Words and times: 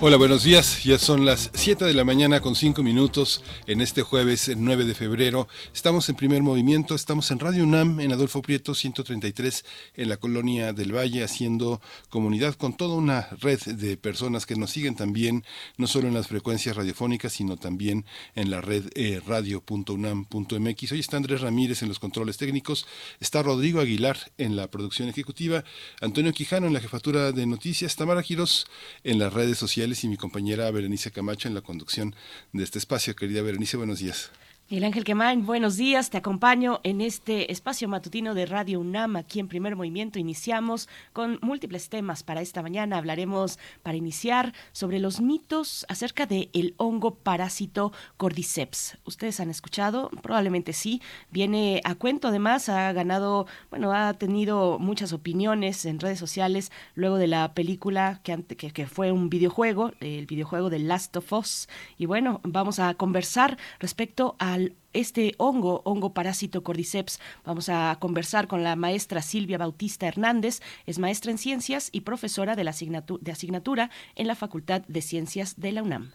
Hola, 0.00 0.16
buenos 0.16 0.44
días. 0.44 0.84
Ya 0.84 0.96
son 0.96 1.26
las 1.26 1.50
7 1.54 1.84
de 1.84 1.92
la 1.92 2.04
mañana 2.04 2.40
con 2.40 2.54
5 2.54 2.84
minutos 2.84 3.42
en 3.66 3.80
este 3.80 4.02
jueves 4.02 4.48
9 4.56 4.84
de 4.84 4.94
febrero. 4.94 5.48
Estamos 5.74 6.08
en 6.08 6.14
primer 6.14 6.40
movimiento, 6.40 6.94
estamos 6.94 7.32
en 7.32 7.40
Radio 7.40 7.64
UNAM, 7.64 7.98
en 7.98 8.12
Adolfo 8.12 8.40
Prieto 8.40 8.76
133, 8.76 9.64
en 9.94 10.08
la 10.08 10.16
colonia 10.16 10.72
del 10.72 10.94
Valle, 10.94 11.24
haciendo 11.24 11.80
comunidad 12.10 12.54
con 12.54 12.76
toda 12.76 12.94
una 12.94 13.28
red 13.40 13.58
de 13.60 13.96
personas 13.96 14.46
que 14.46 14.54
nos 14.54 14.70
siguen 14.70 14.94
también, 14.94 15.44
no 15.78 15.88
solo 15.88 16.06
en 16.06 16.14
las 16.14 16.28
frecuencias 16.28 16.76
radiofónicas, 16.76 17.32
sino 17.32 17.56
también 17.56 18.06
en 18.36 18.52
la 18.52 18.60
red 18.60 18.84
eh, 18.94 19.20
radio.unam.mx. 19.26 20.92
Hoy 20.92 21.00
está 21.00 21.16
Andrés 21.16 21.40
Ramírez 21.40 21.82
en 21.82 21.88
los 21.88 21.98
controles 21.98 22.36
técnicos, 22.36 22.86
está 23.18 23.42
Rodrigo 23.42 23.80
Aguilar 23.80 24.16
en 24.38 24.54
la 24.54 24.70
producción 24.70 25.08
ejecutiva, 25.08 25.64
Antonio 26.00 26.32
Quijano 26.32 26.68
en 26.68 26.72
la 26.72 26.80
jefatura 26.80 27.32
de 27.32 27.46
noticias, 27.46 27.96
Tamara 27.96 28.22
Giros 28.22 28.68
en 29.02 29.18
las 29.18 29.32
redes 29.32 29.58
sociales 29.58 29.87
y 29.88 30.08
mi 30.08 30.18
compañera 30.18 30.70
Berenice 30.70 31.10
Camacho 31.10 31.48
en 31.48 31.54
la 31.54 31.62
conducción 31.62 32.14
de 32.52 32.62
este 32.62 32.78
espacio. 32.78 33.16
Querida 33.16 33.40
Berenice, 33.40 33.78
buenos 33.78 34.00
días. 34.00 34.30
Miguel 34.70 34.84
Ángel 34.84 35.04
Quemán, 35.04 35.46
buenos 35.46 35.78
días. 35.78 36.10
Te 36.10 36.18
acompaño 36.18 36.80
en 36.82 37.00
este 37.00 37.50
espacio 37.50 37.88
matutino 37.88 38.34
de 38.34 38.44
Radio 38.44 38.80
UNAM. 38.80 39.16
Aquí 39.16 39.40
en 39.40 39.48
Primer 39.48 39.76
Movimiento 39.76 40.18
iniciamos 40.18 40.90
con 41.14 41.38
múltiples 41.40 41.88
temas 41.88 42.22
para 42.22 42.42
esta 42.42 42.60
mañana. 42.60 42.98
Hablaremos 42.98 43.58
para 43.82 43.96
iniciar 43.96 44.52
sobre 44.72 44.98
los 44.98 45.22
mitos 45.22 45.86
acerca 45.88 46.26
del 46.26 46.50
el 46.52 46.74
hongo 46.76 47.14
parásito 47.14 47.94
Cordyceps. 48.18 48.98
¿Ustedes 49.06 49.40
han 49.40 49.48
escuchado? 49.48 50.10
Probablemente 50.22 50.74
sí. 50.74 51.00
Viene 51.30 51.80
a 51.84 51.94
cuento 51.94 52.28
además, 52.28 52.68
ha 52.68 52.92
ganado, 52.92 53.46
bueno, 53.70 53.94
ha 53.94 54.12
tenido 54.12 54.78
muchas 54.78 55.14
opiniones 55.14 55.86
en 55.86 55.98
redes 55.98 56.18
sociales 56.18 56.72
luego 56.94 57.16
de 57.16 57.26
la 57.26 57.54
película 57.54 58.20
que, 58.22 58.44
que, 58.44 58.70
que 58.70 58.86
fue 58.86 59.12
un 59.12 59.30
videojuego, 59.30 59.92
el 60.00 60.26
videojuego 60.26 60.68
de 60.68 60.80
Last 60.80 61.16
of 61.16 61.32
Us. 61.32 61.70
Y 61.96 62.04
bueno, 62.04 62.42
vamos 62.44 62.78
a 62.80 62.92
conversar 62.92 63.56
respecto 63.78 64.36
a 64.38 64.57
este 64.92 65.34
hongo, 65.38 65.82
hongo 65.84 66.12
parásito 66.12 66.62
cordyceps. 66.62 67.20
Vamos 67.44 67.68
a 67.68 67.96
conversar 68.00 68.48
con 68.48 68.62
la 68.62 68.76
maestra 68.76 69.22
Silvia 69.22 69.58
Bautista 69.58 70.06
Hernández, 70.06 70.60
es 70.86 70.98
maestra 70.98 71.30
en 71.30 71.38
ciencias 71.38 71.88
y 71.92 72.02
profesora 72.02 72.56
de, 72.56 72.64
la 72.64 72.72
de 72.72 73.32
asignatura 73.32 73.90
en 74.14 74.26
la 74.26 74.34
Facultad 74.34 74.82
de 74.88 75.02
Ciencias 75.02 75.60
de 75.60 75.72
la 75.72 75.82
UNAM. 75.82 76.12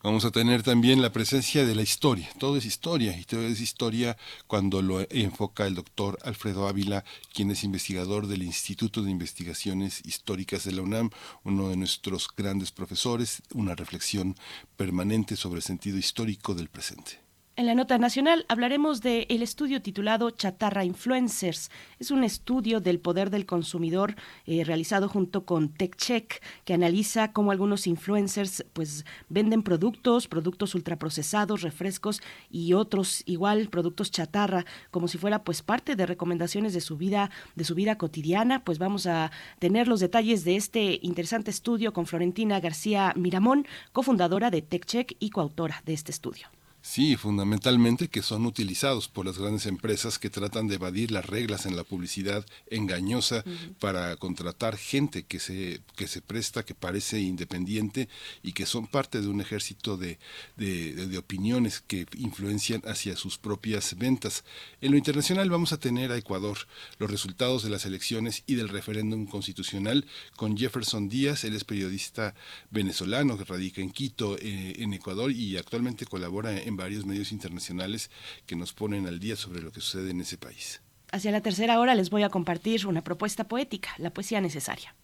Vamos 0.00 0.24
a 0.24 0.30
tener 0.30 0.62
también 0.62 1.02
la 1.02 1.10
presencia 1.10 1.66
de 1.66 1.74
la 1.74 1.82
historia. 1.82 2.28
Todo 2.38 2.56
es 2.56 2.64
historia 2.64 3.18
y 3.18 3.24
todo 3.24 3.42
es 3.42 3.60
historia 3.60 4.16
cuando 4.46 4.80
lo 4.80 5.00
enfoca 5.10 5.66
el 5.66 5.74
doctor 5.74 6.18
Alfredo 6.22 6.68
Ávila, 6.68 7.04
quien 7.34 7.50
es 7.50 7.64
investigador 7.64 8.28
del 8.28 8.44
Instituto 8.44 9.02
de 9.02 9.10
Investigaciones 9.10 10.00
Históricas 10.04 10.62
de 10.62 10.72
la 10.72 10.82
UNAM, 10.82 11.10
uno 11.42 11.68
de 11.68 11.76
nuestros 11.76 12.28
grandes 12.34 12.70
profesores, 12.70 13.42
una 13.52 13.74
reflexión 13.74 14.36
permanente 14.76 15.34
sobre 15.34 15.56
el 15.58 15.64
sentido 15.64 15.98
histórico 15.98 16.54
del 16.54 16.68
presente. 16.68 17.27
En 17.58 17.66
la 17.66 17.74
nota 17.74 17.98
nacional 17.98 18.46
hablaremos 18.46 19.02
del 19.02 19.26
el 19.28 19.42
estudio 19.42 19.82
titulado 19.82 20.30
Chatarra 20.30 20.84
Influencers. 20.84 21.72
Es 21.98 22.12
un 22.12 22.22
estudio 22.22 22.78
del 22.78 23.00
poder 23.00 23.30
del 23.30 23.46
consumidor 23.46 24.14
eh, 24.46 24.62
realizado 24.62 25.08
junto 25.08 25.44
con 25.44 25.68
TechCheck 25.68 26.40
que 26.64 26.74
analiza 26.74 27.32
cómo 27.32 27.50
algunos 27.50 27.88
influencers 27.88 28.64
pues 28.74 29.04
venden 29.28 29.64
productos, 29.64 30.28
productos 30.28 30.76
ultraprocesados, 30.76 31.62
refrescos 31.62 32.22
y 32.48 32.74
otros 32.74 33.24
igual 33.26 33.70
productos 33.70 34.12
chatarra 34.12 34.64
como 34.92 35.08
si 35.08 35.18
fuera 35.18 35.42
pues 35.42 35.62
parte 35.62 35.96
de 35.96 36.06
recomendaciones 36.06 36.72
de 36.74 36.80
su 36.80 36.96
vida 36.96 37.28
de 37.56 37.64
su 37.64 37.74
vida 37.74 37.98
cotidiana. 37.98 38.62
Pues 38.62 38.78
vamos 38.78 39.06
a 39.06 39.32
tener 39.58 39.88
los 39.88 39.98
detalles 39.98 40.44
de 40.44 40.54
este 40.54 41.00
interesante 41.02 41.50
estudio 41.50 41.92
con 41.92 42.06
Florentina 42.06 42.60
García 42.60 43.12
Miramón, 43.16 43.66
cofundadora 43.90 44.52
de 44.52 44.62
TechCheck 44.62 45.16
y 45.18 45.30
coautora 45.30 45.82
de 45.84 45.94
este 45.94 46.12
estudio. 46.12 46.46
Sí, 46.80 47.16
fundamentalmente 47.16 48.08
que 48.08 48.22
son 48.22 48.46
utilizados 48.46 49.08
por 49.08 49.26
las 49.26 49.36
grandes 49.36 49.66
empresas 49.66 50.18
que 50.18 50.30
tratan 50.30 50.68
de 50.68 50.76
evadir 50.76 51.10
las 51.10 51.26
reglas 51.26 51.66
en 51.66 51.76
la 51.76 51.84
publicidad 51.84 52.46
engañosa 52.70 53.44
para 53.80 54.16
contratar 54.16 54.76
gente 54.76 55.24
que 55.24 55.38
se, 55.40 55.80
que 55.96 56.06
se 56.06 56.22
presta, 56.22 56.64
que 56.64 56.74
parece 56.74 57.20
independiente 57.20 58.08
y 58.42 58.52
que 58.52 58.64
son 58.64 58.86
parte 58.86 59.20
de 59.20 59.28
un 59.28 59.40
ejército 59.40 59.96
de, 59.96 60.18
de, 60.56 60.94
de 60.94 61.18
opiniones 61.18 61.82
que 61.86 62.06
influencian 62.16 62.80
hacia 62.86 63.16
sus 63.16 63.38
propias 63.38 63.98
ventas. 63.98 64.44
En 64.80 64.92
lo 64.92 64.96
internacional 64.96 65.50
vamos 65.50 65.72
a 65.72 65.80
tener 65.80 66.10
a 66.10 66.16
Ecuador 66.16 66.58
los 66.98 67.10
resultados 67.10 67.64
de 67.64 67.70
las 67.70 67.84
elecciones 67.84 68.44
y 68.46 68.54
del 68.54 68.70
referéndum 68.70 69.26
constitucional 69.26 70.06
con 70.36 70.56
Jefferson 70.56 71.08
Díaz, 71.08 71.44
él 71.44 71.54
es 71.54 71.64
periodista 71.64 72.34
venezolano 72.70 73.36
que 73.36 73.44
radica 73.44 73.82
en 73.82 73.90
Quito, 73.90 74.38
eh, 74.38 74.76
en 74.78 74.94
Ecuador 74.94 75.32
y 75.32 75.56
actualmente 75.56 76.06
colabora 76.06 76.58
en 76.58 76.77
varios 76.78 77.04
medios 77.04 77.30
internacionales 77.32 78.10
que 78.46 78.56
nos 78.56 78.72
ponen 78.72 79.06
al 79.06 79.20
día 79.20 79.36
sobre 79.36 79.60
lo 79.60 79.70
que 79.70 79.82
sucede 79.82 80.12
en 80.12 80.22
ese 80.22 80.38
país. 80.38 80.80
Hacia 81.12 81.30
la 81.30 81.42
tercera 81.42 81.78
hora 81.80 81.94
les 81.94 82.08
voy 82.08 82.22
a 82.22 82.30
compartir 82.30 82.86
una 82.86 83.02
propuesta 83.02 83.44
poética, 83.44 83.90
la 83.98 84.10
poesía 84.10 84.40
necesaria. 84.40 84.94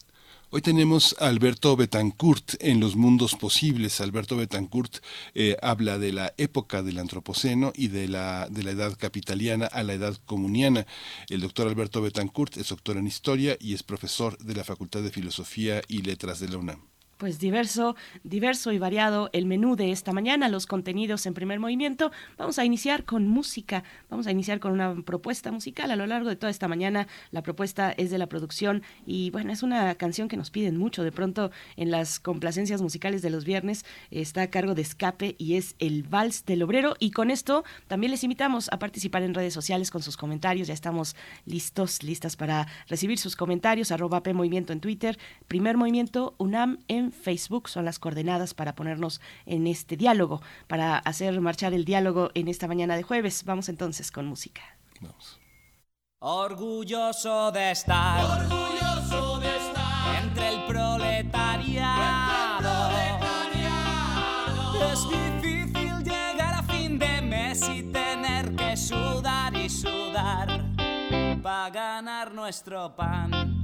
Hoy 0.50 0.62
tenemos 0.62 1.16
a 1.18 1.26
Alberto 1.26 1.74
Betancourt 1.74 2.54
en 2.60 2.78
Los 2.78 2.94
Mundos 2.94 3.34
Posibles. 3.34 4.00
Alberto 4.00 4.36
Betancourt 4.36 4.98
eh, 5.34 5.56
habla 5.60 5.98
de 5.98 6.12
la 6.12 6.32
época 6.36 6.82
del 6.84 7.00
Antropoceno 7.00 7.72
y 7.74 7.88
de 7.88 8.06
la, 8.06 8.46
de 8.48 8.62
la 8.62 8.70
edad 8.70 8.96
capitaliana 8.96 9.66
a 9.66 9.82
la 9.82 9.94
edad 9.94 10.16
comuniana. 10.26 10.86
El 11.28 11.40
doctor 11.40 11.66
Alberto 11.66 12.02
Betancourt 12.02 12.56
es 12.56 12.68
doctor 12.68 12.98
en 12.98 13.08
Historia 13.08 13.56
y 13.58 13.74
es 13.74 13.82
profesor 13.82 14.38
de 14.38 14.54
la 14.54 14.62
Facultad 14.62 15.02
de 15.02 15.10
Filosofía 15.10 15.82
y 15.88 16.02
Letras 16.02 16.38
de 16.38 16.48
la 16.48 16.58
UNAM 16.58 16.93
pues 17.18 17.38
diverso, 17.38 17.96
diverso 18.22 18.72
y 18.72 18.78
variado 18.78 19.30
el 19.32 19.46
menú 19.46 19.76
de 19.76 19.92
esta 19.92 20.12
mañana, 20.12 20.48
los 20.48 20.66
contenidos 20.66 21.26
en 21.26 21.34
primer 21.34 21.60
movimiento. 21.60 22.10
Vamos 22.38 22.58
a 22.58 22.64
iniciar 22.64 23.04
con 23.04 23.28
música, 23.28 23.84
vamos 24.10 24.26
a 24.26 24.30
iniciar 24.30 24.60
con 24.60 24.72
una 24.72 24.94
propuesta 25.02 25.50
musical 25.52 25.90
a 25.90 25.96
lo 25.96 26.06
largo 26.06 26.28
de 26.28 26.36
toda 26.36 26.50
esta 26.50 26.68
mañana. 26.68 27.06
La 27.30 27.42
propuesta 27.42 27.92
es 27.92 28.10
de 28.10 28.18
la 28.18 28.26
producción 28.26 28.82
y 29.06 29.30
bueno, 29.30 29.52
es 29.52 29.62
una 29.62 29.94
canción 29.94 30.28
que 30.28 30.36
nos 30.36 30.50
piden 30.50 30.76
mucho. 30.76 31.04
De 31.04 31.12
pronto 31.12 31.50
en 31.76 31.90
las 31.90 32.20
complacencias 32.20 32.82
musicales 32.82 33.22
de 33.22 33.30
los 33.30 33.44
viernes 33.44 33.84
está 34.10 34.42
a 34.42 34.50
cargo 34.50 34.74
de 34.74 34.82
Escape 34.82 35.34
y 35.38 35.54
es 35.54 35.76
el 35.78 36.02
Vals 36.02 36.44
del 36.44 36.62
Obrero. 36.62 36.96
Y 36.98 37.10
con 37.10 37.30
esto 37.30 37.64
también 37.88 38.10
les 38.10 38.24
invitamos 38.24 38.68
a 38.72 38.78
participar 38.78 39.22
en 39.22 39.34
redes 39.34 39.54
sociales 39.54 39.90
con 39.90 40.02
sus 40.02 40.16
comentarios. 40.16 40.68
Ya 40.68 40.74
estamos 40.74 41.16
listos, 41.46 42.02
listas 42.02 42.36
para 42.36 42.66
recibir 42.88 43.18
sus 43.18 43.36
comentarios. 43.36 43.90
Arroba 43.90 44.22
P 44.22 44.34
Movimiento 44.34 44.72
en 44.72 44.80
Twitter, 44.80 45.18
Primer 45.48 45.76
Movimiento 45.76 46.34
UNAM 46.38 46.78
en 46.88 47.03
Facebook 47.12 47.68
son 47.68 47.84
las 47.84 47.98
coordenadas 47.98 48.54
para 48.54 48.74
ponernos 48.74 49.20
en 49.46 49.66
este 49.66 49.96
diálogo, 49.96 50.42
para 50.66 50.98
hacer 50.98 51.40
marchar 51.40 51.74
el 51.74 51.84
diálogo 51.84 52.30
en 52.34 52.48
esta 52.48 52.68
mañana 52.68 52.96
de 52.96 53.02
jueves. 53.02 53.44
Vamos 53.44 53.68
entonces 53.68 54.10
con 54.10 54.26
música. 54.26 54.62
Vamos. 55.00 55.40
Orgulloso 56.20 57.52
de 57.52 57.72
estar, 57.72 58.24
orgulloso 58.42 59.40
de 59.40 59.56
estar 59.56 60.24
entre 60.24 60.48
el 60.48 60.64
proletariado. 60.66 62.24
Es 64.92 65.08
difícil 65.08 66.02
llegar 66.02 66.54
a 66.54 66.62
fin 66.62 66.98
de 66.98 67.20
mes 67.20 67.68
y 67.68 67.82
tener 67.82 68.54
que 68.56 68.76
sudar 68.76 69.54
y 69.54 69.68
sudar 69.68 70.64
para 71.42 71.68
ganar 71.70 72.32
nuestro 72.32 72.96
pan. 72.96 73.63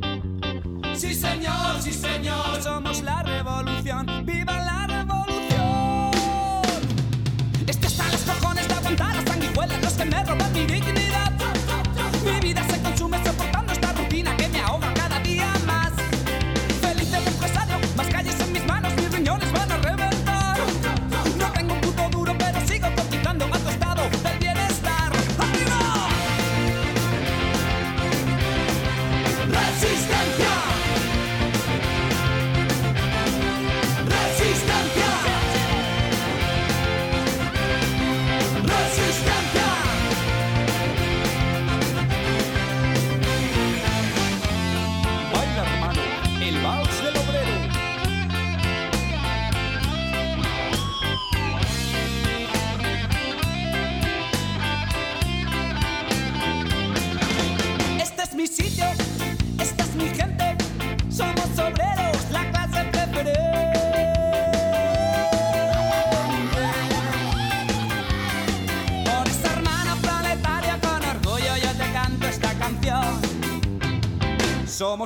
Sí, 0.95 1.13
señor, 1.15 1.81
sí, 1.81 1.91
señor. 1.91 2.61
Somos 2.61 3.01
la 3.01 3.23
revolución. 3.23 4.05
¡Viva 4.25 4.57
la 4.59 4.87
revolución! 4.87 6.11
Es 7.67 7.77
que 7.77 7.87
hasta 7.87 8.07
los 8.11 8.21
cojones 8.21 8.67
de 8.67 8.73
aguantar 8.73 9.15
las 9.15 9.25
sanguijuelas, 9.25 9.81
los 9.81 9.93
que 9.93 10.05
me 10.05 10.23
roban 10.23 10.53
mi 10.53 10.65
vida 10.65 11.10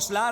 la 0.10 0.31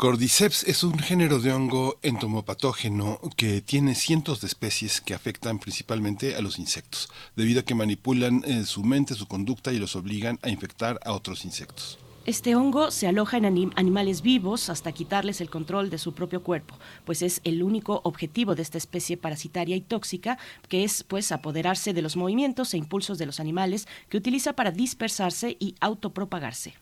Cordyceps 0.00 0.62
es 0.62 0.82
un 0.82 0.98
género 0.98 1.40
de 1.40 1.52
hongo 1.52 1.98
entomopatógeno 2.00 3.20
que 3.36 3.60
tiene 3.60 3.94
cientos 3.94 4.40
de 4.40 4.46
especies 4.46 5.02
que 5.02 5.12
afectan 5.12 5.58
principalmente 5.58 6.36
a 6.36 6.40
los 6.40 6.58
insectos, 6.58 7.10
debido 7.36 7.60
a 7.60 7.64
que 7.64 7.74
manipulan 7.74 8.42
eh, 8.46 8.64
su 8.64 8.82
mente, 8.82 9.14
su 9.14 9.26
conducta 9.26 9.74
y 9.74 9.78
los 9.78 9.96
obligan 9.96 10.38
a 10.40 10.48
infectar 10.48 10.98
a 11.04 11.12
otros 11.12 11.44
insectos. 11.44 11.98
Este 12.24 12.54
hongo 12.56 12.90
se 12.90 13.08
aloja 13.08 13.36
en 13.36 13.44
anim- 13.44 13.72
animales 13.76 14.22
vivos 14.22 14.70
hasta 14.70 14.92
quitarles 14.92 15.42
el 15.42 15.50
control 15.50 15.90
de 15.90 15.98
su 15.98 16.14
propio 16.14 16.42
cuerpo, 16.42 16.78
pues 17.04 17.20
es 17.20 17.42
el 17.44 17.62
único 17.62 18.00
objetivo 18.04 18.54
de 18.54 18.62
esta 18.62 18.78
especie 18.78 19.18
parasitaria 19.18 19.76
y 19.76 19.82
tóxica, 19.82 20.38
que 20.70 20.82
es 20.82 21.02
pues 21.02 21.30
apoderarse 21.30 21.92
de 21.92 22.00
los 22.00 22.16
movimientos 22.16 22.72
e 22.72 22.78
impulsos 22.78 23.18
de 23.18 23.26
los 23.26 23.38
animales 23.38 23.86
que 24.08 24.16
utiliza 24.16 24.54
para 24.54 24.70
dispersarse 24.70 25.58
y 25.60 25.74
autopropagarse. 25.78 26.72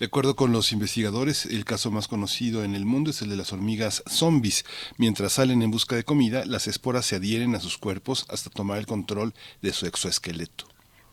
De 0.00 0.06
acuerdo 0.06 0.34
con 0.34 0.50
los 0.50 0.72
investigadores, 0.72 1.44
el 1.44 1.66
caso 1.66 1.90
más 1.90 2.08
conocido 2.08 2.64
en 2.64 2.74
el 2.74 2.86
mundo 2.86 3.10
es 3.10 3.20
el 3.20 3.28
de 3.28 3.36
las 3.36 3.52
hormigas 3.52 4.02
zombies. 4.08 4.64
Mientras 4.96 5.34
salen 5.34 5.60
en 5.60 5.70
busca 5.70 5.94
de 5.94 6.04
comida, 6.04 6.46
las 6.46 6.68
esporas 6.68 7.04
se 7.04 7.16
adhieren 7.16 7.54
a 7.54 7.60
sus 7.60 7.76
cuerpos 7.76 8.24
hasta 8.30 8.48
tomar 8.48 8.78
el 8.78 8.86
control 8.86 9.34
de 9.60 9.74
su 9.74 9.84
exoesqueleto. 9.84 10.64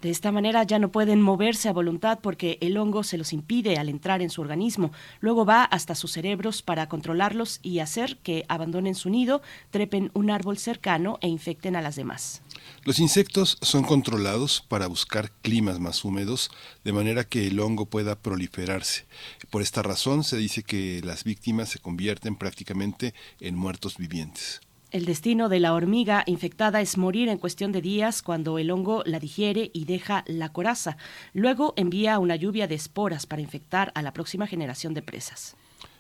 De 0.02 0.10
esta 0.10 0.32
manera 0.32 0.64
ya 0.64 0.80
no 0.80 0.90
pueden 0.90 1.22
moverse 1.22 1.68
a 1.68 1.74
voluntad 1.74 2.20
porque 2.22 2.60
el 2.62 2.78
hongo 2.78 3.04
se 3.04 3.18
los 3.18 3.34
impide 3.34 3.78
al 3.78 3.90
entrar 3.90 4.22
en 4.22 4.30
su 4.30 4.40
organismo. 4.40 4.92
Luego 5.20 5.44
va 5.44 5.66
hasta 5.66 5.94
sus 5.94 6.14
cerebros 6.14 6.62
para 6.62 6.88
controlarlos 6.88 7.60
y 7.64 7.80
hacer 7.80 8.18
que 8.20 8.46
abandonen 8.48 8.96
su 8.96 9.10
nido, 9.10 9.42
trepen 9.70 10.12
un 10.14 10.30
árbol 10.30 10.60
cercano 10.60 11.18
e 11.20 11.28
infecten 11.28 11.76
a 11.76 11.82
las 11.82 11.98
demás. 11.98 12.42
Los 12.88 13.00
insectos 13.00 13.58
son 13.62 13.84
controlados 13.84 14.64
para 14.66 14.88
buscar 14.88 15.30
climas 15.42 15.78
más 15.78 16.06
húmedos, 16.06 16.50
de 16.86 16.94
manera 16.94 17.26
que 17.26 17.46
el 17.46 17.60
hongo 17.60 17.86
pueda 17.86 18.16
proliferarse. 18.18 19.06
Por 19.50 19.62
esta 19.62 19.84
razón 19.84 20.24
se 20.24 20.38
dice 20.38 20.64
que 20.64 21.02
las 21.04 21.26
víctimas 21.26 21.68
se 21.68 21.80
convierten 21.80 22.38
prácticamente 22.38 23.14
en 23.42 23.58
muertos 23.58 23.98
vivientes. 23.98 24.62
El 24.90 25.04
destino 25.04 25.50
de 25.50 25.60
la 25.60 25.74
hormiga 25.74 26.24
infectada 26.28 26.80
es 26.80 26.98
morir 26.98 27.28
en 27.28 27.40
cuestión 27.40 27.74
de 27.74 27.82
días 27.82 28.22
cuando 28.22 28.58
el 28.58 28.72
hongo 28.72 29.04
la 29.06 29.20
digiere 29.20 29.70
y 29.74 29.84
deja 29.84 30.24
la 30.26 30.54
coraza. 30.54 30.96
Luego 31.34 31.74
envía 31.76 32.20
una 32.20 32.38
lluvia 32.38 32.68
de 32.68 32.76
esporas 32.76 33.26
para 33.26 33.42
infectar 33.42 33.92
a 33.96 34.02
la 34.02 34.14
próxima 34.14 34.48
generación 34.48 34.94
de 34.94 35.02
presas. 35.02 35.58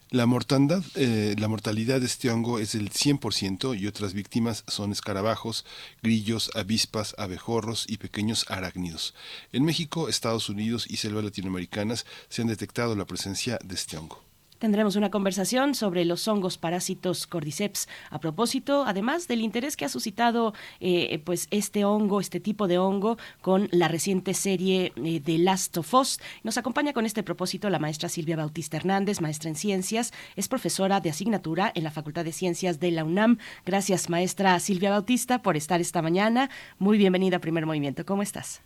La 0.10 0.26
mortandad, 0.26 0.84
eh, 0.96 1.36
la 1.38 1.50
mortalidad 1.50 2.00
de 2.00 2.06
este 2.06 2.30
hongo 2.30 2.60
es 2.60 2.72
del 2.72 2.92
100% 2.92 3.78
y 3.78 3.88
otras 3.88 4.14
víctimas 4.14 4.64
son 4.66 4.94
escarabajos, 4.94 5.66
grillos, 6.02 6.50
avispas, 6.56 7.14
abejorros 7.18 7.86
y 7.90 7.98
pequeños 7.98 8.46
arácnidos. 8.48 9.14
En 9.52 9.66
México, 9.66 10.08
Estados 10.08 10.48
Unidos 10.48 10.86
y 10.90 10.96
selvas 10.96 11.26
latinoamericanas 11.26 12.06
se 12.30 12.42
han 12.42 12.48
detectado 12.48 12.96
la 12.96 13.04
presencia 13.04 13.60
de 13.62 13.76
este 13.76 13.98
hongo. 13.98 14.27
Tendremos 14.60 14.96
una 14.96 15.12
conversación 15.12 15.76
sobre 15.76 16.04
los 16.04 16.28
hongos 16.28 16.58
parásitos 16.58 17.28
cordyceps 17.28 17.88
a 18.10 18.20
propósito, 18.20 18.86
además 18.88 19.28
del 19.28 19.42
interés 19.42 19.78
que 19.78 19.86
ha 19.86 19.90
suscitado 19.90 20.54
eh, 20.80 21.22
pues 21.24 21.48
este 21.52 21.86
hongo, 21.86 22.20
este 22.20 22.40
tipo 22.40 22.68
de 22.68 22.80
hongo, 22.80 23.18
con 23.42 23.70
la 23.72 23.88
reciente 23.88 24.34
serie 24.34 24.94
eh, 24.96 25.20
de 25.20 25.38
Last 25.38 25.78
of 25.78 25.94
Us. 25.94 26.20
Nos 26.44 26.58
acompaña 26.58 26.94
con 26.94 27.06
este 27.06 27.22
propósito 27.22 27.70
la 27.70 27.78
maestra 27.78 28.10
Silvia 28.10 28.36
Bautista 28.36 28.78
Hernández, 28.78 29.22
maestra 29.22 29.50
en 29.50 29.56
ciencias, 29.56 30.12
es 30.36 30.48
profesora 30.48 31.02
de 31.02 31.12
asignatura 31.12 31.72
en 31.76 31.84
la 31.84 31.92
Facultad 31.92 32.26
de 32.26 32.32
Ciencias 32.32 32.80
de 32.80 32.92
la 32.92 33.04
UNAM. 33.04 33.38
Gracias, 33.64 34.10
maestra 34.10 34.60
Silvia 34.60 34.90
Bautista, 34.90 35.44
por 35.44 35.56
estar 35.56 35.82
esta 35.82 36.02
mañana. 36.02 36.50
Muy 36.80 36.98
bienvenida 36.98 37.38
a 37.38 37.40
Primer 37.40 37.68
Movimiento. 37.68 38.06
¿Cómo 38.06 38.24
estás? 38.24 38.64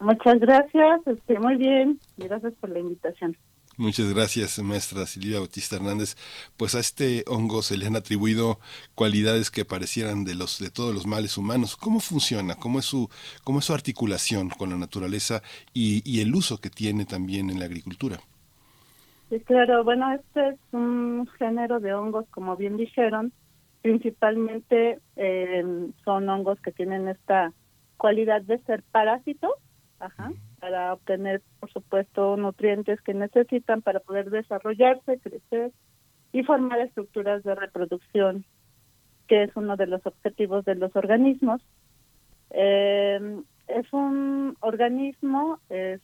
Muchas 0.00 0.40
gracias, 0.40 1.06
estoy 1.06 1.38
muy 1.38 1.56
bien. 1.56 2.00
Gracias 2.16 2.54
por 2.54 2.70
la 2.70 2.78
invitación. 2.78 3.36
Muchas 3.78 4.12
gracias, 4.12 4.58
maestra 4.58 5.06
Silvia 5.06 5.38
Bautista 5.38 5.76
Hernández. 5.76 6.16
Pues 6.58 6.74
a 6.74 6.80
este 6.80 7.24
hongo 7.26 7.62
se 7.62 7.78
le 7.78 7.86
han 7.86 7.96
atribuido 7.96 8.58
cualidades 8.94 9.50
que 9.50 9.64
parecieran 9.64 10.24
de 10.24 10.34
los 10.34 10.58
de 10.58 10.70
todos 10.70 10.94
los 10.94 11.06
males 11.06 11.38
humanos. 11.38 11.76
¿Cómo 11.76 12.00
funciona? 12.00 12.54
¿Cómo 12.54 12.80
es 12.80 12.84
su 12.84 13.08
cómo 13.44 13.60
es 13.60 13.64
su 13.64 13.72
articulación 13.72 14.50
con 14.50 14.70
la 14.70 14.76
naturaleza 14.76 15.42
y, 15.72 16.20
el 16.20 16.34
uso 16.34 16.58
que 16.58 16.68
tiene 16.68 17.06
también 17.06 17.48
en 17.48 17.58
la 17.58 17.64
agricultura? 17.64 18.18
Sí, 19.30 19.40
claro. 19.40 19.84
Bueno, 19.84 20.12
este 20.12 20.50
es 20.50 20.58
un 20.72 21.26
género 21.38 21.80
de 21.80 21.94
hongos, 21.94 22.26
como 22.30 22.56
bien 22.56 22.76
dijeron. 22.76 23.32
Principalmente 23.80 25.00
eh, 25.16 25.64
son 26.04 26.28
hongos 26.28 26.60
que 26.60 26.72
tienen 26.72 27.08
esta 27.08 27.52
cualidad 27.96 28.42
de 28.42 28.58
ser 28.64 28.82
parásitos. 28.92 29.52
Ajá 29.98 30.30
para 30.62 30.92
obtener, 30.92 31.42
por 31.58 31.72
supuesto, 31.72 32.36
nutrientes 32.36 33.00
que 33.00 33.14
necesitan 33.14 33.82
para 33.82 33.98
poder 33.98 34.30
desarrollarse, 34.30 35.18
crecer 35.18 35.72
y 36.32 36.44
formar 36.44 36.78
estructuras 36.78 37.42
de 37.42 37.56
reproducción, 37.56 38.44
que 39.26 39.42
es 39.42 39.56
uno 39.56 39.76
de 39.76 39.88
los 39.88 40.06
objetivos 40.06 40.64
de 40.64 40.76
los 40.76 40.94
organismos. 40.94 41.60
Eh, 42.50 43.42
es 43.66 43.92
un 43.92 44.56
organismo, 44.60 45.58
es, 45.68 46.00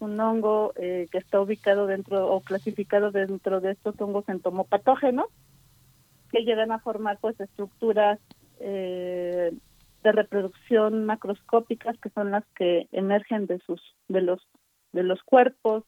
un 0.00 0.18
hongo 0.18 0.72
eh, 0.74 1.06
que 1.12 1.18
está 1.18 1.40
ubicado 1.40 1.86
dentro 1.86 2.28
o 2.28 2.40
clasificado 2.40 3.12
dentro 3.12 3.60
de 3.60 3.70
estos 3.70 3.94
hongos 4.00 4.28
entomopatógenos, 4.28 5.26
que 6.32 6.42
llegan 6.42 6.72
a 6.72 6.80
formar 6.80 7.18
pues 7.20 7.38
estructuras 7.38 8.18
eh, 8.58 9.52
de 10.02 10.12
reproducción 10.12 11.04
macroscópicas 11.06 11.96
que 11.98 12.10
son 12.10 12.30
las 12.30 12.44
que 12.56 12.88
emergen 12.92 13.46
de 13.46 13.58
sus 13.60 13.80
de 14.08 14.20
los 14.20 14.40
de 14.92 15.02
los 15.02 15.22
cuerpos 15.22 15.84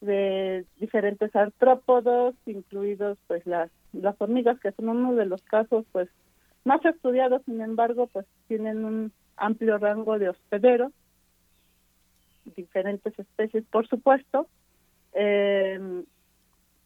de 0.00 0.66
diferentes 0.78 1.34
artrópodos 1.34 2.34
incluidos 2.46 3.18
pues 3.26 3.46
las 3.46 3.70
las 3.92 4.20
hormigas 4.20 4.58
que 4.60 4.72
son 4.72 4.88
uno 4.88 5.14
de 5.14 5.26
los 5.26 5.42
casos 5.42 5.84
pues 5.92 6.08
más 6.64 6.84
estudiados 6.84 7.42
sin 7.44 7.60
embargo 7.60 8.08
pues 8.08 8.26
tienen 8.48 8.84
un 8.84 9.12
amplio 9.36 9.78
rango 9.78 10.18
de 10.18 10.28
hospederos 10.30 10.92
diferentes 12.52 13.18
especies 13.18 13.64
por 13.70 13.86
supuesto. 13.88 14.48
Eh, 15.12 16.04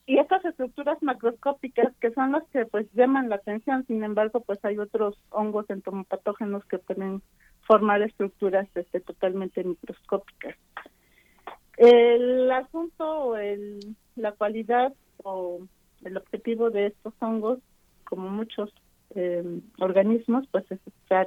y 0.08 0.18
estas 0.18 0.42
estructuras 0.46 1.02
macroscópicas 1.02 1.94
que 2.00 2.10
son 2.12 2.32
las 2.32 2.42
que 2.48 2.64
pues 2.64 2.86
llaman 2.94 3.28
la 3.28 3.36
atención 3.36 3.84
sin 3.86 4.02
embargo 4.02 4.40
pues 4.40 4.58
hay 4.64 4.78
otros 4.78 5.18
hongos 5.28 5.68
entomopatógenos 5.68 6.64
que 6.64 6.78
pueden 6.78 7.20
formar 7.66 8.00
estructuras 8.00 8.66
este, 8.74 9.00
totalmente 9.00 9.62
microscópicas. 9.62 10.56
El 11.76 12.50
asunto 12.50 13.36
el, 13.36 13.80
la 14.16 14.32
cualidad 14.32 14.94
o 15.18 15.60
el 16.02 16.16
objetivo 16.16 16.70
de 16.70 16.86
estos 16.86 17.12
hongos 17.20 17.58
como 18.04 18.30
muchos 18.30 18.72
eh, 19.14 19.60
organismos 19.78 20.48
pues 20.50 20.64
es 20.72 20.80
estar 20.86 21.26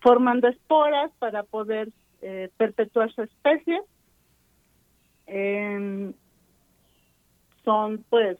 formando 0.00 0.46
esporas 0.46 1.10
para 1.18 1.42
poder 1.42 1.90
eh, 2.20 2.48
perpetuar 2.56 3.12
su 3.12 3.22
especie. 3.22 3.82
Eh, 5.26 6.12
son 7.64 8.04
pues 8.08 8.38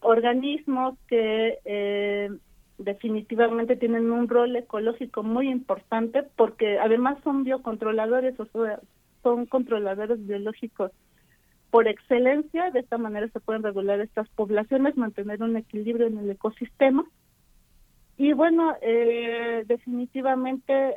organismos 0.00 0.96
que 1.08 1.58
eh, 1.64 2.30
definitivamente 2.78 3.76
tienen 3.76 4.10
un 4.10 4.28
rol 4.28 4.54
ecológico 4.56 5.22
muy 5.22 5.48
importante 5.48 6.22
porque 6.36 6.78
además 6.78 7.18
son 7.24 7.44
biocontroladores, 7.44 8.38
o 8.38 8.46
sea, 8.46 8.80
son 9.22 9.46
controladores 9.46 10.24
biológicos 10.26 10.92
por 11.70 11.88
excelencia. 11.88 12.70
De 12.70 12.80
esta 12.80 12.98
manera 12.98 13.28
se 13.28 13.40
pueden 13.40 13.62
regular 13.62 14.00
estas 14.00 14.28
poblaciones, 14.30 14.96
mantener 14.96 15.42
un 15.42 15.56
equilibrio 15.56 16.06
en 16.06 16.18
el 16.18 16.30
ecosistema. 16.30 17.04
Y 18.16 18.32
bueno, 18.32 18.76
eh, 18.80 19.64
definitivamente 19.66 20.96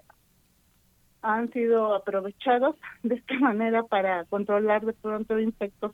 han 1.22 1.51
sido 1.51 1.93
aprovechados 1.93 2.75
de 3.03 3.15
esta 3.15 3.36
manera 3.39 3.84
para 3.84 4.25
controlar 4.25 4.86
de 4.86 4.93
pronto 4.93 5.39
insectos 5.39 5.93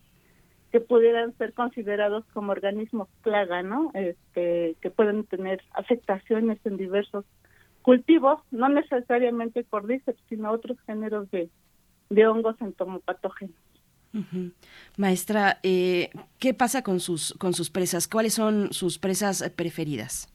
que 0.72 0.80
pudieran 0.80 1.36
ser 1.38 1.54
considerados 1.54 2.24
como 2.32 2.52
organismos 2.52 3.08
plaga, 3.22 3.62
¿no? 3.62 3.90
Este, 3.94 4.76
que 4.80 4.90
pueden 4.90 5.24
tener 5.24 5.62
afectaciones 5.72 6.58
en 6.64 6.76
diversos 6.76 7.24
cultivos, 7.82 8.40
no 8.50 8.68
necesariamente 8.68 9.64
cordíceps, 9.64 10.20
sino 10.28 10.50
otros 10.50 10.78
géneros 10.86 11.30
de, 11.30 11.48
de 12.10 12.26
hongos 12.26 12.60
entomopatógenos. 12.60 13.56
Maestra, 14.96 15.58
eh, 15.62 16.10
¿qué 16.38 16.54
pasa 16.54 16.82
con 16.82 16.98
sus 16.98 17.34
con 17.34 17.52
sus 17.52 17.70
presas? 17.70 18.08
¿Cuáles 18.08 18.34
son 18.34 18.72
sus 18.72 18.98
presas 18.98 19.48
preferidas? 19.54 20.32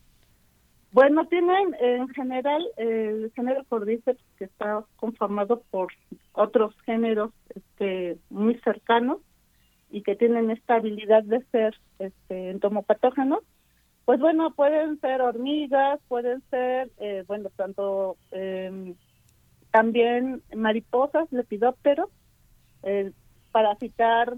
Bueno, 0.92 1.26
tienen 1.26 1.76
en 1.80 2.08
general 2.10 2.64
el 2.78 3.32
género 3.36 3.64
cordíceps 3.68 4.24
que 4.38 4.46
está 4.46 4.86
conformado 4.96 5.64
por 5.72 5.92
otros 6.34 6.76
géneros 6.86 7.32
este, 7.56 8.20
muy 8.30 8.60
cercanos, 8.60 9.18
y 9.94 10.02
que 10.02 10.16
tienen 10.16 10.50
esta 10.50 10.76
habilidad 10.76 11.24
de 11.24 11.46
ser 11.52 11.76
este, 12.00 12.50
entomopatógenos, 12.50 13.44
pues 14.06 14.20
bueno, 14.20 14.52
pueden 14.52 15.00
ser 15.00 15.22
hormigas, 15.22 16.00
pueden 16.08 16.42
ser, 16.50 16.90
eh, 16.98 17.24
bueno, 17.28 17.50
tanto 17.56 18.18
eh, 18.32 18.96
también 19.72 20.42
mariposas, 20.56 21.32
lepidópteros, 21.32 22.10
eh, 22.82 23.12
para 23.52 23.76
citar 23.76 24.34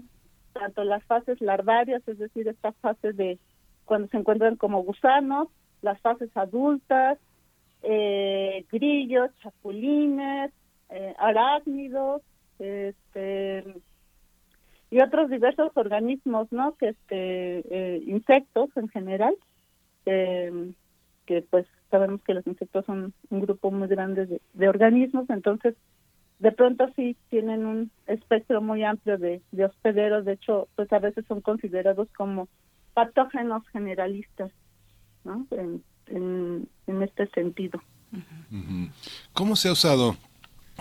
tanto 0.52 0.84
las 0.84 1.02
fases 1.04 1.40
larvarias, 1.40 2.06
es 2.06 2.18
decir, 2.18 2.48
esta 2.48 2.72
fase 2.72 3.12
de 3.14 3.38
cuando 3.86 4.08
se 4.08 4.18
encuentran 4.18 4.56
como 4.56 4.82
gusanos, 4.82 5.48
las 5.80 5.98
fases 6.00 6.30
adultas, 6.36 7.18
eh, 7.82 8.66
grillos, 8.70 9.30
chapulines, 9.42 10.52
eh, 10.90 11.14
arácnidos, 11.18 12.22
este, 12.58 13.64
y 14.90 15.00
otros 15.00 15.30
diversos 15.30 15.72
organismos, 15.74 16.50
¿no? 16.52 16.76
Que 16.76 16.90
este 16.90 17.96
eh, 17.96 18.02
insectos 18.06 18.70
en 18.76 18.88
general, 18.88 19.34
eh, 20.06 20.72
que 21.26 21.42
pues 21.42 21.66
sabemos 21.90 22.20
que 22.22 22.34
los 22.34 22.46
insectos 22.46 22.84
son 22.86 23.12
un 23.30 23.40
grupo 23.40 23.70
muy 23.70 23.88
grande 23.88 24.40
de, 24.52 24.68
organismos, 24.68 25.28
entonces 25.30 25.74
de 26.38 26.52
pronto 26.52 26.88
sí 26.94 27.16
tienen 27.30 27.66
un 27.66 27.90
espectro 28.06 28.60
muy 28.60 28.84
amplio 28.84 29.18
de, 29.18 29.40
de 29.52 29.64
hospederos, 29.64 30.24
de 30.24 30.34
hecho 30.34 30.68
pues 30.76 30.92
a 30.92 30.98
veces 30.98 31.24
son 31.26 31.40
considerados 31.40 32.08
como 32.16 32.48
patógenos 32.94 33.66
generalistas, 33.68 34.52
¿no? 35.24 35.46
En, 35.50 35.82
en 36.08 37.02
este 37.02 37.26
sentido. 37.28 37.82
¿Cómo 39.32 39.56
se 39.56 39.68
ha 39.68 39.72
usado 39.72 40.16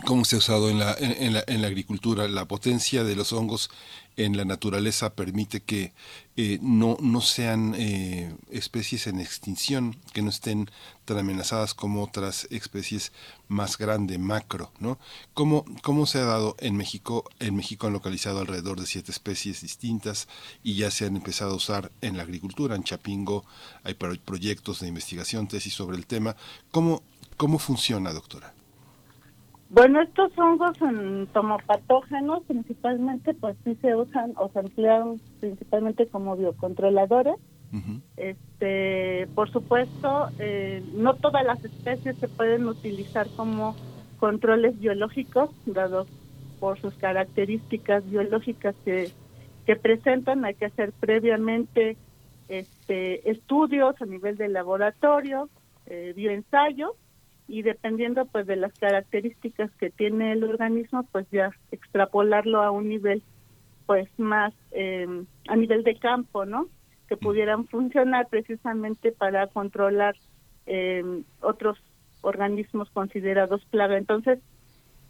cómo 0.04 0.26
se 0.26 0.36
ha 0.36 0.40
usado 0.40 0.70
en 0.70 0.80
la, 0.80 0.96
en, 1.00 1.34
la, 1.34 1.44
en 1.48 1.62
la 1.62 1.68
agricultura. 1.68 2.28
La 2.28 2.46
potencia 2.46 3.04
de 3.04 3.16
los 3.16 3.32
hongos 3.32 3.70
en 4.18 4.38
la 4.38 4.46
naturaleza 4.46 5.14
permite 5.14 5.62
que 5.62 5.94
eh, 6.38 6.60
no, 6.62 6.98
no 7.02 7.22
sean 7.22 7.76
eh, 7.78 8.34
especies 8.50 9.08
en 9.08 9.20
extinción, 9.20 9.98
que 10.14 10.22
no 10.22 10.30
estén 10.30 10.70
tan 11.04 11.18
amenazadas 11.18 11.74
como 11.74 12.04
otras 12.04 12.48
especies 12.50 13.12
más 13.48 13.78
grandes, 13.78 14.20
macro, 14.20 14.72
¿no? 14.80 14.98
¿Cómo, 15.34 15.66
¿Cómo 15.82 16.06
se 16.06 16.20
ha 16.20 16.26
dado 16.26 16.56
en 16.60 16.76
México? 16.78 17.26
En 17.40 17.56
México 17.56 17.88
han 17.88 17.94
localizado 17.94 18.40
alrededor 18.40 18.80
de 18.80 18.88
siete 18.88 19.12
especies 19.12 19.62
distintas 19.62 20.28
y 20.64 20.76
ya 20.76 20.92
se 20.92 21.06
han 21.06 21.16
empezado 21.16 21.52
a 21.52 21.58
usar 21.58 21.92
en 22.02 22.18
la 22.18 22.24
agricultura. 22.24 22.76
En 22.76 22.84
Chapingo 22.84 23.46
hay 23.84 23.94
proyectos 23.94 24.80
de 24.80 24.88
investigación, 24.88 25.48
tesis 25.48 25.74
sobre 25.74 25.98
el 25.98 26.06
tema. 26.06 26.36
¿Cómo, 26.72 27.04
cómo 27.38 27.60
funciona, 27.60 28.14
doctora? 28.14 28.54
Bueno, 29.70 30.02
estos 30.02 30.32
hongos 30.38 30.80
entomopatógenos 30.82 32.44
principalmente 32.44 33.34
pues 33.34 33.56
sí 33.64 33.76
se 33.82 33.96
usan 33.96 34.34
o 34.38 34.50
se 34.50 34.60
emplean 34.60 35.20
principalmente 35.40 36.08
como 36.08 36.36
biocontroladores. 36.36 37.36
Este, 38.16 39.28
por 39.36 39.52
supuesto, 39.52 40.30
eh, 40.40 40.82
no 40.94 41.16
todas 41.16 41.44
las 41.44 41.64
especies 41.66 42.16
se 42.18 42.30
pueden 42.30 42.68
utilizar 42.68 43.28
como 43.36 43.76
controles 44.18 44.80
biológicos, 44.80 45.50
dados 45.66 46.08
por 46.62 46.80
sus 46.80 46.94
características 46.94 48.10
biológicas 48.10 48.76
que 48.86 49.12
que 49.66 49.76
presentan, 49.76 50.46
hay 50.46 50.54
que 50.54 50.66
hacer 50.66 50.92
previamente 50.94 51.98
este, 52.48 53.30
estudios 53.30 54.00
a 54.00 54.06
nivel 54.06 54.38
de 54.38 54.50
laboratorio, 54.50 55.50
eh, 55.88 56.14
bioensayo, 56.16 56.96
y 57.48 57.62
dependiendo 57.62 58.26
pues 58.26 58.48
de 58.48 58.56
las 58.56 58.74
características 58.74 59.72
que 59.80 59.90
tiene 59.90 60.32
el 60.32 60.44
organismo, 60.44 61.04
pues 61.12 61.28
ya 61.32 61.52
extrapolarlo 61.72 62.62
a 62.62 62.72
un 62.72 62.90
nivel 62.90 63.22
pues 63.86 64.08
más 64.18 64.54
eh, 64.72 65.08
a 65.48 65.56
nivel 65.56 65.84
de 65.84 65.98
campo, 65.98 66.46
¿no? 66.46 66.68
Que 67.08 67.18
pudieran 67.18 67.68
funcionar 67.68 68.28
precisamente 68.30 69.12
para 69.12 69.48
controlar 69.48 70.16
eh, 70.66 71.04
otros 71.42 71.78
organismos 72.22 72.90
considerados 72.90 73.64
plaga. 73.66 73.98
Entonces, 73.98 74.40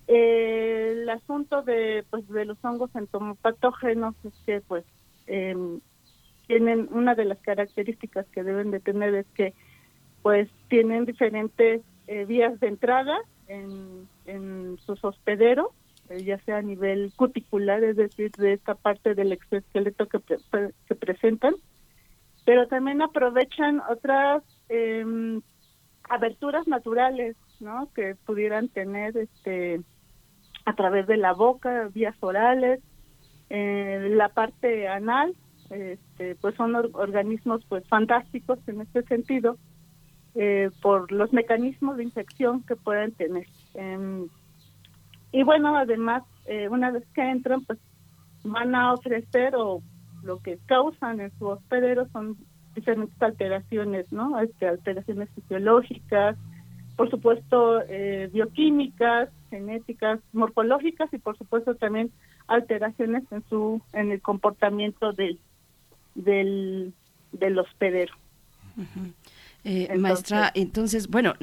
eh, 0.08 0.89
el 0.92 1.10
asunto 1.10 1.62
de 1.62 2.04
pues 2.10 2.27
de 2.27 2.46
los 2.46 2.63
hongos 2.63 2.94
entomopatógenos 2.96 4.13
es 4.25 4.34
que 4.46 4.62
pues 4.62 4.84
em, 5.27 5.80
tienen 6.48 6.89
una 6.92 7.15
de 7.15 7.25
las 7.25 7.39
características 7.39 8.27
que 8.27 8.44
deben 8.44 8.72
de 8.72 8.80
tener 8.82 9.15
es 9.15 9.25
que 9.34 9.54
pues 10.22 10.50
tienen 10.68 11.06
diferentes 11.06 11.82
eh, 12.08 12.26
vías 12.26 12.60
de 12.60 12.68
entrada 12.68 13.18
en, 13.48 14.08
en 14.26 14.78
sus 14.86 15.04
hospederos, 15.04 15.68
eh, 16.10 16.24
ya 16.24 16.38
sea 16.40 16.58
a 16.58 16.62
nivel 16.62 17.12
cuticular, 17.16 17.84
es 17.84 17.96
decir, 17.96 18.32
de 18.32 18.54
esta 18.54 18.76
parte 18.76 19.16
del 19.16 19.32
exoesqueleto 19.32 20.08
que, 20.08 20.20
presentan, 20.96 21.56
pero 22.46 22.68
también 22.68 23.02
aprovechan 23.02 23.82
otras 23.90 24.44
eh, 24.70 25.42
aberturas 26.10 26.68
naturales, 26.68 27.36
¿no? 27.60 27.90
Que 27.96 28.16
pudieran 28.26 28.70
tener 28.70 29.18
este 29.18 29.82
a 30.66 30.76
través 30.76 31.06
de 31.08 31.18
la 31.18 31.34
boca, 31.34 31.90
vías 31.94 32.16
orales, 32.22 32.82
eh, 33.50 34.08
la 34.12 34.30
parte 34.30 34.88
anal, 34.88 35.36
este, 35.70 36.36
pues 36.36 36.56
son 36.56 36.76
organismos 36.76 37.64
pues 37.68 37.88
fantásticos 37.88 38.60
en 38.68 38.82
este 38.82 39.04
sentido 39.04 39.58
eh, 40.36 40.70
por 40.82 41.12
los 41.12 41.32
mecanismos 41.34 41.98
de 41.98 42.04
infección 42.04 42.62
que 42.63 42.75
pueden 42.75 43.12
tener. 43.13 43.48
Em, 43.74 44.27
y 45.32 45.44
bueno, 45.44 45.77
además, 45.77 46.24
eh, 46.46 46.70
una 46.70 46.92
vez 46.92 47.04
que 47.13 47.22
entran, 47.22 47.63
pues 47.65 47.80
van 48.44 48.75
a 48.75 48.94
ofrecer 48.94 49.56
o 49.56 49.82
lo 50.24 50.39
que 50.39 50.58
causan 50.65 51.20
en 51.20 51.32
su 51.38 51.48
hospedero 51.48 52.08
son 52.10 52.38
diferentes 52.75 53.22
alteraciones, 53.22 54.12
¿no? 54.12 54.39
Este, 54.39 54.68
alteraciones 54.68 55.30
fisiológicas, 55.36 56.38
por 56.96 57.10
supuesto 57.10 57.82
eh, 57.88 58.30
bioquímicas, 58.32 59.30
genéticas, 59.50 60.20
morfológicas 60.34 61.13
y 61.13 61.18
por 61.18 61.38
supuesto 61.38 61.75
también 61.75 62.12
alteraciones 62.48 63.24
en 63.32 63.44
su 63.50 63.82
en 63.94 64.12
el 64.12 64.22
comportamiento 64.22 65.13
del 65.13 65.39
del, 66.15 66.93
del 67.32 67.60
hospedero. 67.60 68.13
Eh, 69.67 69.97
maestra, 69.97 70.51
entonces, 70.54 71.08
bueno, 71.08 71.34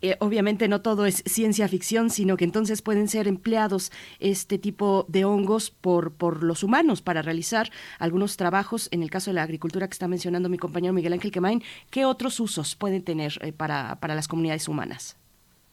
eh, 0.00 0.14
obviamente 0.20 0.68
no 0.68 0.80
todo 0.80 1.06
es 1.06 1.24
ciencia 1.26 1.66
ficción, 1.66 2.08
sino 2.08 2.36
que 2.36 2.44
entonces 2.44 2.82
pueden 2.82 3.08
ser 3.08 3.26
empleados 3.26 3.90
este 4.20 4.58
tipo 4.58 5.04
de 5.08 5.24
hongos 5.24 5.72
por, 5.72 6.12
por 6.12 6.44
los 6.44 6.62
humanos 6.62 7.02
para 7.02 7.20
realizar 7.20 7.70
algunos 7.98 8.36
trabajos. 8.36 8.88
En 8.92 9.02
el 9.02 9.10
caso 9.10 9.30
de 9.30 9.34
la 9.34 9.42
agricultura 9.42 9.88
que 9.88 9.94
está 9.94 10.06
mencionando 10.06 10.48
mi 10.48 10.56
compañero 10.56 10.94
Miguel 10.94 11.14
Ángel 11.14 11.32
Quemain, 11.32 11.60
¿qué 11.90 12.04
otros 12.04 12.38
usos 12.38 12.76
pueden 12.76 13.02
tener 13.02 13.32
eh, 13.40 13.52
para, 13.52 13.96
para 13.96 14.14
las 14.14 14.28
comunidades 14.28 14.68
humanas? 14.68 15.18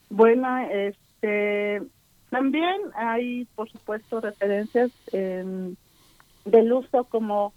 Bueno, 0.09 0.57
este, 0.71 1.83
también 2.31 2.81
hay, 2.95 3.45
por 3.53 3.69
supuesto, 3.69 4.21
referencias 4.21 4.91
del 5.11 6.73
uso 6.73 7.03
como 7.03 7.53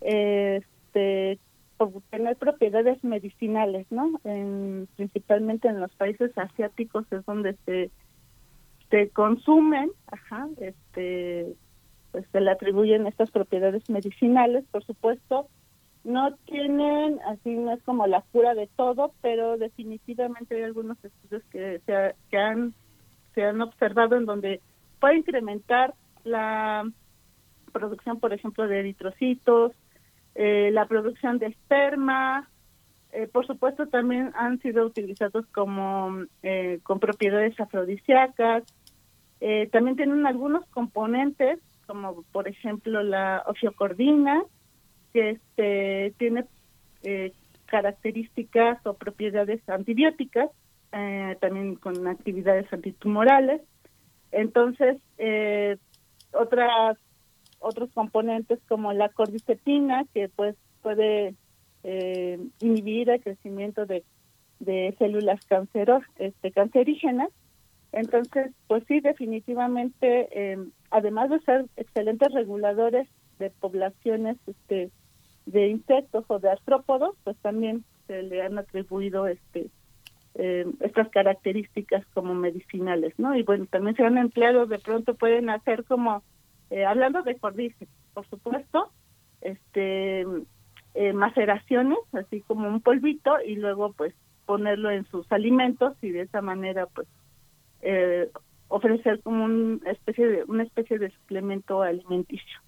este 0.00 1.38
tener 2.10 2.36
propiedades 2.36 3.02
medicinales, 3.04 3.86
¿no? 3.90 4.20
En, 4.24 4.88
principalmente 4.96 5.68
en 5.68 5.80
los 5.80 5.94
países 5.94 6.36
asiáticos 6.36 7.06
es 7.12 7.24
donde 7.24 7.56
se 7.64 7.90
se 8.90 9.10
consumen, 9.10 9.90
ajá, 10.06 10.48
este, 10.60 11.54
pues 12.10 12.24
se 12.32 12.40
le 12.40 12.50
atribuyen 12.50 13.06
estas 13.06 13.30
propiedades 13.30 13.88
medicinales, 13.90 14.64
por 14.70 14.84
supuesto, 14.84 15.48
no 16.04 16.34
tienen, 16.46 17.18
así 17.26 17.50
no 17.50 17.72
es 17.72 17.82
como 17.82 18.06
la 18.06 18.22
cura 18.32 18.54
de 18.54 18.66
todo, 18.76 19.12
pero 19.20 19.58
definitivamente 19.58 20.56
hay 20.56 20.62
algunos 20.62 20.96
estudios 21.04 21.42
que 21.50 21.80
se, 21.84 22.14
que 22.30 22.38
han 22.38 22.74
se 23.34 23.44
han 23.44 23.60
observado 23.60 24.16
en 24.16 24.24
donde 24.24 24.60
puede 25.00 25.18
incrementar 25.18 25.94
la 26.24 26.90
producción, 27.72 28.18
por 28.18 28.32
ejemplo, 28.32 28.66
de 28.66 28.80
eritrocitos, 28.80 29.72
eh, 30.40 30.70
la 30.70 30.86
producción 30.86 31.40
de 31.40 31.46
esperma, 31.46 32.48
eh, 33.10 33.26
por 33.26 33.44
supuesto 33.44 33.88
también 33.88 34.30
han 34.36 34.60
sido 34.60 34.86
utilizados 34.86 35.44
como 35.48 36.26
eh, 36.44 36.78
con 36.84 37.00
propiedades 37.00 37.58
afrodisíacas, 37.58 38.62
también 39.72 39.96
tienen 39.96 40.26
algunos 40.26 40.64
componentes 40.70 41.60
como 41.86 42.22
por 42.32 42.48
ejemplo 42.48 43.02
la 43.02 43.44
ofiocordina 43.46 44.42
que 45.12 45.30
este 45.30 46.14
tiene 46.18 46.44
características 47.66 48.84
o 48.84 48.94
propiedades 48.94 49.60
antibióticas, 49.68 50.50
también 51.40 51.76
con 51.76 52.06
actividades 52.06 52.72
antitumorales. 52.72 53.62
Entonces, 54.32 54.98
otras 56.32 56.98
otros 57.60 57.90
componentes 57.92 58.58
como 58.68 58.92
la 58.92 59.08
cordycepina, 59.08 60.04
que 60.12 60.28
pues 60.28 60.56
puede 60.82 61.34
eh, 61.84 62.38
inhibir 62.60 63.10
el 63.10 63.22
crecimiento 63.22 63.86
de, 63.86 64.04
de 64.60 64.94
células 64.98 65.44
canceros, 65.46 66.02
este, 66.18 66.52
cancerígenas. 66.52 67.30
Entonces, 67.92 68.52
pues 68.66 68.84
sí, 68.86 69.00
definitivamente, 69.00 70.28
eh, 70.32 70.58
además 70.90 71.30
de 71.30 71.40
ser 71.40 71.66
excelentes 71.76 72.32
reguladores 72.32 73.08
de 73.38 73.50
poblaciones 73.50 74.36
este, 74.46 74.90
de 75.46 75.68
insectos 75.68 76.24
o 76.28 76.38
de 76.38 76.50
artrópodos, 76.50 77.16
pues 77.24 77.36
también 77.38 77.84
se 78.06 78.22
le 78.22 78.42
han 78.42 78.58
atribuido 78.58 79.26
este 79.26 79.70
eh, 80.34 80.66
estas 80.80 81.08
características 81.08 82.06
como 82.14 82.32
medicinales, 82.32 83.12
¿no? 83.18 83.34
Y 83.34 83.42
bueno, 83.42 83.66
también 83.66 83.96
se 83.96 84.04
han 84.04 84.18
empleado, 84.18 84.66
de 84.66 84.78
pronto 84.78 85.14
pueden 85.14 85.50
hacer 85.50 85.84
como 85.84 86.22
eh, 86.70 86.84
hablando 86.84 87.22
de 87.22 87.36
cordyceps, 87.36 87.90
por 88.14 88.28
supuesto, 88.28 88.92
este 89.40 90.26
eh, 90.94 91.12
maceraciones, 91.12 91.98
así 92.12 92.40
como 92.42 92.68
un 92.68 92.80
polvito, 92.80 93.40
y 93.46 93.56
luego 93.56 93.92
pues 93.92 94.14
ponerlo 94.46 94.90
en 94.90 95.06
sus 95.06 95.30
alimentos 95.30 95.94
y 96.02 96.10
de 96.10 96.22
esa 96.22 96.40
manera 96.40 96.86
pues 96.86 97.06
eh, 97.82 98.30
ofrecer 98.68 99.20
como 99.22 99.44
una 99.44 99.90
especie 99.90 100.26
de 100.26 100.44
una 100.44 100.62
especie 100.62 100.98
de 100.98 101.10
suplemento 101.10 101.82
alimenticio. 101.82 102.60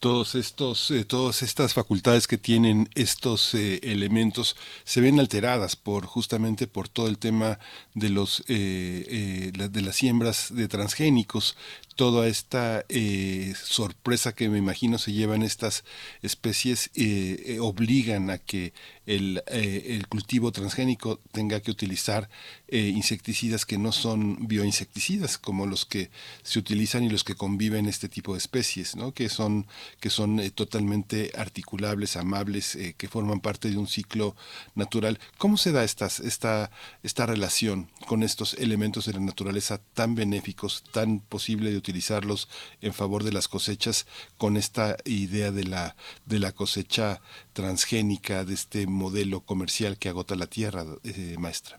Todos 0.00 0.34
estos, 0.34 0.90
eh, 0.90 1.04
todas 1.04 1.42
estas 1.42 1.74
facultades 1.74 2.26
que 2.26 2.38
tienen 2.38 2.88
estos 2.94 3.54
eh, 3.54 3.80
elementos 3.82 4.56
se 4.84 5.00
ven 5.00 5.20
alteradas 5.20 5.76
por 5.76 6.06
justamente 6.06 6.66
por 6.66 6.88
todo 6.88 7.08
el 7.08 7.18
tema 7.18 7.58
de 7.94 8.08
los 8.08 8.44
eh, 8.48 9.50
de 9.52 9.82
las 9.82 9.96
siembras 9.96 10.54
de 10.54 10.68
transgénicos, 10.68 11.56
toda 11.94 12.26
esta 12.28 12.84
sorpresa 13.62 14.34
que 14.34 14.48
me 14.48 14.58
imagino 14.58 14.98
se 14.98 15.12
llevan 15.12 15.42
estas 15.42 15.84
especies 16.22 16.90
obligan 17.60 18.30
a 18.30 18.38
que 18.38 18.72
el, 19.06 19.42
el, 19.46 20.06
cultivo 20.08 20.50
transgénico 20.50 21.20
tenga 21.32 21.60
que 21.60 21.70
utilizar 21.70 22.28
insecticidas 22.68 23.66
que 23.66 23.78
no 23.78 23.92
son 23.92 24.46
bioinsecticidas 24.46 25.38
como 25.38 25.66
los 25.66 25.84
que 25.84 26.10
se 26.42 26.58
utilizan 26.58 27.04
y 27.04 27.10
los 27.10 27.24
que 27.24 27.34
conviven 27.34 27.86
este 27.86 28.08
tipo 28.08 28.32
de 28.32 28.38
especies, 28.38 28.96
¿no? 28.96 29.12
que 29.12 29.28
son 29.28 29.66
que 30.00 30.10
son 30.10 30.40
eh, 30.40 30.50
totalmente 30.50 31.32
articulables, 31.36 32.16
amables, 32.16 32.74
eh, 32.76 32.94
que 32.96 33.08
forman 33.08 33.40
parte 33.40 33.70
de 33.70 33.78
un 33.78 33.86
ciclo 33.86 34.36
natural. 34.74 35.18
¿Cómo 35.38 35.56
se 35.56 35.72
da 35.72 35.84
estas, 35.84 36.20
esta, 36.20 36.70
esta 37.02 37.26
relación 37.26 37.90
con 38.06 38.22
estos 38.22 38.54
elementos 38.54 39.06
de 39.06 39.14
la 39.14 39.20
naturaleza 39.20 39.80
tan 39.94 40.14
benéficos, 40.14 40.84
tan 40.92 41.20
posible 41.20 41.70
de 41.70 41.78
utilizarlos 41.84 42.48
en 42.80 42.92
favor 42.92 43.22
de 43.22 43.32
las 43.32 43.46
cosechas, 43.48 44.06
con 44.38 44.56
esta 44.56 44.96
idea 45.04 45.50
de 45.50 45.64
la, 45.64 45.94
de 46.24 46.38
la 46.38 46.52
cosecha 46.52 47.20
transgénica, 47.52 48.44
de 48.44 48.54
este 48.54 48.86
modelo 48.86 49.40
comercial 49.40 49.98
que 49.98 50.08
agota 50.08 50.34
la 50.34 50.46
tierra, 50.46 50.82
eh, 51.04 51.36
maestra? 51.38 51.78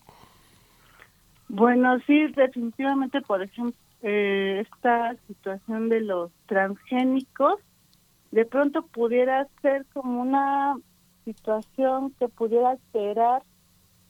Bueno, 1.48 1.98
sí, 2.06 2.26
definitivamente, 2.34 3.20
por 3.20 3.42
ejemplo, 3.42 3.78
esta 4.02 5.16
situación 5.26 5.88
de 5.88 6.00
los 6.00 6.30
transgénicos 6.46 7.58
de 8.30 8.44
pronto 8.44 8.86
pudiera 8.86 9.48
ser 9.62 9.84
como 9.92 10.22
una 10.22 10.76
situación 11.24 12.12
que 12.18 12.28
pudiera 12.28 12.70
alterar 12.70 13.42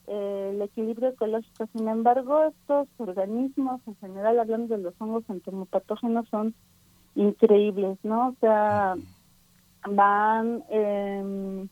eh, 0.07 0.53
el 0.55 0.62
equilibrio 0.62 1.11
ecológico. 1.11 1.69
Sin 1.73 1.88
embargo, 1.88 2.45
estos 2.45 2.88
organismos, 2.99 3.81
en 3.87 3.97
general 3.97 4.38
hablando 4.38 4.77
de 4.77 4.83
los 4.83 4.95
hongos 5.01 5.25
entomopatógenos, 5.29 6.29
son 6.29 6.55
increíbles, 7.14 7.99
¿no? 8.03 8.29
O 8.29 8.35
sea, 8.40 8.95
van 9.88 10.62
em, 10.69 11.69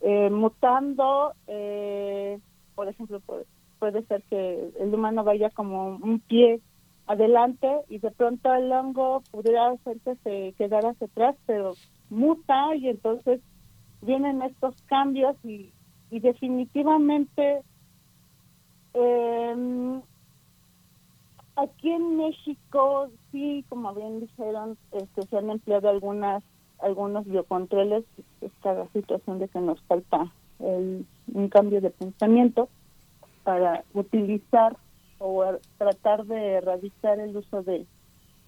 eh, 0.00 0.30
mutando, 0.30 1.32
eh, 1.46 2.38
por 2.74 2.88
ejemplo, 2.88 3.20
puede, 3.20 3.46
puede 3.78 4.02
ser 4.06 4.22
que 4.24 4.70
el 4.80 4.94
humano 4.94 5.24
vaya 5.24 5.50
como 5.50 5.96
un 5.96 6.20
pie 6.20 6.60
adelante 7.06 7.68
y 7.88 7.98
de 7.98 8.10
pronto 8.10 8.54
el 8.54 8.72
hongo 8.72 9.22
pudiera 9.30 9.76
ser 9.84 10.00
que 10.00 10.16
se 10.16 10.54
quedara 10.56 10.90
hacia 10.90 11.06
atrás, 11.06 11.36
pero 11.46 11.74
muta 12.10 12.74
y 12.76 12.88
entonces 12.88 13.40
vienen 14.00 14.42
estos 14.42 14.80
cambios 14.82 15.36
y, 15.44 15.72
y 16.14 16.20
definitivamente 16.20 17.62
eh, 18.94 20.00
aquí 21.56 21.90
en 21.90 22.16
México 22.16 23.08
sí, 23.32 23.64
como 23.68 23.92
bien 23.94 24.20
dijeron, 24.20 24.78
este, 24.92 25.22
se 25.22 25.38
han 25.38 25.50
empleado 25.50 25.88
algunas 25.88 26.44
algunos 26.80 27.24
biocontroles, 27.24 28.04
esta 28.40 28.86
situación 28.92 29.40
de 29.40 29.48
que 29.48 29.58
nos 29.58 29.80
falta 29.82 30.30
el, 30.60 31.04
un 31.32 31.48
cambio 31.48 31.80
de 31.80 31.90
pensamiento 31.90 32.68
para 33.42 33.82
utilizar 33.92 34.76
o 35.18 35.44
tratar 35.78 36.26
de 36.26 36.52
erradicar 36.52 37.18
el 37.18 37.36
uso 37.36 37.62
de, 37.64 37.86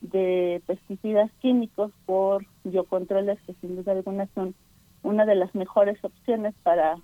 de 0.03 0.63
pesticidas 0.67 1.33
químicos 1.41 1.91
por 2.05 2.47
biocontroles 2.63 3.41
que 3.41 3.55
sin 3.55 3.75
duda 3.75 3.91
alguna 3.91 4.29
son 4.37 4.55
una 5.03 5.25
de 5.25 5.35
las 5.35 5.53
mejores 5.55 5.99
opciones 6.05 6.55
para 6.63 6.99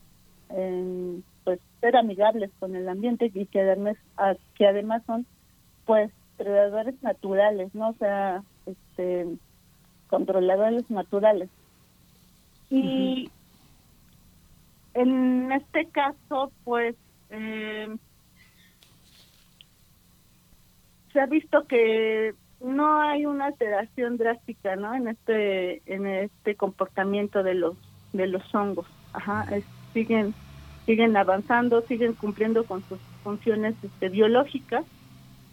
eh, 0.55 1.21
pues 1.45 1.61
ser 1.81 1.97
amigables 1.97 2.51
con 2.59 2.77
el 2.77 2.89
ambiente 2.89 3.31
y 3.33 3.47
que 3.47 3.61
además 3.61 3.97
que 4.55 4.67
además 4.67 5.03
son 5.07 5.27
pues 5.87 6.13
predadores 6.37 6.95
naturales 7.03 7.75
no 7.75 7.91
o 7.91 7.95
sea 7.95 8.43
este 8.67 9.27
controladores 10.09 10.91
naturales. 10.91 11.49
Y 12.71 13.31
en 14.95 15.51
este 15.53 15.87
caso 15.87 16.53
pues 16.65 16.95
eh, 17.31 17.89
se 21.13 21.21
ha 21.21 21.27
visto 21.27 21.67
que 21.67 22.35
no 22.61 23.01
hay 23.01 23.27
una 23.27 23.47
alteración 23.47 24.17
drástica 24.19 24.77
no 24.77 24.95
en 24.95 25.09
este 25.09 25.83
en 25.93 26.07
este 26.07 26.55
comportamiento 26.55 27.43
de 27.43 27.55
los 27.55 27.77
de 28.13 28.27
los 28.27 28.55
hongos. 28.55 28.87
Ajá 29.13 29.47
siguen 29.93 30.35
siguen 30.87 31.17
avanzando 31.17 31.83
siguen 31.83 32.15
cumpliendo 32.15 32.65
con 32.65 32.83
sus 32.89 32.99
funciones 33.23 33.75
este, 33.83 34.09
biológicas 34.09 34.85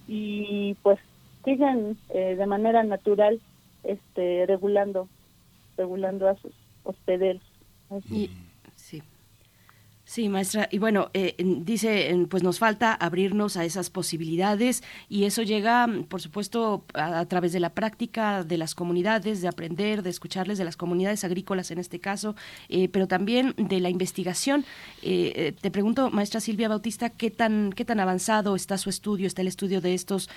y 0.08 0.76
pues 0.82 1.00
siguen 1.46 1.98
eh, 2.10 2.36
de 2.36 2.46
manera 2.46 2.84
natural 2.84 3.40
este 3.84 4.46
regulando 4.48 5.08
regulando 5.78 6.28
a 6.28 6.36
sus 6.36 6.54
hospederos 6.84 7.44
y, 8.10 8.28
sí 8.28 8.49
Sí, 10.10 10.28
maestra. 10.28 10.68
Y 10.72 10.80
bueno, 10.80 11.12
eh, 11.14 11.36
dice, 11.38 12.26
pues 12.32 12.42
nos 12.42 12.58
falta 12.58 12.96
abrirnos 12.96 13.58
a 13.58 13.64
esas 13.64 13.92
posibilidades 13.92 14.82
y 15.08 15.26
eso 15.26 15.44
llega, 15.44 15.88
por 16.08 16.20
supuesto, 16.20 16.84
a, 16.96 17.24
través 17.28 17.54
de 17.54 17.60
la 17.60 17.76
práctica 17.76 18.44
de 18.44 18.58
las 18.58 18.74
comunidades, 18.74 19.44
de 19.44 19.48
aprender, 19.48 20.02
de 20.02 20.10
escucharles, 20.10 20.58
de 20.58 20.66
las 20.66 20.78
comunidades 20.78 21.24
agrícolas 21.24 21.70
en 21.70 21.78
este 21.78 22.00
caso, 22.00 22.36
eh, 22.70 22.90
pero 22.90 23.08
también 23.08 23.54
de 23.56 23.80
la 23.80 23.92
investigación. 23.92 24.66
Eh, 25.04 25.54
te 25.62 25.70
pregunto, 25.70 26.10
maestra 26.10 26.40
Silvia 26.40 26.70
Bautista, 26.70 27.12
¿qué 27.12 27.30
tan, 27.30 27.72
qué 27.72 27.86
tan 27.86 28.00
avanzado 28.00 28.56
está 28.56 28.80
su 28.80 28.90
estudio, 28.90 29.28
está 29.28 29.44
el 29.44 29.48
estudio 29.48 29.80
de 29.80 29.94
estos 29.94 30.28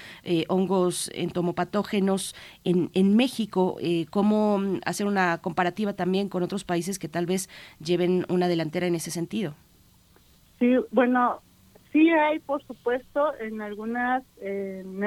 hongos 0.49 1.11
entomopatógenos 1.15 2.35
en, 2.65 2.91
en 2.93 3.17
México? 3.17 3.79
¿Cómo 4.11 4.61
hacer 4.85 5.07
una 5.07 5.39
comparativa 5.39 5.95
también 5.95 6.29
con 6.29 6.43
otros 6.43 6.65
países 6.65 6.99
que 6.99 7.09
tal 7.09 7.25
vez 7.25 7.49
lleven 7.83 8.27
una 8.29 8.49
delantera 8.49 8.87
en 8.87 8.97
ese 8.97 9.11
sentido? 9.11 9.62
Sí, 10.63 10.77
bueno, 10.93 11.43
sí 11.91 12.09
hay, 12.11 12.39
por 12.39 12.65
supuesto, 12.65 13.35
en 13.41 13.61
algunas, 13.61 14.23
en, 14.41 15.03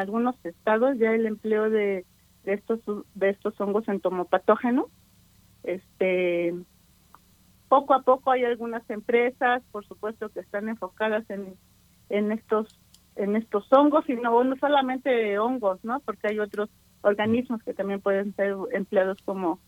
algunos 0.00 0.34
estados 0.44 0.98
ya 0.98 1.12
el 1.12 1.26
empleo 1.26 1.70
de, 1.70 2.04
estos 2.42 2.80
de 3.14 3.30
estos 3.30 3.54
hongos 3.60 3.86
entomopatógenos. 3.86 4.86
Este, 5.62 6.56
poco 7.68 7.94
a 7.94 8.02
poco 8.02 8.32
hay 8.32 8.42
algunas 8.42 8.82
empresas, 8.90 9.62
por 9.70 9.86
supuesto, 9.86 10.28
que 10.30 10.40
están 10.40 10.68
enfocadas 10.68 11.22
en, 11.30 11.54
en 12.08 12.32
estos 12.32 12.76
en 13.14 13.36
estos 13.36 13.72
hongos 13.72 14.08
y 14.08 14.14
no, 14.14 14.42
no 14.42 14.56
solamente 14.56 15.38
hongos, 15.38 15.84
¿no? 15.84 16.00
Porque 16.00 16.26
hay 16.30 16.40
otros 16.40 16.68
organismos 17.02 17.62
que 17.62 17.74
también 17.74 18.00
pueden 18.00 18.34
ser 18.34 18.56
empleados 18.72 19.18
como 19.24 19.60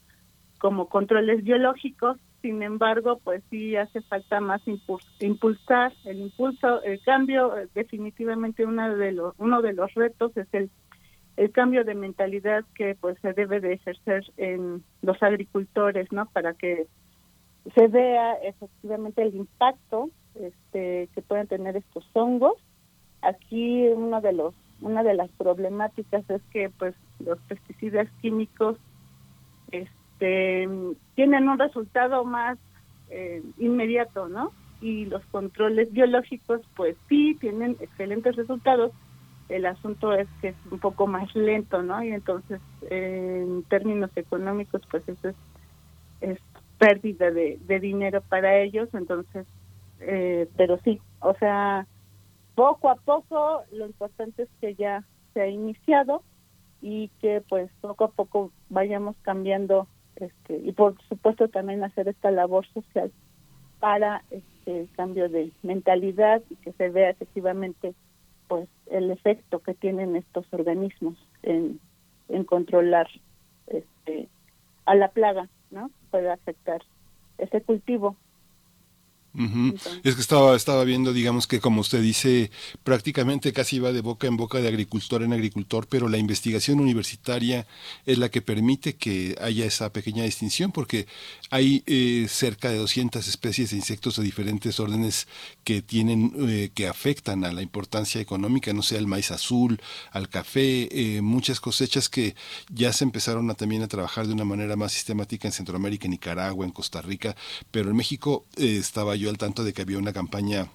como 0.59 0.89
controles 0.89 1.45
biológicos 1.45 2.19
sin 2.43 2.63
embargo, 2.63 3.21
pues 3.23 3.43
sí 3.51 3.77
hace 3.77 4.01
falta 4.03 4.41
más 4.41 4.63
impulsar 5.21 5.93
el 6.05 6.21
impulso, 6.21 6.83
el 6.83 7.01
cambio. 7.03 7.57
Eh, 7.57 7.69
definitivamente 7.75 8.65
uno 8.65 8.97
de 8.97 9.13
los 9.13 9.35
uno 9.39 9.61
de 9.63 9.73
los 9.73 9.93
retos 9.95 10.37
es 10.37 10.49
el 10.53 10.71
el 11.37 11.53
cambio 11.53 11.85
de 11.85 11.95
mentalidad 11.95 12.65
que 12.75 12.97
pues 13.01 13.17
se 13.23 13.33
debe 13.33 13.61
de 13.61 13.75
ejercer 13.75 14.25
en 14.37 14.83
los 15.03 15.23
agricultores, 15.23 16.11
¿no? 16.11 16.27
Para 16.27 16.55
que 16.55 16.87
se 17.77 17.87
vea 17.87 18.35
efectivamente 18.43 19.23
el 19.23 19.37
impacto 19.37 20.11
este, 20.35 21.09
que 21.15 21.23
pueden 21.23 21.47
tener 21.47 21.77
estos 21.77 22.05
hongos. 22.13 22.55
Aquí 23.23 23.87
uno 23.89 24.21
de 24.21 24.33
los 24.33 24.55
una 24.81 25.03
de 25.03 25.15
las 25.15 25.31
problemáticas 25.31 26.29
es 26.31 26.43
que 26.53 26.71
pues 26.71 26.95
los 27.19 27.39
pesticidas 27.43 28.09
químicos 28.21 28.77
este, 29.73 29.98
este, 30.19 30.69
tienen 31.15 31.49
un 31.49 31.59
resultado 31.59 32.25
más 32.25 32.59
eh, 33.11 33.43
inmediato, 33.59 34.29
¿no? 34.29 34.53
Y 34.81 35.07
los 35.07 35.25
controles 35.27 35.93
biológicos, 35.93 36.61
pues 36.77 36.97
sí, 37.09 37.37
tienen 37.41 37.77
excelentes 37.81 38.37
resultados. 38.37 38.93
El 39.49 39.67
asunto 39.67 40.13
es 40.13 40.29
que 40.41 40.49
es 40.49 40.57
un 40.71 40.79
poco 40.79 41.07
más 41.07 41.35
lento, 41.35 41.83
¿no? 41.83 42.03
Y 42.03 42.11
entonces, 42.11 42.61
en 42.91 43.63
términos 43.65 44.11
económicos, 44.17 44.83
pues 44.91 45.09
eso 45.09 45.29
es, 46.21 46.39
pérdida 46.79 47.33
de, 47.33 47.81
dinero 47.81 48.21
para 48.29 48.59
ellos. 48.59 48.89
Entonces, 48.93 49.47
eh, 50.01 50.49
pero 50.57 50.79
sí, 50.85 51.01
o 51.21 51.35
sea, 51.35 51.87
poco 52.55 52.89
a 52.89 52.97
poco, 52.97 53.63
lo 53.73 53.87
importante 53.87 54.43
es 54.43 54.49
que 54.61 54.75
ya 54.75 55.03
se 55.35 55.41
ha 55.41 55.49
iniciado 55.49 56.23
y 56.81 57.09
que 57.21 57.43
pues 57.49 57.69
poco 57.81 58.05
a 58.05 58.11
poco 58.13 58.53
vayamos 58.69 59.17
cambiando 59.23 59.89
este, 60.21 60.61
y 60.65 60.73
por 60.73 61.01
supuesto 61.09 61.49
también 61.49 61.85
hacer 61.85 62.09
esta 62.09 62.31
labor 62.31 62.67
social 62.69 63.13
para 63.81 64.25
este 64.31 64.89
cambio 64.97 65.29
de 65.29 65.53
mentalidad 65.63 66.43
y 66.51 66.57
que 66.57 66.73
se 66.73 66.89
vea 66.91 67.11
efectivamente 67.11 67.95
pues 68.49 68.69
el 68.91 69.11
efecto 69.11 69.61
que 69.61 69.75
tienen 69.75 70.17
estos 70.17 70.47
organismos 70.53 71.17
en, 71.43 71.79
en 72.29 72.45
controlar 72.45 73.09
este 73.67 74.29
a 74.87 74.95
la 74.95 75.09
plaga 75.09 75.49
no 75.71 75.91
puede 76.11 76.31
afectar 76.31 76.83
ese 77.37 77.61
cultivo 77.61 78.17
es 80.03 80.15
que 80.15 80.21
estaba, 80.21 80.57
estaba 80.57 80.85
viendo, 80.85 81.13
digamos 81.13 81.47
que 81.47 81.61
como 81.61 81.81
usted 81.81 82.03
dice, 82.03 82.51
prácticamente 82.83 83.53
casi 83.53 83.79
va 83.79 83.93
de 83.93 84.01
boca 84.01 84.27
en 84.27 84.37
boca 84.37 84.59
de 84.59 84.69
agricultor 84.69 85.23
en 85.23 85.33
agricultor, 85.33 85.87
pero 85.87 86.09
la 86.09 86.19
investigación 86.19 86.81
universitaria 86.81 87.67
es 88.07 88.19
la 88.19 88.31
que 88.31 88.43
permite 88.43 88.97
que 88.97 89.37
haya 89.41 89.65
esa 89.65 89.93
pequeña 89.93 90.25
distinción, 90.25 90.73
porque 90.73 91.07
hay 91.51 91.83
eh, 91.87 92.27
cerca 92.29 92.71
de 92.71 92.79
200 92.79 93.27
especies 93.27 93.71
de 93.71 93.77
insectos 93.77 94.17
de 94.17 94.25
diferentes 94.25 94.81
órdenes 94.81 95.29
que 95.65 95.83
tienen, 95.83 96.33
eh, 96.49 96.71
que 96.75 96.89
afectan 96.89 97.45
a 97.45 97.53
la 97.53 97.63
importancia 97.63 98.21
económica, 98.21 98.73
no 98.73 98.83
sé, 98.83 98.99
al 98.99 99.07
maíz 99.07 99.31
azul, 99.31 99.81
al 100.11 100.29
café, 100.29 100.89
eh, 100.91 101.21
muchas 101.23 101.61
cosechas 101.61 102.09
que 102.09 102.35
ya 102.73 102.93
se 102.93 103.05
empezaron 103.05 103.51
a, 103.51 103.55
también 103.55 103.83
a 103.83 103.89
trabajar 103.89 104.27
de 104.27 104.33
una 104.33 104.45
manera 104.45 104.77
más 104.77 104.93
sistemática 104.93 105.49
en 105.49 105.53
Centroamérica, 105.53 106.07
en 106.07 106.13
Nicaragua, 106.13 106.65
en 106.65 106.73
Costa 106.73 107.03
Rica, 107.03 107.37
pero 107.71 107.91
en 107.91 107.97
México 107.97 108.45
estaba 108.57 109.17
yo 109.19 109.31
al 109.31 109.39
tanto 109.39 109.65
de 109.65 109.73
que 109.73 109.83
había 109.83 109.99
una 109.99 110.13
campaña 110.13 110.71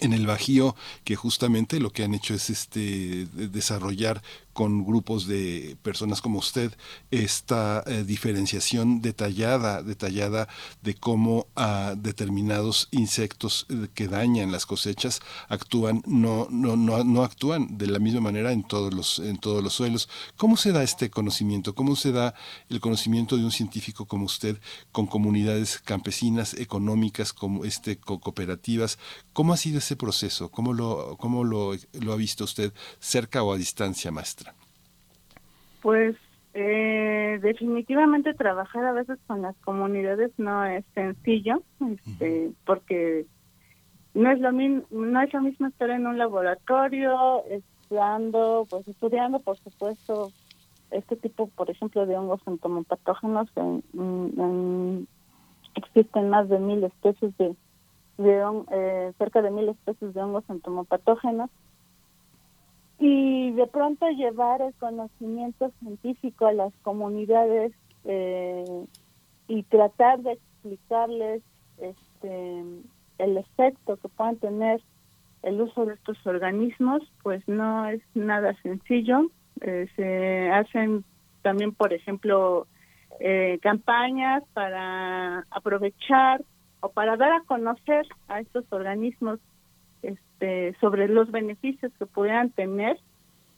en 0.00 0.12
el 0.12 0.26
Bajío 0.26 0.76
que 1.04 1.16
justamente 1.16 1.80
lo 1.80 1.90
que 1.90 2.04
han 2.04 2.14
hecho 2.14 2.34
es 2.34 2.50
este 2.50 3.26
desarrollar 3.34 4.22
con 4.58 4.84
grupos 4.84 5.28
de 5.28 5.76
personas 5.82 6.20
como 6.20 6.40
usted 6.40 6.76
esta 7.12 7.84
eh, 7.86 8.02
diferenciación 8.02 9.00
detallada, 9.00 9.84
detallada 9.84 10.48
de 10.82 10.94
cómo 10.94 11.46
a 11.54 11.94
determinados 11.96 12.88
insectos 12.90 13.66
eh, 13.68 13.86
que 13.94 14.08
dañan 14.08 14.50
las 14.50 14.66
cosechas 14.66 15.20
actúan, 15.48 16.02
no, 16.06 16.48
no, 16.50 16.76
no, 16.76 17.04
no 17.04 17.22
actúan 17.22 17.78
de 17.78 17.86
la 17.86 18.00
misma 18.00 18.20
manera 18.20 18.50
en 18.50 18.64
todos 18.64 18.92
los, 18.92 19.20
en 19.20 19.38
todos 19.38 19.62
los 19.62 19.74
suelos. 19.74 20.08
¿Cómo 20.36 20.56
se 20.56 20.72
da 20.72 20.82
este 20.82 21.08
conocimiento? 21.08 21.76
¿Cómo 21.76 21.94
se 21.94 22.10
da 22.10 22.34
el 22.68 22.80
conocimiento 22.80 23.36
de 23.36 23.44
un 23.44 23.52
científico 23.52 24.06
como 24.06 24.24
usted 24.24 24.60
con 24.90 25.06
comunidades 25.06 25.78
campesinas, 25.78 26.54
económicas, 26.54 27.32
como 27.32 27.64
este, 27.64 27.96
cooperativas? 27.98 28.98
¿Cómo 29.32 29.52
ha 29.52 29.56
sido 29.56 29.77
ese 29.78 29.96
proceso? 29.96 30.50
¿Cómo 30.50 30.72
lo, 30.72 31.16
cómo 31.18 31.44
lo, 31.44 31.72
lo 32.00 32.12
ha 32.12 32.16
visto 32.16 32.44
usted 32.44 32.72
cerca 32.98 33.42
o 33.42 33.52
a 33.52 33.56
distancia, 33.56 34.10
maestra? 34.10 34.54
Pues 35.82 36.16
eh, 36.54 37.38
definitivamente 37.40 38.34
trabajar 38.34 38.84
a 38.84 38.92
veces 38.92 39.18
con 39.26 39.42
las 39.42 39.56
comunidades 39.58 40.32
no 40.38 40.64
es 40.64 40.84
sencillo, 40.94 41.62
este, 41.92 42.50
porque 42.64 43.26
no 44.14 44.30
es 44.32 44.40
lo 44.40 44.52
mismo, 44.52 44.84
no 44.90 45.20
es 45.22 45.32
lo 45.32 45.40
mismo 45.42 45.68
estar 45.68 45.90
en 45.90 46.06
un 46.06 46.18
laboratorio 46.18 47.44
estudiando, 47.44 48.66
pues 48.68 48.88
estudiando, 48.88 49.38
por 49.38 49.56
supuesto, 49.58 50.32
este 50.90 51.16
tipo, 51.16 51.48
por 51.48 51.70
ejemplo, 51.70 52.06
de 52.06 52.16
hongos 52.16 52.40
entomopatógenos. 52.46 53.48
existen 55.76 56.30
más 56.30 56.48
de 56.48 56.58
mil 56.58 56.82
especies 56.82 57.36
de, 57.36 57.54
de 58.18 58.42
eh, 58.72 59.12
cerca 59.16 59.40
de 59.42 59.50
mil 59.50 59.68
especies 59.68 60.12
de 60.12 60.22
hongos 60.22 60.44
entomopatógenos 60.48 61.50
y 62.98 63.52
de 63.52 63.66
pronto 63.68 64.08
llevar 64.08 64.60
el 64.60 64.74
conocimiento 64.74 65.70
científico 65.78 66.46
a 66.46 66.52
las 66.52 66.72
comunidades 66.82 67.72
eh, 68.04 68.84
y 69.46 69.62
tratar 69.64 70.20
de 70.20 70.32
explicarles 70.32 71.42
este 71.78 72.62
el 73.18 73.36
efecto 73.36 73.96
que 73.96 74.08
puedan 74.08 74.36
tener 74.36 74.80
el 75.42 75.60
uso 75.60 75.86
de 75.86 75.94
estos 75.94 76.18
organismos 76.26 77.02
pues 77.22 77.46
no 77.46 77.86
es 77.88 78.02
nada 78.14 78.54
sencillo. 78.62 79.30
Eh, 79.60 79.88
se 79.94 80.50
hacen 80.50 81.04
también 81.42 81.72
por 81.72 81.92
ejemplo 81.92 82.66
eh, 83.20 83.58
campañas 83.62 84.42
para 84.54 85.44
aprovechar 85.50 86.42
o 86.80 86.90
para 86.90 87.16
dar 87.16 87.32
a 87.32 87.42
conocer 87.42 88.06
a 88.28 88.40
estos 88.40 88.64
organismos 88.70 89.40
este, 90.02 90.74
sobre 90.80 91.08
los 91.08 91.30
beneficios 91.30 91.92
que 91.98 92.06
pudieran 92.06 92.50
tener 92.50 92.98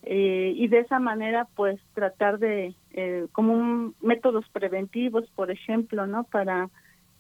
eh, 0.03 0.55
y 0.57 0.69
de 0.69 0.79
esa 0.79 0.99
manera 0.99 1.47
pues 1.57 1.79
tratar 1.95 2.39
de 2.39 2.75
eh, 2.93 3.27
como 3.33 3.93
métodos 4.01 4.49
preventivos 4.49 5.29
por 5.37 5.51
ejemplo 5.51 6.07
no 6.07 6.25
para 6.25 6.71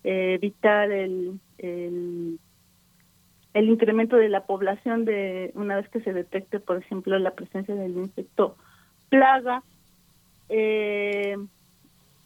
eh, 0.02 0.32
evitar 0.40 0.90
el, 0.90 1.38
el, 1.58 2.38
el 3.52 3.68
incremento 3.68 4.16
de 4.16 4.30
la 4.30 4.46
población 4.46 5.04
de 5.04 5.50
una 5.54 5.76
vez 5.76 5.90
que 5.90 6.00
se 6.00 6.14
detecte 6.14 6.58
por 6.58 6.78
ejemplo 6.78 7.18
la 7.18 7.32
presencia 7.32 7.74
del 7.74 7.98
insecto 7.98 8.56
plaga 9.10 9.62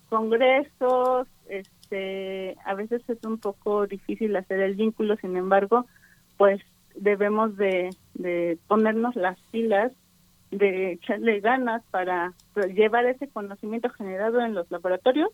congresos 0.08 1.26
este 1.48 1.83
a 1.92 2.74
veces 2.74 3.02
es 3.08 3.24
un 3.24 3.38
poco 3.38 3.86
difícil 3.86 4.34
hacer 4.36 4.60
el 4.60 4.74
vínculo 4.74 5.16
sin 5.16 5.36
embargo 5.36 5.86
pues 6.36 6.60
debemos 6.94 7.56
de, 7.56 7.90
de 8.14 8.58
ponernos 8.68 9.16
las 9.16 9.38
pilas, 9.50 9.92
de 10.50 10.92
echarle 10.92 11.40
ganas 11.40 11.82
para 11.90 12.32
llevar 12.74 13.06
ese 13.06 13.28
conocimiento 13.28 13.88
generado 13.90 14.40
en 14.40 14.54
los 14.54 14.70
laboratorios 14.70 15.30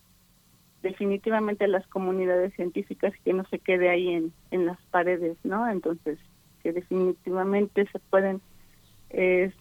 definitivamente 0.81 1.67
las 1.67 1.85
comunidades 1.87 2.53
científicas 2.55 3.13
que 3.23 3.33
no 3.33 3.45
se 3.45 3.59
quede 3.59 3.89
ahí 3.89 4.09
en, 4.09 4.33
en 4.51 4.65
las 4.65 4.79
paredes, 4.89 5.37
¿no? 5.43 5.69
Entonces, 5.69 6.17
que 6.63 6.73
definitivamente 6.73 7.87
se 7.91 7.99
pueden 7.99 8.41
eh, 9.09 9.51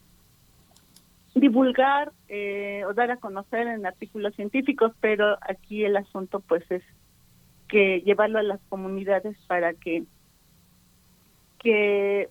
divulgar 1.34 2.12
eh, 2.28 2.84
o 2.86 2.94
dar 2.94 3.10
a 3.10 3.18
conocer 3.18 3.66
en 3.66 3.86
artículos 3.86 4.34
científicos, 4.34 4.92
pero 5.00 5.38
aquí 5.42 5.84
el 5.84 5.96
asunto 5.96 6.40
pues 6.40 6.68
es 6.70 6.82
que 7.68 8.00
llevarlo 8.00 8.38
a 8.38 8.42
las 8.42 8.60
comunidades 8.68 9.36
para 9.46 9.74
que 9.74 10.04
que 11.60 12.28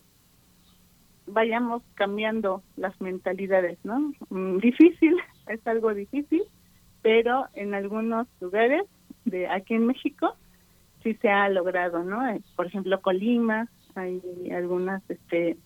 vayamos 1.26 1.82
cambiando 1.94 2.62
las 2.76 3.00
mentalidades, 3.00 3.78
¿no? 3.84 4.12
Mm, 4.28 4.58
difícil, 4.58 5.16
es 5.46 5.64
algo 5.66 5.94
difícil, 5.94 6.42
pero 7.02 7.46
en 7.54 7.74
algunos 7.74 8.26
lugares 8.40 8.82
de 9.24 9.48
aquí 9.48 9.74
en 9.74 9.86
México 9.86 10.34
sí 11.02 11.14
se 11.14 11.28
ha 11.30 11.48
logrado, 11.48 12.02
¿no? 12.02 12.28
Eh, 12.28 12.42
por 12.56 12.66
ejemplo, 12.66 13.00
Colima, 13.00 13.68
hay 13.94 14.20
algunas, 14.52 15.02
este, 15.08 15.56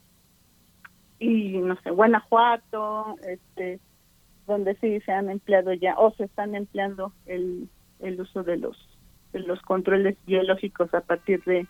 y 1.18 1.58
no 1.58 1.76
sé, 1.82 1.90
Guanajuato, 1.90 3.16
este, 3.26 3.80
donde 4.46 4.76
sí 4.76 5.00
se 5.00 5.12
han 5.12 5.30
empleado 5.30 5.72
ya, 5.72 5.94
o 5.98 6.12
se 6.14 6.24
están 6.24 6.54
empleando 6.54 7.12
el, 7.26 7.68
el 8.00 8.20
uso 8.20 8.42
de 8.42 8.56
los, 8.56 8.76
de 9.32 9.40
los 9.40 9.60
controles 9.62 10.16
biológicos 10.26 10.92
a 10.94 11.00
partir 11.00 11.42
de 11.44 11.66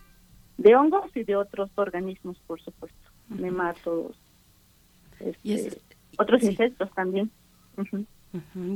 de 0.56 0.76
hongos 0.76 1.10
y 1.16 1.24
de 1.24 1.36
otros 1.36 1.70
organismos, 1.74 2.38
por 2.46 2.60
supuesto, 2.60 3.10
nematodos, 3.28 4.16
este, 5.20 5.80
otros 6.18 6.42
insectos 6.42 6.90
también. 6.94 7.30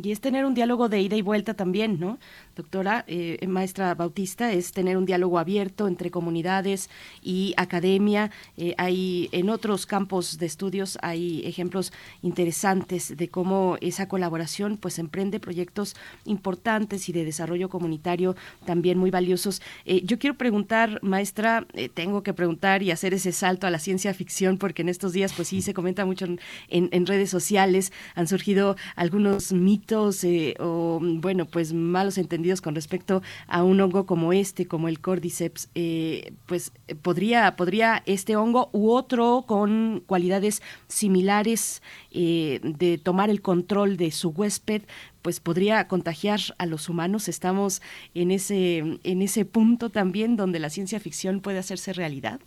Y 0.03 0.13
es 0.13 0.21
tener 0.21 0.45
un 0.45 0.55
diálogo 0.55 0.89
de 0.89 1.01
ida 1.01 1.17
y 1.17 1.23
vuelta 1.23 1.55
también, 1.55 1.99
¿no? 1.99 2.19
Doctora, 2.55 3.05
eh, 3.09 3.45
maestra 3.49 3.93
Bautista, 3.95 4.53
es 4.53 4.73
tener 4.73 4.97
un 4.97 5.05
diálogo 5.05 5.39
abierto 5.39 5.89
entre 5.89 6.13
comunidades 6.13 6.91
y 7.23 7.55
academia. 7.57 8.31
Eh, 8.57 8.75
hay 8.79 9.29
en 9.33 9.51
otros 9.51 9.85
campos 9.87 10.39
de 10.39 10.47
estudios 10.47 10.97
hay 11.03 11.45
ejemplos 11.45 11.93
interesantes 12.23 13.17
de 13.17 13.29
cómo 13.29 13.77
esa 13.81 14.07
colaboración 14.07 14.77
pues 14.77 15.01
emprende 15.01 15.41
proyectos 15.41 15.97
importantes 16.25 17.09
y 17.09 17.13
de 17.13 17.25
desarrollo 17.25 17.69
comunitario 17.69 18.37
también 18.65 18.97
muy 18.97 19.11
valiosos. 19.11 19.61
Eh, 19.87 20.03
yo 20.05 20.21
quiero 20.21 20.37
preguntar, 20.37 21.01
maestra, 21.03 21.67
tengo 21.95 22.23
que 22.23 22.33
preguntar 22.33 22.85
y 22.85 22.93
hacer 22.93 23.13
ese 23.13 23.33
salto 23.33 23.67
a 23.67 23.71
la 23.71 23.81
ciencia 23.81 24.15
ficción 24.15 24.57
porque 24.57 24.83
en 24.83 24.89
estos 24.89 25.13
días 25.13 25.33
pues 25.33 25.49
sí 25.49 25.63
se 25.63 25.75
comenta 25.75 26.05
mucho 26.05 26.27
en 26.69 27.07
redes 27.07 27.31
sociales, 27.31 27.93
han 28.15 28.29
surgido 28.29 28.77
algunos 28.95 29.48
mitos 29.53 30.25
eh, 30.25 30.55
o, 30.59 31.01
bueno, 31.01 31.47
pues 31.47 31.73
malos 31.73 32.19
entendidos 32.19 32.61
con 32.61 32.75
respecto 32.75 33.23
a 33.47 33.63
un 33.63 33.81
hongo 33.81 34.07
como 34.07 34.33
este, 34.33 34.67
como 34.67 34.89
el 34.89 35.01
Cordyceps, 35.01 35.71
eh, 35.75 36.33
pues 36.47 36.73
podría, 37.03 37.57
podría 37.57 38.03
este 38.07 38.37
hongo 38.37 38.71
u 38.73 38.91
otro 38.91 39.45
con 39.47 40.03
cualidades 40.07 40.63
similares 40.87 41.83
eh, 42.11 42.61
de 42.63 42.99
tomar 42.99 43.31
el 43.31 43.43
control 43.43 43.97
de 43.97 44.11
su 44.11 44.31
huésped, 44.31 44.83
pues 45.23 45.41
podría 45.41 45.89
contagiar 45.89 46.41
a 46.59 46.67
los 46.67 46.89
humanos. 46.89 47.29
Estamos 47.29 47.83
en 48.15 48.31
ese, 48.31 48.79
en 48.79 49.23
ese 49.23 49.45
punto 49.45 49.91
también 49.91 50.37
donde 50.37 50.59
la 50.59 50.71
ciencia 50.71 51.01
ficción 51.01 51.41
puede 51.41 51.59
hacerse 51.59 51.93
realidad. 51.93 52.41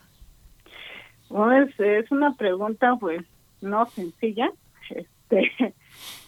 Pues 1.27 1.69
es 1.79 2.11
una 2.11 2.33
pregunta 2.33 2.95
pues 2.99 3.21
no 3.61 3.85
sencilla. 3.85 4.51
Este, 4.89 5.73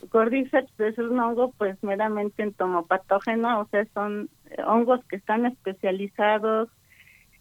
Cordyceps 0.09 0.79
es 0.79 0.97
un 0.97 1.19
hongo 1.19 1.53
pues 1.57 1.81
meramente 1.83 2.43
entomopatógeno, 2.43 3.62
o 3.62 3.67
sea, 3.67 3.86
son 3.93 4.29
hongos 4.65 5.03
que 5.05 5.15
están 5.15 5.45
especializados 5.45 6.69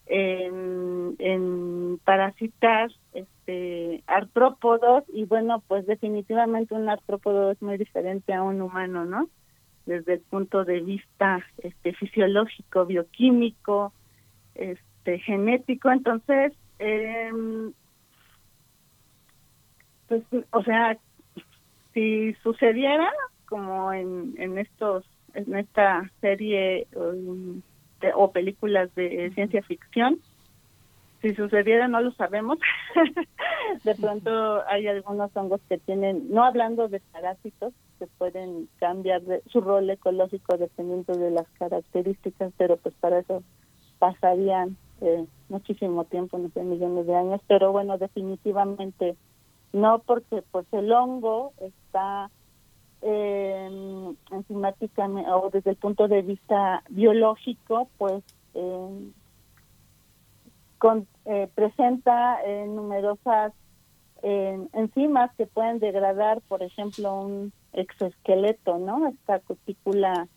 en, 0.06 1.16
en 1.18 2.00
parasitar 2.04 2.90
este 3.12 4.02
artrópodos 4.06 5.04
y 5.12 5.24
bueno, 5.24 5.62
pues 5.68 5.86
definitivamente 5.86 6.74
un 6.74 6.88
artrópodo 6.88 7.50
es 7.50 7.62
muy 7.62 7.76
diferente 7.78 8.32
a 8.32 8.42
un 8.42 8.60
humano, 8.60 9.04
¿no? 9.04 9.28
Desde 9.86 10.14
el 10.14 10.20
punto 10.20 10.64
de 10.64 10.80
vista 10.80 11.44
este 11.58 11.92
fisiológico, 11.92 12.86
bioquímico, 12.86 13.92
este 14.54 15.18
genético, 15.18 15.90
entonces 15.90 16.52
eh, 16.78 17.30
pues 20.08 20.22
o 20.50 20.62
sea, 20.62 20.98
si 21.92 22.34
sucediera 22.42 23.10
como 23.46 23.92
en, 23.92 24.34
en 24.38 24.58
estos 24.58 25.04
en 25.34 25.56
esta 25.56 26.10
serie 26.20 26.86
o 28.14 28.32
películas 28.32 28.94
de 28.94 29.30
ciencia 29.34 29.62
ficción 29.62 30.20
si 31.22 31.34
sucediera 31.34 31.86
no 31.86 32.00
lo 32.00 32.10
sabemos. 32.12 32.58
De 33.84 33.94
pronto 33.94 34.66
hay 34.66 34.88
algunos 34.88 35.34
hongos 35.36 35.60
que 35.68 35.78
tienen 35.78 36.28
no 36.30 36.44
hablando 36.44 36.88
de 36.88 37.00
parásitos 37.12 37.72
que 37.98 38.06
pueden 38.18 38.68
cambiar 38.80 39.22
de, 39.22 39.40
su 39.46 39.60
rol 39.60 39.88
ecológico 39.88 40.58
dependiendo 40.58 41.14
de 41.14 41.30
las 41.30 41.46
características 41.58 42.52
pero 42.58 42.76
pues 42.76 42.94
para 42.96 43.20
eso 43.20 43.44
pasarían 44.00 44.76
eh, 45.00 45.24
muchísimo 45.48 46.04
tiempo 46.04 46.38
no 46.38 46.50
sé 46.50 46.62
millones 46.64 47.06
de 47.06 47.14
años. 47.14 47.40
Pero 47.46 47.70
bueno 47.70 47.98
definitivamente 47.98 49.16
no 49.72 50.00
porque 50.00 50.42
pues 50.50 50.66
el 50.72 50.92
hongo 50.92 51.52
está 51.60 52.30
eh, 53.00 54.14
enzimáticamente 54.30 55.30
o 55.30 55.50
desde 55.50 55.70
el 55.70 55.76
punto 55.76 56.08
de 56.08 56.22
vista 56.22 56.82
biológico 56.88 57.88
pues 57.98 58.22
con, 60.78 61.06
eh, 61.24 61.48
presenta 61.54 62.42
eh, 62.44 62.66
numerosas 62.66 63.52
enzimas 64.22 65.34
que 65.36 65.46
pueden 65.46 65.80
degradar 65.80 66.40
por 66.42 66.62
ejemplo 66.62 67.22
un 67.22 67.52
exoesqueleto 67.72 68.78
no 68.78 69.08
esta 69.08 69.40
cutícula 69.40 70.28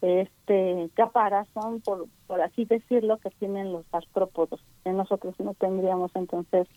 este 0.00 0.90
caparazón 0.94 1.80
por 1.82 2.08
por 2.28 2.42
así 2.42 2.66
decirlo 2.66 3.16
que 3.16 3.30
tienen 3.30 3.72
los 3.72 3.84
artrópodos. 3.90 4.60
Que 4.84 4.92
nosotros 4.92 5.34
no 5.40 5.54
tendríamos 5.54 6.12
entonces 6.14 6.68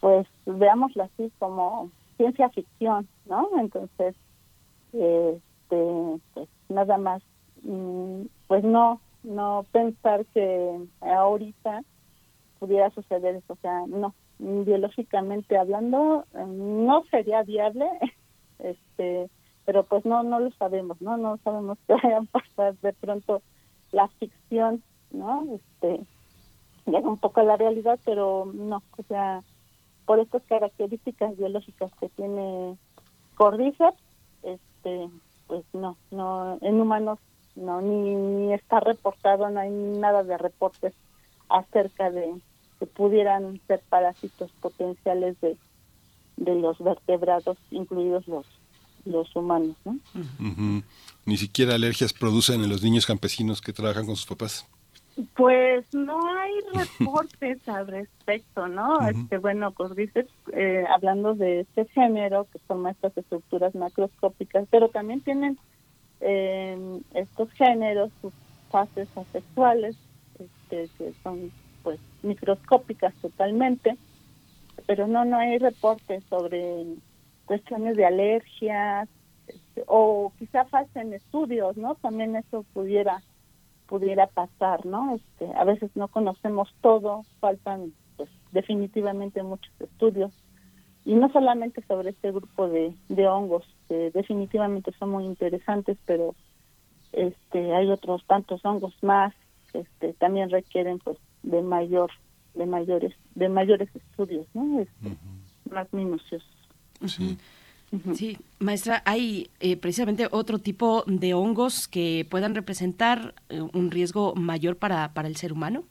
pues 0.00 0.26
veámoslo 0.46 1.04
así 1.04 1.32
como 1.38 1.90
ciencia 2.16 2.48
ficción, 2.50 3.08
¿no? 3.26 3.48
Entonces, 3.58 4.14
este, 4.92 6.20
pues 6.34 6.48
nada 6.68 6.98
más, 6.98 7.22
mm, 7.62 8.22
pues 8.46 8.64
no, 8.64 9.00
no 9.22 9.64
pensar 9.72 10.24
que 10.26 10.86
ahorita 11.00 11.82
pudiera 12.58 12.90
suceder 12.90 13.36
eso, 13.36 13.54
o 13.54 13.56
sea, 13.56 13.84
no, 13.86 14.14
biológicamente 14.38 15.56
hablando, 15.56 16.24
no 16.34 17.04
sería 17.10 17.42
viable, 17.42 17.86
este, 18.58 19.28
pero 19.64 19.84
pues 19.84 20.04
no, 20.04 20.22
no 20.22 20.40
lo 20.40 20.50
sabemos, 20.52 21.00
¿no? 21.00 21.16
No 21.16 21.38
sabemos 21.38 21.78
qué 21.86 21.94
vaya 21.94 22.18
a 22.18 22.22
pasar 22.22 22.76
de 22.76 22.92
pronto 22.92 23.42
la 23.92 24.08
ficción, 24.08 24.82
¿no? 25.10 25.44
Este, 25.54 26.04
llega 26.86 27.08
un 27.08 27.18
poco 27.18 27.40
a 27.40 27.44
la 27.44 27.56
realidad, 27.56 27.98
pero 28.04 28.50
no, 28.52 28.82
o 28.96 29.02
sea, 29.04 29.42
por 30.06 30.20
estas 30.20 30.42
características 30.44 31.36
biológicas 31.36 31.90
que 32.00 32.08
tiene 32.10 32.76
Cordyceps, 33.36 33.98
este, 34.42 35.08
pues 35.46 35.64
no, 35.72 35.96
no, 36.10 36.58
en 36.60 36.80
humanos 36.80 37.18
no, 37.56 37.80
ni, 37.80 38.14
ni 38.14 38.52
está 38.52 38.80
reportado, 38.80 39.48
no 39.50 39.60
hay 39.60 39.70
nada 39.70 40.24
de 40.24 40.36
reportes 40.36 40.92
acerca 41.48 42.10
de 42.10 42.34
que 42.78 42.86
pudieran 42.86 43.60
ser 43.66 43.80
parásitos 43.88 44.50
potenciales 44.60 45.40
de, 45.40 45.56
de 46.36 46.54
los 46.56 46.78
vertebrados, 46.78 47.56
incluidos 47.70 48.26
los 48.26 48.46
los 49.04 49.34
humanos, 49.36 49.76
¿no? 49.84 49.98
Ni 51.26 51.36
siquiera 51.36 51.74
alergias 51.74 52.12
producen 52.12 52.62
en 52.62 52.70
los 52.70 52.82
niños 52.82 53.06
campesinos 53.06 53.60
que 53.60 53.72
trabajan 53.72 54.06
con 54.06 54.16
sus 54.16 54.26
papás. 54.26 54.66
Pues 55.36 55.92
no 55.94 56.20
hay 56.36 56.52
reportes 56.74 57.68
al 57.68 57.86
respecto, 57.86 58.66
¿no? 58.68 59.06
Este 59.08 59.38
bueno, 59.38 59.72
Cordyceps, 59.72 60.32
eh, 60.52 60.84
hablando 60.92 61.34
de 61.34 61.60
este 61.60 61.84
género 61.86 62.46
que 62.52 62.58
forma 62.60 62.90
estas 62.90 63.16
estructuras 63.16 63.74
macroscópicas, 63.74 64.66
pero 64.70 64.88
también 64.88 65.20
tienen 65.20 65.58
eh, 66.20 67.00
estos 67.14 67.50
géneros 67.52 68.10
sus 68.20 68.32
fases 68.70 69.08
asexuales, 69.16 69.96
este, 70.38 70.88
que 70.98 71.12
son 71.22 71.52
pues 71.82 72.00
microscópicas 72.22 73.14
totalmente, 73.16 73.96
pero 74.86 75.06
no 75.06 75.24
no 75.24 75.38
hay 75.38 75.58
reportes 75.58 76.24
sobre 76.28 76.86
cuestiones 77.44 77.96
de 77.96 78.06
alergias 78.06 79.08
este, 79.46 79.84
o 79.86 80.32
quizá 80.38 80.64
falten 80.64 81.12
estudios, 81.12 81.76
¿no? 81.76 81.94
También 81.96 82.34
eso 82.36 82.64
pudiera 82.72 83.22
pudiera 83.94 84.26
pasar, 84.26 84.84
¿no? 84.84 85.14
Este, 85.14 85.48
a 85.56 85.62
veces 85.62 85.88
no 85.94 86.08
conocemos 86.08 86.68
todo, 86.80 87.22
faltan 87.38 87.92
pues 88.16 88.28
definitivamente 88.50 89.40
muchos 89.44 89.72
estudios 89.78 90.32
y 91.04 91.14
no 91.14 91.30
solamente 91.30 91.80
sobre 91.86 92.10
este 92.10 92.32
grupo 92.32 92.68
de, 92.68 92.92
de 93.08 93.28
hongos 93.28 93.64
que 93.86 94.10
definitivamente 94.10 94.90
son 94.98 95.10
muy 95.10 95.26
interesantes, 95.26 95.96
pero 96.06 96.34
este 97.12 97.72
hay 97.72 97.88
otros 97.88 98.24
tantos 98.26 98.64
hongos 98.64 98.94
más 99.00 99.32
que 99.70 99.82
este, 99.82 100.12
también 100.14 100.50
requieren 100.50 100.98
pues 100.98 101.16
de 101.44 101.62
mayor 101.62 102.10
de 102.54 102.66
mayores 102.66 103.14
de 103.36 103.48
mayores 103.48 103.94
estudios, 103.94 104.48
¿no? 104.54 104.80
Este, 104.80 105.16
Más 105.70 105.92
minuciosos. 105.92 106.50
Sí. 107.06 107.38
Sí, 108.14 108.38
maestra, 108.58 109.02
¿hay 109.04 109.50
eh, 109.60 109.76
precisamente 109.76 110.28
otro 110.30 110.58
tipo 110.58 111.04
de 111.06 111.34
hongos 111.34 111.88
que 111.88 112.26
puedan 112.28 112.54
representar 112.54 113.34
eh, 113.48 113.60
un 113.60 113.90
riesgo 113.90 114.34
mayor 114.34 114.76
para, 114.76 115.12
para 115.14 115.28
el 115.28 115.36
ser 115.36 115.52
humano? 115.52 115.84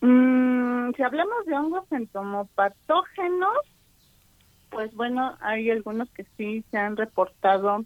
Mm, 0.00 0.92
si 0.94 1.02
hablamos 1.02 1.46
de 1.46 1.54
hongos 1.54 1.90
entomopatógenos, 1.90 3.56
pues 4.70 4.94
bueno, 4.94 5.36
hay 5.40 5.70
algunos 5.70 6.10
que 6.10 6.24
sí 6.36 6.64
se 6.70 6.76
han 6.76 6.96
reportado 6.96 7.84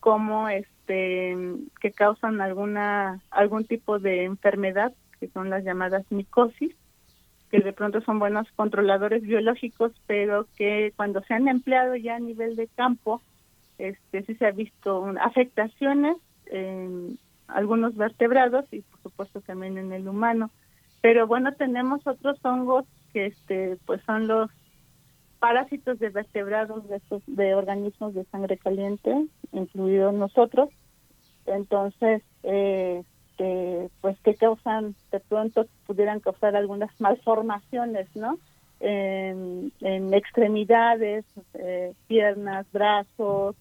como 0.00 0.48
este 0.48 1.36
que 1.80 1.92
causan 1.92 2.40
alguna 2.40 3.20
algún 3.30 3.64
tipo 3.64 3.98
de 3.98 4.24
enfermedad, 4.24 4.92
que 5.20 5.28
son 5.28 5.50
las 5.50 5.64
llamadas 5.64 6.04
micosis 6.10 6.74
que 7.50 7.60
de 7.60 7.72
pronto 7.72 8.00
son 8.00 8.18
buenos 8.18 8.46
controladores 8.56 9.22
biológicos, 9.22 9.92
pero 10.06 10.46
que 10.56 10.92
cuando 10.96 11.22
se 11.22 11.34
han 11.34 11.48
empleado 11.48 11.94
ya 11.96 12.16
a 12.16 12.20
nivel 12.20 12.56
de 12.56 12.66
campo, 12.68 13.22
este 13.78 14.22
sí 14.22 14.34
se 14.34 14.46
ha 14.46 14.50
visto 14.50 15.12
afectaciones 15.20 16.16
en 16.46 17.18
algunos 17.48 17.96
vertebrados 17.96 18.64
y 18.72 18.80
por 18.80 19.00
supuesto 19.02 19.40
también 19.40 19.78
en 19.78 19.92
el 19.92 20.08
humano. 20.08 20.50
Pero 21.00 21.26
bueno, 21.26 21.52
tenemos 21.52 22.06
otros 22.06 22.38
hongos 22.44 22.84
que 23.12 23.26
este 23.26 23.78
pues 23.86 24.02
son 24.04 24.26
los 24.26 24.50
parásitos 25.38 25.98
de 25.98 26.08
vertebrados 26.08 26.88
de 26.88 26.96
estos 26.96 27.22
de 27.26 27.54
organismos 27.54 28.14
de 28.14 28.24
sangre 28.24 28.56
caliente, 28.56 29.26
incluidos 29.52 30.14
nosotros. 30.14 30.70
Entonces, 31.46 32.22
eh, 32.42 33.04
este, 33.36 33.90
pues 34.00 34.18
que 34.20 34.34
causan, 34.34 34.94
de 35.12 35.20
pronto 35.20 35.66
pudieran 35.86 36.20
causar 36.20 36.56
algunas 36.56 36.90
malformaciones, 37.00 38.08
¿no? 38.14 38.38
En, 38.80 39.72
extremidades, 40.12 41.24
eh, 41.54 41.92
piernas, 42.06 42.66
brazos, 42.72 43.56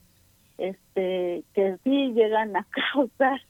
este, 0.57 1.43
que 1.53 1.77
sí 1.83 2.13
llegan 2.13 2.55
a 2.55 2.65
causar 2.93 3.41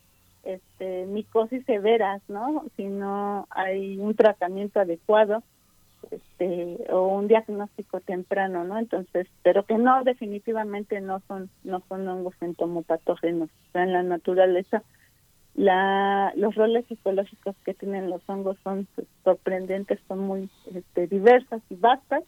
este, 0.43 1.05
micosis 1.05 1.65
severas, 1.65 2.21
¿no? 2.27 2.63
Si 2.75 2.85
no 2.85 3.47
hay 3.49 3.97
un 3.97 4.15
tratamiento 4.15 4.79
adecuado 4.79 5.43
este, 6.11 6.77
o 6.91 7.07
un 7.07 7.27
diagnóstico 7.27 7.99
temprano, 7.99 8.63
¿no? 8.63 8.77
Entonces, 8.77 9.27
pero 9.43 9.65
que 9.65 9.77
no, 9.77 10.03
definitivamente 10.03 11.01
no 11.01 11.21
son, 11.27 11.49
no 11.63 11.81
son 11.87 12.07
hongos 12.07 12.35
entomopatógenos. 12.41 13.49
en 13.73 13.93
la 13.93 14.03
naturaleza 14.03 14.83
la, 15.55 16.33
los 16.35 16.53
roles 16.55 16.85
psicológicos 16.87 17.55
que 17.63 17.73
tienen 17.73 18.09
los 18.09 18.21
hongos 18.27 18.57
son 18.63 18.87
sorprendentes, 19.23 19.99
son 20.07 20.19
muy 20.19 20.49
este, 20.73 21.07
diversas 21.07 21.61
y 21.69 21.75
vastas, 21.75 22.23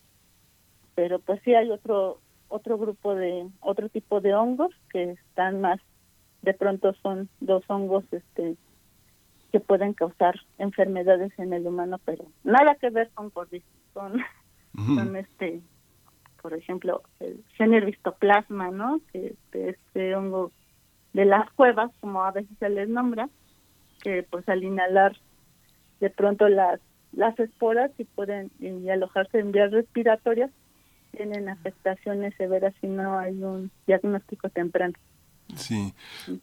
pero 0.96 1.20
pues 1.20 1.42
sí 1.44 1.54
hay 1.54 1.70
otro 1.70 2.20
otro 2.50 2.78
grupo 2.78 3.14
de 3.14 3.46
otro 3.60 3.90
tipo 3.90 4.22
de 4.22 4.34
hongos 4.34 4.74
que 4.90 5.12
están 5.12 5.60
más 5.60 5.82
de 6.42 6.54
pronto 6.54 6.94
son 7.04 7.28
dos 7.42 7.64
hongos 7.68 8.06
este 8.12 8.56
que 9.52 9.60
pueden 9.60 9.94
causar 9.94 10.36
enfermedades 10.58 11.38
en 11.38 11.52
el 11.52 11.68
humano 11.68 12.00
pero 12.06 12.26
nada 12.46 12.76
que 12.76 12.90
ver 12.90 13.10
con 13.14 13.30
cordyceps 13.32 13.68
son, 13.94 14.22
son 14.74 15.16
este 15.18 15.62
por 16.42 16.54
ejemplo 16.54 17.04
el 17.20 17.44
genervistoplasma 17.58 18.72
no 18.72 19.02
que 19.12 19.28
este, 19.28 19.72
este 19.72 20.16
hongo 20.16 20.52
de 21.14 21.26
las 21.26 21.50
cuevas, 21.52 21.92
como 22.00 22.24
a 22.24 22.32
veces 22.32 22.56
se 22.60 22.70
les 22.70 22.90
nombra, 22.90 23.30
que 24.02 24.24
pues 24.24 24.48
al 24.50 24.64
inhalar 24.64 25.16
de 26.00 26.10
pronto 26.10 26.48
las 26.50 26.80
las 27.14 27.40
esporas 27.40 27.92
y 27.98 28.04
pueden 28.04 28.52
alojarse 28.92 29.40
en 29.40 29.52
vías 29.52 29.72
respiratorias 29.72 30.52
tienen 31.12 31.50
afectaciones 31.50 32.36
severas 32.36 32.74
si 32.80 32.88
no 32.88 33.18
hay 33.18 33.42
un 33.42 33.72
diagnóstico 33.88 34.50
temprano. 34.50 34.94
Sí, 35.56 35.94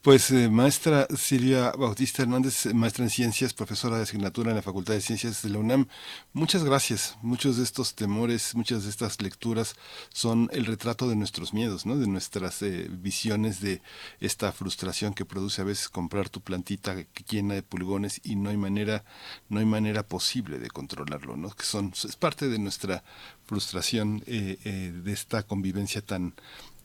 pues 0.00 0.30
eh, 0.30 0.48
maestra 0.48 1.06
Silvia 1.14 1.72
Bautista 1.72 2.22
Hernández, 2.22 2.72
maestra 2.72 3.04
en 3.04 3.10
ciencias, 3.10 3.52
profesora 3.52 3.98
de 3.98 4.04
asignatura 4.04 4.50
en 4.50 4.56
la 4.56 4.62
Facultad 4.62 4.94
de 4.94 5.02
Ciencias 5.02 5.42
de 5.42 5.50
la 5.50 5.58
UNAM, 5.58 5.88
muchas 6.32 6.64
gracias. 6.64 7.18
Muchos 7.20 7.58
de 7.58 7.64
estos 7.64 7.94
temores, 7.94 8.54
muchas 8.54 8.84
de 8.84 8.90
estas 8.90 9.20
lecturas 9.20 9.76
son 10.10 10.48
el 10.52 10.64
retrato 10.64 11.06
de 11.06 11.16
nuestros 11.16 11.52
miedos, 11.52 11.84
¿no? 11.84 11.98
de 11.98 12.06
nuestras 12.06 12.62
eh, 12.62 12.88
visiones 12.90 13.60
de 13.60 13.82
esta 14.20 14.52
frustración 14.52 15.12
que 15.12 15.26
produce 15.26 15.60
a 15.60 15.64
veces 15.64 15.90
comprar 15.90 16.30
tu 16.30 16.40
plantita 16.40 16.96
llena 17.28 17.54
de 17.54 17.62
pulgones 17.62 18.22
y 18.24 18.36
no 18.36 18.48
hay 18.48 18.56
manera, 18.56 19.04
no 19.50 19.60
hay 19.60 19.66
manera 19.66 20.02
posible 20.06 20.58
de 20.58 20.70
controlarlo, 20.70 21.36
¿no? 21.36 21.50
que 21.50 21.64
son, 21.64 21.92
es 21.92 22.16
parte 22.16 22.48
de 22.48 22.58
nuestra 22.58 23.04
frustración 23.44 24.22
eh, 24.26 24.92
de 25.04 25.12
esta 25.12 25.42
convivencia 25.42 26.00
tan 26.00 26.34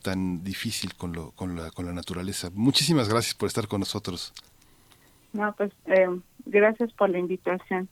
tan 0.01 0.43
difícil 0.43 0.95
con, 0.95 1.13
lo, 1.13 1.31
con, 1.31 1.55
la, 1.55 1.71
con 1.71 1.85
la 1.85 1.93
naturaleza. 1.93 2.49
Muchísimas 2.53 3.09
gracias 3.09 3.35
por 3.35 3.47
estar 3.47 3.67
con 3.67 3.79
nosotros. 3.79 4.33
No, 5.33 5.53
pues 5.55 5.71
eh, 5.85 6.07
gracias 6.45 6.91
por 6.93 7.09
la 7.09 7.19
invitación. 7.19 7.87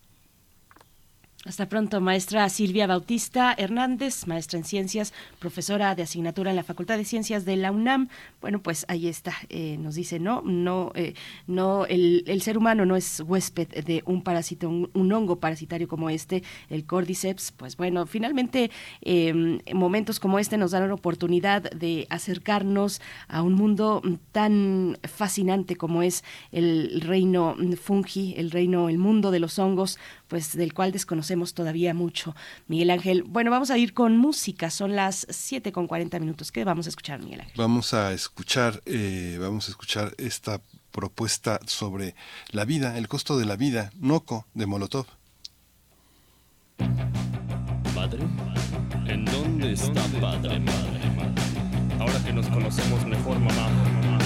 Hasta 1.47 1.69
pronto, 1.69 2.01
maestra 2.01 2.49
Silvia 2.49 2.87
Bautista 2.87 3.55
Hernández, 3.57 4.27
maestra 4.27 4.59
en 4.59 4.65
ciencias, 4.65 5.13
profesora 5.39 5.95
de 5.95 6.03
asignatura 6.03 6.49
en 6.49 6.57
la 6.57 6.63
Facultad 6.63 6.97
de 6.97 7.05
Ciencias 7.05 7.45
de 7.45 7.55
la 7.55 7.71
UNAM. 7.71 8.09
Bueno, 8.41 8.61
pues 8.61 8.85
ahí 8.89 9.07
está, 9.07 9.33
eh, 9.47 9.77
nos 9.79 9.95
dice, 9.95 10.19
no, 10.19 10.41
no, 10.41 10.91
eh, 10.93 11.13
no, 11.47 11.85
el, 11.85 12.41
ser 12.41 12.57
humano 12.57 12.85
no 12.85 12.97
es 12.97 13.21
huésped 13.25 13.69
de 13.85 14.03
un 14.05 14.23
parásito, 14.23 14.67
un, 14.67 15.13
hongo 15.13 15.39
parasitario 15.39 15.87
como 15.87 16.09
este, 16.09 16.43
el 16.69 16.85
Cordyceps. 16.85 17.53
Pues 17.53 17.77
bueno, 17.77 18.05
finalmente 18.07 18.69
eh, 19.01 19.61
momentos 19.73 20.19
como 20.19 20.39
este 20.39 20.57
nos 20.57 20.71
dan 20.71 20.85
la 20.85 20.93
oportunidad 20.93 21.61
de 21.71 22.07
acercarnos 22.09 23.01
a 23.29 23.41
un 23.41 23.53
mundo 23.53 24.01
tan 24.33 24.97
fascinante 25.03 25.77
como 25.77 26.03
es 26.03 26.25
el 26.51 26.99
reino 26.99 27.55
fungi, 27.81 28.33
el 28.35 28.51
reino, 28.51 28.89
el 28.89 28.97
mundo 28.97 29.31
de 29.31 29.39
los 29.39 29.57
hongos 29.59 29.97
pues 30.27 30.55
del 30.55 30.73
cual 30.73 30.91
desconocemos 30.91 31.53
todavía 31.53 31.93
mucho. 31.93 32.35
Miguel 32.67 32.89
Ángel, 32.91 33.23
bueno, 33.23 33.51
vamos 33.51 33.71
a 33.71 33.77
ir 33.77 33.93
con 33.93 34.17
música, 34.17 34.69
son 34.69 34.95
las 34.95 35.25
7 35.29 35.71
con 35.71 35.87
40 35.87 36.19
minutos. 36.19 36.51
¿Qué 36.51 36.63
vamos 36.63 36.85
a 36.85 36.89
escuchar, 36.89 37.19
Miguel 37.19 37.41
Ángel? 37.41 37.55
Vamos 37.57 37.93
a 37.93 38.13
escuchar, 38.13 38.81
eh, 38.85 39.37
vamos 39.39 39.67
a 39.67 39.71
escuchar 39.71 40.13
esta 40.17 40.61
propuesta 40.91 41.59
sobre 41.65 42.15
la 42.51 42.65
vida, 42.65 42.97
el 42.97 43.07
costo 43.07 43.37
de 43.37 43.45
la 43.45 43.55
vida, 43.55 43.91
Noco, 43.99 44.45
de 44.53 44.65
Molotov. 44.65 45.05
¿Padre? 47.95 48.23
¿En 49.05 49.25
dónde 49.25 49.73
está 49.73 50.03
padre, 50.19 50.59
madre? 50.59 50.97
Ahora 51.99 52.23
que 52.23 52.33
nos 52.33 52.47
conocemos 52.47 53.05
mejor, 53.05 53.39
mamá, 53.39 53.69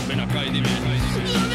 ven 0.08 0.20
acá 0.20 0.46
y 0.46 0.52
dime. 0.52 1.51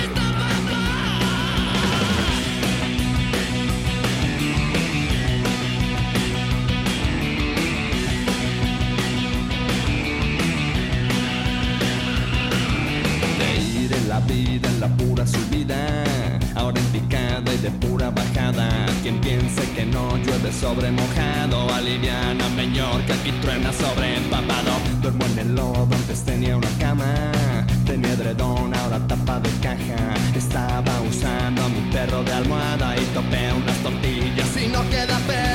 En 13.88 14.08
la 14.08 14.18
vida, 14.18 14.68
en 14.68 14.80
la 14.80 14.88
pura 14.88 15.24
subida, 15.24 15.76
ahora 16.56 16.80
en 16.80 16.86
picada 16.86 17.54
y 17.54 17.58
de 17.58 17.70
pura 17.70 18.10
bajada. 18.10 18.68
Quien 19.02 19.20
piense 19.20 19.62
que 19.76 19.86
no 19.86 20.16
llueve 20.16 20.52
sobre 20.52 20.90
mojado, 20.90 21.72
aliviana 21.72 22.48
mejor 22.56 23.00
que 23.02 23.12
aquí 23.12 23.30
truena 23.40 23.72
sobre 23.72 24.16
empapado. 24.16 24.72
Duermo 25.02 25.24
en 25.26 25.38
el 25.38 25.54
lodo, 25.54 25.88
antes 25.92 26.24
tenía 26.24 26.56
una 26.56 26.70
cama, 26.80 27.14
tenía 27.84 28.12
edredón, 28.14 28.74
ahora 28.74 28.98
tapa 29.06 29.38
de 29.38 29.50
caja. 29.62 30.14
Estaba 30.34 31.00
usando 31.02 31.62
a 31.62 31.68
mi 31.68 31.88
perro 31.92 32.24
de 32.24 32.32
almohada 32.32 32.96
y 32.96 33.04
topé 33.14 33.52
unas 33.52 33.76
tortillas 33.84 34.56
y 34.56 34.66
no 34.66 34.82
queda 34.90 35.16
perro 35.28 35.45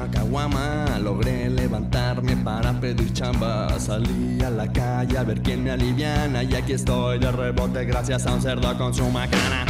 una 0.00 0.10
caguama 0.10 0.98
logré 0.98 1.50
levantarme 1.50 2.36
para 2.36 2.72
pedir 2.80 3.12
chamba. 3.12 3.68
Salí 3.78 4.42
a 4.42 4.50
la 4.50 4.70
calle 4.72 5.18
a 5.18 5.22
ver 5.22 5.42
quién 5.42 5.62
me 5.64 5.70
aliviana 5.70 6.42
y 6.42 6.54
aquí 6.54 6.72
estoy 6.72 7.18
de 7.18 7.30
rebote 7.30 7.84
gracias 7.84 8.26
a 8.26 8.34
un 8.34 8.40
cerdo 8.40 8.76
con 8.78 8.94
su 8.94 9.08
macana. 9.10 9.66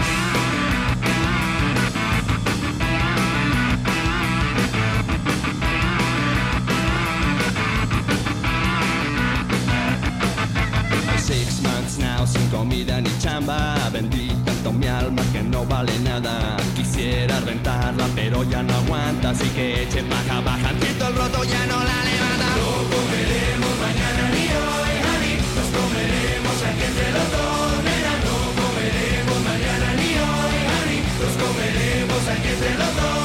Sin 11.90 12.48
comida 12.50 13.00
ni 13.00 13.10
chamba. 13.18 13.74
Vendí 13.92 14.28
tanto 14.44 14.72
mi 14.72 14.86
alma 14.86 15.22
que 15.32 15.42
no 15.42 15.64
vale 15.66 15.98
nada. 16.00 16.56
Quisiera 16.76 17.40
rentarla 17.40 18.06
pero 18.14 18.44
ya 18.44 18.62
no 18.62 18.74
aguanta 18.74 19.30
Así 19.30 19.48
que 19.50 19.82
echen 19.82 20.08
baja, 20.08 20.40
baja 20.40 20.70
Quito 20.80 21.08
el 21.08 21.14
roto 21.16 21.44
ya 21.44 21.66
no 21.66 21.78
la 21.90 21.98
levanta. 22.08 22.48
No 22.60 22.70
comeremos 22.94 23.74
mañana 23.86 24.24
ni 24.34 24.46
hoy, 24.62 24.92
honey 25.06 25.36
Nos 25.56 25.68
comeremos 25.78 26.56
entre 26.70 27.08
los 27.16 27.28
dos, 27.34 27.72
nena 27.86 28.14
No 28.26 28.36
comeremos 28.60 29.38
mañana 29.50 29.88
ni 30.00 30.10
hoy, 30.28 30.56
honey 30.70 31.00
Nos 31.20 31.34
comeremos 31.42 32.22
entre 32.36 32.70
los 32.80 32.92
dos, 32.96 33.14
nena 33.14 33.19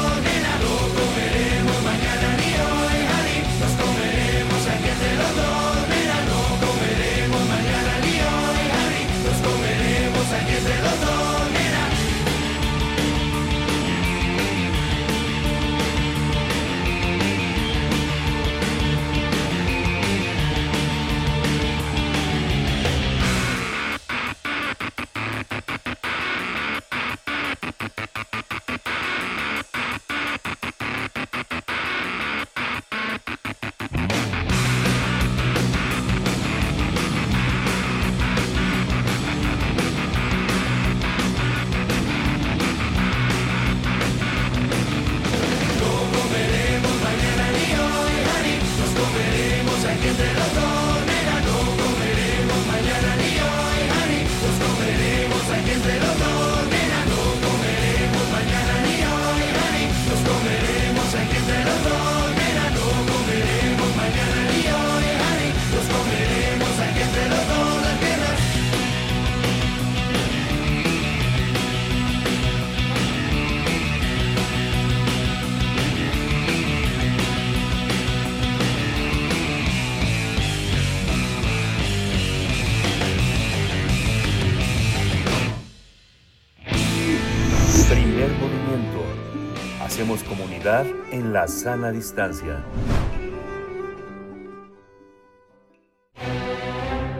la 91.36 91.50
sana 91.50 91.92
distancia. 91.92 92.64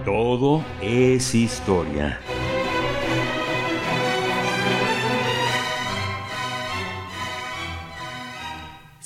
Todo 0.06 0.64
es 0.82 1.36
historia. 1.36 2.18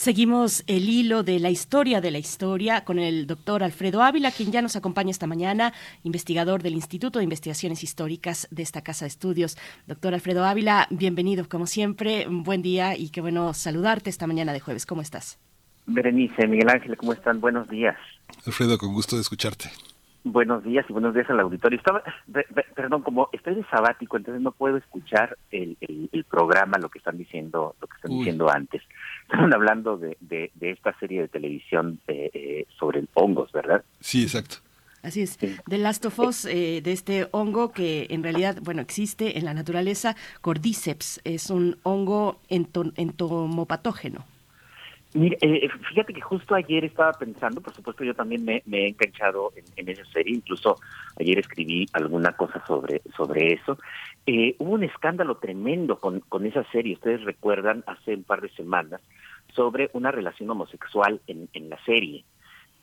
Seguimos 0.10 0.64
el 0.66 0.89
hilo 0.89 1.22
de 1.22 1.38
la 1.39 1.51
historia 1.51 2.01
de 2.01 2.10
la 2.10 2.18
historia 2.18 2.84
con 2.84 2.97
el 2.97 3.28
doctor 3.28 3.62
Alfredo 3.62 4.01
Ávila, 4.01 4.32
quien 4.32 4.51
ya 4.51 4.60
nos 4.60 4.76
acompaña 4.76 5.12
esta 5.12 5.28
mañana, 5.28 5.72
investigador 6.01 6.64
del 6.64 6.74
Instituto 6.74 7.20
de 7.20 7.26
Investigaciones 7.26 7.84
Históricas 7.84 8.47
de 8.49 8.64
esta 8.64 8.82
Casa 8.82 9.05
de 9.05 9.10
Estudios. 9.10 9.55
Doctor 9.86 10.16
Alfredo 10.16 10.43
Ávila, 10.45 10.88
bienvenido 10.89 11.47
como 11.47 11.68
siempre, 11.68 12.26
buen 12.28 12.64
día 12.64 12.97
y 12.97 13.10
qué 13.12 13.22
bueno 13.22 13.53
saludarte 13.53 14.10
esta 14.10 14.26
mañana 14.26 14.51
de 14.51 14.60
jueves. 14.62 14.88
¿Cómo 14.88 15.03
estás? 15.03 15.38
Berenice, 15.86 16.47
Miguel 16.47 16.70
Ángel, 16.70 16.97
¿cómo 16.97 17.14
están? 17.14 17.39
Buenos 17.39 17.70
días. 17.70 17.95
Alfredo, 18.47 18.80
con 18.80 18.91
gusto 18.95 19.16
de 19.16 19.22
escucharte. 19.22 19.70
Buenos 20.24 20.64
días 20.64 20.86
y 20.89 20.91
buenos 20.93 21.14
días 21.14 21.30
al 21.30 21.39
auditorio. 21.39 21.78
Estaba, 21.78 22.03
pe- 22.34 22.45
pe- 22.53 22.66
perdón, 22.76 23.03
como 23.03 23.30
estoy 23.32 23.55
de 23.55 23.64
sabático, 23.66 24.18
entonces 24.18 24.41
no 24.41 24.51
puedo 24.51 24.76
escuchar 24.78 25.38
el, 25.51 25.78
el- 25.82 26.10
el 26.12 26.24
programa, 26.26 26.78
lo 26.80 26.89
que 26.89 26.97
están 26.97 27.18
diciendo, 27.18 27.76
lo 27.80 27.88
que 27.88 27.95
están 27.95 28.12
Uy. 28.12 28.18
diciendo 28.18 28.49
antes. 28.49 28.82
Estaban 29.30 29.53
hablando 29.53 29.95
de, 29.97 30.17
de, 30.21 30.49
de 30.55 30.71
esta 30.71 30.97
serie 30.97 31.21
de 31.21 31.27
televisión 31.27 31.99
eh, 32.07 32.32
eh, 32.34 32.65
sobre 32.80 32.99
el 33.01 33.09
hongos, 33.13 33.51
¿verdad? 33.51 33.84
Sí, 33.99 34.23
exacto. 34.23 34.55
Así 35.03 35.21
es. 35.21 35.38
The 35.38 35.77
Last 35.77 36.03
of 36.07 36.17
Us, 36.19 36.45
eh, 36.45 36.82
de 36.82 36.91
este 36.91 37.27
hongo 37.32 37.71
que 37.71 38.07
en 38.09 38.23
realidad, 38.23 38.57
bueno, 38.63 38.82
existe 38.82 39.38
en 39.38 39.45
la 39.45 39.53
naturaleza, 39.53 40.15
Cordyceps, 40.41 41.21
es 41.23 41.51
un 41.51 41.77
hongo 41.84 42.41
ento- 42.49 42.91
entomopatógeno. 42.97 44.25
Mira, 45.13 45.38
eh, 45.41 45.67
fíjate 45.89 46.13
que 46.13 46.21
justo 46.21 46.53
ayer 46.53 46.86
estaba 46.86 47.13
pensando, 47.13 47.61
por 47.61 47.73
supuesto 47.73 48.03
yo 48.03 48.13
también 48.13 48.43
me, 48.45 48.61
me 48.65 48.86
he 48.86 48.88
enganchado 48.89 49.51
en, 49.55 49.65
en 49.75 49.89
esa 49.89 50.05
serie, 50.11 50.36
incluso 50.36 50.77
ayer 51.19 51.39
escribí 51.39 51.88
alguna 51.93 52.32
cosa 52.34 52.63
sobre, 52.67 53.01
sobre 53.15 53.53
eso. 53.53 53.77
Eh, 54.26 54.55
hubo 54.59 54.74
un 54.74 54.84
escándalo 54.84 55.38
tremendo 55.38 55.99
con, 55.99 56.20
con 56.22 56.45
esa 56.45 56.63
serie, 56.72 56.93
ustedes 56.93 57.24
recuerdan, 57.24 57.84
hace 57.88 58.15
un 58.15 58.24
par 58.24 58.41
de 58.41 58.49
semanas, 58.49 59.01
sobre 59.55 59.89
una 59.93 60.11
relación 60.11 60.49
homosexual 60.49 61.20
en, 61.28 61.49
en 61.53 61.70
la 61.70 61.84
serie. 61.84 62.24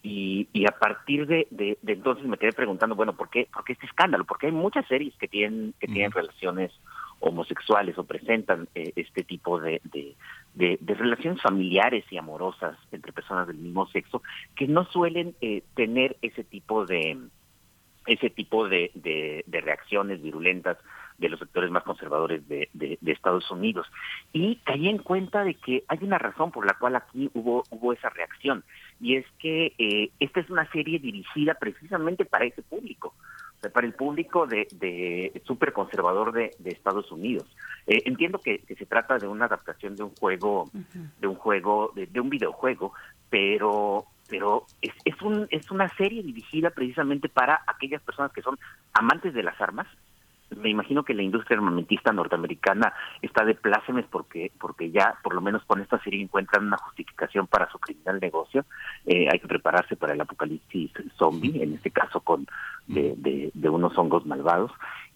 Y, 0.02 0.48
y 0.52 0.66
a 0.66 0.72
partir 0.78 1.26
de, 1.26 1.48
de, 1.50 1.78
entonces 1.86 2.24
me 2.26 2.36
quedé 2.36 2.52
preguntando, 2.52 2.94
bueno, 2.94 3.16
¿por 3.16 3.28
qué, 3.28 3.48
por 3.52 3.64
qué 3.64 3.72
este 3.72 3.86
escándalo? 3.86 4.24
Porque 4.24 4.46
hay 4.46 4.52
muchas 4.52 4.86
series 4.86 5.16
que 5.16 5.26
tienen, 5.26 5.74
que 5.80 5.88
tienen 5.88 6.12
relaciones 6.12 6.72
homosexuales 7.20 7.98
o 7.98 8.04
presentan 8.04 8.68
eh, 8.74 8.92
este 8.96 9.24
tipo 9.24 9.58
de, 9.58 9.80
de, 9.84 10.14
de, 10.54 10.94
relaciones 10.94 11.42
familiares 11.42 12.04
y 12.10 12.18
amorosas 12.18 12.76
entre 12.92 13.12
personas 13.12 13.46
del 13.46 13.56
mismo 13.56 13.86
sexo 13.88 14.22
que 14.54 14.68
no 14.68 14.84
suelen 14.84 15.34
eh, 15.40 15.62
tener 15.74 16.16
ese 16.22 16.44
tipo 16.44 16.84
de 16.84 17.18
ese 18.06 18.30
tipo 18.30 18.68
de, 18.68 18.92
de, 18.94 19.60
reacciones 19.60 20.22
virulentas 20.22 20.78
de 21.18 21.28
los 21.28 21.38
sectores 21.38 21.70
más 21.70 21.82
conservadores 21.82 22.46
de, 22.48 22.68
de, 22.72 22.98
Estados 23.06 23.50
Unidos. 23.50 23.86
Y 24.32 24.56
caí 24.64 24.88
en 24.88 24.98
cuenta 24.98 25.44
de 25.44 25.54
que 25.54 25.84
hay 25.88 25.98
una 26.02 26.18
razón 26.18 26.50
por 26.50 26.66
la 26.66 26.74
cual 26.74 26.96
aquí 26.96 27.30
hubo, 27.34 27.64
hubo 27.70 27.92
esa 27.92 28.10
reacción, 28.10 28.64
y 29.00 29.16
es 29.16 29.26
que 29.38 29.74
eh, 29.78 30.10
esta 30.20 30.40
es 30.40 30.50
una 30.50 30.70
serie 30.70 30.98
dirigida 30.98 31.54
precisamente 31.54 32.24
para 32.24 32.44
ese 32.44 32.62
público 32.62 33.14
para 33.72 33.86
el 33.86 33.94
público 33.94 34.46
de, 34.46 34.66
de 34.72 35.42
súper 35.44 35.72
conservador 35.72 36.32
de, 36.32 36.50
Estados 36.64 37.10
Unidos. 37.10 37.46
Eh, 37.86 38.02
entiendo 38.04 38.38
que, 38.38 38.62
se 38.66 38.86
trata 38.86 39.18
de 39.18 39.26
una 39.26 39.46
adaptación 39.46 39.96
de 39.96 40.02
un 40.02 40.14
juego, 40.14 40.70
de 41.20 41.26
un 41.26 41.34
juego, 41.34 41.92
de, 41.94 42.20
un 42.20 42.30
videojuego, 42.30 42.92
pero 43.30 44.06
pero 44.28 44.66
es, 44.82 44.92
es, 45.04 45.22
un, 45.22 45.46
es 45.50 45.70
una 45.70 45.88
serie 45.96 46.20
dirigida 46.20 46.70
precisamente 46.70 47.28
para 47.28 47.60
aquellas 47.64 48.02
personas 48.02 48.32
que 48.32 48.42
son 48.42 48.58
amantes 48.92 49.32
de 49.34 49.44
las 49.44 49.60
armas, 49.60 49.86
me 50.54 50.70
imagino 50.70 51.02
que 51.02 51.14
la 51.14 51.22
industria 51.22 51.56
armamentista 51.58 52.12
norteamericana 52.12 52.92
está 53.22 53.44
de 53.44 53.54
plácemes 53.54 54.04
porque 54.10 54.52
porque 54.58 54.90
ya 54.90 55.14
por 55.22 55.34
lo 55.34 55.40
menos 55.40 55.64
con 55.64 55.80
esta 55.80 55.98
serie 56.02 56.22
encuentran 56.22 56.66
una 56.66 56.78
justificación 56.78 57.46
para 57.46 57.70
su 57.70 57.78
criminal 57.78 58.20
negocio. 58.20 58.64
Eh, 59.06 59.28
hay 59.30 59.40
que 59.40 59.48
prepararse 59.48 59.96
para 59.96 60.14
el 60.14 60.20
apocalipsis 60.20 60.92
zombie 61.18 61.62
en 61.62 61.74
este 61.74 61.90
caso 61.90 62.20
con 62.20 62.46
de, 62.86 63.50
de, 63.52 63.68
unos 63.68 63.96
hongos 63.98 64.24
malvados. 64.26 64.70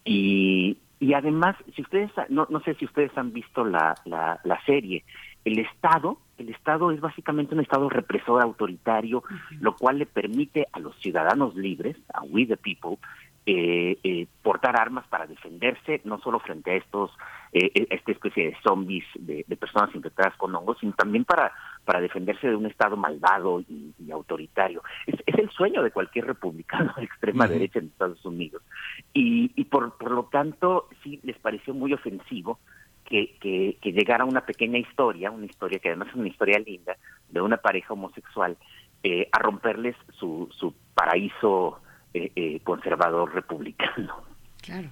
Y 0.05 0.79
y 0.99 1.15
además 1.15 1.57
si 1.75 1.83
ustedes 1.83 2.11
no 2.29 2.47
no 2.51 2.61
sé 2.61 2.75
si 2.75 2.85
ustedes 2.85 3.17
han 3.17 3.33
visto 3.33 3.65
la 3.65 3.95
la, 4.05 4.41
la 4.45 4.63
serie 4.65 5.05
el 5.47 5.59
estado 5.59 6.19
el 6.37 6.51
estado 6.51 6.91
es 6.91 7.01
básicamente 7.01 7.55
un 7.55 7.63
estado 7.63 7.89
represor 7.89 8.43
autoritario 8.43 9.23
lo 9.61 9.75
cual 9.77 9.99
le 9.99 10.05
permite 10.05 10.69
a 10.73 10.79
los 10.79 10.95
ciudadanos 11.01 11.55
libres 11.55 11.97
a 12.13 12.23
we 12.25 12.45
the 12.45 12.59
people 12.59 12.99
eh, 13.47 13.99
eh, 14.03 14.27
portar 14.43 14.79
armas 14.79 15.07
para 15.09 15.27
defenderse, 15.27 16.01
no 16.05 16.21
solo 16.21 16.41
frente 16.41 16.71
a 16.71 16.75
estos, 16.75 17.11
eh, 17.53 17.71
eh, 17.75 17.87
esta 17.91 18.13
especie 18.13 18.51
de 18.51 18.57
zombies, 18.63 19.05
de, 19.15 19.45
personas 19.57 19.95
infectadas 19.95 20.37
con 20.37 20.55
hongos, 20.55 20.79
sino 20.81 20.93
también 20.93 21.25
para, 21.25 21.53
para 21.85 22.01
defenderse 22.01 22.49
de 22.49 22.57
un 22.57 22.67
Estado 22.67 22.97
malvado 22.97 23.61
y, 23.61 24.11
autoritario. 24.13 24.83
Es, 25.07 25.17
el 25.27 25.51
sueño 25.51 25.83
de 25.83 25.91
cualquier 25.91 26.27
republicano 26.27 26.93
de 26.99 27.05
extrema 27.05 27.47
derecha 27.47 27.79
en 27.79 27.87
Estados 27.87 28.25
Unidos. 28.25 28.63
Y, 29.15 29.53
y 29.55 29.65
por, 29.65 29.97
por 29.97 30.11
lo 30.11 30.25
tanto, 30.25 30.89
sí 31.03 31.21
les 31.23 31.39
pareció 31.39 31.75
muy 31.75 31.93
ofensivo 31.93 32.59
que, 33.05 33.37
que, 33.41 33.79
que 33.81 33.93
llegara 33.93 34.25
una 34.25 34.43
pequeña 34.43 34.79
historia, 34.79 35.31
una 35.31 35.47
historia 35.47 35.79
que 35.79 35.89
además 35.89 36.09
es 36.09 36.15
una 36.15 36.29
historia 36.29 36.59
linda, 36.59 36.97
de 37.29 37.41
una 37.41 37.57
pareja 37.57 37.95
homosexual, 37.95 38.57
eh, 39.03 39.29
a 39.33 39.39
romperles 39.39 39.97
su, 40.19 40.49
su 40.53 40.75
paraíso 40.95 41.81
eh, 42.15 42.33
eh, 42.35 42.61
conservador 42.65 43.35
republicano. 43.35 44.15
Claro. 44.63 44.91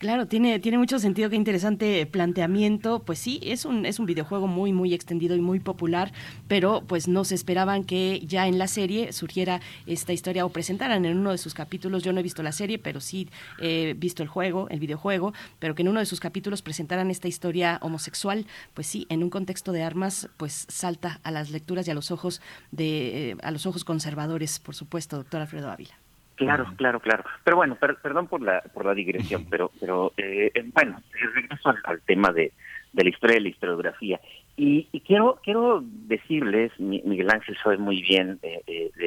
Claro, 0.00 0.26
tiene, 0.26 0.58
tiene 0.60 0.78
mucho 0.78 0.98
sentido, 0.98 1.28
qué 1.28 1.36
interesante 1.36 2.06
planteamiento. 2.06 3.00
Pues 3.00 3.18
sí, 3.18 3.38
es 3.42 3.66
un, 3.66 3.84
es 3.84 3.98
un 3.98 4.06
videojuego 4.06 4.46
muy, 4.46 4.72
muy 4.72 4.94
extendido 4.94 5.36
y 5.36 5.42
muy 5.42 5.60
popular, 5.60 6.10
pero 6.48 6.82
pues 6.86 7.06
no 7.06 7.22
se 7.24 7.34
esperaban 7.34 7.84
que 7.84 8.18
ya 8.24 8.48
en 8.48 8.56
la 8.56 8.66
serie 8.66 9.12
surgiera 9.12 9.60
esta 9.84 10.14
historia 10.14 10.46
o 10.46 10.48
presentaran 10.48 11.04
en 11.04 11.18
uno 11.18 11.32
de 11.32 11.36
sus 11.36 11.52
capítulos, 11.52 12.02
yo 12.02 12.14
no 12.14 12.20
he 12.20 12.22
visto 12.22 12.42
la 12.42 12.52
serie, 12.52 12.78
pero 12.78 13.02
sí 13.02 13.28
he 13.58 13.92
visto 13.92 14.22
el 14.22 14.30
juego, 14.30 14.70
el 14.70 14.80
videojuego, 14.80 15.34
pero 15.58 15.74
que 15.74 15.82
en 15.82 15.88
uno 15.88 16.00
de 16.00 16.06
sus 16.06 16.18
capítulos 16.18 16.62
presentaran 16.62 17.10
esta 17.10 17.28
historia 17.28 17.78
homosexual, 17.82 18.46
pues 18.72 18.86
sí, 18.86 19.06
en 19.10 19.22
un 19.22 19.28
contexto 19.28 19.70
de 19.70 19.82
armas, 19.82 20.30
pues 20.38 20.64
salta 20.70 21.20
a 21.24 21.30
las 21.30 21.50
lecturas 21.50 21.86
y 21.86 21.90
a 21.90 21.94
los 21.94 22.10
ojos 22.10 22.40
de, 22.70 23.32
eh, 23.32 23.36
a 23.42 23.50
los 23.50 23.66
ojos 23.66 23.84
conservadores, 23.84 24.60
por 24.60 24.74
supuesto, 24.74 25.18
doctor 25.18 25.42
Alfredo 25.42 25.70
Ávila. 25.70 25.99
Claro, 26.40 26.66
claro, 26.76 27.00
claro. 27.00 27.24
Pero 27.44 27.56
bueno, 27.58 27.76
perdón 27.76 28.26
por 28.26 28.40
la 28.40 28.62
por 28.72 28.86
la 28.86 28.94
digresión, 28.94 29.44
pero 29.50 29.70
pero 29.78 30.14
eh, 30.16 30.50
eh 30.54 30.64
bueno, 30.72 31.02
regreso 31.34 31.74
al, 31.84 32.00
tema 32.00 32.32
de, 32.32 32.52
de, 32.94 33.04
la 33.04 33.10
historia 33.10 33.34
de 33.34 33.42
la 33.42 33.48
historiografía. 33.50 34.20
Y, 34.56 34.88
y, 34.90 35.00
quiero 35.00 35.38
quiero 35.42 35.82
decirles, 35.84 36.72
Miguel 36.78 37.30
Ángel 37.30 37.58
sabe 37.62 37.76
muy 37.76 38.00
bien 38.00 38.38
de, 38.40 38.62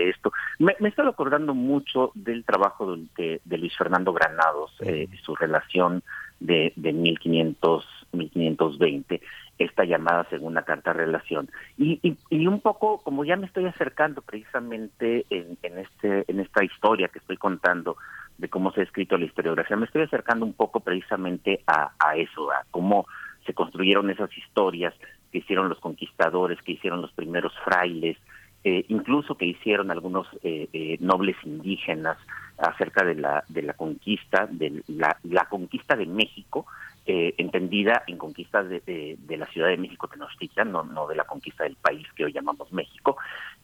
esto, 0.10 0.32
me, 0.60 0.76
me 0.80 0.90
he 0.90 0.92
estado 0.92 1.10
acordando 1.10 1.56
mucho 1.56 2.12
del 2.14 2.46
trabajo 2.46 2.98
de, 3.18 3.42
de 3.44 3.58
Luis 3.58 3.76
Fernando 3.76 4.14
Granados, 4.14 4.72
eh, 4.82 5.08
su 5.24 5.36
relación 5.36 6.04
de, 6.40 6.72
de 6.76 6.94
1500, 6.94 7.86
1520 8.12 9.22
esta 9.60 9.84
llamada 9.84 10.26
segunda 10.30 10.64
carta 10.64 10.94
relación. 10.94 11.50
Y, 11.78 12.00
y, 12.02 12.18
y, 12.30 12.48
un 12.48 12.60
poco, 12.60 13.00
como 13.00 13.24
ya 13.24 13.36
me 13.36 13.46
estoy 13.46 13.66
acercando 13.66 14.22
precisamente 14.22 15.26
en, 15.30 15.58
este, 15.78 16.26
en 16.28 16.40
esta 16.40 16.64
historia 16.64 17.08
que 17.08 17.20
estoy 17.20 17.38
contando 17.38 17.98
de 18.38 18.50
cómo 18.50 18.72
se 18.72 18.82
ha 18.82 18.84
escrito 18.84 19.18
la 19.18 19.26
historiografía, 19.26 19.78
me 19.78 19.86
estoy 19.86 20.04
acercando 20.04 20.46
un 20.46 20.54
poco 20.54 20.80
precisamente 20.80 21.62
a, 21.68 21.92
a 22.00 22.16
eso, 22.16 22.52
a 22.52 22.66
cómo 22.72 23.06
se 23.46 23.54
construyeron 23.54 24.10
esas 24.10 24.36
historias 24.38 24.94
que 25.32 25.40
hicieron 25.40 25.70
los 25.70 25.80
conquistadores, 25.80 26.62
que 26.62 26.74
hicieron 26.74 27.02
los 27.02 27.12
primeros 27.12 27.54
frailes, 27.64 28.18
eh, 28.64 28.86
incluso 28.88 29.36
que 29.36 29.46
hicieron 29.46 29.92
algunos 29.92 30.28
eh, 30.42 30.70
eh, 30.72 30.98
nobles 31.02 31.36
indígenas 31.44 32.18
acerca 32.58 33.04
de 33.04 33.16
la 33.16 33.44
de 33.50 33.62
la 33.62 33.74
conquista 33.74 34.48
de 34.50 34.84
la, 34.88 35.18
la 35.24 35.46
conquista 35.50 35.96
de 35.96 36.06
México 36.06 36.66
eh, 37.06 37.34
entendida 37.38 38.04
en 38.08 38.18
conquista 38.18 38.64
de, 38.64 39.18
de, 39.20 39.38
la 39.38 39.46
Ciudad 39.48 39.68
de 39.68 39.76
México 39.76 40.08
Tenochtitlan, 40.08 40.72
no, 40.72 40.84
no 40.86 41.06
de 41.06 41.16
la 41.16 41.26
conquista 41.26 41.66
del 41.66 41.76
país 41.76 42.08
que 42.16 42.24
hoy 42.24 42.32
llamamos 42.32 42.72
México. 42.72 43.18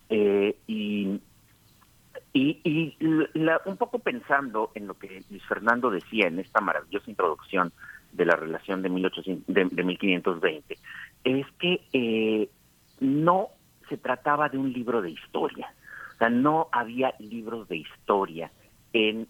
Y 0.10 1.22
y, 2.34 2.60
y 2.64 2.98
un 3.66 3.78
poco 3.78 4.00
pensando 4.00 4.72
en 4.76 4.88
lo 4.88 4.94
que 4.96 5.24
Luis 5.30 5.44
Fernando 5.46 5.90
decía 5.90 6.28
en 6.28 6.40
esta 6.40 6.60
maravillosa 6.60 7.10
introducción 7.10 7.72
de 8.12 8.26
la 8.26 8.36
relación 8.36 8.82
de, 8.82 8.90
1800, 8.90 9.56
de, 9.56 9.84
1520, 9.84 10.78
es 11.24 11.46
que 11.60 12.50
no 13.00 13.50
se 13.90 13.98
trataba 13.98 14.50
de 14.50 14.58
un 14.58 14.72
libro 14.72 15.02
de 15.02 15.12
historia, 15.12 15.74
o 16.16 16.18
sea, 16.18 16.30
no 16.30 16.68
había 16.72 17.14
libros 17.20 17.68
de 17.68 17.78
historia 17.78 18.52
en 18.94 19.28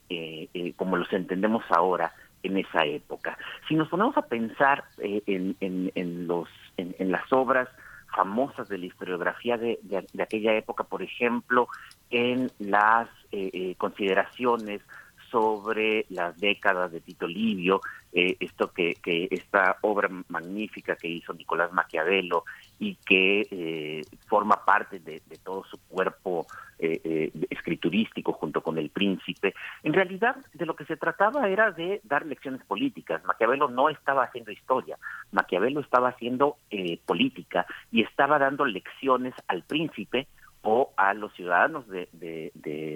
como 0.78 0.96
los 0.96 1.12
entendemos 1.12 1.64
ahora 1.70 2.14
en 2.44 2.58
esa 2.58 2.86
época. 2.86 3.38
Si 3.68 3.76
nos 3.76 3.90
ponemos 3.90 4.18
a 4.18 4.24
pensar 4.24 4.86
eh, 5.00 5.22
en, 5.26 5.56
en, 5.96 6.28
los, 6.28 6.48
en, 6.78 7.12
las 7.12 7.32
obras 7.32 7.68
famosas 8.16 8.68
de 8.70 8.78
la 8.78 8.86
historiografía 8.86 9.58
de, 9.58 9.80
de, 9.84 10.24
aquella 10.24 10.54
época, 10.54 10.84
por 10.84 11.02
ejemplo, 11.04 11.68
en 12.10 12.52
las 12.60 13.08
eh, 13.32 13.50
eh, 13.54 13.76
consideraciones 13.78 14.82
sobre 15.30 16.06
las 16.10 16.40
décadas 16.40 16.92
de 16.92 17.02
Tito 17.02 17.28
Livio, 17.28 17.82
esto 18.12 18.72
que, 18.72 18.96
que 18.96 19.28
esta 19.30 19.78
obra 19.82 20.10
magnífica 20.30 20.96
que 20.96 21.08
hizo 21.08 21.34
Nicolás 21.34 21.72
Maquiavelo 21.72 22.44
y 22.80 22.96
que 22.96 23.48
eh, 23.52 24.02
forma 24.28 24.64
parte 24.66 25.00
de, 25.00 25.22
todo 25.44 25.64
su 25.66 25.78
cuerpo 25.88 26.48
eh, 26.80 27.02
eh, 27.04 27.32
escriturístico 27.50 28.32
junto 28.34 28.62
con 28.62 28.78
el 28.78 28.90
príncipe. 28.90 29.54
En 29.84 29.94
realidad, 29.94 30.38
de 30.54 30.66
lo 30.66 30.76
que 30.76 30.86
se 30.86 30.96
trataba 30.96 31.50
era 31.50 31.72
de 31.72 32.00
dar 32.06 32.26
lecciones 32.26 32.64
políticas. 32.64 33.24
Maquiavelo 33.26 33.68
no 33.68 33.90
estaba 33.90 34.24
haciendo 34.24 34.52
historia, 34.52 34.98
Maquiavelo 35.32 35.82
estaba 35.82 36.10
haciendo 36.10 36.58
política 37.06 37.66
y 37.92 38.02
estaba 38.04 38.40
dando 38.40 38.66
lecciones 38.66 39.34
al 39.48 39.64
príncipe 39.64 40.28
o 40.62 40.94
a 40.98 41.14
los 41.14 41.34
ciudadanos 41.34 41.88
de, 41.88 42.10
de, 42.14 42.52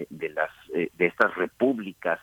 de, 0.09 0.29
las 0.29 0.49
de 0.71 1.05
estas 1.05 1.33
repúblicas 1.35 2.19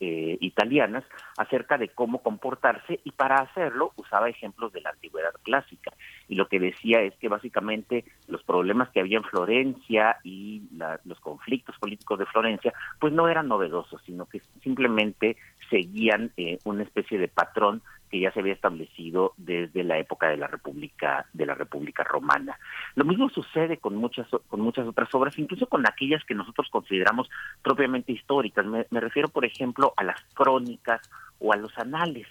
eh, 0.00 0.36
italianas 0.40 1.04
acerca 1.38 1.78
de 1.78 1.88
cómo 1.88 2.18
comportarse 2.18 3.00
y 3.04 3.12
para 3.12 3.36
hacerlo 3.36 3.92
usaba 3.96 4.28
ejemplos 4.28 4.72
de 4.72 4.80
la 4.80 4.90
antigüedad 4.90 5.32
clásica. 5.44 5.92
Y 6.28 6.34
lo 6.34 6.48
que 6.48 6.58
decía 6.58 7.00
es 7.00 7.14
que 7.16 7.28
básicamente 7.28 8.04
los 8.26 8.42
problemas 8.42 8.90
que 8.90 9.00
había 9.00 9.18
en 9.18 9.24
Florencia 9.24 10.18
y 10.24 10.62
los 11.04 11.20
conflictos 11.20 11.78
políticos 11.78 12.18
de 12.18 12.26
Florencia 12.26 12.74
pues 12.98 13.12
no 13.12 13.28
eran 13.28 13.48
novedosos 13.48 14.02
sino 14.04 14.26
que 14.26 14.42
simplemente 14.62 15.36
seguían 15.70 16.32
eh, 16.36 16.58
una 16.64 16.82
especie 16.82 17.18
de 17.18 17.28
patrón 17.28 17.80
que 18.14 18.20
ya 18.20 18.30
se 18.30 18.38
había 18.38 18.52
establecido 18.52 19.32
desde 19.36 19.82
la 19.82 19.98
época 19.98 20.28
de 20.28 20.36
la 20.36 20.46
República 20.46 21.26
de 21.32 21.46
la 21.46 21.56
República 21.56 22.04
Romana. 22.04 22.56
Lo 22.94 23.04
mismo 23.04 23.28
sucede 23.28 23.78
con 23.78 23.96
muchas 23.96 24.28
con 24.46 24.60
muchas 24.60 24.86
otras 24.86 25.12
obras, 25.16 25.36
incluso 25.36 25.66
con 25.66 25.84
aquellas 25.84 26.22
que 26.24 26.36
nosotros 26.36 26.68
consideramos 26.70 27.28
propiamente 27.60 28.12
históricas. 28.12 28.64
Me, 28.66 29.00
refiero, 29.00 29.30
por 29.30 29.44
ejemplo, 29.44 29.94
a 29.96 30.04
las 30.04 30.22
crónicas 30.32 31.00
o 31.40 31.52
a 31.52 31.56
los 31.56 31.76
anales. 31.76 32.28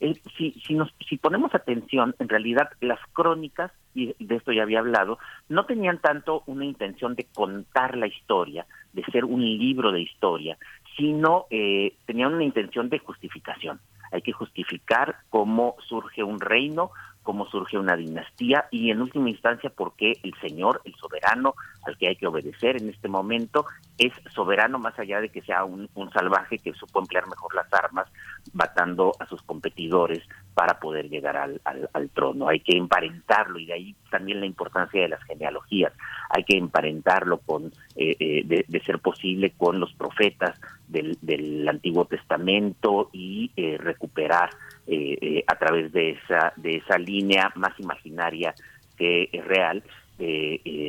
Eh, 0.00 0.20
si, 0.36 0.50
si, 0.66 0.74
nos, 0.74 0.94
si 1.08 1.16
ponemos 1.16 1.54
atención, 1.54 2.14
en 2.18 2.28
realidad 2.28 2.68
las 2.82 3.00
crónicas, 3.14 3.72
y 3.94 4.14
de 4.18 4.36
esto 4.36 4.52
ya 4.52 4.64
había 4.64 4.80
hablado, 4.80 5.18
no 5.48 5.64
tenían 5.64 5.98
tanto 5.98 6.42
una 6.44 6.66
intención 6.66 7.14
de 7.14 7.24
contar 7.34 7.96
la 7.96 8.06
historia, 8.06 8.66
de 8.92 9.02
ser 9.04 9.24
un 9.24 9.40
libro 9.40 9.92
de 9.92 10.02
historia, 10.02 10.58
sino 10.94 11.46
eh, 11.48 11.94
tenían 12.04 12.34
una 12.34 12.44
intención 12.44 12.90
de 12.90 12.98
justificación. 12.98 13.80
Hay 14.12 14.22
que 14.22 14.32
justificar 14.32 15.16
cómo 15.30 15.76
surge 15.88 16.22
un 16.22 16.38
reino, 16.40 16.90
cómo 17.22 17.46
surge 17.46 17.78
una 17.78 17.96
dinastía 17.96 18.66
y 18.70 18.90
en 18.90 19.00
última 19.00 19.30
instancia 19.30 19.70
por 19.70 19.94
qué 19.96 20.18
el 20.22 20.34
Señor, 20.40 20.80
el 20.84 20.94
soberano 20.96 21.54
al 21.84 21.96
que 21.96 22.08
hay 22.08 22.16
que 22.16 22.26
obedecer 22.26 22.76
en 22.76 22.88
este 22.88 23.08
momento, 23.08 23.66
es 23.98 24.12
soberano 24.32 24.78
más 24.78 24.98
allá 24.98 25.20
de 25.20 25.28
que 25.28 25.42
sea 25.42 25.64
un, 25.64 25.88
salvaje 26.12 26.58
que 26.58 26.72
supo 26.74 27.00
emplear 27.00 27.26
mejor 27.26 27.54
las 27.54 27.72
armas, 27.72 28.06
matando 28.52 29.12
a 29.18 29.26
sus 29.26 29.42
competidores 29.42 30.22
para 30.54 30.78
poder 30.78 31.08
llegar 31.08 31.36
al, 31.36 31.60
al, 31.64 32.10
trono. 32.10 32.48
Hay 32.48 32.60
que 32.60 32.76
emparentarlo 32.76 33.58
y 33.58 33.66
de 33.66 33.72
ahí 33.72 33.96
también 34.10 34.40
la 34.40 34.46
importancia 34.46 35.00
de 35.00 35.08
las 35.08 35.22
genealogías. 35.24 35.92
Hay 36.28 36.44
que 36.44 36.56
emparentarlo 36.56 37.38
con, 37.38 37.72
eh, 37.96 38.16
eh, 38.18 38.64
de, 38.66 38.80
ser 38.80 38.98
posible, 38.98 39.52
con 39.56 39.80
los 39.80 39.92
profetas 39.94 40.60
del, 40.88 41.18
del 41.22 41.66
Antiguo 41.68 42.04
Testamento 42.04 43.08
y 43.12 43.50
eh, 43.56 43.78
recuperar 43.78 44.50
a 45.46 45.54
través 45.56 45.92
de 45.92 46.10
esa, 46.10 46.52
de 46.56 46.76
esa 46.76 46.98
línea 46.98 47.52
más 47.54 47.78
imaginaria 47.78 48.54
que 48.96 49.28
es 49.32 49.44
real, 49.44 49.82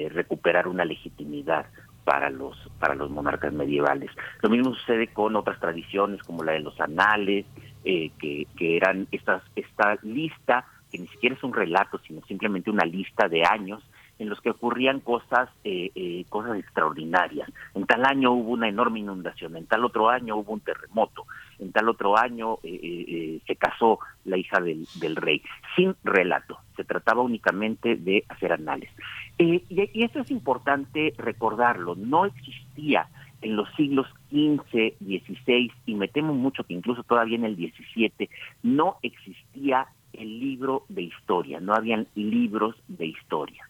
recuperar 0.10 0.68
una 0.68 0.86
legitimidad 0.86 1.66
para 2.04 2.30
los 2.30 2.58
para 2.80 2.96
los 2.96 3.10
monarcas 3.10 3.54
medievales. 3.54 4.12
Lo 4.42 4.50
mismo 4.50 4.74
sucede 4.74 5.08
con 5.08 5.36
otras 5.36 5.60
tradiciones 5.60 6.22
como 6.24 6.44
la 6.44 6.54
de 6.54 6.60
los 6.60 6.80
anales, 6.80 7.46
eh, 7.86 8.12
que, 8.20 8.48
que 8.58 8.78
eran 8.78 9.08
estas 9.12 9.44
esta 9.56 9.98
lista 10.04 10.66
que 10.92 11.00
ni 11.00 11.08
siquiera 11.08 11.36
es 11.36 11.44
un 11.44 11.54
relato, 11.54 12.00
sino 12.08 12.22
simplemente 12.28 12.70
una 12.70 12.86
lista 12.86 13.28
de 13.28 13.44
años 13.44 13.84
en 14.20 14.30
los 14.30 14.40
que 14.42 14.52
ocurrían 14.52 15.00
cosas 15.00 15.50
eh, 15.64 15.92
eh, 15.96 16.26
cosas 16.30 16.60
extraordinarias. 16.60 17.50
En 17.74 17.86
tal 17.86 18.06
año 18.06 18.32
hubo 18.32 18.52
una 18.52 18.70
enorme 18.70 19.00
inundación, 19.00 19.56
en 19.56 19.66
tal 19.66 19.86
otro 19.86 20.10
año 20.10 20.36
hubo 20.36 20.54
un 20.54 20.60
terremoto, 20.60 21.26
en 21.64 21.72
tal 21.72 21.90
otro 21.90 22.18
año 22.18 22.60
se 22.64 23.56
casó 23.58 24.00
la 24.26 24.38
hija 24.38 24.60
del, 24.60 25.16
rey, 25.16 25.42
sin 25.76 25.96
relato. 26.04 26.60
Se 26.76 26.84
trataba 26.84 27.22
únicamente 27.22 27.96
de 27.96 28.24
hacer 28.30 28.54
anales. 28.54 28.90
y, 29.38 29.64
y 29.70 30.04
eso 30.04 30.20
es 30.20 30.32
importante 30.32 31.14
recordarlo. 31.18 31.96
No 31.96 32.26
existía 32.26 33.08
en 33.44 33.56
los 33.56 33.70
siglos 33.76 34.08
XV, 34.32 34.96
XVI 35.00 35.72
y 35.86 35.96
me 35.96 36.08
temo 36.08 36.34
mucho 36.34 36.64
que 36.64 36.74
incluso 36.74 37.04
todavía 37.04 37.38
en 37.38 37.46
el 37.46 37.56
XVII 37.56 38.30
no 38.64 38.98
existía 39.04 39.88
el 40.14 40.40
libro 40.40 40.86
de 40.90 41.04
historia, 41.04 41.60
no 41.60 41.74
habían 41.74 42.08
libros 42.16 42.76
de 42.88 43.08
historia. 43.08 43.68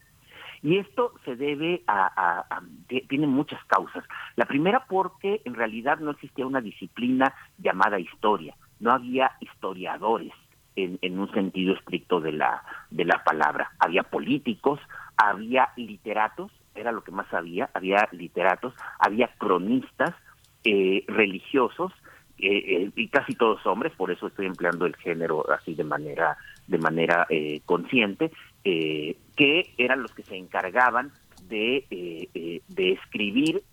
Y 0.63 0.77
esto 0.77 1.13
se 1.25 1.35
debe 1.35 1.83
a, 1.87 2.61
tiene 2.87 3.27
muchas 3.27 3.63
causas. 3.65 4.03
La 4.35 4.45
primera 4.45 4.85
porque 4.87 5.41
en 5.45 5.53
realidad 5.53 5.99
no 5.99 6.11
existía 6.11 6.47
una 6.47 6.61
disciplina 6.61 7.35
llamada 7.57 7.99
historia, 7.99 8.55
no 8.79 8.91
había 8.91 9.33
historiadores 9.41 10.31
en, 10.75 10.97
en 11.01 11.19
un 11.19 11.29
sentido 11.33 11.75
estricto 11.75 12.21
de 12.21 12.31
la, 12.31 12.63
de 12.89 13.05
la 13.05 13.23
palabra. 13.23 13.71
Había 13.77 14.03
políticos, 14.03 14.79
había 15.17 15.69
literatos, 15.75 16.51
era 16.75 16.91
lo 16.91 17.03
que 17.03 17.11
más 17.11 17.31
había, 17.33 17.69
había 17.73 18.07
literatos, 18.11 18.73
había 18.99 19.27
cronistas 19.37 20.15
eh, 20.63 21.03
religiosos, 21.07 21.91
eh, 22.37 22.63
eh, 22.65 22.91
y 22.95 23.09
casi 23.09 23.35
todos 23.35 23.65
hombres, 23.65 23.93
por 23.95 24.11
eso 24.11 24.27
estoy 24.27 24.45
empleando 24.45 24.85
el 24.85 24.95
género 24.95 25.45
así 25.51 25.75
de 25.75 25.83
manera, 25.83 26.37
de 26.67 26.77
manera 26.77 27.27
consciente, 27.65 28.31
que 28.63 29.73
eran 29.77 30.01
los 30.01 30.13
que 30.13 30.23
se 30.23 30.35
encargaban 30.35 31.11
de, 31.47 32.61
de 32.67 32.91
escribir 32.91 33.63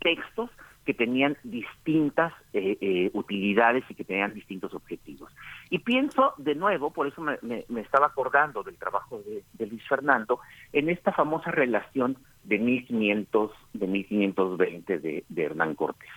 textos 0.00 0.50
que 0.84 0.94
tenían 0.94 1.36
distintas 1.44 2.32
eh, 2.52 2.76
eh, 2.80 3.10
utilidades 3.14 3.84
y 3.88 3.94
que 3.94 4.04
tenían 4.04 4.34
distintos 4.34 4.74
objetivos. 4.74 5.32
Y 5.70 5.78
pienso 5.78 6.34
de 6.38 6.54
nuevo, 6.54 6.92
por 6.92 7.06
eso 7.06 7.20
me, 7.20 7.64
estaba 7.80 8.06
acordando 8.06 8.62
del 8.62 8.76
trabajo 8.76 9.22
de, 9.22 9.66
Luis 9.66 9.86
Fernando, 9.88 10.40
en 10.72 10.88
esta 10.88 11.12
famosa 11.12 11.50
relación 11.50 12.18
de 12.42 12.58
1500, 12.58 13.52
de 13.74 13.86
1520 13.86 14.98
de, 14.98 15.24
de 15.28 15.42
Hernán 15.44 15.74
Cortés. 15.76 16.10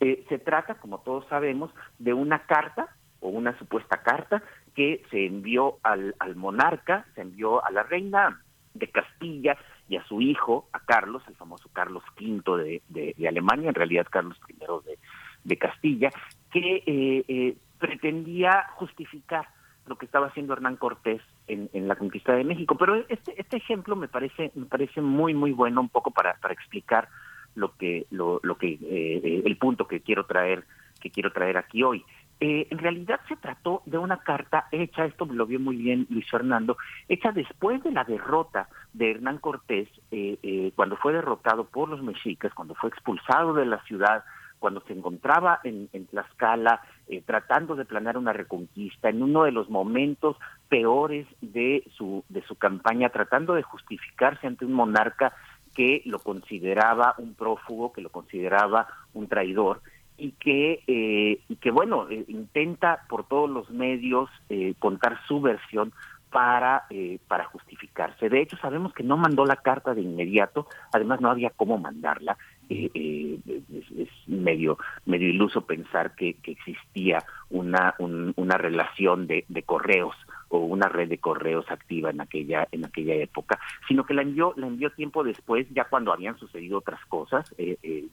Eh, 0.00 0.24
se 0.28 0.38
trata, 0.38 0.74
como 0.74 0.98
todos 0.98 1.26
sabemos, 1.28 1.70
de 1.98 2.12
una 2.12 2.40
carta 2.40 2.94
o 3.20 3.28
una 3.28 3.56
supuesta 3.58 4.02
carta 4.02 4.42
que 4.74 5.02
se 5.10 5.26
envió 5.26 5.78
al, 5.82 6.14
al 6.18 6.36
monarca, 6.36 7.06
se 7.14 7.22
envió 7.22 7.64
a 7.64 7.70
la 7.70 7.82
reina 7.82 8.42
de 8.74 8.88
Castilla 8.88 9.56
y 9.88 9.96
a 9.96 10.04
su 10.04 10.20
hijo, 10.20 10.68
a 10.72 10.80
Carlos, 10.80 11.22
el 11.28 11.36
famoso 11.36 11.68
Carlos 11.72 12.02
V 12.18 12.80
de, 12.88 13.14
de, 13.16 13.28
Alemania, 13.28 13.68
en 13.68 13.74
realidad 13.74 14.06
Carlos 14.10 14.38
I 14.48 14.54
de, 14.54 14.98
de 15.44 15.56
Castilla, 15.58 16.10
que 16.50 16.82
eh, 16.86 17.24
eh, 17.28 17.56
pretendía 17.78 18.66
justificar 18.76 19.48
lo 19.86 19.96
que 19.96 20.06
estaba 20.06 20.28
haciendo 20.28 20.52
Hernán 20.52 20.76
Cortés 20.76 21.20
en, 21.48 21.68
en, 21.72 21.88
la 21.88 21.96
conquista 21.96 22.32
de 22.34 22.44
México. 22.44 22.76
Pero 22.78 22.94
este, 23.08 23.38
este 23.40 23.56
ejemplo 23.56 23.96
me 23.96 24.08
parece, 24.08 24.52
me 24.54 24.66
parece 24.66 25.00
muy, 25.00 25.34
muy 25.34 25.52
bueno 25.52 25.80
un 25.80 25.88
poco 25.88 26.10
para, 26.10 26.34
para 26.34 26.54
explicar 26.54 27.08
lo 27.54 27.76
que, 27.76 28.06
lo, 28.10 28.40
lo 28.42 28.56
que, 28.56 28.78
eh, 28.80 29.42
el 29.44 29.56
punto 29.58 29.86
que 29.86 30.00
quiero 30.00 30.24
traer, 30.24 30.64
que 31.00 31.10
quiero 31.10 31.32
traer 31.32 31.56
aquí 31.56 31.82
hoy. 31.82 32.04
Eh, 32.44 32.66
en 32.70 32.78
realidad 32.78 33.20
se 33.28 33.36
trató 33.36 33.82
de 33.86 33.98
una 33.98 34.16
carta 34.16 34.66
hecha, 34.72 35.04
esto 35.04 35.26
lo 35.26 35.46
vio 35.46 35.60
muy 35.60 35.76
bien 35.76 36.08
Luis 36.10 36.28
Fernando, 36.28 36.76
hecha 37.08 37.30
después 37.30 37.80
de 37.84 37.92
la 37.92 38.02
derrota 38.02 38.68
de 38.92 39.12
Hernán 39.12 39.38
Cortés, 39.38 39.88
eh, 40.10 40.40
eh, 40.42 40.72
cuando 40.74 40.96
fue 40.96 41.12
derrotado 41.12 41.66
por 41.66 41.88
los 41.88 42.02
mexicas, 42.02 42.52
cuando 42.52 42.74
fue 42.74 42.88
expulsado 42.88 43.54
de 43.54 43.64
la 43.64 43.80
ciudad, 43.84 44.24
cuando 44.58 44.80
se 44.88 44.92
encontraba 44.92 45.60
en, 45.62 45.88
en 45.92 46.06
Tlaxcala 46.06 46.82
tratando 47.26 47.76
de 47.76 47.84
planear 47.84 48.16
una 48.16 48.32
reconquista, 48.32 49.08
en 49.08 49.22
uno 49.22 49.44
de 49.44 49.52
los 49.52 49.70
momentos 49.70 50.36
peores 50.68 51.28
de 51.42 51.84
su, 51.96 52.24
de 52.28 52.42
su 52.42 52.56
campaña, 52.56 53.10
tratando 53.10 53.54
de 53.54 53.62
justificarse 53.62 54.48
ante 54.48 54.64
un 54.64 54.72
monarca 54.72 55.32
que 55.74 56.02
lo 56.06 56.18
consideraba 56.18 57.14
un 57.18 57.34
prófugo, 57.34 57.92
que 57.92 58.00
lo 58.00 58.10
consideraba 58.10 58.88
un 59.14 59.28
traidor 59.28 59.80
y 60.16 60.32
que, 60.32 60.82
eh, 60.86 61.40
que 61.60 61.70
bueno, 61.70 62.08
eh, 62.10 62.24
intenta 62.28 63.04
por 63.08 63.26
todos 63.26 63.50
los 63.50 63.70
medios 63.70 64.30
eh, 64.48 64.74
contar 64.78 65.18
su 65.26 65.40
versión 65.40 65.92
para, 66.30 66.86
para 67.28 67.44
justificarse. 67.44 68.30
De 68.30 68.40
hecho, 68.40 68.56
sabemos 68.56 68.94
que 68.94 69.02
no 69.02 69.18
mandó 69.18 69.44
la 69.44 69.56
carta 69.56 69.92
de 69.92 70.00
inmediato, 70.00 70.66
además 70.90 71.20
no 71.20 71.30
había 71.30 71.50
cómo 71.50 71.76
mandarla. 71.76 72.38
Es, 72.70 72.90
es, 72.94 74.08
medio 74.26 74.78
medio 75.04 75.28
iluso 75.28 75.66
pensar 75.66 76.14
que, 76.14 76.38
existía 76.42 77.22
una, 77.50 77.94
una 77.98 78.56
relación 78.56 79.26
de, 79.26 79.44
correos 79.66 80.16
o 80.48 80.60
una 80.60 80.88
red 80.88 81.10
de 81.10 81.18
correos 81.18 81.70
activa 81.70 82.08
en 82.08 82.22
aquella 82.22 82.66
en 82.72 82.86
aquella 82.86 83.14
época, 83.14 83.58
sino 83.86 84.06
que 84.06 84.14
la 84.14 84.22
envió 84.22 84.54
la 84.56 84.68
envió 84.68 84.88
tiempo 84.88 85.24
después, 85.24 85.66
ya 85.74 85.84
cuando 85.84 86.14
habían 86.14 86.38
sucedido 86.38 86.78
otras 86.78 87.04
cosas, 87.06 87.54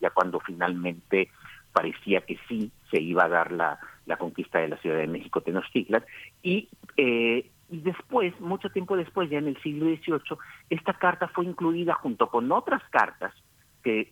ya 0.02 0.10
cuando 0.10 0.41
finalmente 0.41 1.30
parecía 1.74 2.22
que 2.22 2.38
sí 2.48 2.72
se 2.92 3.02
iba 3.02 3.26
a 3.26 3.30
dar 3.30 3.52
la, 3.52 3.80
la 4.06 4.18
conquista 4.18 4.60
de 4.60 4.70
la 4.70 4.78
Ciudad 4.78 4.98
de 4.98 5.08
México 5.08 5.42
Tenochtitlan 5.42 6.04
y 6.42 6.70
eh, 6.98 7.50
y 7.72 7.82
después, 7.82 8.34
mucho 8.40 8.70
tiempo 8.70 8.98
después, 8.98 9.30
ya 9.30 9.38
en 9.38 9.48
el 9.48 9.62
siglo 9.62 9.86
XVIII, 9.86 10.38
esta 10.72 10.94
carta 10.94 11.28
fue 11.28 11.46
incluida 11.46 11.94
junto 11.94 12.28
con 12.28 12.52
otras 12.52 12.82
cartas 12.90 13.34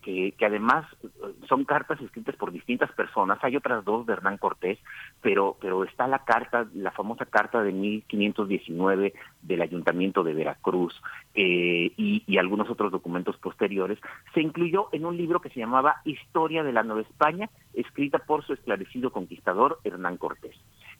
que, 0.01 0.45
además 0.45 0.86
eh, 1.03 1.07
son 1.47 1.65
cartas 1.65 1.99
escritas 2.01 2.36
por 2.36 2.51
distintas 2.51 2.91
personas. 2.93 3.39
Hay 3.41 3.55
otras 3.55 3.84
dos 3.86 4.05
de 4.05 4.13
Hernán 4.13 4.38
Cortés, 4.38 4.80
pero, 5.21 5.57
pero 5.59 5.84
está 5.84 6.07
la 6.07 6.19
carta, 6.19 6.67
la 6.73 6.91
famosa 6.91 7.25
carta 7.25 7.61
de 7.61 7.71
1519 7.71 9.13
del 9.41 9.61
Ayuntamiento 9.61 10.23
de 10.23 10.34
Veracruz 10.34 10.93
eh, 11.34 11.91
y, 11.97 12.38
algunos 12.38 12.69
otros 12.69 12.91
documentos 12.91 13.36
posteriores. 13.38 13.97
Se 14.34 14.41
incluyó 14.41 14.89
en 14.91 15.05
un 15.05 15.17
libro 15.17 15.41
que 15.41 15.49
se 15.49 15.59
llamaba 15.59 16.01
Historia 16.05 16.63
de 16.63 16.71
la 16.71 16.84
Nueva 16.84 17.01
España, 17.01 17.49
escrita 17.73 18.19
por 18.19 18.45
su 18.45 18.53
esclarecido 18.53 19.11
conquistador 19.11 19.80
Hernán 19.84 20.17
Cortés. 20.17 20.55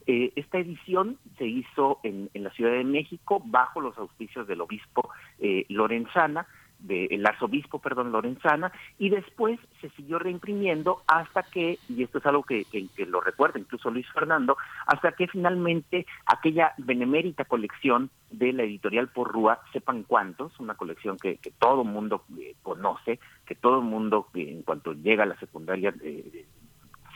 Eh, 0.06 0.32
esta 0.36 0.58
edición 0.58 1.18
se 1.36 1.46
hizo 1.46 2.00
en, 2.02 2.28
en, 2.34 2.42
la 2.42 2.50
Ciudad 2.50 2.72
de 2.72 2.84
México 2.84 3.40
bajo 3.44 3.80
los 3.80 3.96
auspicios 3.98 4.46
del 4.48 4.62
obispo 4.62 5.10
Lorenzana 5.68 6.46
del 6.78 7.26
arzobispo, 7.26 7.80
perdón, 7.80 8.12
Lorenzana, 8.12 8.72
y 8.98 9.10
después 9.10 9.58
se 9.80 9.90
siguió 9.90 10.18
reimprimiendo 10.18 11.02
hasta 11.06 11.42
que, 11.42 11.78
y 11.88 12.02
esto 12.02 12.18
es 12.18 12.26
algo 12.26 12.42
que, 12.42 12.64
que, 12.64 13.06
lo 13.06 13.20
recuerda 13.20 13.58
incluso 13.58 13.90
Luis 13.90 14.06
Fernando, 14.12 14.56
hasta 14.86 15.12
que 15.12 15.26
finalmente 15.26 16.06
aquella 16.26 16.72
benemérita 16.78 17.44
colección 17.44 18.10
de 18.30 18.52
la 18.52 18.62
editorial 18.62 19.08
Porrúa, 19.08 19.60
sepan 19.72 20.04
cuántos, 20.04 20.58
una 20.60 20.74
colección 20.74 21.16
que, 21.16 21.38
que 21.38 21.50
todo 21.50 21.84
mundo 21.84 22.24
eh, 22.38 22.54
conoce, 22.62 23.18
que 23.46 23.54
todo 23.54 23.80
mundo 23.80 24.28
eh, 24.34 24.50
en 24.50 24.62
cuanto 24.62 24.92
llega 24.92 25.24
a 25.24 25.26
la 25.26 25.38
secundaria 25.38 25.94
eh, 26.02 26.46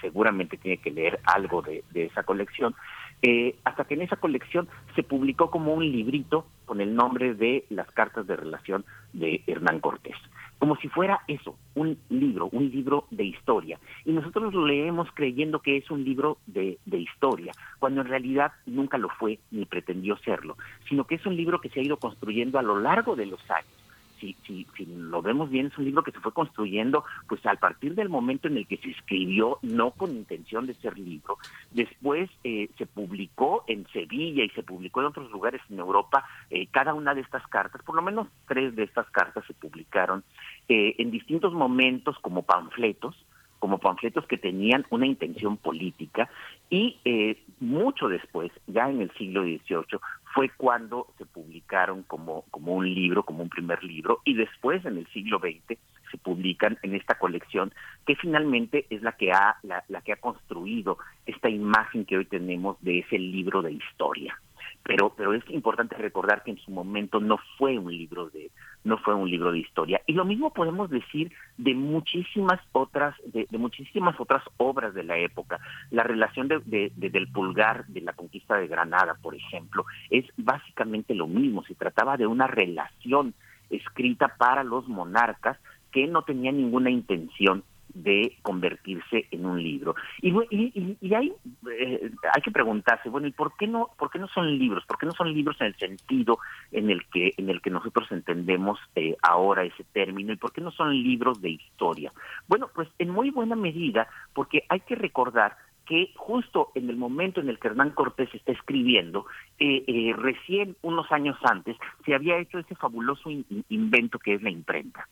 seguramente 0.01 0.59
tiene 0.59 0.79
que 0.79 0.91
leer 0.91 1.21
algo 1.25 1.63
de, 1.63 1.85
de 1.93 2.07
esa 2.07 2.25
colección, 2.25 2.75
eh, 3.23 3.57
hasta 3.65 3.85
que 3.85 3.95
en 3.95 4.03
esa 4.03 4.17
colección 4.17 4.69
se 4.95 5.03
publicó 5.03 5.51
como 5.51 5.73
un 5.73 5.91
librito 5.91 6.47
con 6.65 6.81
el 6.81 6.95
nombre 6.95 7.35
de 7.35 7.65
las 7.71 7.91
cartas 7.93 8.27
de 8.27 8.37
relación 8.37 8.85
de 9.13 9.43
Hernán 9.47 9.81
Cortés 9.81 10.17
como 10.63 10.77
si 10.77 10.87
fuera 10.87 11.23
eso, 11.27 11.59
un 11.75 11.99
libro, 12.09 12.49
un 12.53 12.71
libro 12.71 13.09
de 13.11 13.25
historia. 13.25 13.81
Y 14.05 14.13
nosotros 14.13 14.55
lo 14.55 14.65
leemos 14.65 15.09
creyendo 15.13 15.59
que 15.59 15.77
es 15.77 15.91
un 15.91 16.05
libro 16.05 16.39
de, 16.47 16.79
de, 16.87 16.99
historia, 16.99 17.53
cuando 17.81 18.03
en 18.03 18.07
realidad 18.07 18.53
nunca 18.65 18.97
lo 18.97 19.09
fue 19.09 19.41
ni 19.51 19.65
pretendió 19.67 20.17
serlo, 20.19 20.57
sino 20.89 21.05
que 21.05 21.17
es 21.17 21.27
un 21.27 21.35
libro 21.35 21.61
que 21.61 21.69
se 21.69 21.81
ha 21.81 21.83
ido 21.83 21.97
construyendo 21.97 22.61
a 22.61 22.63
lo 22.63 22.79
largo 22.79 23.17
de 23.17 23.27
los 23.27 23.41
años 23.51 23.82
si, 24.23 24.37
si, 24.47 24.67
si, 24.77 24.87
lo 24.87 25.21
vemos 25.21 25.51
bien, 25.51 25.67
es 25.67 25.77
un 25.77 25.85
libro 25.85 26.05
que 26.05 26.13
se 26.13 26.21
fue 26.21 26.33
construyendo 26.33 27.05
pues 27.29 27.45
a 27.45 27.55
partir 27.57 27.97
del 27.97 28.09
momento 28.09 28.47
en 28.47 28.57
el 28.57 28.67
que 28.69 28.77
se 28.77 28.91
escribió, 28.91 29.59
no 29.63 29.91
con 29.91 30.11
intención 30.11 30.67
de 30.67 30.75
ser 30.75 30.97
libro. 30.97 31.39
Después 31.73 32.31
eh, 32.45 32.71
se 32.79 32.87
publicó 32.87 33.65
en 33.67 33.85
Sevilla 33.93 34.45
y 34.45 34.51
se 34.51 34.63
publicó 34.63 35.01
en 35.01 35.07
otros 35.07 35.31
lugares 35.33 35.61
en 35.69 35.81
Europa 35.81 36.25
eh, 36.51 36.69
cada 36.71 36.95
una 36.95 37.15
de 37.15 37.23
estas 37.23 37.45
cartas, 37.49 37.83
por 37.83 37.97
lo 37.97 38.03
menos 38.03 38.29
tres 38.47 38.77
de 38.77 38.85
estas 38.85 39.11
cartas 39.11 39.45
se 39.47 39.55
publicaron 39.55 40.23
eh, 40.69 40.95
en 40.99 41.11
distintos 41.11 41.53
momentos 41.53 42.17
como 42.21 42.43
panfletos, 42.43 43.17
como 43.63 43.79
panfletos 43.79 44.27
que 44.27 44.39
tenían 44.39 44.85
una 44.91 45.07
intención 45.07 45.57
política 45.57 46.29
y 46.69 46.99
eh, 47.05 47.41
mucho 47.61 48.09
después, 48.09 48.51
ya 48.67 48.91
en 48.91 49.03
el 49.03 49.13
siglo 49.13 49.43
XVIII, 49.43 50.01
fue 50.35 50.51
cuando 50.57 51.09
se 51.19 51.27
publicaron 51.27 52.03
como, 52.05 52.45
como 52.51 52.75
un 52.75 52.93
libro, 52.93 53.23
como 53.23 53.43
un 53.43 53.49
primer 53.49 53.83
libro, 53.85 54.21
y 54.25 54.35
después 54.35 54.85
en 54.85 54.99
el 54.99 55.07
siglo 55.09 55.39
XX 55.39 55.79
se 56.11 56.19
publican 56.19 56.79
en 56.83 56.95
esta 56.95 57.19
colección 57.19 57.73
que 58.07 58.17
finalmente 58.17 58.87
es 58.91 59.03
la 59.03 59.13
que 59.13 59.33
ha, 59.33 59.57
la, 59.63 59.83
la 59.89 60.03
que 60.03 60.13
ha 60.13 60.17
construido 60.17 60.99
esta 61.27 61.49
imagen 61.49 62.05
que 62.05 62.19
hoy 62.19 62.25
tenemos 62.27 62.77
de 62.83 63.01
ese 63.01 63.19
libro 63.19 63.63
de 63.63 63.73
historia 63.73 64.39
pero 64.83 65.15
pero 65.17 65.33
es 65.33 65.49
importante 65.51 65.97
recordar 65.97 66.43
que 66.43 66.51
en 66.51 66.59
su 66.59 66.71
momento 66.71 67.21
no 67.21 67.39
fue 67.59 67.79
un 67.79 67.93
libro 67.93 68.31
de 68.31 68.51
no 68.85 68.99
fue 68.99 69.15
un 69.15 69.31
libro 69.31 69.53
de 69.53 69.61
historia. 69.61 70.01
Y 70.07 70.15
lo 70.15 70.25
mismo 70.25 70.53
podemos 70.53 70.91
decir 70.91 71.33
de 71.57 71.75
muchísimas 71.75 72.61
otras 72.73 73.15
de, 73.27 73.47
muchísimas 73.59 74.19
otras 74.19 74.43
obras 74.57 74.95
de 74.95 75.05
la 75.05 75.19
época. 75.19 75.61
La 75.91 76.03
relación 76.03 76.49
de, 76.49 76.61
de, 76.65 76.93
de, 76.97 77.11
del 77.11 77.29
pulgar 77.29 77.87
de 77.87 78.01
la 78.01 78.13
conquista 78.13 78.57
de 78.57 78.67
Granada 78.67 79.17
por 79.23 79.35
ejemplo 79.35 79.85
es 80.11 80.25
básicamente 80.37 81.15
lo 81.15 81.27
mismo. 81.27 81.65
Se 81.65 81.75
trataba 81.75 82.17
de 82.17 82.27
una 82.27 82.47
relación 82.47 83.35
escrita 83.71 84.37
para 84.37 84.65
los 84.65 84.89
monarcas 84.89 85.59
que 85.93 86.07
no 86.07 86.23
tenía 86.23 86.53
ninguna 86.53 86.91
intención 86.91 87.63
de 87.95 88.39
convertirse 88.43 89.27
en 89.31 89.47
un 89.47 89.63
libro. 89.63 89.95
Y, 90.21 90.31
y, 90.51 90.97
y 91.01 91.15
hay, 91.15 91.33
eh, 91.71 92.11
hay 92.35 92.43
que 92.43 92.51
preguntarse, 92.51 93.09
bueno, 93.09 93.27
¿y 93.27 93.33
por 93.33 93.57
qué 93.57 93.67
no, 93.67 93.91
por 93.99 94.11
qué 94.11 94.19
no 94.19 94.29
son 94.29 94.59
libros? 94.59 94.85
¿Por 94.87 94.99
qué 94.99 95.07
no 95.07 95.13
son 95.13 95.33
libros 95.33 95.61
en 95.61 95.69
el 95.69 95.77
sentido 95.77 96.39
en 96.71 96.91
el 96.91 97.05
que, 97.07 97.33
en 97.37 97.51
el 97.51 97.61
que 97.61 97.71
nosotros 97.71 98.11
entendemos 98.11 98.79
eh, 98.95 99.17
ahora 99.23 99.65
ese 99.65 99.85
término? 99.93 100.33
¿Y 100.33 100.37
por 100.37 100.53
qué 100.53 100.61
no 100.61 100.71
son 100.71 100.91
libros 100.93 101.41
de 101.41 101.51
historia? 101.51 102.13
Bueno, 102.49 102.69
pues 102.75 102.89
en 102.99 103.11
muy 103.11 103.31
buena 103.31 103.57
medida, 103.57 104.09
porque 104.33 104.65
hay 104.69 104.81
que 104.81 104.95
recordar 104.95 105.57
que 105.87 106.13
justo 106.17 106.71
en 106.75 106.89
el 106.89 106.97
momento 106.97 107.41
en 107.41 107.49
el 107.49 107.59
que 107.59 107.69
Hernán 107.69 107.91
Cortés 107.91 108.33
está 108.35 108.53
escribiendo, 108.53 109.27
eh, 109.59 109.85
eh, 109.87 110.15
recién 110.17 110.77
unos 110.83 111.11
años 111.11 111.37
antes, 111.43 111.77
se 112.05 112.15
había 112.15 112.39
hecho 112.39 112.59
ese 112.59 112.75
fabuloso 112.77 113.31
in 113.31 113.45
invento 113.69 114.19
que 114.19 114.35
es 114.35 114.43
la 114.43 114.51
imprenta. 114.51 115.09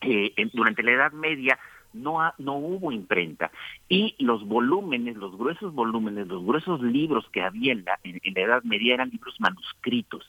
Eh, 0.00 0.32
en, 0.36 0.50
durante 0.52 0.82
la 0.84 0.92
Edad 0.92 1.12
Media 1.12 1.58
no, 1.92 2.20
ha, 2.20 2.34
no 2.38 2.54
hubo 2.56 2.92
imprenta. 2.92 3.50
Y 3.88 4.14
los 4.18 4.46
volúmenes, 4.46 5.16
los 5.16 5.36
gruesos 5.36 5.72
volúmenes, 5.74 6.26
los 6.28 6.44
gruesos 6.44 6.80
libros 6.82 7.28
que 7.32 7.42
había 7.42 7.72
en 7.72 7.84
la, 7.84 7.98
en, 8.04 8.34
la 8.34 8.40
Edad 8.40 8.62
Media 8.64 8.94
eran 8.94 9.10
libros 9.10 9.34
manuscritos, 9.38 10.24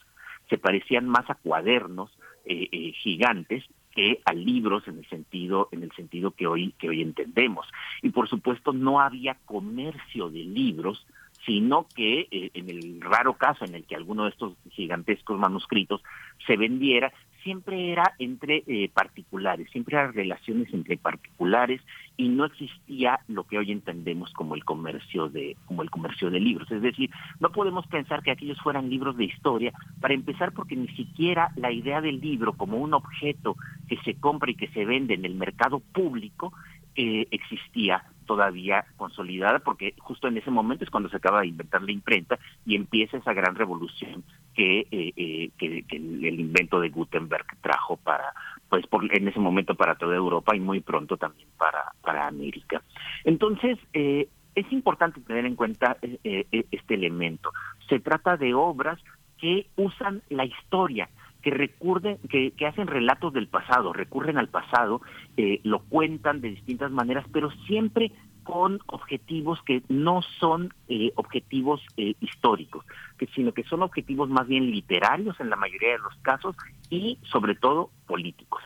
se 0.49 0.57
parecían 0.57 1.07
más 1.07 1.29
a 1.29 1.35
cuadernos 1.35 2.11
eh, 2.45 2.67
eh, 2.71 2.91
gigantes 2.93 3.63
que 3.91 4.21
a 4.25 4.33
libros 4.33 4.87
en 4.87 4.99
el 4.99 5.05
sentido 5.09 5.67
en 5.71 5.81
el 5.81 5.91
sentido 5.93 6.31
que 6.31 6.47
hoy 6.47 6.73
que 6.77 6.89
hoy 6.89 7.01
entendemos. 7.01 7.67
Y 8.01 8.09
por 8.09 8.29
supuesto 8.29 8.71
no 8.71 8.99
había 8.99 9.35
comercio 9.45 10.29
de 10.29 10.43
libros 10.43 11.05
sino 11.45 11.87
que 11.95 12.27
eh, 12.31 12.51
en 12.53 12.69
el 12.69 13.01
raro 13.01 13.33
caso 13.33 13.65
en 13.65 13.75
el 13.75 13.85
que 13.85 13.95
alguno 13.95 14.25
de 14.25 14.31
estos 14.31 14.53
gigantescos 14.71 15.39
manuscritos 15.39 16.01
se 16.45 16.57
vendiera 16.57 17.11
siempre 17.49 17.91
era 17.91 18.13
entre 18.19 18.63
eh, 18.67 18.91
particulares, 18.93 19.67
siempre 19.71 19.97
eran 19.97 20.13
relaciones 20.13 20.71
entre 20.71 20.97
particulares 20.97 21.81
y 22.15 22.29
no 22.29 22.45
existía 22.45 23.21
lo 23.27 23.45
que 23.45 23.57
hoy 23.57 23.71
entendemos 23.71 24.31
como 24.33 24.53
el 24.53 24.63
comercio 24.63 25.29
de 25.29 25.57
como 25.65 25.81
el 25.81 25.89
comercio 25.89 26.29
de 26.29 26.39
libros, 26.39 26.69
es 26.69 26.83
decir, 26.83 27.09
no 27.39 27.51
podemos 27.51 27.87
pensar 27.87 28.21
que 28.21 28.29
aquellos 28.29 28.59
fueran 28.61 28.87
libros 28.87 29.17
de 29.17 29.25
historia 29.25 29.73
para 29.99 30.13
empezar 30.13 30.51
porque 30.51 30.75
ni 30.75 30.89
siquiera 30.89 31.49
la 31.55 31.71
idea 31.71 32.01
del 32.01 32.21
libro 32.21 32.53
como 32.53 32.77
un 32.77 32.93
objeto 32.93 33.55
que 33.87 33.97
se 34.05 34.13
compra 34.13 34.51
y 34.51 34.55
que 34.55 34.67
se 34.67 34.85
vende 34.85 35.15
en 35.15 35.25
el 35.25 35.33
mercado 35.33 35.79
público 35.79 36.53
eh, 36.95 37.25
existía 37.31 38.03
todavía 38.29 38.85
consolidada 38.95 39.57
porque 39.57 39.95
justo 39.97 40.27
en 40.27 40.37
ese 40.37 40.51
momento 40.51 40.83
es 40.83 40.91
cuando 40.91 41.09
se 41.09 41.17
acaba 41.17 41.41
de 41.41 41.47
inventar 41.47 41.81
la 41.81 41.91
imprenta 41.91 42.37
y 42.63 42.75
empieza 42.75 43.17
esa 43.17 43.33
gran 43.33 43.55
revolución 43.55 44.23
que, 44.53 44.81
eh, 44.91 45.13
eh, 45.15 45.49
que, 45.57 45.83
el, 45.89 46.39
invento 46.39 46.79
de 46.79 46.89
Gutenberg 46.89 47.47
trajo 47.59 47.97
para 47.97 48.31
pues 48.69 48.85
por, 48.85 49.03
en 49.17 49.27
ese 49.27 49.39
momento 49.39 49.73
para 49.73 49.95
toda 49.95 50.15
Europa 50.15 50.55
y 50.55 50.59
muy 50.59 50.79
pronto 50.79 51.17
también 51.17 51.47
para 51.57 51.91
para 52.03 52.27
América. 52.27 52.83
Entonces 53.23 53.79
eh, 53.93 54.27
es 54.53 54.71
importante 54.71 55.21
tener 55.21 55.47
en 55.47 55.55
cuenta 55.55 55.97
eh, 56.03 56.45
este 56.69 56.93
elemento. 56.93 57.51
Se 57.89 57.99
trata 57.99 58.37
de 58.37 58.53
obras 58.53 58.99
que 59.39 59.65
usan 59.75 60.21
la 60.29 60.45
historia 60.45 61.09
que 61.49 61.57
recurren, 61.57 62.17
que, 62.29 62.51
que, 62.51 62.67
hacen 62.67 62.87
relatos 62.87 63.33
del 63.33 63.47
pasado, 63.47 63.91
recurren 63.91 64.37
al 64.37 64.49
pasado, 64.49 65.01
eh, 65.37 65.59
lo 65.63 65.79
cuentan 65.79 66.41
de 66.41 66.49
distintas 66.49 66.91
maneras, 66.91 67.25
pero 67.31 67.49
siempre 67.65 68.11
con 68.43 68.79
objetivos 68.87 69.59
que 69.63 69.81
no 69.89 70.21
son 70.39 70.73
eh, 70.87 71.11
objetivos 71.15 71.81
eh, 71.97 72.15
históricos, 72.19 72.85
que 73.17 73.27
sino 73.27 73.51
que 73.51 73.63
son 73.63 73.81
objetivos 73.83 74.29
más 74.29 74.47
bien 74.47 74.69
literarios 74.71 75.39
en 75.39 75.49
la 75.49 75.55
mayoría 75.55 75.93
de 75.93 75.99
los 75.99 76.15
casos 76.21 76.55
y 76.89 77.17
sobre 77.23 77.55
todo 77.55 77.89
políticos. 78.07 78.61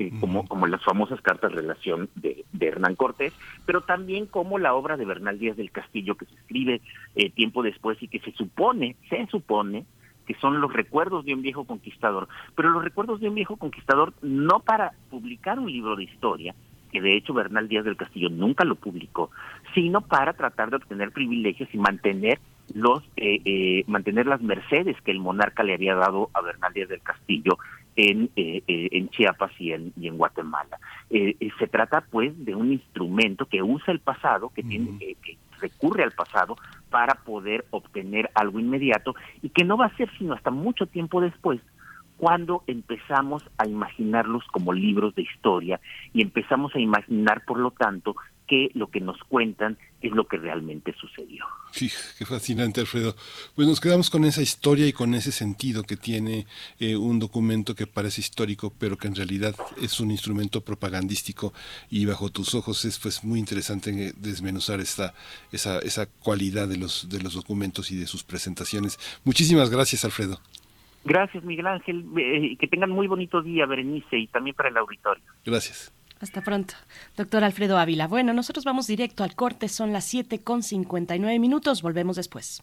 Eh, 0.00 0.10
como, 0.18 0.48
como 0.48 0.66
las 0.66 0.82
famosas 0.82 1.20
cartas 1.20 1.50
de 1.50 1.60
relación 1.60 2.08
de, 2.14 2.46
de, 2.52 2.66
Hernán 2.68 2.96
Cortés, 2.96 3.34
pero 3.66 3.82
también 3.82 4.24
como 4.24 4.58
la 4.58 4.72
obra 4.72 4.96
de 4.96 5.04
Bernal 5.04 5.38
Díaz 5.38 5.58
del 5.58 5.70
Castillo 5.70 6.14
que 6.14 6.24
se 6.24 6.34
escribe 6.36 6.80
eh, 7.16 7.28
tiempo 7.28 7.62
después 7.62 8.02
y 8.02 8.08
que 8.08 8.18
se 8.20 8.32
supone, 8.32 8.96
se 9.10 9.26
supone, 9.26 9.84
que 10.30 10.38
son 10.40 10.60
los 10.60 10.72
recuerdos 10.72 11.24
de 11.24 11.34
un 11.34 11.42
viejo 11.42 11.64
conquistador, 11.64 12.28
pero 12.54 12.70
los 12.70 12.84
recuerdos 12.84 13.18
de 13.18 13.28
un 13.28 13.34
viejo 13.34 13.56
conquistador 13.56 14.14
no 14.22 14.60
para 14.60 14.92
publicar 15.10 15.58
un 15.58 15.72
libro 15.72 15.96
de 15.96 16.04
historia, 16.04 16.54
que 16.92 17.00
de 17.00 17.16
hecho 17.16 17.34
Bernal 17.34 17.66
Díaz 17.66 17.84
del 17.84 17.96
Castillo 17.96 18.30
nunca 18.30 18.62
lo 18.62 18.76
publicó, 18.76 19.32
sino 19.74 20.02
para 20.02 20.34
tratar 20.34 20.70
de 20.70 20.76
obtener 20.76 21.10
privilegios 21.10 21.68
y 21.72 21.78
mantener 21.78 22.38
los 22.74 23.02
eh, 23.16 23.40
eh, 23.44 23.82
mantener 23.88 24.26
las 24.26 24.40
mercedes 24.40 24.96
que 25.00 25.10
el 25.10 25.18
monarca 25.18 25.64
le 25.64 25.74
había 25.74 25.96
dado 25.96 26.30
a 26.32 26.42
Bernal 26.42 26.72
Díaz 26.74 26.90
del 26.90 27.02
Castillo 27.02 27.58
en, 27.96 28.30
eh, 28.36 28.62
en 28.68 29.08
Chiapas 29.08 29.50
y 29.58 29.72
en, 29.72 29.92
y 29.96 30.06
en 30.06 30.16
Guatemala. 30.16 30.78
se 31.10 31.66
trata 31.66 32.04
pues 32.08 32.32
de 32.44 32.54
un 32.54 32.70
instrumento 32.70 33.46
que 33.46 33.64
usa 33.64 33.92
el 33.92 33.98
pasado, 33.98 34.50
que, 34.50 34.62
tiene, 34.62 34.96
que 34.96 35.36
recurre 35.60 36.02
al 36.02 36.12
pasado 36.12 36.56
para 36.90 37.14
poder 37.14 37.66
obtener 37.70 38.30
algo 38.34 38.58
inmediato 38.58 39.14
y 39.42 39.50
que 39.50 39.64
no 39.64 39.76
va 39.76 39.86
a 39.86 39.96
ser 39.96 40.10
sino 40.18 40.34
hasta 40.34 40.50
mucho 40.50 40.86
tiempo 40.86 41.20
después 41.20 41.60
cuando 42.20 42.62
empezamos 42.66 43.42
a 43.56 43.66
imaginarlos 43.66 44.44
como 44.52 44.74
libros 44.74 45.14
de 45.14 45.22
historia 45.22 45.80
y 46.12 46.20
empezamos 46.20 46.74
a 46.74 46.78
imaginar, 46.78 47.44
por 47.46 47.58
lo 47.58 47.70
tanto, 47.70 48.14
que 48.50 48.68
lo 48.74 48.90
que 48.90 48.98
nos 48.98 49.16
cuentan 49.28 49.78
es 50.02 50.10
lo 50.10 50.26
que 50.26 50.36
realmente 50.36 50.92
sucedió. 51.00 51.46
Sí, 51.70 51.88
qué 52.18 52.26
fascinante, 52.26 52.80
Alfredo. 52.80 53.14
Pues 53.54 53.68
nos 53.68 53.78
quedamos 53.78 54.10
con 54.10 54.24
esa 54.24 54.42
historia 54.42 54.88
y 54.88 54.92
con 54.92 55.14
ese 55.14 55.30
sentido 55.30 55.84
que 55.84 55.96
tiene 55.96 56.46
eh, 56.80 56.96
un 56.96 57.20
documento 57.20 57.76
que 57.76 57.86
parece 57.86 58.20
histórico, 58.20 58.72
pero 58.76 58.96
que 58.96 59.06
en 59.06 59.14
realidad 59.14 59.54
es 59.80 60.00
un 60.00 60.10
instrumento 60.10 60.62
propagandístico 60.62 61.52
y 61.90 62.06
bajo 62.06 62.30
tus 62.30 62.56
ojos 62.56 62.84
es 62.84 62.98
pues 62.98 63.22
muy 63.22 63.38
interesante 63.38 64.14
desmenuzar 64.16 64.80
esta 64.80 65.14
esa 65.52 65.78
esa 65.78 66.06
cualidad 66.06 66.66
de 66.66 66.76
los 66.76 67.08
de 67.08 67.22
los 67.22 67.34
documentos 67.34 67.92
y 67.92 67.96
de 67.98 68.08
sus 68.08 68.24
presentaciones. 68.24 68.98
Muchísimas 69.22 69.70
gracias, 69.70 70.04
Alfredo. 70.04 70.40
Gracias, 71.04 71.44
Miguel 71.44 71.68
Ángel. 71.68 72.04
Eh, 72.18 72.56
que 72.58 72.66
tengan 72.66 72.90
muy 72.90 73.06
bonito 73.06 73.42
día, 73.42 73.64
Berenice, 73.66 74.18
y 74.18 74.26
también 74.26 74.56
para 74.56 74.70
el 74.70 74.76
auditorio. 74.76 75.22
Gracias. 75.46 75.92
Hasta 76.20 76.42
pronto. 76.42 76.74
Doctor 77.16 77.44
Alfredo 77.44 77.78
Ávila. 77.78 78.06
Bueno, 78.06 78.34
nosotros 78.34 78.64
vamos 78.64 78.86
directo 78.86 79.24
al 79.24 79.34
corte. 79.34 79.68
Son 79.68 79.92
las 79.92 80.04
7 80.04 80.40
con 80.42 80.62
59 80.62 81.38
minutos. 81.38 81.80
Volvemos 81.80 82.16
después. 82.16 82.62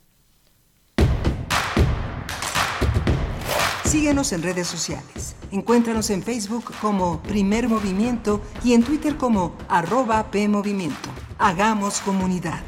Síguenos 3.84 4.32
en 4.34 4.44
redes 4.44 4.68
sociales. 4.68 5.36
Encuéntranos 5.52 6.10
en 6.10 6.22
Facebook 6.22 6.66
como 6.82 7.22
Primer 7.24 7.68
Movimiento 7.68 8.42
y 8.64 8.74
en 8.74 8.84
Twitter 8.84 9.16
como 9.16 9.56
arroba 9.70 10.30
PMovimiento. 10.30 11.10
Hagamos 11.38 12.00
comunidad. 12.02 12.62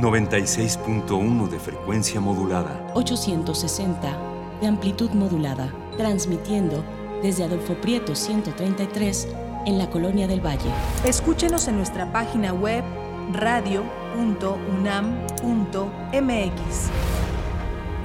...96.1 0.00 1.48
de 1.48 1.58
frecuencia 1.58 2.20
modulada... 2.20 2.92
...860 2.94 4.33
de 4.60 4.66
amplitud 4.66 5.10
modulada, 5.10 5.72
transmitiendo 5.96 6.84
desde 7.22 7.44
Adolfo 7.44 7.74
Prieto 7.74 8.14
133 8.14 9.28
en 9.66 9.78
la 9.78 9.88
Colonia 9.90 10.26
del 10.26 10.44
Valle. 10.44 10.70
Escúchenos 11.04 11.68
en 11.68 11.76
nuestra 11.76 12.12
página 12.12 12.52
web 12.52 12.84
radio.unam.mx. 13.32 14.10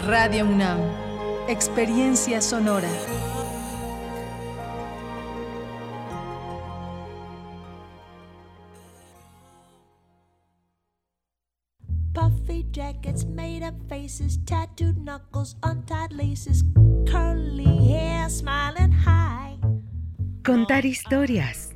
Radio 0.08 0.46
UNAM, 0.46 0.80
experiencia 1.48 2.42
sonora. 2.42 2.88
Jackets, 12.72 13.26
made 13.26 13.64
up 13.64 13.76
faces, 13.88 14.40
tattooed 14.46 14.98
knuckles, 14.98 15.56
untied 15.64 16.12
laces, 16.12 16.64
curly 17.08 17.88
hair, 17.88 18.30
smiling 18.30 18.92
high. 18.92 19.58
Contar 20.44 20.86
historias. 20.86 21.70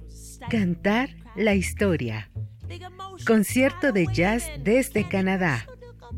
Cantar 0.50 1.10
la 1.36 1.56
historia. 1.56 2.30
Concierto 3.26 3.92
de 3.92 4.08
jazz 4.14 4.50
desde 4.64 5.08
Canadá. 5.08 5.66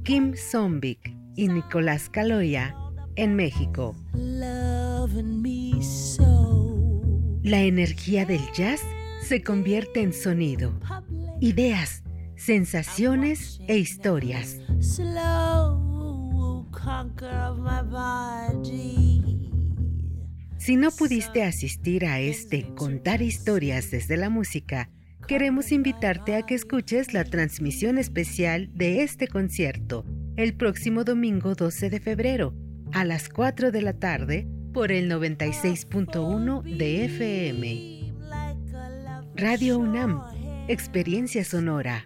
Kim 0.04 0.34
Zombik 0.36 1.16
y 1.36 1.48
Nicolás 1.48 2.10
Caloya 2.10 2.76
en 3.16 3.36
México. 3.36 3.96
La 7.44 7.62
energía 7.62 8.26
del 8.26 8.42
jazz 8.54 8.82
se 9.22 9.44
convierte 9.44 10.02
en 10.02 10.14
sonido, 10.14 10.74
ideas, 11.40 12.04
sensaciones 12.46 13.60
e 13.68 13.80
historias. 13.80 14.62
Si 20.58 20.76
no 20.76 20.91
pudiste 20.91 21.43
asistir 21.43 22.06
a 22.06 22.20
este 22.20 22.68
Contar 22.76 23.24
historias 23.24 23.89
desde 23.89 24.16
la 24.18 24.30
música, 24.30 24.91
queremos 25.28 25.72
invitarte 25.72 26.36
a 26.36 26.43
que 26.43 26.54
escuches 26.54 27.16
la 27.16 27.24
transmisión 27.24 27.98
especial 27.98 28.70
de 28.76 29.02
este 29.02 29.28
concierto 29.28 30.06
el 30.38 30.56
próximo 30.56 31.04
domingo 31.04 31.56
12 31.56 31.89
de 31.89 32.00
febrero 32.00 32.54
a 32.93 33.06
las 33.06 33.28
4 33.28 33.72
de 33.72 33.82
la 33.82 33.93
tarde 33.93 34.48
por 34.72 34.91
el 34.91 35.10
96.1 35.10 36.62
de 36.78 37.06
FM. 37.06 38.14
Radio 39.36 39.80
UNAM, 39.80 40.22
Experiencia 40.68 41.43
Sonora. 41.43 42.06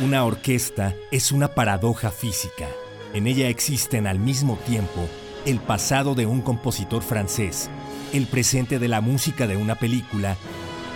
Una 0.00 0.24
orquesta 0.24 0.94
es 1.10 1.32
una 1.32 1.48
paradoja 1.48 2.12
física. 2.12 2.68
En 3.14 3.26
ella 3.26 3.48
existen 3.48 4.06
al 4.06 4.20
mismo 4.20 4.56
tiempo 4.64 5.08
el 5.44 5.58
pasado 5.58 6.14
de 6.14 6.24
un 6.24 6.40
compositor 6.40 7.02
francés, 7.02 7.68
el 8.12 8.28
presente 8.28 8.78
de 8.78 8.86
la 8.86 9.00
música 9.00 9.48
de 9.48 9.56
una 9.56 9.74
película 9.74 10.36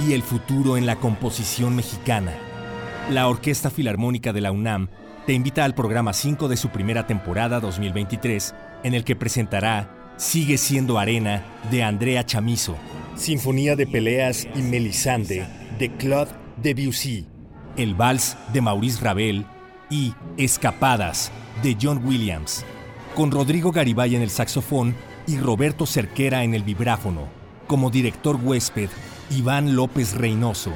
y 0.06 0.12
el 0.12 0.22
futuro 0.22 0.76
en 0.76 0.86
la 0.86 0.96
composición 0.96 1.74
mexicana. 1.74 2.32
La 3.10 3.26
Orquesta 3.26 3.70
Filarmónica 3.70 4.32
de 4.32 4.40
la 4.40 4.52
UNAM 4.52 4.88
te 5.26 5.32
invita 5.32 5.64
al 5.64 5.74
programa 5.74 6.12
5 6.12 6.46
de 6.46 6.56
su 6.56 6.68
primera 6.68 7.04
temporada 7.04 7.58
2023, 7.58 8.54
en 8.84 8.94
el 8.94 9.02
que 9.02 9.16
presentará 9.16 10.14
Sigue 10.16 10.58
siendo 10.58 11.00
arena 11.00 11.42
de 11.72 11.82
Andrea 11.82 12.24
Chamizo, 12.24 12.76
Sinfonía 13.16 13.74
de 13.74 13.88
Peleas 13.88 14.46
y 14.54 14.62
Melisande 14.62 15.44
de 15.80 15.90
Claude 15.96 16.30
Debussy, 16.62 17.26
El 17.76 17.94
Vals 17.94 18.36
de 18.52 18.60
Maurice 18.60 19.02
Ravel 19.02 19.46
y 19.90 20.14
Escapadas 20.36 21.30
de 21.62 21.76
John 21.80 22.04
Williams, 22.04 22.64
con 23.14 23.30
Rodrigo 23.30 23.72
Garibay 23.72 24.16
en 24.16 24.22
el 24.22 24.30
saxofón 24.30 24.94
y 25.26 25.38
Roberto 25.38 25.86
Cerquera 25.86 26.44
en 26.44 26.54
el 26.54 26.62
vibráfono, 26.62 27.28
como 27.66 27.90
director 27.90 28.36
huésped 28.36 28.88
Iván 29.30 29.76
López 29.76 30.14
Reynoso. 30.14 30.72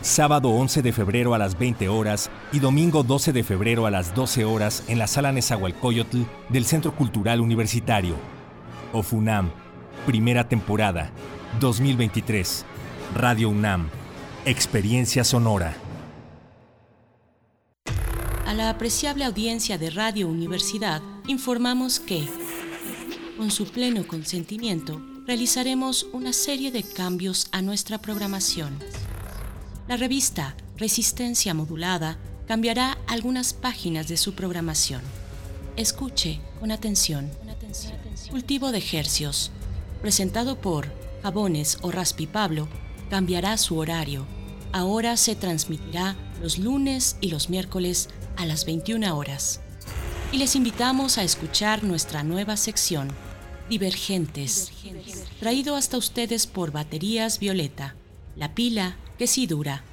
Sábado 0.00 0.50
11 0.50 0.82
de 0.82 0.92
febrero 0.92 1.34
a 1.34 1.38
las 1.38 1.58
20 1.58 1.88
horas 1.88 2.30
y 2.52 2.60
domingo 2.60 3.02
12 3.02 3.32
de 3.32 3.42
febrero 3.42 3.86
a 3.86 3.90
las 3.90 4.14
12 4.14 4.44
horas 4.44 4.84
en 4.86 4.98
la 4.98 5.08
sala 5.08 5.32
Nezahualcóyotl 5.32 6.22
del 6.48 6.64
Centro 6.64 6.94
Cultural 6.94 7.40
Universitario. 7.40 8.14
OFUNAM, 8.92 9.50
primera 10.06 10.48
temporada, 10.48 11.10
2023. 11.60 12.64
Radio 13.14 13.50
UNAM, 13.50 13.88
experiencia 14.44 15.24
sonora. 15.24 15.74
La 18.58 18.70
apreciable 18.70 19.24
audiencia 19.24 19.78
de 19.78 19.88
Radio 19.88 20.26
Universidad 20.26 21.00
informamos 21.28 22.00
que, 22.00 22.28
con 23.36 23.52
su 23.52 23.66
pleno 23.66 24.04
consentimiento, 24.04 25.00
realizaremos 25.28 26.08
una 26.12 26.32
serie 26.32 26.72
de 26.72 26.82
cambios 26.82 27.46
a 27.52 27.62
nuestra 27.62 27.98
programación. 27.98 28.76
La 29.86 29.96
revista 29.96 30.56
Resistencia 30.76 31.54
Modulada 31.54 32.18
cambiará 32.48 32.98
algunas 33.06 33.52
páginas 33.52 34.08
de 34.08 34.16
su 34.16 34.34
programación. 34.34 35.02
Escuche 35.76 36.40
con 36.58 36.72
atención. 36.72 37.30
Cultivo 38.28 38.72
de 38.72 38.82
Hercios, 38.92 39.52
presentado 40.02 40.60
por 40.60 40.92
Jabones 41.22 41.78
o 41.82 41.92
Raspi 41.92 42.26
Pablo, 42.26 42.66
cambiará 43.08 43.56
su 43.56 43.78
horario. 43.78 44.26
Ahora 44.72 45.16
se 45.16 45.36
transmitirá 45.36 46.16
los 46.42 46.58
lunes 46.58 47.16
y 47.20 47.30
los 47.30 47.50
miércoles 47.50 48.08
a 48.38 48.46
las 48.46 48.64
21 48.64 49.14
horas. 49.14 49.60
Y 50.32 50.38
les 50.38 50.56
invitamos 50.56 51.18
a 51.18 51.24
escuchar 51.24 51.84
nuestra 51.84 52.22
nueva 52.22 52.56
sección, 52.56 53.10
Divergentes, 53.68 54.72
traído 55.40 55.76
hasta 55.76 55.98
ustedes 55.98 56.46
por 56.46 56.72
Baterías 56.72 57.38
Violeta, 57.38 57.96
la 58.34 58.54
pila 58.54 58.96
que 59.18 59.26
sí 59.26 59.46
dura. 59.46 59.84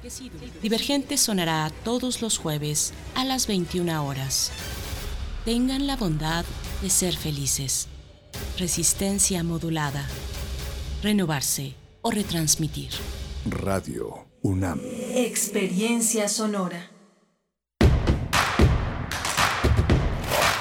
Divergentes 0.62 1.20
sonará 1.20 1.70
todos 1.84 2.22
los 2.22 2.38
jueves 2.38 2.94
a 3.14 3.24
las 3.24 3.46
21 3.46 4.06
horas. 4.06 4.50
Tengan 5.44 5.86
la 5.86 5.96
bondad 5.96 6.46
de 6.80 6.88
ser 6.88 7.14
felices. 7.14 7.88
Resistencia 8.58 9.42
modulada. 9.42 10.06
Renovarse 11.02 11.74
o 12.00 12.10
retransmitir. 12.10 12.90
Radio 13.44 14.26
UNAM. 14.42 14.80
Experiencia 15.14 16.28
sonora. 16.28 16.95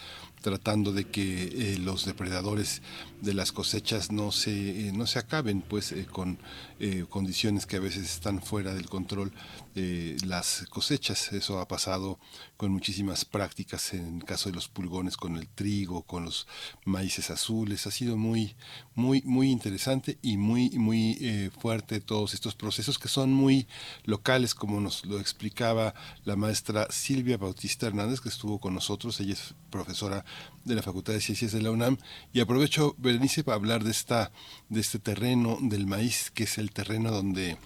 tratando 0.44 0.92
de 0.92 1.06
que 1.06 1.44
eh, 1.44 1.78
los 1.78 2.04
depredadores 2.04 2.82
de 3.22 3.32
las 3.32 3.50
cosechas 3.50 4.12
no 4.12 4.30
se 4.30 4.92
no 4.92 5.06
se 5.06 5.18
acaben 5.18 5.62
pues 5.62 5.94
con 6.12 6.38
condiciones 7.08 7.64
que 7.64 7.76
a 7.76 7.80
veces 7.80 8.04
están 8.04 8.42
fuera 8.42 8.74
del 8.74 8.90
control 8.90 9.32
de 9.74 10.16
las 10.24 10.66
cosechas 10.70 11.32
eso 11.32 11.58
ha 11.58 11.68
pasado 11.68 12.18
con 12.56 12.70
muchísimas 12.70 13.24
prácticas 13.24 13.92
en 13.92 14.18
el 14.18 14.24
caso 14.24 14.48
de 14.48 14.54
los 14.54 14.68
pulgones 14.68 15.16
con 15.16 15.36
el 15.36 15.48
trigo 15.48 16.02
con 16.02 16.24
los 16.24 16.46
maíces 16.84 17.30
azules. 17.30 17.86
Ha 17.86 17.90
sido 17.90 18.16
muy, 18.16 18.54
muy, 18.94 19.22
muy 19.22 19.50
interesante 19.50 20.18
y 20.22 20.36
muy, 20.36 20.70
muy 20.70 21.18
eh, 21.20 21.50
fuerte 21.58 22.00
todos 22.00 22.34
estos 22.34 22.54
procesos 22.54 22.98
que 22.98 23.08
son 23.08 23.32
muy 23.32 23.66
locales, 24.04 24.54
como 24.54 24.80
nos 24.80 25.04
lo 25.04 25.18
explicaba 25.18 25.94
la 26.24 26.36
maestra 26.36 26.86
Silvia 26.90 27.36
Bautista 27.36 27.86
Hernández, 27.86 28.20
que 28.20 28.28
estuvo 28.28 28.58
con 28.58 28.74
nosotros. 28.74 29.20
Ella 29.20 29.34
es 29.34 29.54
profesora 29.70 30.24
de 30.64 30.74
la 30.74 30.82
Facultad 30.82 31.12
de 31.12 31.20
Ciencias 31.20 31.52
de 31.52 31.62
la 31.62 31.70
UNAM. 31.70 31.98
Y 32.32 32.40
aprovecho, 32.40 32.94
Berenice, 32.98 33.44
para 33.44 33.56
hablar 33.56 33.84
de, 33.84 33.90
esta, 33.90 34.32
de 34.68 34.80
este 34.80 34.98
terreno 34.98 35.58
del 35.60 35.86
maíz, 35.86 36.30
que 36.30 36.44
es 36.44 36.58
el 36.58 36.70
terreno 36.70 37.10
donde 37.10 37.56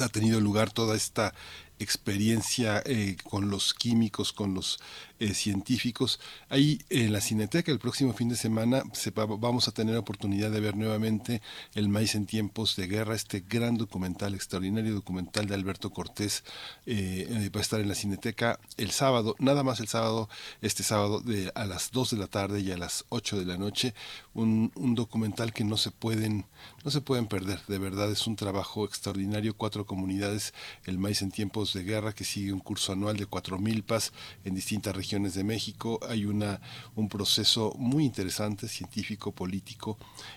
ha 0.00 0.08
tenido 0.08 0.40
lugar 0.40 0.72
toda 0.72 0.96
esta 0.96 1.34
experiencia 1.78 2.82
eh, 2.86 3.16
con 3.24 3.50
los 3.50 3.74
químicos, 3.74 4.32
con 4.32 4.54
los 4.54 4.80
eh, 5.18 5.34
científicos. 5.34 6.20
Ahí 6.48 6.80
en 6.88 7.12
la 7.12 7.20
Cineteca 7.20 7.72
el 7.72 7.78
próximo 7.78 8.12
fin 8.12 8.28
de 8.28 8.36
semana 8.36 8.84
se 8.92 9.10
vamos 9.10 9.66
a 9.68 9.72
tener 9.72 9.96
oportunidad 9.96 10.50
de 10.50 10.60
ver 10.60 10.76
nuevamente 10.76 11.42
El 11.74 11.88
maíz 11.88 12.14
en 12.14 12.26
tiempos 12.26 12.76
de 12.76 12.86
guerra, 12.86 13.14
este 13.14 13.40
gran 13.40 13.76
documental, 13.76 14.34
extraordinario 14.34 14.94
documental 14.94 15.46
de 15.46 15.54
Alberto 15.54 15.90
Cortés. 15.90 16.44
Eh, 16.86 17.50
va 17.54 17.60
a 17.60 17.62
estar 17.62 17.80
en 17.80 17.88
la 17.88 17.94
Cineteca 17.94 18.60
el 18.76 18.90
sábado, 18.90 19.34
nada 19.38 19.62
más 19.62 19.80
el 19.80 19.88
sábado, 19.88 20.28
este 20.62 20.82
sábado 20.82 21.20
de, 21.20 21.50
a 21.54 21.64
las 21.66 21.90
2 21.90 22.10
de 22.10 22.16
la 22.16 22.26
tarde 22.28 22.60
y 22.60 22.70
a 22.70 22.76
las 22.76 23.04
8 23.08 23.38
de 23.38 23.44
la 23.44 23.56
noche. 23.56 23.94
Un 24.34 24.70
documental 24.94 25.52
que 25.52 25.64
no 25.64 25.76
se 25.76 25.90
pueden 25.90 26.46
no 26.84 26.90
se 26.90 27.00
pueden 27.00 27.26
perder, 27.26 27.60
de 27.66 27.78
verdad 27.78 28.10
es 28.12 28.26
un 28.26 28.36
trabajo 28.36 28.84
extraordinario, 28.84 29.56
cuatro 29.56 29.86
comunidades, 29.86 30.52
el 30.84 30.98
maíz 30.98 31.22
en 31.22 31.30
tiempos 31.30 31.72
de 31.72 31.82
guerra 31.82 32.12
que 32.12 32.24
sigue 32.24 32.52
un 32.52 32.60
curso 32.60 32.92
anual 32.92 33.16
de 33.16 33.24
cuatro 33.24 33.58
milpas 33.58 34.12
en 34.44 34.54
distintas 34.54 34.94
regiones 34.94 35.32
de 35.32 35.44
México. 35.44 35.98
Hay 36.06 36.26
una, 36.26 36.60
un 36.94 37.08
proceso 37.08 37.72
muy 37.78 38.04
interesante, 38.04 38.68
científico, 38.68 39.32
político, 39.32 39.96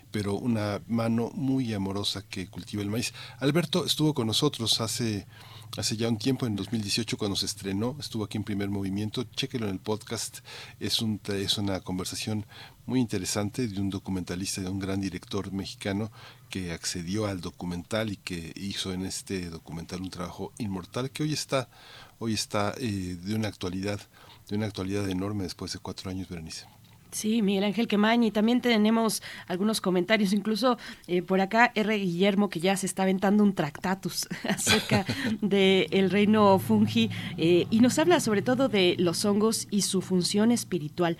pero 0.09 0.35
una 0.35 0.81
mano 0.87 1.31
muy 1.33 1.73
amorosa 1.73 2.23
que 2.27 2.47
cultiva 2.47 2.81
el 2.81 2.89
maíz. 2.89 3.13
Alberto 3.39 3.85
estuvo 3.85 4.13
con 4.13 4.27
nosotros 4.27 4.79
hace 4.79 5.27
hace 5.75 5.97
ya 5.97 6.07
un 6.07 6.17
tiempo, 6.17 6.45
en 6.45 6.55
2018, 6.55 7.17
cuando 7.17 7.35
se 7.35 7.45
estrenó, 7.45 7.97
estuvo 7.99 8.23
aquí 8.23 8.37
en 8.37 8.43
primer 8.43 8.69
movimiento, 8.69 9.23
chéquelo 9.23 9.65
en 9.67 9.73
el 9.73 9.79
podcast, 9.79 10.39
es, 10.79 11.01
un, 11.01 11.19
es 11.27 11.57
una 11.57 11.81
conversación 11.81 12.45
muy 12.85 13.01
interesante 13.01 13.67
de 13.67 13.81
un 13.81 13.89
documentalista, 13.89 14.61
de 14.61 14.69
un 14.69 14.79
gran 14.79 15.01
director 15.01 15.51
mexicano 15.51 16.09
que 16.49 16.71
accedió 16.71 17.27
al 17.27 17.41
documental 17.41 18.11
y 18.11 18.17
que 18.17 18.53
hizo 18.55 18.93
en 18.93 19.05
este 19.05 19.49
documental 19.49 20.01
un 20.01 20.09
trabajo 20.09 20.53
inmortal 20.57 21.11
que 21.11 21.23
hoy 21.23 21.33
está, 21.33 21.69
hoy 22.19 22.33
está 22.33 22.73
eh, 22.77 23.17
de 23.21 23.35
una 23.35 23.47
actualidad 23.47 23.99
de 24.49 24.55
una 24.55 24.65
actualidad 24.65 25.09
enorme 25.09 25.43
después 25.43 25.73
de 25.73 25.79
cuatro 25.79 26.09
años, 26.09 26.29
Berenice. 26.29 26.65
Sí, 27.11 27.41
Miguel 27.41 27.63
Ángel 27.63 27.87
Quemañi. 27.87 28.31
También 28.31 28.61
tenemos 28.61 29.23
algunos 29.47 29.79
comentarios, 29.79 30.33
incluso 30.33 30.77
eh, 31.07 31.21
por 31.21 31.39
acá 31.39 31.71
R. 31.73 31.97
Guillermo, 31.97 32.49
que 32.49 32.59
ya 32.59 32.75
se 32.75 32.85
está 32.85 33.03
aventando 33.03 33.43
un 33.43 33.53
tractatus 33.53 34.27
acerca 34.47 35.05
del 35.41 36.11
reino 36.11 36.59
fungi 36.59 37.09
eh, 37.37 37.65
y 37.69 37.79
nos 37.79 37.97
habla 37.97 38.19
sobre 38.19 38.41
todo 38.41 38.67
de 38.67 38.95
los 38.99 39.23
hongos 39.23 39.67
y 39.71 39.83
su 39.83 40.01
función 40.01 40.51
espiritual 40.51 41.17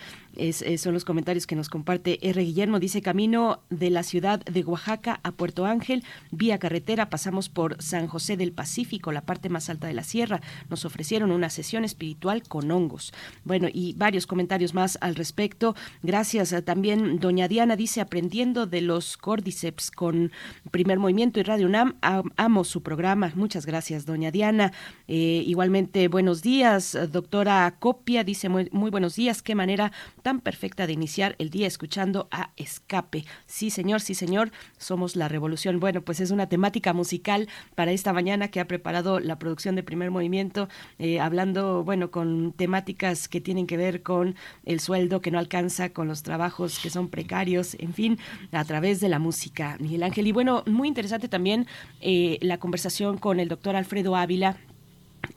son 0.78 0.94
los 0.94 1.06
comentarios 1.06 1.48
que 1.48 1.56
nos 1.56 1.70
comparte 1.70 2.20
R. 2.22 2.42
Guillermo. 2.42 2.80
Dice, 2.80 3.02
camino 3.02 3.62
de 3.70 3.90
la 3.90 4.04
ciudad 4.04 4.40
de 4.46 4.64
Oaxaca 4.64 5.20
a 5.24 5.32
Puerto 5.32 5.66
Ángel, 5.66 6.04
vía 6.32 6.58
carretera, 6.58 7.10
pasamos 7.10 7.50
por 7.50 7.82
San 7.82 8.08
José 8.08 8.38
del 8.38 8.52
Pacífico, 8.52 9.12
la 9.12 9.22
parte 9.22 9.50
más 9.50 9.70
alta 9.70 9.88
de 9.88 9.94
la 9.94 10.04
sierra. 10.04 10.42
Nos 10.70 10.86
ofrecieron 10.86 11.32
una 11.32 11.50
sesión 11.50 11.84
espiritual 11.84 12.44
con 12.44 12.70
hongos. 12.72 13.14
Bueno, 13.44 13.68
y 13.72 13.94
varios 13.94 14.28
comentarios 14.28 14.74
más 14.74 14.98
al 15.02 15.16
respecto. 15.16 15.76
Gracias. 16.04 16.54
También 16.66 17.20
doña 17.20 17.48
Diana 17.48 17.76
dice, 17.76 18.02
aprendiendo 18.02 18.66
de 18.66 18.82
los 18.82 19.18
cordyceps 19.18 19.92
con 19.92 20.32
primer 20.72 21.00
movimiento 21.00 21.40
y 21.40 21.44
Radio 21.44 21.68
UNAM, 21.68 21.96
amo 22.02 22.64
su 22.64 22.82
programa. 22.84 23.32
Muchas 23.36 23.66
gracias, 23.66 24.06
doña 24.06 24.32
Diana. 24.32 24.72
Eh, 25.08 25.44
igualmente, 25.46 26.08
buenos 26.08 26.42
días, 26.42 26.98
doctora 27.12 27.76
Copia, 27.80 28.24
dice 28.24 28.50
muy, 28.50 28.70
muy 28.72 28.92
buenos 28.92 29.16
días. 29.16 29.42
Qué 29.42 29.56
manera 29.56 29.92
tan 30.28 30.42
perfecta 30.42 30.86
de 30.88 30.92
iniciar 30.92 31.38
el 31.40 31.50
día 31.50 31.68
escuchando 31.68 32.28
a 32.32 32.52
Escape. 32.58 33.24
Sí, 33.46 33.70
señor, 33.70 34.02
sí, 34.02 34.14
señor, 34.14 34.52
somos 34.78 35.16
la 35.16 35.30
revolución. 35.30 35.80
Bueno, 35.80 36.02
pues 36.02 36.20
es 36.20 36.32
una 36.32 36.50
temática 36.50 36.92
musical 36.92 37.48
para 37.76 37.94
esta 37.94 38.12
mañana 38.12 38.50
que 38.50 38.60
ha 38.60 38.68
preparado 38.68 39.22
la 39.22 39.40
producción 39.40 39.76
de 39.76 39.84
primer 39.84 40.12
movimiento, 40.12 40.68
eh, 41.00 41.22
hablando, 41.22 41.86
bueno, 41.86 42.12
con 42.12 42.52
temáticas 42.52 43.30
que 43.30 43.40
tienen 43.40 43.68
que 43.68 43.78
ver 43.78 44.04
con 44.04 44.36
el 44.66 44.82
sueldo 44.82 45.22
que 45.22 45.32
no 45.32 45.40
alcanza, 45.40 45.94
con 45.94 46.10
los 46.10 46.24
trabajos 46.24 46.80
que 46.80 46.90
son 46.90 47.08
precarios, 47.08 47.78
en 47.80 47.94
fin, 47.94 48.20
a 48.52 48.66
través 48.66 49.00
de 49.00 49.08
la 49.08 49.20
música, 49.20 49.78
Miguel 49.80 50.04
Ángel. 50.04 50.28
Y 50.28 50.34
bueno, 50.34 50.66
muy 50.66 50.90
interesante 50.90 51.30
también 51.30 51.68
eh, 52.02 52.38
la 52.42 52.58
conversación 52.58 53.18
con 53.18 53.40
el 53.40 53.48
doctor 53.48 53.78
Alfredo 53.78 54.18
Ávila 54.18 54.58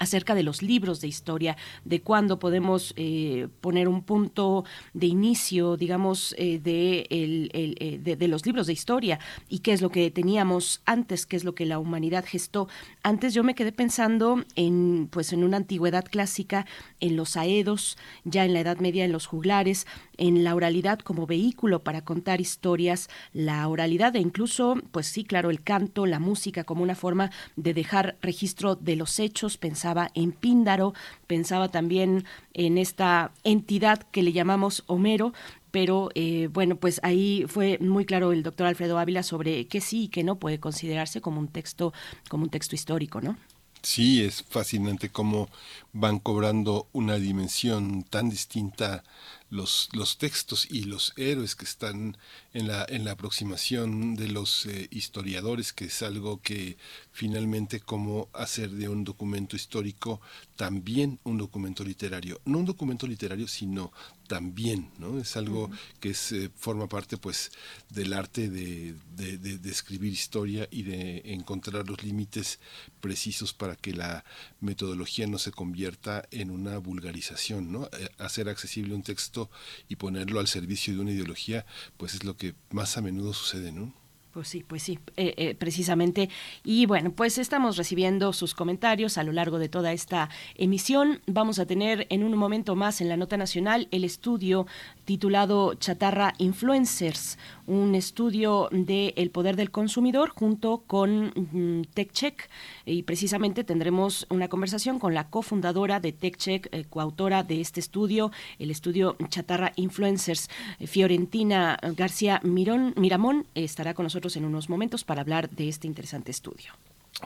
acerca 0.00 0.34
de 0.34 0.42
los 0.42 0.62
libros 0.62 1.00
de 1.00 1.08
historia, 1.08 1.56
de 1.84 2.00
cuándo 2.00 2.38
podemos 2.38 2.94
eh, 2.96 3.48
poner 3.60 3.86
un 3.86 4.02
punto 4.02 4.64
de 4.94 5.06
inicio, 5.06 5.76
digamos, 5.76 6.34
eh, 6.38 6.58
de, 6.58 7.06
el, 7.10 7.50
eh, 7.52 8.16
de, 8.16 8.28
los 8.28 8.44
libros 8.46 8.66
de 8.66 8.72
historia 8.72 9.20
y 9.48 9.58
qué 9.60 9.72
es 9.72 9.82
lo 9.82 9.90
que 9.90 10.10
teníamos 10.10 10.80
antes, 10.86 11.26
qué 11.26 11.36
es 11.36 11.44
lo 11.44 11.54
que 11.54 11.66
la 11.66 11.78
humanidad 11.78 12.24
gestó. 12.26 12.66
Antes 13.02 13.34
yo 13.34 13.44
me 13.44 13.54
quedé 13.54 13.72
pensando 13.72 14.42
en, 14.56 15.08
pues, 15.10 15.34
en 15.34 15.44
una 15.44 15.58
antigüedad 15.58 16.06
clásica, 16.06 16.66
en 17.00 17.16
los 17.16 17.36
aedos, 17.36 17.98
ya 18.24 18.46
en 18.46 18.54
la 18.54 18.60
Edad 18.60 18.78
Media 18.78 19.04
en 19.04 19.12
los 19.12 19.26
juglares, 19.26 19.86
en 20.16 20.44
la 20.44 20.54
oralidad 20.54 20.98
como 21.00 21.26
vehículo 21.26 21.84
para 21.84 22.04
contar 22.04 22.40
historias, 22.40 23.10
la 23.34 23.68
oralidad 23.68 24.16
e 24.16 24.20
incluso, 24.20 24.76
pues 24.92 25.06
sí, 25.06 25.24
claro, 25.24 25.50
el 25.50 25.62
canto, 25.62 26.06
la 26.06 26.20
música 26.20 26.64
como 26.64 26.82
una 26.82 26.94
forma 26.94 27.30
de 27.56 27.74
dejar 27.74 28.16
registro 28.22 28.76
de 28.76 28.96
los 28.96 29.18
hechos, 29.18 29.58
pensaba 29.90 30.10
en 30.14 30.30
Píndaro, 30.30 30.94
pensaba 31.26 31.68
también 31.68 32.24
en 32.54 32.78
esta 32.78 33.32
entidad 33.42 34.00
que 34.12 34.22
le 34.22 34.32
llamamos 34.32 34.84
Homero, 34.86 35.32
pero 35.72 36.10
eh, 36.14 36.48
bueno, 36.52 36.76
pues 36.76 37.00
ahí 37.02 37.44
fue 37.48 37.76
muy 37.80 38.04
claro 38.04 38.30
el 38.30 38.44
doctor 38.44 38.68
Alfredo 38.68 39.00
Ávila 39.00 39.24
sobre 39.24 39.66
que 39.66 39.80
sí 39.80 40.04
y 40.04 40.08
que 40.08 40.22
no 40.22 40.36
puede 40.36 40.60
considerarse 40.60 41.20
como 41.20 41.40
un 41.40 41.48
texto, 41.48 41.92
como 42.28 42.44
un 42.44 42.50
texto 42.50 42.76
histórico, 42.76 43.20
¿no? 43.20 43.36
Sí, 43.82 44.22
es 44.22 44.44
fascinante 44.44 45.08
cómo 45.08 45.48
van 45.92 46.20
cobrando 46.20 46.86
una 46.92 47.16
dimensión 47.16 48.04
tan 48.04 48.28
distinta 48.30 49.02
los, 49.50 49.88
los 49.92 50.16
textos 50.16 50.66
y 50.70 50.84
los 50.84 51.12
héroes 51.16 51.56
que 51.56 51.64
están 51.64 52.16
en 52.52 52.68
la, 52.68 52.86
en 52.88 53.04
la 53.04 53.12
aproximación 53.12 54.14
de 54.14 54.28
los 54.28 54.66
eh, 54.66 54.88
historiadores, 54.90 55.72
que 55.72 55.86
es 55.86 56.02
algo 56.02 56.40
que 56.40 56.78
finalmente 57.12 57.80
como 57.80 58.28
hacer 58.32 58.70
de 58.70 58.88
un 58.88 59.04
documento 59.04 59.56
histórico 59.56 60.20
también 60.56 61.18
un 61.24 61.36
documento 61.38 61.84
literario. 61.84 62.40
No 62.44 62.58
un 62.58 62.64
documento 62.64 63.06
literario, 63.06 63.48
sino 63.48 63.92
también, 64.30 64.92
¿no? 64.98 65.18
Es 65.18 65.36
algo 65.36 65.68
que 65.98 66.10
es, 66.10 66.30
eh, 66.30 66.52
forma 66.54 66.88
parte 66.88 67.16
pues 67.16 67.50
del 67.88 68.12
arte 68.12 68.48
de, 68.48 68.94
de, 69.16 69.38
de, 69.38 69.70
escribir 69.70 70.12
historia 70.12 70.68
y 70.70 70.84
de 70.84 71.22
encontrar 71.24 71.88
los 71.88 72.04
límites 72.04 72.60
precisos 73.00 73.52
para 73.52 73.74
que 73.74 73.92
la 73.92 74.24
metodología 74.60 75.26
no 75.26 75.38
se 75.38 75.50
convierta 75.50 76.28
en 76.30 76.52
una 76.52 76.78
vulgarización, 76.78 77.72
¿no? 77.72 77.86
Eh, 77.86 78.08
hacer 78.18 78.48
accesible 78.48 78.94
un 78.94 79.02
texto 79.02 79.50
y 79.88 79.96
ponerlo 79.96 80.38
al 80.38 80.46
servicio 80.46 80.94
de 80.94 81.00
una 81.00 81.10
ideología, 81.10 81.66
pues 81.96 82.14
es 82.14 82.22
lo 82.22 82.36
que 82.36 82.54
más 82.70 82.96
a 82.96 83.00
menudo 83.00 83.32
sucede, 83.32 83.72
¿no? 83.72 83.99
Pues 84.32 84.46
sí, 84.46 84.62
pues 84.64 84.84
sí, 84.84 85.00
eh, 85.16 85.34
eh, 85.36 85.54
precisamente. 85.56 86.28
Y 86.62 86.86
bueno, 86.86 87.10
pues 87.10 87.36
estamos 87.36 87.76
recibiendo 87.76 88.32
sus 88.32 88.54
comentarios 88.54 89.18
a 89.18 89.24
lo 89.24 89.32
largo 89.32 89.58
de 89.58 89.68
toda 89.68 89.92
esta 89.92 90.28
emisión. 90.54 91.20
Vamos 91.26 91.58
a 91.58 91.66
tener 91.66 92.06
en 92.10 92.22
un 92.22 92.36
momento 92.36 92.76
más 92.76 93.00
en 93.00 93.08
la 93.08 93.16
nota 93.16 93.36
nacional 93.36 93.88
el 93.90 94.04
estudio 94.04 94.68
titulado 95.04 95.74
Chatarra 95.74 96.34
Influencers, 96.38 97.38
un 97.70 97.94
estudio 97.94 98.68
del 98.72 99.12
el 99.14 99.30
poder 99.30 99.54
del 99.54 99.70
consumidor 99.70 100.30
junto 100.30 100.82
con 100.88 101.26
mm, 101.28 101.84
TechCheck 101.94 102.50
y 102.84 103.04
precisamente 103.04 103.62
tendremos 103.62 104.26
una 104.28 104.48
conversación 104.48 104.98
con 104.98 105.14
la 105.14 105.28
cofundadora 105.28 106.00
de 106.00 106.12
TechCheck, 106.12 106.68
eh, 106.72 106.84
coautora 106.90 107.44
de 107.44 107.60
este 107.60 107.78
estudio, 107.78 108.32
el 108.58 108.72
estudio 108.72 109.16
Chatarra 109.28 109.72
Influencers, 109.76 110.50
eh, 110.80 110.88
Fiorentina 110.88 111.78
García 111.96 112.40
Mirón, 112.42 112.92
Miramón, 112.96 113.46
estará 113.54 113.94
con 113.94 114.02
nosotros 114.02 114.36
en 114.36 114.46
unos 114.46 114.68
momentos 114.68 115.04
para 115.04 115.20
hablar 115.20 115.48
de 115.48 115.68
este 115.68 115.86
interesante 115.86 116.32
estudio. 116.32 116.72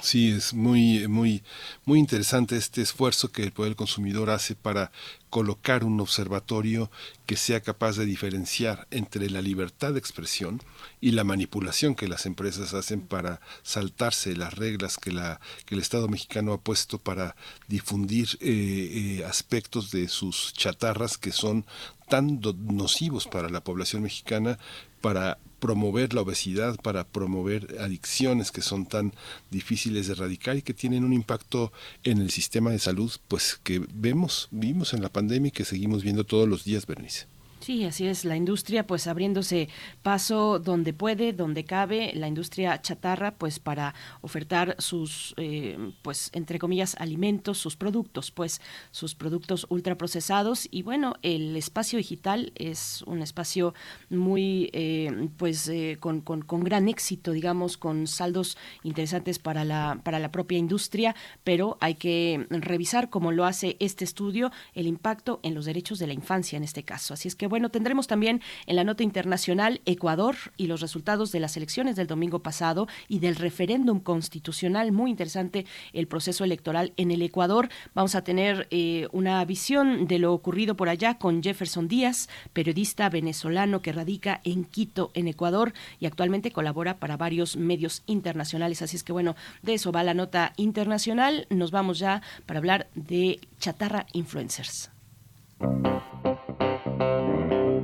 Sí, 0.02 0.32
es 0.32 0.52
muy, 0.52 1.06
muy, 1.08 1.42
muy 1.84 1.98
interesante 1.98 2.56
este 2.56 2.82
esfuerzo 2.82 3.30
que 3.30 3.42
el 3.42 3.52
Poder 3.52 3.70
del 3.70 3.76
Consumidor 3.76 4.28
hace 4.28 4.54
para 4.54 4.90
colocar 5.30 5.84
un 5.84 6.00
observatorio 6.00 6.90
que 7.26 7.36
sea 7.36 7.60
capaz 7.60 7.96
de 7.96 8.04
diferenciar 8.04 8.86
entre 8.90 9.30
la 9.30 9.40
libertad 9.40 9.92
de 9.92 9.98
expresión 9.98 10.60
y 11.00 11.12
la 11.12 11.24
manipulación 11.24 11.94
que 11.94 12.08
las 12.08 12.26
empresas 12.26 12.74
hacen 12.74 13.00
para 13.02 13.40
saltarse 13.62 14.36
las 14.36 14.54
reglas 14.54 14.98
que, 14.98 15.12
la, 15.12 15.40
que 15.64 15.74
el 15.74 15.80
Estado 15.80 16.08
mexicano 16.08 16.52
ha 16.52 16.60
puesto 16.60 16.98
para 16.98 17.36
difundir 17.68 18.36
eh, 18.40 19.20
eh, 19.20 19.24
aspectos 19.24 19.90
de 19.90 20.08
sus 20.08 20.52
chatarras 20.54 21.18
que 21.18 21.32
son 21.32 21.64
tan 22.08 22.40
nocivos 22.66 23.26
para 23.26 23.48
la 23.48 23.62
población 23.62 24.02
mexicana 24.02 24.58
para 25.00 25.38
promover 25.58 26.14
la 26.14 26.22
obesidad, 26.22 26.76
para 26.76 27.04
promover 27.04 27.76
adicciones 27.80 28.50
que 28.52 28.62
son 28.62 28.86
tan 28.86 29.12
difíciles 29.50 30.06
de 30.06 30.14
erradicar 30.14 30.56
y 30.56 30.62
que 30.62 30.74
tienen 30.74 31.04
un 31.04 31.12
impacto 31.12 31.72
en 32.02 32.18
el 32.18 32.30
sistema 32.30 32.70
de 32.70 32.78
salud, 32.78 33.12
pues 33.28 33.60
que 33.62 33.82
vemos, 33.92 34.48
vimos 34.50 34.94
en 34.94 35.02
la 35.02 35.08
pandemia 35.08 35.48
y 35.48 35.52
que 35.52 35.64
seguimos 35.64 36.02
viendo 36.02 36.24
todos 36.24 36.48
los 36.48 36.64
días, 36.64 36.86
Bernice. 36.86 37.33
Sí, 37.64 37.82
así 37.86 38.06
es, 38.06 38.26
la 38.26 38.36
industria 38.36 38.86
pues 38.86 39.06
abriéndose 39.06 39.70
paso 40.02 40.58
donde 40.58 40.92
puede, 40.92 41.32
donde 41.32 41.64
cabe, 41.64 42.12
la 42.14 42.28
industria 42.28 42.82
chatarra 42.82 43.36
pues 43.36 43.58
para 43.58 43.94
ofertar 44.20 44.76
sus 44.78 45.32
eh, 45.38 45.78
pues 46.02 46.28
entre 46.34 46.58
comillas 46.58 46.94
alimentos, 46.98 47.56
sus 47.56 47.74
productos 47.76 48.30
pues 48.30 48.60
sus 48.90 49.14
productos 49.14 49.66
ultraprocesados. 49.70 50.68
Y 50.70 50.82
bueno, 50.82 51.14
el 51.22 51.56
espacio 51.56 51.96
digital 51.96 52.52
es 52.54 53.00
un 53.06 53.22
espacio 53.22 53.72
muy 54.10 54.68
eh, 54.74 55.30
pues 55.38 55.66
eh, 55.68 55.96
con, 55.98 56.20
con, 56.20 56.42
con, 56.42 56.64
gran 56.64 56.86
éxito 56.86 57.32
digamos, 57.32 57.78
con 57.78 58.06
saldos 58.06 58.58
interesantes 58.82 59.38
para 59.38 59.64
la, 59.64 60.02
para 60.04 60.18
la 60.18 60.30
propia 60.30 60.58
industria, 60.58 61.16
pero 61.44 61.78
hay 61.80 61.94
que 61.94 62.46
revisar 62.50 63.08
como 63.08 63.32
lo 63.32 63.46
hace 63.46 63.78
este 63.80 64.04
estudio 64.04 64.52
el 64.74 64.86
impacto 64.86 65.40
en 65.42 65.54
los 65.54 65.64
derechos 65.64 65.98
de 65.98 66.08
la 66.08 66.12
infancia 66.12 66.58
en 66.58 66.64
este 66.64 66.82
caso, 66.82 67.14
así 67.14 67.26
es 67.26 67.34
que 67.34 67.53
bueno, 67.54 67.68
tendremos 67.68 68.08
también 68.08 68.42
en 68.66 68.74
la 68.74 68.82
nota 68.82 69.04
internacional 69.04 69.80
Ecuador 69.86 70.34
y 70.56 70.66
los 70.66 70.80
resultados 70.80 71.30
de 71.30 71.38
las 71.38 71.56
elecciones 71.56 71.94
del 71.94 72.08
domingo 72.08 72.42
pasado 72.42 72.88
y 73.06 73.20
del 73.20 73.36
referéndum 73.36 74.00
constitucional. 74.00 74.90
Muy 74.90 75.12
interesante 75.12 75.64
el 75.92 76.08
proceso 76.08 76.42
electoral 76.42 76.92
en 76.96 77.12
el 77.12 77.22
Ecuador. 77.22 77.68
Vamos 77.94 78.16
a 78.16 78.24
tener 78.24 78.66
eh, 78.72 79.06
una 79.12 79.44
visión 79.44 80.08
de 80.08 80.18
lo 80.18 80.32
ocurrido 80.32 80.76
por 80.76 80.88
allá 80.88 81.16
con 81.16 81.44
Jefferson 81.44 81.86
Díaz, 81.86 82.28
periodista 82.52 83.08
venezolano 83.08 83.82
que 83.82 83.92
radica 83.92 84.40
en 84.42 84.64
Quito, 84.64 85.12
en 85.14 85.28
Ecuador, 85.28 85.74
y 86.00 86.06
actualmente 86.06 86.50
colabora 86.50 86.98
para 86.98 87.16
varios 87.16 87.56
medios 87.56 88.02
internacionales. 88.06 88.82
Así 88.82 88.96
es 88.96 89.04
que 89.04 89.12
bueno, 89.12 89.36
de 89.62 89.74
eso 89.74 89.92
va 89.92 90.02
la 90.02 90.14
nota 90.14 90.54
internacional. 90.56 91.46
Nos 91.50 91.70
vamos 91.70 92.00
ya 92.00 92.20
para 92.46 92.58
hablar 92.58 92.88
de 92.96 93.38
chatarra 93.60 94.06
influencers. 94.12 94.90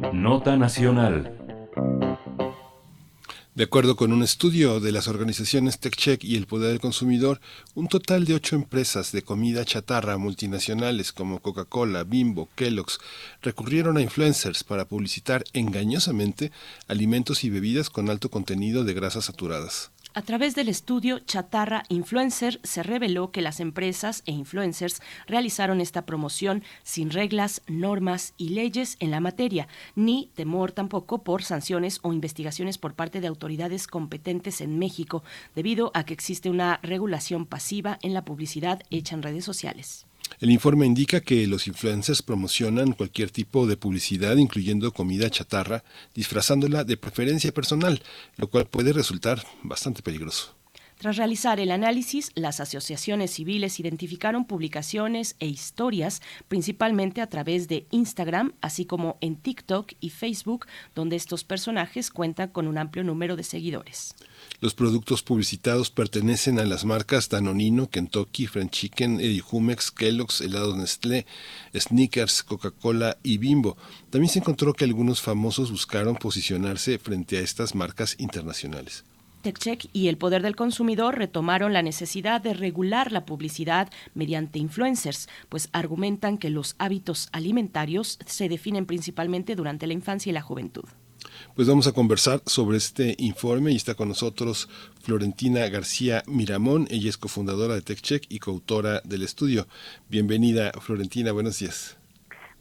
Nota 0.00 0.56
Nacional. 0.56 1.36
De 3.54 3.64
acuerdo 3.64 3.96
con 3.96 4.12
un 4.12 4.22
estudio 4.22 4.80
de 4.80 4.92
las 4.92 5.06
organizaciones 5.06 5.78
TechCheck 5.78 6.24
y 6.24 6.36
el 6.36 6.46
Poder 6.46 6.70
del 6.70 6.80
Consumidor, 6.80 7.40
un 7.74 7.86
total 7.86 8.24
de 8.24 8.34
ocho 8.34 8.56
empresas 8.56 9.12
de 9.12 9.22
comida 9.22 9.64
chatarra 9.64 10.16
multinacionales 10.16 11.12
como 11.12 11.40
Coca-Cola, 11.40 12.04
Bimbo, 12.04 12.48
Kellogg's 12.56 12.98
recurrieron 13.42 13.98
a 13.98 14.02
influencers 14.02 14.64
para 14.64 14.86
publicitar 14.86 15.44
engañosamente 15.52 16.50
alimentos 16.88 17.44
y 17.44 17.50
bebidas 17.50 17.90
con 17.90 18.08
alto 18.08 18.30
contenido 18.30 18.84
de 18.84 18.94
grasas 18.94 19.26
saturadas. 19.26 19.90
A 20.12 20.22
través 20.22 20.56
del 20.56 20.68
estudio 20.68 21.20
Chatarra 21.20 21.84
Influencer 21.88 22.58
se 22.64 22.82
reveló 22.82 23.30
que 23.30 23.42
las 23.42 23.60
empresas 23.60 24.24
e 24.26 24.32
influencers 24.32 25.00
realizaron 25.28 25.80
esta 25.80 26.04
promoción 26.04 26.64
sin 26.82 27.10
reglas, 27.10 27.62
normas 27.68 28.34
y 28.36 28.48
leyes 28.48 28.96
en 28.98 29.12
la 29.12 29.20
materia, 29.20 29.68
ni 29.94 30.32
temor 30.34 30.72
tampoco 30.72 31.22
por 31.22 31.44
sanciones 31.44 32.00
o 32.02 32.12
investigaciones 32.12 32.76
por 32.76 32.94
parte 32.94 33.20
de 33.20 33.28
autoridades 33.28 33.86
competentes 33.86 34.60
en 34.60 34.80
México, 34.80 35.22
debido 35.54 35.92
a 35.94 36.02
que 36.02 36.14
existe 36.14 36.50
una 36.50 36.80
regulación 36.82 37.46
pasiva 37.46 38.00
en 38.02 38.12
la 38.12 38.24
publicidad 38.24 38.82
hecha 38.90 39.14
en 39.14 39.22
redes 39.22 39.44
sociales. 39.44 40.06
El 40.40 40.50
informe 40.50 40.86
indica 40.86 41.20
que 41.20 41.46
los 41.46 41.66
influencers 41.66 42.22
promocionan 42.22 42.92
cualquier 42.92 43.30
tipo 43.30 43.66
de 43.66 43.76
publicidad, 43.76 44.36
incluyendo 44.36 44.90
comida 44.92 45.28
chatarra, 45.28 45.84
disfrazándola 46.14 46.82
de 46.84 46.96
preferencia 46.96 47.52
personal, 47.52 48.02
lo 48.38 48.48
cual 48.48 48.66
puede 48.66 48.94
resultar 48.94 49.44
bastante 49.62 50.00
peligroso. 50.00 50.59
Tras 51.00 51.16
realizar 51.16 51.60
el 51.60 51.70
análisis, 51.70 52.30
las 52.34 52.60
asociaciones 52.60 53.30
civiles 53.30 53.80
identificaron 53.80 54.44
publicaciones 54.44 55.34
e 55.38 55.46
historias 55.46 56.20
principalmente 56.46 57.22
a 57.22 57.26
través 57.26 57.68
de 57.68 57.86
Instagram, 57.90 58.52
así 58.60 58.84
como 58.84 59.16
en 59.22 59.36
TikTok 59.36 59.94
y 60.00 60.10
Facebook, 60.10 60.66
donde 60.94 61.16
estos 61.16 61.42
personajes 61.42 62.10
cuentan 62.10 62.50
con 62.50 62.66
un 62.66 62.76
amplio 62.76 63.02
número 63.02 63.36
de 63.36 63.44
seguidores. 63.44 64.14
Los 64.60 64.74
productos 64.74 65.22
publicitados 65.22 65.90
pertenecen 65.90 66.58
a 66.58 66.66
las 66.66 66.84
marcas 66.84 67.30
Danonino, 67.30 67.88
Kentucky, 67.88 68.46
French 68.46 68.72
Chicken, 68.72 69.20
Eddie 69.20 69.42
Humex, 69.50 69.90
Kellogg's, 69.90 70.42
helados 70.42 70.76
Nestlé, 70.76 71.24
Snickers, 71.74 72.42
Coca-Cola 72.42 73.16
y 73.22 73.38
Bimbo. 73.38 73.78
También 74.10 74.30
se 74.30 74.40
encontró 74.40 74.74
que 74.74 74.84
algunos 74.84 75.22
famosos 75.22 75.70
buscaron 75.70 76.16
posicionarse 76.16 76.98
frente 76.98 77.38
a 77.38 77.40
estas 77.40 77.74
marcas 77.74 78.16
internacionales. 78.18 79.06
TechCheck 79.40 79.86
y 79.92 80.08
el 80.08 80.16
Poder 80.16 80.42
del 80.42 80.56
Consumidor 80.56 81.18
retomaron 81.18 81.72
la 81.72 81.82
necesidad 81.82 82.40
de 82.40 82.54
regular 82.54 83.12
la 83.12 83.24
publicidad 83.24 83.90
mediante 84.14 84.58
influencers, 84.58 85.28
pues 85.48 85.68
argumentan 85.72 86.38
que 86.38 86.50
los 86.50 86.76
hábitos 86.78 87.28
alimentarios 87.32 88.18
se 88.26 88.48
definen 88.48 88.86
principalmente 88.86 89.56
durante 89.56 89.86
la 89.86 89.94
infancia 89.94 90.30
y 90.30 90.32
la 90.32 90.42
juventud. 90.42 90.84
Pues 91.54 91.68
vamos 91.68 91.86
a 91.86 91.92
conversar 91.92 92.40
sobre 92.46 92.76
este 92.76 93.14
informe 93.18 93.72
y 93.72 93.76
está 93.76 93.94
con 93.94 94.08
nosotros 94.08 94.68
Florentina 95.02 95.68
García 95.68 96.22
Miramón. 96.26 96.86
Ella 96.90 97.08
es 97.08 97.18
cofundadora 97.18 97.74
de 97.74 97.82
TechCheck 97.82 98.24
y 98.28 98.38
coautora 98.38 99.00
del 99.04 99.22
estudio. 99.22 99.66
Bienvenida, 100.08 100.72
Florentina. 100.80 101.32
Buenos 101.32 101.58
días. 101.58 101.98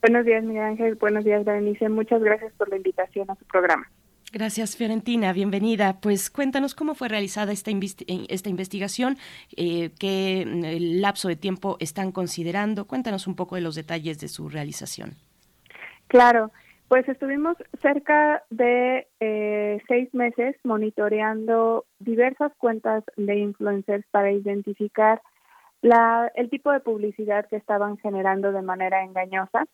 Buenos 0.02 0.26
días, 0.26 0.44
Miguel 0.44 0.64
Ángel. 0.64 0.96
Buenos 0.96 1.26
días, 1.26 1.44
Berenice. 1.44 1.90
Muchas 1.90 2.22
gracias 2.22 2.54
por 2.58 2.70
la 2.70 2.78
invitación 2.78 3.30
a 3.30 3.36
su 3.36 3.46
programa. 3.46 3.90
Gracias, 4.32 4.78
Fiorentina. 4.78 5.34
Bienvenida. 5.34 5.98
Pues 6.02 6.30
cuéntanos 6.30 6.76
cómo 6.76 6.94
fue 6.94 7.08
realizada 7.08 7.52
esta, 7.52 7.72
esta 7.72 8.50
investigación, 8.50 9.18
eh, 9.58 9.90
qué 10.00 10.46
mm, 10.46 11.02
lapso 11.02 11.28
de 11.28 11.36
tiempo 11.36 11.78
están 11.80 12.12
considerando. 12.12 12.86
Cuéntanos 12.86 13.26
un 13.26 13.36
poco 13.36 13.56
de 13.56 13.62
los 13.62 13.76
detalles 13.76 14.20
de 14.20 14.28
su 14.28 14.48
realización. 14.48 15.16
Claro, 16.08 16.52
pues 16.90 17.08
estuvimos 17.10 17.58
cerca 17.82 18.44
de 18.52 19.08
eh, 19.20 19.82
seis 19.88 20.14
meses 20.14 20.56
monitoreando 20.64 21.86
diversas 22.00 22.52
cuentas 22.58 23.04
de 23.18 23.36
influencers 23.38 24.06
para 24.12 24.32
identificar 24.32 25.22
la, 25.82 26.32
el 26.36 26.50
tipo 26.50 26.72
de 26.72 26.82
publicidad 26.82 27.48
que 27.48 27.56
estaban 27.56 27.98
generando 27.98 28.52
de 28.52 28.62
manera 28.62 29.04
engañosa. 29.04 29.66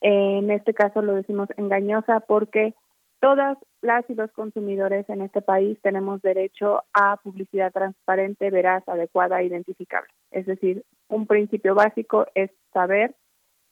En 0.00 0.50
este 0.50 0.72
caso 0.74 1.02
lo 1.02 1.14
decimos 1.14 1.48
engañosa 1.56 2.20
porque 2.20 2.74
todas 3.22 3.56
las 3.82 4.04
y 4.10 4.14
los 4.14 4.32
consumidores 4.32 5.08
en 5.08 5.22
este 5.22 5.42
país 5.42 5.78
tenemos 5.80 6.20
derecho 6.22 6.82
a 6.92 7.18
publicidad 7.18 7.72
transparente, 7.72 8.50
veraz, 8.50 8.86
adecuada 8.88 9.40
e 9.40 9.46
identificable. 9.46 10.10
Es 10.32 10.44
decir, 10.44 10.84
un 11.08 11.28
principio 11.28 11.76
básico 11.76 12.26
es 12.34 12.50
saber 12.72 13.14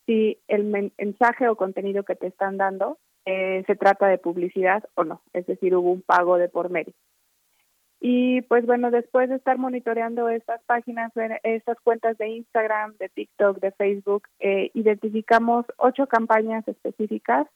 si 0.06 0.38
el 0.46 0.64
mensaje 0.96 1.48
o 1.48 1.56
contenido 1.56 2.04
que 2.04 2.14
te 2.14 2.28
están 2.28 2.58
dando 2.58 2.98
eh, 3.26 3.64
se 3.66 3.74
trata 3.74 4.06
de 4.06 4.18
publicidad 4.18 4.84
o 4.94 5.02
no, 5.02 5.20
es 5.32 5.46
decir, 5.46 5.74
hubo 5.74 5.90
un 5.90 6.02
pago 6.02 6.38
de 6.38 6.48
por 6.48 6.70
medio. 6.70 6.94
Y 8.00 8.42
pues 8.42 8.64
bueno, 8.64 8.92
después 8.92 9.28
de 9.28 9.34
estar 9.34 9.58
monitoreando 9.58 10.28
estas 10.28 10.62
páginas, 10.62 11.12
estas 11.42 11.78
cuentas 11.80 12.16
de 12.18 12.28
Instagram, 12.28 12.96
de 12.98 13.08
TikTok, 13.08 13.58
de 13.58 13.72
Facebook, 13.72 14.22
eh, 14.38 14.70
identificamos 14.74 15.66
ocho 15.76 16.06
campañas 16.06 16.66
específicas 16.68 17.48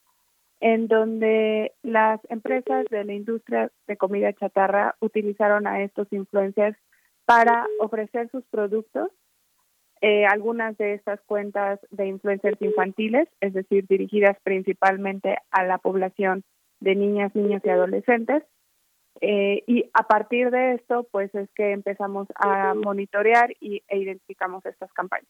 en 0.64 0.88
donde 0.88 1.74
las 1.82 2.20
empresas 2.30 2.86
de 2.90 3.04
la 3.04 3.12
industria 3.12 3.70
de 3.86 3.98
comida 3.98 4.32
chatarra 4.32 4.96
utilizaron 4.98 5.66
a 5.66 5.82
estos 5.82 6.10
influencers 6.10 6.74
para 7.26 7.66
ofrecer 7.80 8.30
sus 8.30 8.46
productos. 8.46 9.10
Eh, 10.00 10.24
algunas 10.24 10.74
de 10.78 10.94
estas 10.94 11.20
cuentas 11.26 11.80
de 11.90 12.06
influencers 12.06 12.56
infantiles, 12.62 13.28
es 13.42 13.52
decir, 13.52 13.86
dirigidas 13.86 14.38
principalmente 14.42 15.36
a 15.50 15.64
la 15.64 15.76
población 15.76 16.44
de 16.80 16.94
niñas, 16.94 17.34
niños 17.34 17.60
y 17.62 17.68
adolescentes. 17.68 18.42
Eh, 19.20 19.64
y 19.66 19.90
a 19.92 20.06
partir 20.06 20.50
de 20.50 20.76
esto, 20.76 21.06
pues 21.10 21.34
es 21.34 21.50
que 21.54 21.72
empezamos 21.72 22.26
a 22.36 22.72
monitorear 22.72 23.54
y, 23.60 23.82
e 23.86 23.98
identificamos 23.98 24.64
estas 24.64 24.90
campañas. 24.94 25.28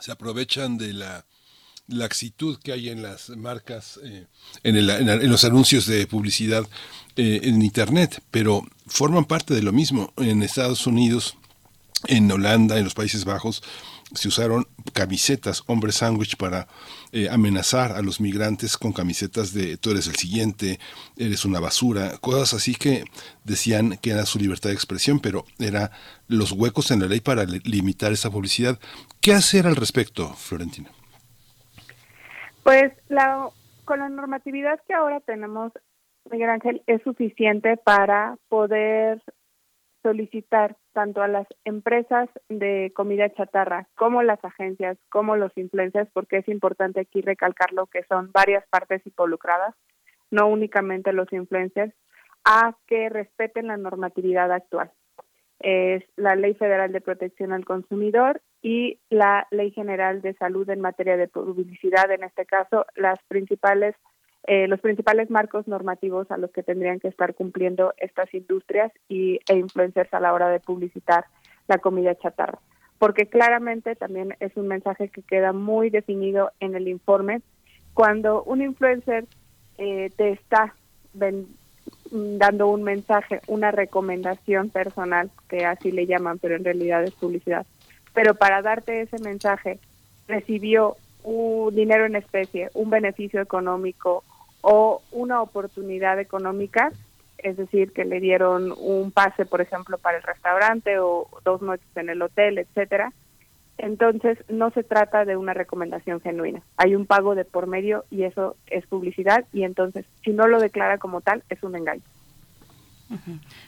Se 0.00 0.10
aprovechan 0.10 0.76
de 0.76 0.94
la 0.94 1.24
laxitud 1.90 2.58
que 2.58 2.72
hay 2.72 2.88
en 2.88 3.02
las 3.02 3.30
marcas, 3.30 4.00
eh, 4.02 4.26
en, 4.62 4.76
el, 4.76 4.88
en, 4.90 5.30
los 5.30 5.44
anuncios 5.44 5.86
de 5.86 6.06
publicidad 6.06 6.66
eh, 7.16 7.40
en 7.44 7.62
Internet, 7.62 8.22
pero 8.30 8.66
forman 8.86 9.24
parte 9.24 9.54
de 9.54 9.62
lo 9.62 9.72
mismo. 9.72 10.12
En 10.16 10.42
Estados 10.42 10.86
Unidos, 10.86 11.36
en 12.06 12.30
Holanda, 12.30 12.78
en 12.78 12.84
los 12.84 12.94
Países 12.94 13.24
Bajos, 13.24 13.62
se 14.14 14.28
usaron 14.28 14.66
camisetas, 14.92 15.62
hombre 15.66 15.92
sándwich, 15.92 16.36
para 16.36 16.66
eh, 17.12 17.28
amenazar 17.30 17.92
a 17.92 18.02
los 18.02 18.20
migrantes 18.20 18.76
con 18.76 18.92
camisetas 18.92 19.52
de 19.52 19.76
tú 19.76 19.90
eres 19.90 20.06
el 20.08 20.16
siguiente, 20.16 20.80
eres 21.16 21.44
una 21.44 21.60
basura, 21.60 22.18
cosas 22.18 22.54
así 22.54 22.74
que 22.74 23.04
decían 23.44 23.98
que 24.02 24.10
era 24.10 24.26
su 24.26 24.38
libertad 24.38 24.70
de 24.70 24.74
expresión, 24.74 25.20
pero 25.20 25.46
era 25.58 25.92
los 26.26 26.52
huecos 26.52 26.90
en 26.90 27.00
la 27.00 27.06
ley 27.06 27.20
para 27.20 27.44
limitar 27.44 28.12
esa 28.12 28.30
publicidad. 28.30 28.80
¿Qué 29.20 29.32
hacer 29.32 29.66
al 29.66 29.76
respecto, 29.76 30.34
Florentina? 30.34 30.90
Pues 32.62 32.92
la, 33.08 33.48
con 33.84 34.00
la 34.00 34.08
normatividad 34.08 34.80
que 34.86 34.94
ahora 34.94 35.20
tenemos, 35.20 35.72
Miguel 36.30 36.50
Ángel, 36.50 36.82
es 36.86 37.02
suficiente 37.02 37.76
para 37.76 38.36
poder 38.48 39.22
solicitar 40.02 40.76
tanto 40.92 41.22
a 41.22 41.28
las 41.28 41.46
empresas 41.64 42.28
de 42.48 42.92
comida 42.94 43.32
chatarra 43.34 43.86
como 43.96 44.22
las 44.22 44.42
agencias, 44.44 44.98
como 45.10 45.36
los 45.36 45.56
influencers, 45.56 46.10
porque 46.12 46.38
es 46.38 46.48
importante 46.48 47.00
aquí 47.00 47.20
recalcarlo 47.20 47.86
que 47.86 48.04
son 48.04 48.30
varias 48.32 48.66
partes 48.68 49.06
involucradas, 49.06 49.74
no 50.30 50.48
únicamente 50.48 51.12
los 51.12 51.32
influencers, 51.32 51.94
a 52.44 52.76
que 52.86 53.08
respeten 53.08 53.66
la 53.66 53.76
normatividad 53.76 54.50
actual. 54.52 54.90
Es 55.60 56.02
la 56.16 56.34
Ley 56.36 56.54
Federal 56.54 56.90
de 56.92 57.00
Protección 57.00 57.52
al 57.52 57.64
Consumidor 57.64 58.40
y 58.62 58.98
la 59.10 59.46
Ley 59.50 59.70
General 59.70 60.22
de 60.22 60.34
Salud 60.34 60.68
en 60.68 60.80
materia 60.80 61.16
de 61.16 61.28
publicidad, 61.28 62.10
en 62.10 62.24
este 62.24 62.46
caso, 62.46 62.86
las 62.96 63.18
principales 63.28 63.94
eh, 64.44 64.66
los 64.68 64.80
principales 64.80 65.30
marcos 65.30 65.68
normativos 65.68 66.30
a 66.30 66.38
los 66.38 66.50
que 66.50 66.62
tendrían 66.62 66.98
que 66.98 67.08
estar 67.08 67.34
cumpliendo 67.34 67.92
estas 67.98 68.32
industrias 68.32 68.90
y, 69.08 69.38
e 69.48 69.56
influencers 69.56 70.12
a 70.14 70.20
la 70.20 70.32
hora 70.32 70.48
de 70.48 70.60
publicitar 70.60 71.26
la 71.68 71.78
comida 71.78 72.14
chatarra. 72.16 72.58
Porque 72.98 73.26
claramente 73.26 73.96
también 73.96 74.36
es 74.40 74.56
un 74.56 74.66
mensaje 74.66 75.08
que 75.08 75.22
queda 75.22 75.52
muy 75.52 75.90
definido 75.90 76.52
en 76.60 76.74
el 76.74 76.88
informe. 76.88 77.42
Cuando 77.92 78.42
un 78.42 78.62
influencer 78.62 79.26
eh, 79.78 80.10
te 80.16 80.30
está 80.30 80.74
dando 82.10 82.68
un 82.68 82.82
mensaje, 82.82 83.40
una 83.46 83.70
recomendación 83.70 84.68
personal, 84.70 85.30
que 85.48 85.64
así 85.64 85.92
le 85.92 86.06
llaman, 86.06 86.38
pero 86.38 86.56
en 86.56 86.64
realidad 86.64 87.04
es 87.04 87.14
publicidad, 87.14 87.66
pero 88.14 88.34
para 88.34 88.62
darte 88.62 89.02
ese 89.02 89.18
mensaje 89.18 89.78
recibió 90.26 90.96
un 91.22 91.74
dinero 91.74 92.06
en 92.06 92.16
especie, 92.16 92.70
un 92.74 92.90
beneficio 92.90 93.40
económico 93.40 94.24
o 94.62 95.02
una 95.12 95.42
oportunidad 95.42 96.18
económica, 96.18 96.92
es 97.38 97.56
decir, 97.56 97.92
que 97.92 98.04
le 98.04 98.20
dieron 98.20 98.74
un 98.78 99.12
pase, 99.12 99.46
por 99.46 99.60
ejemplo, 99.60 99.96
para 99.98 100.18
el 100.18 100.22
restaurante 100.22 100.98
o 100.98 101.28
dos 101.44 101.62
noches 101.62 101.88
en 101.96 102.10
el 102.10 102.20
hotel, 102.20 102.58
etcétera. 102.58 103.12
Entonces, 103.82 104.38
no 104.48 104.70
se 104.70 104.82
trata 104.82 105.24
de 105.24 105.36
una 105.36 105.54
recomendación 105.54 106.20
genuina. 106.20 106.62
Hay 106.76 106.94
un 106.94 107.06
pago 107.06 107.34
de 107.34 107.44
por 107.44 107.66
medio 107.66 108.04
y 108.10 108.24
eso 108.24 108.56
es 108.66 108.86
publicidad 108.86 109.46
y 109.52 109.64
entonces, 109.64 110.04
si 110.22 110.32
no 110.32 110.46
lo 110.46 110.60
declara 110.60 110.98
como 110.98 111.20
tal, 111.22 111.42
es 111.48 111.62
un 111.62 111.76
engaño. 111.76 112.02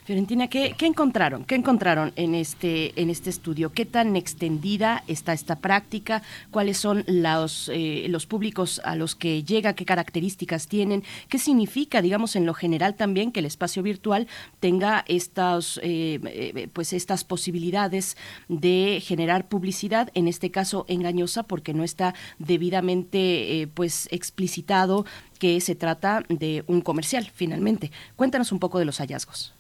Fiorentina, 0.05 0.49
¿qué, 0.49 0.75
encontraron? 0.81 1.45
¿Qué 1.45 1.57
encontraron 1.57 2.13
en 2.17 2.35
este, 2.35 3.01
en 3.01 3.11
este 3.11 3.31
estudio? 3.31 3.73
¿Qué 3.73 3.85
tan 3.85 4.15
extendida 4.15 5.03
está 5.09 5.33
esta 5.33 5.57
práctica? 5.57 6.23
¿Cuáles 6.51 6.79
son 6.79 7.05
los, 7.09 7.69
eh, 7.73 8.07
los 8.09 8.27
públicos 8.27 8.81
a 8.85 8.95
los 8.95 9.17
que 9.17 9.43
llega? 9.43 9.75
¿Qué 9.75 9.85
características 9.85 10.69
tienen? 10.69 11.03
¿Qué 11.29 11.39
significa, 11.39 12.03
digamos, 12.03 12.37
en 12.37 12.47
lo 12.47 12.55
general 12.55 12.95
también 12.95 13.33
que 13.33 13.41
el 13.41 13.47
espacio 13.47 13.83
virtual 13.83 14.29
tenga 14.61 15.05
estas, 15.09 15.81
eh, 15.83 16.21
eh, 16.25 16.69
pues 16.73 16.93
estas 16.93 17.25
posibilidades 17.25 18.17
de 18.49 19.03
generar 19.05 19.49
publicidad, 19.49 20.11
en 20.15 20.29
este 20.29 20.53
caso 20.53 20.85
engañosa, 20.89 21.43
porque 21.43 21.75
no 21.75 21.83
está 21.83 22.15
debidamente 22.39 23.69
pues 23.75 24.09
explicitado 24.13 25.05
que 25.43 25.61
se 25.61 25.75
trata 25.75 26.23
de 26.29 26.63
un 26.69 26.83
comercial, 26.83 27.25
finalmente. 27.35 27.91
Cuéntanos 28.15 28.53
un 28.53 28.61
poco 28.61 28.79
de 28.79 28.85
los 28.85 28.99
hallazgos. 28.99 29.53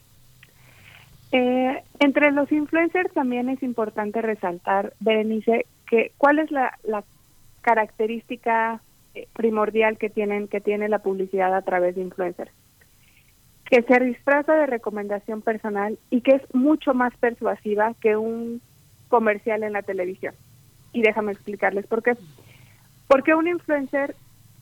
Eh, 1.33 1.83
entre 1.99 2.31
los 2.31 2.53
influencers 2.53 3.13
también 3.13 3.49
es 3.49 3.65
importante 3.65 4.23
resaltar, 4.23 4.93
Berenice, 5.01 5.67
que 5.91 6.13
cuál 6.19 6.39
es 6.39 6.53
la, 6.53 6.73
característica 7.63 8.81
eh, 9.15 9.27
primordial 9.33 9.99
que 9.99 10.09
tienen 10.09 10.49
que 10.49 10.61
tiene 10.61 10.89
la 10.89 10.99
publicidad 10.99 11.55
a 11.55 11.63
través 11.63 11.95
de 11.95 12.03
influencers 12.03 12.51
que 13.71 13.83
se 13.83 14.01
disfraza 14.01 14.53
de 14.55 14.67
recomendación 14.67 15.43
personal 15.43 15.97
y 16.11 16.23
que 16.23 16.33
es 16.33 16.55
mucho 16.55 16.93
más 16.93 17.13
persuasiva 17.19 17.95
que 18.01 18.17
un 18.17 18.61
comercial 19.09 19.63
en 19.63 19.73
la 19.73 19.83
televisión. 19.83 20.35
Y 20.93 21.03
déjame 21.03 21.33
explicarles 21.33 21.87
por 21.87 22.03
qué. 22.03 22.17
Porque 23.07 23.35
un 23.35 23.47
influencer 23.47 24.17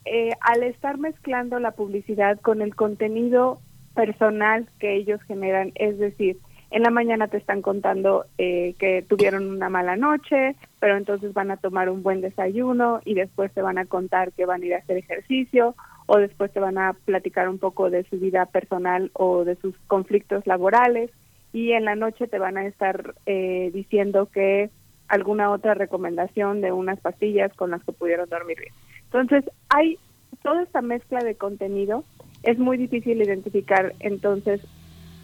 eh, 0.05 0.33
al 0.41 0.63
estar 0.63 0.99
mezclando 0.99 1.59
la 1.59 1.73
publicidad 1.73 2.41
con 2.41 2.63
el 2.63 2.75
contenido 2.75 3.61
personal 3.95 4.69
que 4.79 4.97
ellos 4.97 5.21
generan, 5.23 5.73
es 5.75 5.99
decir, 5.99 6.39
en 6.71 6.83
la 6.85 6.91
mañana 6.91 7.27
te 7.27 7.37
están 7.37 7.63
contando 7.63 8.27
eh, 8.39 8.75
que 8.79 9.03
tuvieron 9.03 9.51
una 9.51 9.69
mala 9.69 9.97
noche, 9.97 10.55
pero 10.79 10.97
entonces 10.97 11.35
van 11.35 11.51
a 11.51 11.57
tomar 11.57 11.91
un 11.91 12.03
buen 12.03 12.21
desayuno 12.21 13.01
y 13.05 13.15
después 13.15 13.53
te 13.53 13.61
van 13.61 13.77
a 13.77 13.87
contar 13.87 14.33
que 14.33 14.47
van 14.47 14.63
a 14.63 14.67
ir 14.67 14.75
a 14.75 14.79
hacer 14.79 14.97
ejercicio 14.97 15.75
o 16.07 16.19
después 16.19 16.53
te 16.53 16.61
van 16.61 16.79
a 16.79 16.93
platicar 16.93 17.49
un 17.49 17.59
poco 17.59 17.91
de 17.91 18.05
su 18.05 18.19
vida 18.19 18.47
personal 18.47 19.11
o 19.15 19.45
de 19.45 19.57
sus 19.57 19.77
conflictos 19.89 20.47
laborales 20.47 21.11
y 21.53 21.73
en 21.73 21.85
la 21.85 21.97
noche 21.97 22.29
te 22.29 22.39
van 22.39 22.57
a 22.57 22.67
estar 22.67 23.15
eh, 23.27 23.71
diciendo 23.75 24.27
que 24.27 24.71
alguna 25.09 25.51
otra 25.51 25.75
recomendación 25.75 26.61
de 26.61 26.71
unas 26.71 27.01
pastillas 27.01 27.53
con 27.55 27.73
las 27.73 27.83
que 27.83 27.93
pudieron 27.93 28.29
dormir 28.29 28.59
bien. 28.61 28.73
Entonces, 29.13 29.45
hay 29.69 29.99
toda 30.43 30.63
esta 30.63 30.83
mezcla 30.83 31.19
de 31.21 31.35
contenido, 31.35 32.05
es 32.45 32.59
muy 32.59 32.77
difícil 32.77 33.21
identificar 33.21 33.93
entonces 33.99 34.61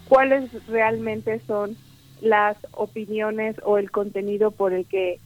cuáles 0.09 0.51
realmente 0.67 1.39
son 1.47 1.77
las 2.21 2.57
opiniones 2.73 3.55
o 3.63 3.77
el 3.77 3.91
contenido 3.91 4.51
por 4.51 4.73
el 4.73 4.85
que 4.85 5.19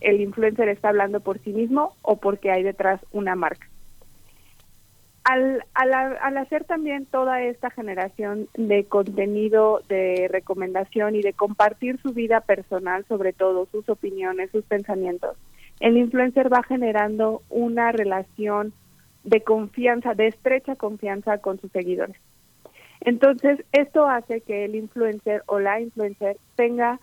el 0.00 0.20
influencer 0.20 0.68
está 0.68 0.88
hablando 0.88 1.20
por 1.20 1.38
sí 1.40 1.52
mismo 1.52 1.94
o 2.02 2.16
porque 2.16 2.50
hay 2.50 2.62
detrás 2.62 3.00
una 3.12 3.36
marca. 3.36 3.68
Al, 5.24 5.62
al, 5.74 5.92
al, 5.92 6.36
hacer 6.38 6.64
también 6.64 7.04
toda 7.04 7.42
esta 7.42 7.70
generación 7.70 8.48
de 8.54 8.84
contenido, 8.84 9.82
de 9.88 10.26
recomendación 10.30 11.16
y 11.16 11.22
de 11.22 11.34
compartir 11.34 12.00
su 12.00 12.14
vida 12.14 12.40
personal, 12.40 13.04
sobre 13.06 13.34
todo 13.34 13.66
sus 13.70 13.88
opiniones, 13.90 14.50
sus 14.50 14.64
pensamientos, 14.64 15.36
el 15.80 15.96
influencer 15.96 16.52
va 16.52 16.62
generando 16.62 17.42
una 17.48 17.92
relación 17.92 18.72
de 19.24 19.42
confianza, 19.42 20.14
de 20.14 20.28
estrecha 20.28 20.76
confianza 20.76 21.38
con 21.38 21.60
sus 21.60 21.70
seguidores. 21.72 22.16
Entonces, 23.00 23.64
esto 23.72 24.08
hace 24.08 24.40
que 24.40 24.64
el 24.64 24.74
influencer 24.74 25.42
o 25.46 25.60
la 25.60 25.80
influencer 25.80 26.36
tenga 26.56 26.98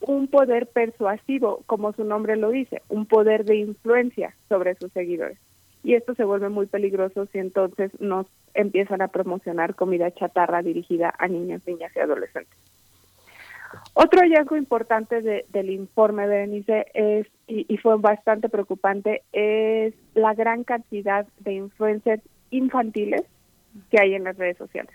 un 0.00 0.28
poder 0.28 0.66
persuasivo, 0.66 1.62
como 1.66 1.92
su 1.92 2.04
nombre 2.04 2.36
lo 2.36 2.50
dice, 2.50 2.82
un 2.88 3.06
poder 3.06 3.44
de 3.44 3.56
influencia 3.56 4.34
sobre 4.48 4.74
sus 4.74 4.92
seguidores. 4.92 5.38
Y 5.82 5.94
esto 5.94 6.14
se 6.14 6.24
vuelve 6.24 6.48
muy 6.48 6.66
peligroso 6.66 7.26
si 7.26 7.38
entonces 7.38 7.90
nos 8.00 8.26
empiezan 8.54 9.00
a 9.00 9.08
promocionar 9.08 9.74
comida 9.74 10.10
chatarra 10.10 10.62
dirigida 10.62 11.14
a 11.18 11.28
niños, 11.28 11.62
niñas 11.66 11.92
y 11.96 12.00
adolescentes. 12.00 12.58
Otro 13.94 14.20
hallazgo 14.20 14.56
importante 14.56 15.20
del 15.20 15.70
informe, 15.70 16.26
Berenice, 16.26 16.86
es, 16.92 17.26
y, 17.50 17.76
fue 17.78 17.96
bastante 17.96 18.48
preocupante, 18.48 19.22
es 19.32 19.92
la 20.14 20.34
gran 20.34 20.62
cantidad 20.62 21.26
de 21.40 21.54
influencers 21.54 22.22
infantiles 22.50 23.22
que 23.90 24.00
hay 24.00 24.14
en 24.14 24.24
las 24.24 24.36
redes 24.36 24.56
sociales. 24.56 24.92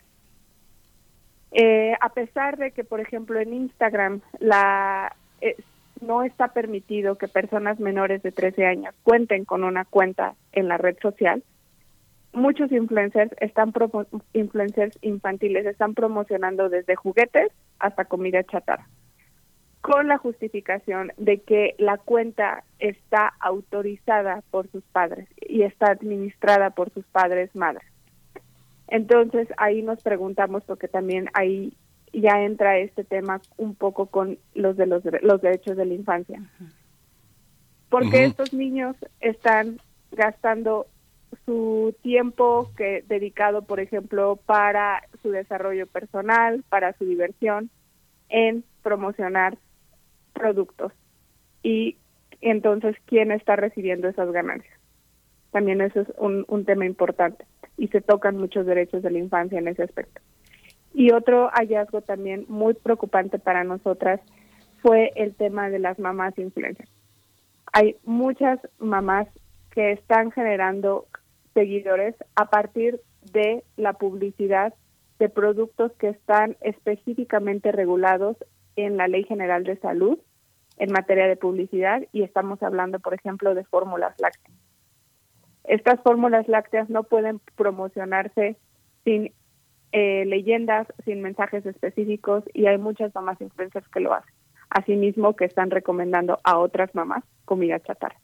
Eh, 1.51 1.93
a 1.99 2.09
pesar 2.09 2.57
de 2.57 2.71
que, 2.71 2.83
por 2.83 3.01
ejemplo, 3.01 3.39
en 3.39 3.53
Instagram 3.53 4.21
la 4.39 5.15
eh, 5.41 5.55
no 6.01 6.23
está 6.23 6.49
permitido 6.49 7.17
que 7.17 7.27
personas 7.27 7.79
menores 7.79 8.23
de 8.23 8.31
13 8.31 8.65
años 8.65 8.95
cuenten 9.03 9.45
con 9.45 9.63
una 9.63 9.85
cuenta 9.85 10.35
en 10.53 10.67
la 10.67 10.77
red 10.77 10.97
social, 11.01 11.43
muchos 12.31 12.71
influencers 12.71 13.31
están 13.39 13.73
influencers 14.33 14.97
infantiles 15.01 15.65
están 15.65 15.93
promocionando 15.93 16.69
desde 16.69 16.95
juguetes 16.95 17.51
hasta 17.79 18.05
comida 18.05 18.43
chatarra 18.43 18.87
con 19.85 20.07
la 20.07 20.17
justificación 20.17 21.11
de 21.17 21.41
que 21.41 21.75
la 21.77 21.99
cuenta 21.99 22.63
está 22.79 23.33
autorizada 23.39 24.41
por 24.49 24.67
sus 24.71 24.83
padres 24.85 25.29
y 25.47 25.61
está 25.61 25.91
administrada 25.91 26.71
por 26.71 26.89
sus 26.89 27.05
padres 27.05 27.55
madres. 27.55 27.83
Entonces 28.87 29.47
ahí 29.57 29.83
nos 29.83 30.01
preguntamos, 30.01 30.63
porque 30.63 30.87
también 30.87 31.29
ahí 31.35 31.71
ya 32.11 32.41
entra 32.41 32.79
este 32.79 33.03
tema 33.03 33.41
un 33.57 33.75
poco 33.75 34.07
con 34.07 34.39
los 34.55 34.75
de 34.75 34.87
los, 34.87 35.03
los 35.21 35.39
derechos 35.39 35.77
de 35.77 35.85
la 35.85 35.93
infancia. 35.93 36.41
Porque 37.89 38.25
estos 38.25 38.53
niños 38.53 38.95
están 39.19 39.77
gastando 40.11 40.87
su 41.45 41.95
tiempo 42.01 42.71
que 42.75 43.03
dedicado, 43.07 43.61
por 43.61 43.79
ejemplo, 43.79 44.39
para 44.47 45.03
su 45.21 45.29
desarrollo 45.29 45.85
personal, 45.85 46.63
para 46.69 46.93
su 46.93 47.05
diversión, 47.05 47.69
en 48.29 48.63
promocionar 48.81 49.59
productos. 50.35 50.91
Y 51.63 51.97
entonces, 52.41 52.95
¿quién 53.05 53.31
está 53.31 53.55
recibiendo 53.55 54.07
esas 54.07 54.31
ganancias? 54.31 54.77
También 55.51 55.81
eso 55.81 56.01
es 56.01 56.07
un, 56.17 56.65
tema 56.65 56.85
importante 56.85 57.45
y 57.77 57.87
se 57.87 58.01
tocan 58.01 58.37
muchos 58.37 58.65
derechos 58.65 59.01
de 59.01 59.09
la 59.09 59.19
infancia 59.19 59.57
en 59.57 59.67
ese 59.67 59.83
aspecto. 59.83 60.21
Y 60.93 61.11
otro 61.11 61.49
hallazgo 61.53 62.01
también 62.01 62.45
muy 62.47 62.73
preocupante 62.73 63.39
para 63.39 63.63
nosotras 63.63 64.19
fue 64.81 65.11
el 65.15 65.33
tema 65.33 65.69
de 65.69 65.79
las 65.79 65.97
mamás 65.97 66.37
influencers. 66.37 66.89
Hay 67.73 67.95
muchas 68.03 68.59
mamás 68.79 69.27
que 69.71 69.93
están 69.93 70.31
generando 70.31 71.07
seguidores 71.53 72.15
a 72.35 72.49
partir 72.49 73.01
de 73.31 73.63
la 73.77 73.93
publicidad 73.93 74.73
de 75.19 75.29
productos 75.29 75.91
que 75.93 76.09
están 76.09 76.57
específicamente 76.61 77.71
regulados 77.71 78.37
en 78.75 78.97
la 78.97 79.07
Ley 79.07 79.23
General 79.23 79.63
de 79.63 79.77
Salud 79.77 80.19
en 80.77 80.91
materia 80.91 81.27
de 81.27 81.35
publicidad 81.35 82.03
y 82.11 82.23
estamos 82.23 82.61
hablando, 82.61 82.99
por 82.99 83.13
ejemplo, 83.13 83.55
de 83.55 83.63
fórmulas 83.63 84.15
lácteas. 84.19 84.57
Estas 85.63 85.99
fórmulas 86.01 86.47
lácteas 86.47 86.89
no 86.89 87.03
pueden 87.03 87.39
promocionarse 87.55 88.57
sin 89.03 89.33
eh, 89.91 90.25
leyendas, 90.25 90.87
sin 91.05 91.21
mensajes 91.21 91.65
específicos 91.65 92.43
y 92.53 92.67
hay 92.67 92.77
muchas 92.77 93.13
mamás 93.15 93.39
influencers 93.41 93.87
que 93.89 93.99
lo 93.99 94.13
hacen. 94.13 94.33
Asimismo, 94.69 95.35
que 95.35 95.45
están 95.45 95.71
recomendando 95.71 96.39
a 96.43 96.57
otras 96.57 96.93
mamás 96.93 97.23
comida 97.45 97.79
chatarra. 97.79 98.19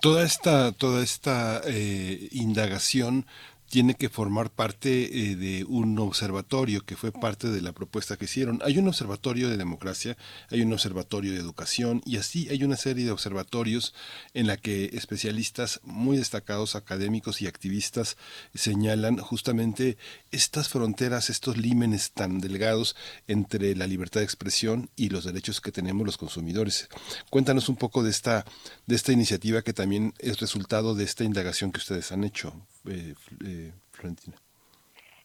Toda 0.00 0.24
esta, 0.24 0.72
toda 0.72 1.00
esta 1.00 1.60
eh, 1.64 2.28
indagación 2.32 3.24
tiene 3.72 3.94
que 3.94 4.10
formar 4.10 4.50
parte 4.50 4.90
eh, 5.30 5.34
de 5.34 5.64
un 5.64 5.98
observatorio 5.98 6.84
que 6.84 6.94
fue 6.94 7.10
parte 7.10 7.48
de 7.48 7.62
la 7.62 7.72
propuesta 7.72 8.18
que 8.18 8.26
hicieron. 8.26 8.60
Hay 8.62 8.76
un 8.76 8.86
observatorio 8.86 9.48
de 9.48 9.56
democracia, 9.56 10.18
hay 10.50 10.60
un 10.60 10.74
observatorio 10.74 11.32
de 11.32 11.38
educación 11.38 12.02
y 12.04 12.18
así 12.18 12.50
hay 12.50 12.64
una 12.64 12.76
serie 12.76 13.06
de 13.06 13.12
observatorios 13.12 13.94
en 14.34 14.46
la 14.46 14.58
que 14.58 14.90
especialistas 14.92 15.80
muy 15.84 16.18
destacados, 16.18 16.76
académicos 16.76 17.40
y 17.40 17.46
activistas 17.46 18.18
señalan 18.54 19.16
justamente 19.16 19.96
estas 20.32 20.68
fronteras, 20.68 21.30
estos 21.30 21.56
límenes 21.56 22.12
tan 22.12 22.40
delgados 22.40 22.94
entre 23.26 23.74
la 23.74 23.86
libertad 23.86 24.20
de 24.20 24.26
expresión 24.26 24.90
y 24.96 25.08
los 25.08 25.24
derechos 25.24 25.62
que 25.62 25.72
tenemos 25.72 26.04
los 26.04 26.18
consumidores. 26.18 26.90
Cuéntanos 27.30 27.70
un 27.70 27.76
poco 27.76 28.02
de 28.02 28.10
esta, 28.10 28.44
de 28.86 28.96
esta 28.96 29.12
iniciativa 29.12 29.62
que 29.62 29.72
también 29.72 30.12
es 30.18 30.40
resultado 30.40 30.94
de 30.94 31.04
esta 31.04 31.24
indagación 31.24 31.72
que 31.72 31.78
ustedes 31.78 32.12
han 32.12 32.24
hecho. 32.24 32.54
Eh, 32.86 33.14
eh, 33.44 33.72
Florentina? 33.90 34.36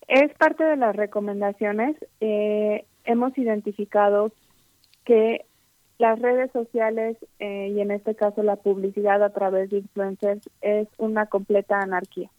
Es 0.07 0.33
parte 0.35 0.63
de 0.63 0.77
las 0.77 0.95
recomendaciones. 0.95 1.95
Eh, 2.21 2.85
hemos 3.05 3.37
identificado 3.37 4.31
que 5.05 5.45
las 5.97 6.19
redes 6.19 6.51
sociales 6.51 7.17
y 7.39 7.79
en 7.79 7.89
este 7.89 8.13
caso 8.13 8.43
la 8.43 8.55
publicidad 8.55 9.23
a 9.23 9.31
través 9.31 9.71
de 9.71 9.79
influencers 9.79 10.47
es 10.61 10.87
una 10.97 11.25
completa 11.25 11.79
anarquía. 11.79 12.29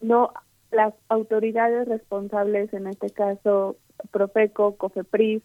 no, 0.00 0.32
las 0.72 0.94
autoridades 1.08 1.86
responsables, 1.86 2.72
en 2.72 2.88
este 2.88 3.10
caso 3.10 3.76
Profeco, 4.10 4.76
Cofepris, 4.76 5.42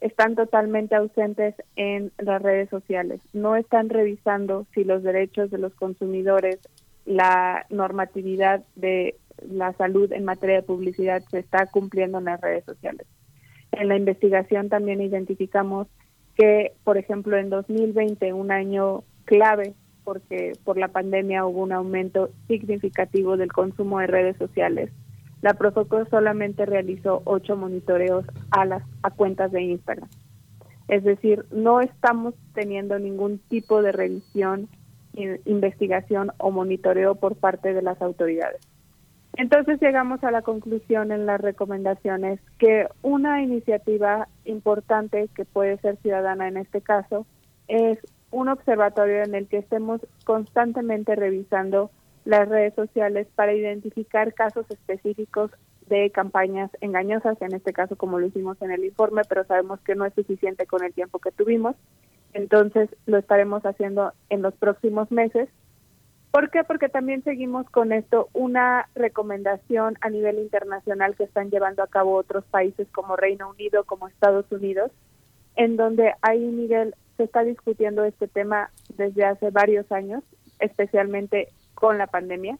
están 0.00 0.34
totalmente 0.34 0.94
ausentes 0.94 1.54
en 1.76 2.12
las 2.18 2.40
redes 2.42 2.68
sociales. 2.70 3.20
No 3.32 3.56
están 3.56 3.88
revisando 3.88 4.66
si 4.74 4.84
los 4.84 5.02
derechos 5.02 5.50
de 5.50 5.58
los 5.58 5.74
consumidores, 5.74 6.58
la 7.04 7.66
normatividad 7.70 8.62
de 8.76 9.16
la 9.48 9.72
salud 9.74 10.12
en 10.12 10.24
materia 10.24 10.56
de 10.56 10.62
publicidad 10.62 11.22
se 11.30 11.38
está 11.38 11.66
cumpliendo 11.66 12.18
en 12.18 12.24
las 12.24 12.40
redes 12.40 12.64
sociales. 12.64 13.06
En 13.72 13.88
la 13.88 13.96
investigación 13.96 14.68
también 14.68 15.00
identificamos 15.00 15.86
que, 16.36 16.72
por 16.84 16.98
ejemplo, 16.98 17.36
en 17.36 17.50
2020, 17.50 18.32
un 18.32 18.50
año 18.50 19.04
clave, 19.24 19.74
porque 20.04 20.52
por 20.64 20.78
la 20.78 20.88
pandemia 20.88 21.46
hubo 21.46 21.62
un 21.62 21.72
aumento 21.72 22.30
significativo 22.48 23.36
del 23.36 23.52
consumo 23.52 24.00
de 24.00 24.06
redes 24.06 24.36
sociales, 24.38 24.90
la 25.42 25.54
Profeco 25.54 26.04
solamente 26.06 26.66
realizó 26.66 27.22
ocho 27.24 27.56
monitoreos 27.56 28.24
a 28.50 28.64
las 28.64 28.82
a 29.02 29.10
cuentas 29.10 29.52
de 29.52 29.62
Instagram. 29.62 30.08
Es 30.88 31.04
decir, 31.04 31.44
no 31.50 31.80
estamos 31.80 32.34
teniendo 32.52 32.98
ningún 32.98 33.38
tipo 33.38 33.80
de 33.80 33.92
revisión, 33.92 34.68
investigación 35.44 36.32
o 36.38 36.50
monitoreo 36.50 37.14
por 37.14 37.36
parte 37.36 37.72
de 37.72 37.82
las 37.82 38.00
autoridades. 38.02 38.60
Entonces 39.34 39.80
llegamos 39.80 40.22
a 40.24 40.30
la 40.30 40.42
conclusión 40.42 41.12
en 41.12 41.26
las 41.26 41.40
recomendaciones 41.40 42.40
que 42.58 42.88
una 43.02 43.42
iniciativa 43.42 44.28
importante 44.44 45.28
que 45.34 45.44
puede 45.44 45.78
ser 45.78 45.96
ciudadana 45.98 46.48
en 46.48 46.56
este 46.56 46.80
caso 46.80 47.26
es 47.68 47.98
un 48.32 48.48
observatorio 48.48 49.22
en 49.22 49.34
el 49.34 49.46
que 49.46 49.58
estemos 49.58 50.00
constantemente 50.24 51.14
revisando 51.14 51.90
las 52.30 52.48
redes 52.48 52.74
sociales 52.74 53.26
para 53.34 53.52
identificar 53.52 54.32
casos 54.34 54.64
específicos 54.70 55.50
de 55.88 56.10
campañas 56.10 56.70
engañosas, 56.80 57.42
en 57.42 57.54
este 57.54 57.72
caso 57.72 57.96
como 57.96 58.20
lo 58.20 58.26
hicimos 58.26 58.56
en 58.62 58.70
el 58.70 58.84
informe, 58.84 59.22
pero 59.28 59.44
sabemos 59.44 59.80
que 59.80 59.96
no 59.96 60.06
es 60.06 60.14
suficiente 60.14 60.64
con 60.64 60.84
el 60.84 60.94
tiempo 60.94 61.18
que 61.18 61.32
tuvimos. 61.32 61.74
Entonces 62.32 62.88
lo 63.06 63.18
estaremos 63.18 63.66
haciendo 63.66 64.12
en 64.28 64.42
los 64.42 64.54
próximos 64.54 65.10
meses. 65.10 65.48
¿Por 66.30 66.50
qué? 66.50 66.62
Porque 66.62 66.88
también 66.88 67.24
seguimos 67.24 67.68
con 67.68 67.90
esto 67.92 68.28
una 68.32 68.88
recomendación 68.94 69.98
a 70.00 70.08
nivel 70.08 70.38
internacional 70.38 71.16
que 71.16 71.24
están 71.24 71.50
llevando 71.50 71.82
a 71.82 71.88
cabo 71.88 72.14
otros 72.14 72.44
países 72.44 72.86
como 72.92 73.16
Reino 73.16 73.50
Unido, 73.50 73.82
como 73.82 74.06
Estados 74.06 74.46
Unidos, 74.52 74.92
en 75.56 75.76
donde 75.76 76.14
ahí, 76.22 76.38
Miguel, 76.38 76.94
se 77.16 77.24
está 77.24 77.42
discutiendo 77.42 78.04
este 78.04 78.28
tema 78.28 78.70
desde 78.96 79.24
hace 79.24 79.50
varios 79.50 79.90
años, 79.90 80.22
especialmente 80.60 81.48
con 81.80 81.98
la 81.98 82.06
pandemia 82.06 82.58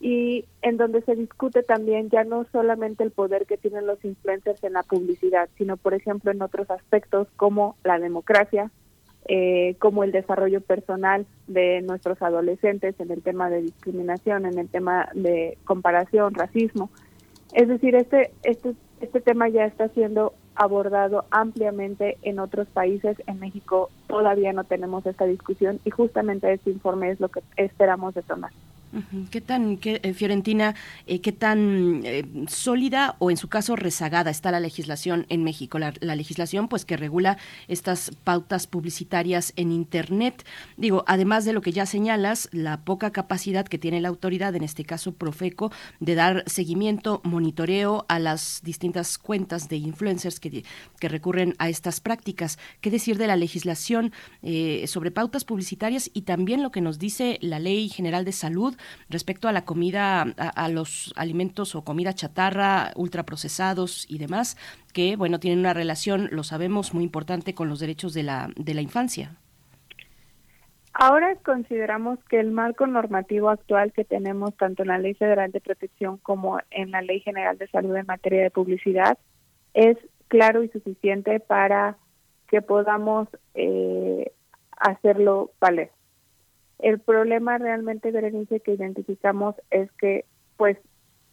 y 0.00 0.44
en 0.62 0.76
donde 0.76 1.02
se 1.02 1.14
discute 1.14 1.62
también 1.62 2.10
ya 2.10 2.24
no 2.24 2.44
solamente 2.52 3.04
el 3.04 3.10
poder 3.10 3.46
que 3.46 3.56
tienen 3.56 3.86
los 3.86 4.04
influencers 4.04 4.62
en 4.64 4.74
la 4.74 4.82
publicidad, 4.82 5.48
sino 5.56 5.76
por 5.76 5.94
ejemplo 5.94 6.30
en 6.30 6.42
otros 6.42 6.70
aspectos 6.70 7.28
como 7.36 7.76
la 7.84 7.98
democracia, 7.98 8.70
eh, 9.26 9.76
como 9.78 10.04
el 10.04 10.12
desarrollo 10.12 10.60
personal 10.60 11.26
de 11.46 11.80
nuestros 11.82 12.20
adolescentes 12.20 12.98
en 12.98 13.10
el 13.10 13.22
tema 13.22 13.48
de 13.48 13.62
discriminación, 13.62 14.44
en 14.44 14.58
el 14.58 14.68
tema 14.68 15.08
de 15.14 15.56
comparación, 15.64 16.34
racismo. 16.34 16.90
Es 17.54 17.68
decir, 17.68 17.94
este, 17.94 18.32
este, 18.42 18.74
este 19.00 19.20
tema 19.20 19.48
ya 19.48 19.64
está 19.64 19.88
siendo 19.88 20.34
abordado 20.54 21.24
ampliamente 21.30 22.18
en 22.22 22.38
otros 22.38 22.68
países. 22.68 23.16
En 23.26 23.40
México 23.40 23.90
todavía 24.06 24.52
no 24.52 24.64
tenemos 24.64 25.04
esta 25.06 25.24
discusión 25.24 25.80
y 25.84 25.90
justamente 25.90 26.52
este 26.52 26.70
informe 26.70 27.10
es 27.10 27.20
lo 27.20 27.28
que 27.28 27.40
esperamos 27.56 28.14
de 28.14 28.22
tomar. 28.22 28.52
¿Qué 29.30 29.40
tan, 29.40 29.78
eh, 29.82 30.14
Fiorentina, 30.14 30.74
eh, 31.06 31.20
qué 31.20 31.32
tan 31.32 32.02
eh, 32.04 32.24
sólida 32.48 33.16
o 33.18 33.30
en 33.30 33.36
su 33.36 33.48
caso 33.48 33.74
rezagada 33.76 34.30
está 34.30 34.52
la 34.52 34.60
legislación 34.60 35.26
en 35.28 35.42
México? 35.42 35.78
La, 35.78 35.92
legislación 36.14 36.68
pues 36.68 36.84
que 36.84 36.96
regula 36.96 37.38
estas 37.66 38.12
pautas 38.22 38.66
publicitarias 38.66 39.52
en 39.56 39.72
Internet. 39.72 40.44
Digo, 40.76 41.04
además 41.08 41.44
de 41.44 41.52
lo 41.52 41.60
que 41.60 41.72
ya 41.72 41.86
señalas, 41.86 42.48
la 42.52 42.82
poca 42.84 43.10
capacidad 43.10 43.66
que 43.66 43.78
tiene 43.78 44.00
la 44.00 44.08
autoridad, 44.08 44.54
en 44.54 44.62
este 44.62 44.84
caso 44.84 45.12
Profeco, 45.12 45.72
de 45.98 46.14
dar 46.14 46.44
seguimiento, 46.46 47.20
monitoreo 47.24 48.06
a 48.08 48.20
las 48.20 48.60
distintas 48.62 49.18
cuentas 49.18 49.68
de 49.68 49.76
influencers 49.76 50.38
que, 50.38 50.64
que 51.00 51.08
recurren 51.08 51.54
a 51.58 51.68
estas 51.68 52.00
prácticas. 52.00 52.58
¿Qué 52.80 52.90
decir 52.90 53.18
de 53.18 53.26
la 53.26 53.36
legislación 53.36 54.12
sobre 54.86 55.10
pautas 55.10 55.44
publicitarias 55.44 56.10
y 56.12 56.22
también 56.22 56.62
lo 56.62 56.70
que 56.70 56.80
nos 56.80 56.98
dice 56.98 57.38
la 57.40 57.58
Ley 57.58 57.88
General 57.88 58.24
de 58.24 58.32
Salud 58.32 58.76
respecto 59.08 59.48
a 59.48 59.52
la 59.52 59.64
comida, 59.64 60.22
a, 60.22 60.68
los 60.68 61.12
alimentos 61.16 61.74
o 61.74 61.84
comida 61.84 62.12
chatarra, 62.12 62.92
ultraprocesados 62.96 64.06
y 64.08 64.18
demás, 64.18 64.56
que, 64.92 65.16
bueno, 65.16 65.40
tienen 65.40 65.60
una 65.60 65.74
relación, 65.74 66.28
lo 66.32 66.42
sabemos, 66.44 66.94
muy 66.94 67.04
importante 67.04 67.54
con 67.54 67.68
los 67.68 67.80
derechos 67.80 68.14
de 68.14 68.22
la, 68.22 68.50
de 68.56 68.74
la 68.74 68.80
infancia. 68.80 69.36
Ahora 70.96 71.34
consideramos 71.44 72.20
que 72.30 72.38
el 72.38 72.52
marco 72.52 72.86
normativo 72.86 73.50
actual 73.50 73.92
que 73.92 74.04
tenemos 74.04 74.56
tanto 74.56 74.82
en 74.82 74.88
la 74.88 74.98
Ley 74.98 75.14
Federal 75.14 75.50
de 75.50 75.60
Protección 75.60 76.18
como 76.18 76.60
en 76.70 76.92
la 76.92 77.02
Ley 77.02 77.18
General 77.18 77.58
de 77.58 77.66
Salud 77.66 77.96
en 77.96 78.06
materia 78.06 78.44
de 78.44 78.52
publicidad 78.52 79.18
es 79.74 79.98
claro 80.28 80.62
y 80.62 80.68
suficiente 80.68 81.40
para 81.40 81.96
que 82.48 82.62
podamos 82.62 83.28
eh, 83.54 84.32
hacerlo 84.76 85.50
valer. 85.60 85.90
El 86.84 86.98
problema 86.98 87.56
realmente, 87.56 88.10
Berenice, 88.10 88.60
que 88.60 88.74
identificamos 88.74 89.54
es 89.70 89.90
que, 89.92 90.26
pues, 90.58 90.76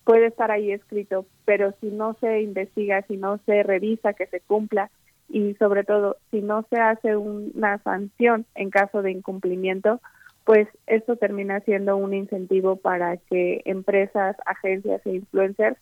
puede 0.06 0.28
estar 0.28 0.50
ahí 0.50 0.72
escrito, 0.72 1.26
pero 1.44 1.74
si 1.82 1.88
no 1.88 2.16
se 2.22 2.40
investiga, 2.40 3.02
si 3.02 3.18
no 3.18 3.38
se 3.40 3.62
revisa 3.62 4.14
que 4.14 4.28
se 4.28 4.40
cumpla 4.40 4.90
y 5.28 5.56
sobre 5.56 5.84
todo 5.84 6.16
si 6.32 6.42
no 6.42 6.66
se 6.70 6.78
hace 6.78 7.18
una 7.18 7.80
sanción 7.80 8.46
en 8.56 8.70
caso 8.70 9.02
de 9.02 9.12
incumplimiento, 9.12 10.00
pues 10.46 10.70
esto 10.88 11.18
termina 11.18 11.60
siendo 11.60 11.98
un 11.98 12.14
incentivo 12.14 12.78
para 12.78 13.18
que 13.18 13.62
empresas, 13.66 14.38
agencias 14.46 15.06
e 15.06 15.16
influencers 15.16 15.78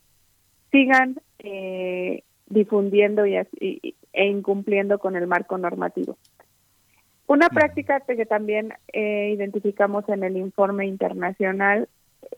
sigan 0.72 1.22
eh, 1.38 2.24
difundiendo 2.48 3.28
y, 3.28 3.36
e 3.36 4.26
incumpliendo 4.26 4.98
con 4.98 5.16
el 5.16 5.28
marco 5.28 5.60
normativo. 5.60 6.18
Una 7.30 7.50
práctica 7.50 8.00
que 8.00 8.26
también 8.26 8.74
eh, 8.92 9.30
identificamos 9.36 10.10
en 10.10 10.24
el 10.24 10.36
informe 10.36 10.88
internacional 10.88 11.88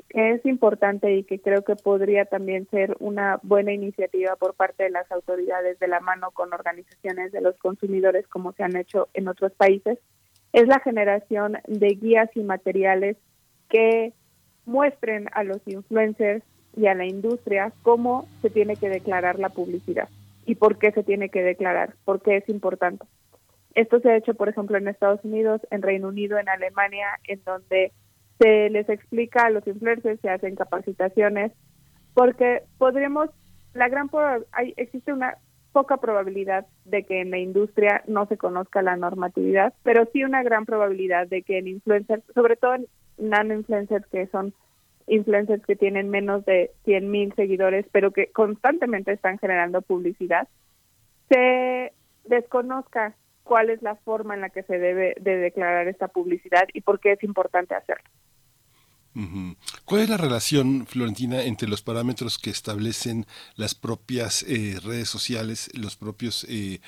que 0.10 0.34
es 0.34 0.46
importante 0.46 1.16
y 1.16 1.24
que 1.24 1.40
creo 1.40 1.64
que 1.64 1.78
podría 1.78 2.26
también 2.26 2.68
ser 2.70 2.98
una 3.00 3.40
buena 3.42 3.72
iniciativa 3.72 4.36
por 4.36 4.54
parte 4.54 4.84
de 4.84 4.90
las 4.90 5.10
autoridades 5.10 5.80
de 5.80 5.88
la 5.88 6.02
mano 6.02 6.32
con 6.32 6.54
organizaciones 6.54 7.32
de 7.32 7.40
los 7.40 7.58
consumidores 7.60 8.28
como 8.28 8.52
se 8.52 8.64
han 8.64 8.76
hecho 8.76 9.08
en 9.14 9.30
otros 9.30 9.54
países, 9.54 9.98
es 10.52 10.68
la 10.68 10.82
generación 10.82 11.60
de 11.68 11.88
guías 11.88 12.30
y 12.36 12.42
materiales 12.42 13.16
que 13.70 14.12
muestren 14.66 15.30
a 15.32 15.46
los 15.46 15.66
influencers 15.68 16.44
y 16.76 16.88
a 16.88 16.96
la 16.96 17.06
industria 17.06 17.72
cómo 17.82 18.28
se 18.42 18.50
tiene 18.50 18.76
que 18.76 18.90
declarar 18.90 19.40
la 19.40 19.48
publicidad 19.48 20.10
y 20.46 20.56
por 20.56 20.78
qué 20.78 20.92
se 20.92 21.04
tiene 21.04 21.30
que 21.30 21.44
declarar, 21.44 21.96
por 22.04 22.22
qué 22.22 22.36
es 22.36 22.50
importante. 22.50 23.06
Esto 23.76 24.00
se 24.00 24.10
ha 24.12 24.18
hecho, 24.18 24.34
por 24.34 24.50
ejemplo, 24.50 24.78
en 24.78 24.88
Estados 24.88 25.24
Unidos, 25.24 25.62
en 25.72 25.82
Reino 25.82 26.10
Unido, 26.10 26.38
en 26.38 26.50
Alemania, 26.50 27.08
en 27.26 27.42
donde 27.44 27.92
se 28.40 28.70
les 28.70 28.90
explica 28.90 29.46
a 29.46 29.50
los 29.50 29.66
influencers, 29.68 30.20
se 30.20 30.30
hacen 30.30 30.56
capacitaciones, 30.56 31.52
porque 32.14 32.64
podremos, 32.78 33.30
la 33.74 33.88
gran 33.88 34.10
hay, 34.52 34.74
existe 34.78 35.14
una 35.14 35.38
poca 35.72 35.98
probabilidad 35.98 36.66
de 36.86 37.04
que 37.04 37.22
en 37.22 37.32
la 37.32 37.38
industria 37.38 38.04
no 38.08 38.26
se 38.26 38.38
conozca 38.38 38.82
la 38.82 38.98
normatividad, 38.98 39.74
pero 39.84 40.06
sí 40.12 40.24
una 40.24 40.44
gran 40.44 40.66
probabilidad 40.66 41.28
de 41.28 41.44
que 41.44 41.60
en 41.60 41.68
influencers, 41.68 42.24
sobre 42.34 42.58
todo 42.58 42.76
en 42.76 42.88
nano 43.18 43.54
influencers 43.54 44.06
que 44.08 44.28
son 44.28 44.54
influencers 45.08 45.66
que 45.66 45.76
tienen 45.76 46.10
menos 46.10 46.46
de 46.46 46.72
100 46.86 47.10
mil 47.10 47.34
seguidores, 47.36 47.86
pero 47.92 48.12
que 48.12 48.28
constantemente 48.28 49.12
están 49.12 49.40
generando 49.40 49.82
publicidad, 49.82 50.48
se 51.30 51.94
desconozca 52.26 53.16
cuál 53.52 53.70
es 53.70 53.82
la 53.82 53.98
forma 53.98 54.34
en 54.34 54.40
la 54.40 54.50
que 54.50 54.64
se 54.64 54.80
debe 54.80 55.14
de 55.20 55.36
declarar 55.36 55.86
esta 55.90 56.08
publicidad 56.08 56.70
y 56.74 56.80
por 56.80 57.02
qué 57.02 57.12
es 57.12 57.24
importante 57.24 57.76
hacerlo. 57.76 58.10
¿Cuál 59.84 60.04
es 60.04 60.10
la 60.10 60.16
relación, 60.16 60.88
Florentina, 60.88 61.44
entre 61.44 61.68
los 61.68 61.82
parámetros 61.82 62.38
que 62.38 62.50
establecen 62.50 63.26
las 63.56 63.76
propias 63.76 64.44
eh, 64.44 64.80
redes 64.82 65.10
sociales, 65.10 65.70
los 65.74 65.98
propios 65.98 66.46
eh, 66.48 66.80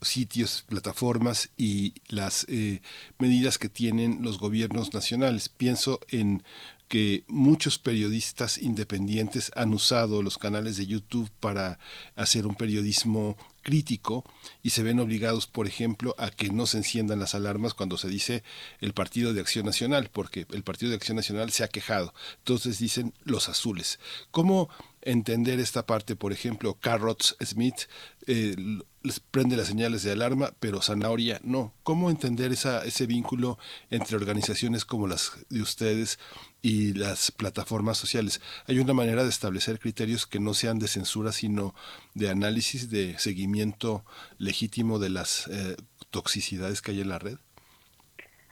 sitios, 0.00 0.64
plataformas 0.68 1.50
y 1.56 1.94
las 2.06 2.46
eh, 2.48 2.82
medidas 3.18 3.58
que 3.58 3.68
tienen 3.68 4.22
los 4.22 4.38
gobiernos 4.38 4.94
nacionales? 4.94 5.48
Pienso 5.48 5.98
en 6.08 6.44
que 6.86 7.24
muchos 7.26 7.80
periodistas 7.80 8.58
independientes 8.58 9.50
han 9.56 9.74
usado 9.74 10.22
los 10.22 10.38
canales 10.38 10.76
de 10.76 10.86
YouTube 10.86 11.32
para 11.40 11.80
hacer 12.14 12.46
un 12.46 12.54
periodismo 12.54 13.36
crítico 13.62 14.24
y 14.62 14.70
se 14.70 14.82
ven 14.82 15.00
obligados, 15.00 15.46
por 15.46 15.66
ejemplo, 15.66 16.14
a 16.18 16.30
que 16.30 16.50
no 16.50 16.66
se 16.66 16.78
enciendan 16.78 17.20
las 17.20 17.34
alarmas 17.34 17.74
cuando 17.74 17.96
se 17.96 18.08
dice 18.08 18.42
el 18.80 18.92
Partido 18.92 19.32
de 19.32 19.40
Acción 19.40 19.64
Nacional, 19.64 20.10
porque 20.12 20.46
el 20.50 20.62
Partido 20.62 20.90
de 20.90 20.96
Acción 20.96 21.16
Nacional 21.16 21.50
se 21.50 21.64
ha 21.64 21.68
quejado. 21.68 22.12
Entonces 22.38 22.78
dicen 22.78 23.14
los 23.24 23.48
azules. 23.48 23.98
¿Cómo 24.30 24.68
entender 25.00 25.60
esta 25.60 25.86
parte? 25.86 26.16
Por 26.16 26.32
ejemplo, 26.32 26.74
Carrots 26.74 27.36
Smith 27.42 27.82
eh, 28.26 28.56
les 29.02 29.20
prende 29.20 29.56
las 29.56 29.68
señales 29.68 30.02
de 30.02 30.12
alarma, 30.12 30.50
pero 30.60 30.82
Zanahoria 30.82 31.40
no. 31.42 31.72
¿Cómo 31.82 32.10
entender 32.10 32.52
esa, 32.52 32.84
ese 32.84 33.06
vínculo 33.06 33.58
entre 33.90 34.16
organizaciones 34.16 34.84
como 34.84 35.06
las 35.06 35.32
de 35.48 35.62
ustedes 35.62 36.18
y 36.60 36.94
las 36.94 37.30
plataformas 37.30 37.98
sociales? 37.98 38.40
¿Hay 38.66 38.78
una 38.78 38.94
manera 38.94 39.22
de 39.22 39.28
establecer 39.28 39.78
criterios 39.78 40.26
que 40.26 40.40
no 40.40 40.54
sean 40.54 40.78
de 40.78 40.88
censura, 40.88 41.32
sino 41.32 41.74
de 42.14 42.30
análisis, 42.30 42.90
de 42.90 43.18
seguimiento 43.18 44.04
legítimo 44.38 44.98
de 44.98 45.10
las 45.10 45.48
eh, 45.48 45.76
toxicidades 46.10 46.82
que 46.82 46.92
hay 46.92 47.00
en 47.00 47.08
la 47.08 47.18
red? 47.18 47.38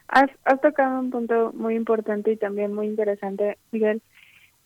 Has, 0.08 0.30
has 0.44 0.60
tocado 0.60 0.98
un 0.98 1.10
punto 1.10 1.52
muy 1.54 1.76
importante 1.76 2.32
y 2.32 2.36
también 2.36 2.74
muy 2.74 2.88
interesante, 2.88 3.58
Miguel. 3.70 4.02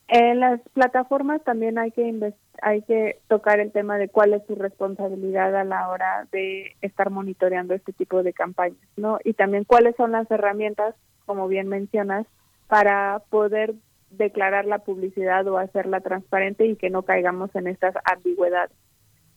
En 0.09 0.41
las 0.41 0.61
plataformas 0.75 1.43
también 1.45 1.79
hay 1.79 1.91
que 1.91 2.35
hay 2.63 2.83
que 2.83 3.21
tocar 3.29 3.61
el 3.61 3.73
tema 3.73 3.99
de 3.99 4.09
cuál 4.09 4.35
es 4.35 4.43
su 4.47 4.55
responsabilidad 4.55 5.57
a 5.57 5.65
la 5.65 5.89
hora 5.89 6.27
de 6.31 6.77
estar 6.83 7.11
monitoreando 7.11 7.75
este 7.75 7.93
tipo 7.93 8.23
de 8.23 8.33
campañas, 8.33 8.79
¿no? 8.97 9.19
Y 9.25 9.33
también 9.33 9.65
cuáles 9.65 9.97
son 9.97 10.13
las 10.13 10.31
herramientas, 10.31 10.95
como 11.27 11.49
bien 11.49 11.69
mencionas, 11.69 12.27
para 12.69 13.23
poder 13.31 13.75
declarar 14.11 14.67
la 14.67 14.79
publicidad 14.79 15.47
o 15.49 15.59
hacerla 15.59 16.01
transparente 16.01 16.67
y 16.67 16.77
que 16.77 16.91
no 16.91 17.03
caigamos 17.03 17.55
en 17.55 17.67
estas 17.67 17.95
ambigüedades. 18.05 18.77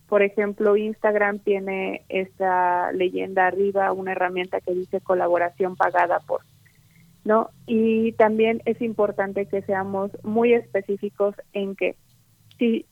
Por 0.08 0.22
ejemplo, 0.22 0.78
Instagram 0.78 1.40
tiene 1.40 2.06
esta 2.08 2.92
leyenda 2.94 3.48
arriba, 3.48 3.92
una 3.92 4.14
herramienta 4.14 4.62
que 4.62 4.74
dice 4.74 5.02
colaboración 5.02 5.76
pagada 5.76 6.20
por 6.20 6.42
¿no? 7.28 7.50
Y 7.66 8.14
también 8.14 8.62
es 8.64 8.82
importante 8.82 9.48
que 9.48 9.62
seamos 9.64 10.12
muy 10.24 10.54
específicos 10.54 11.36
en 11.52 11.76
que 11.76 11.98
si 12.58 12.86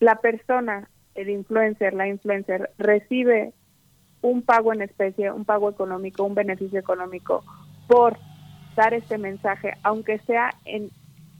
la 0.00 0.16
persona, 0.16 0.90
el 1.14 1.30
influencer, 1.30 1.94
la 1.94 2.06
influencer, 2.06 2.70
recibe 2.76 3.54
un 4.20 4.42
pago 4.42 4.74
en 4.74 4.82
especie, 4.82 5.32
un 5.32 5.46
pago 5.46 5.70
económico, 5.70 6.24
un 6.24 6.34
beneficio 6.34 6.78
económico 6.78 7.42
por 7.88 8.18
dar 8.76 8.92
este 8.92 9.16
mensaje, 9.16 9.72
aunque 9.82 10.18
sea 10.18 10.50
en, 10.66 10.90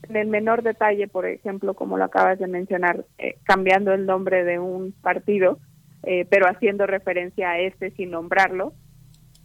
el 0.08 0.26
menor 0.26 0.62
detalle, 0.62 1.08
por 1.08 1.26
ejemplo, 1.26 1.74
como 1.74 1.98
lo 1.98 2.04
acabas 2.04 2.38
de 2.38 2.46
mencionar, 2.46 3.04
eh, 3.18 3.36
cambiando 3.44 3.92
el 3.92 4.06
nombre 4.06 4.44
de 4.44 4.58
un 4.58 4.92
partido, 4.92 5.58
eh, 6.04 6.26
pero 6.30 6.46
haciendo 6.46 6.86
referencia 6.86 7.50
a 7.50 7.58
este 7.58 7.90
sin 7.90 8.12
nombrarlo, 8.12 8.72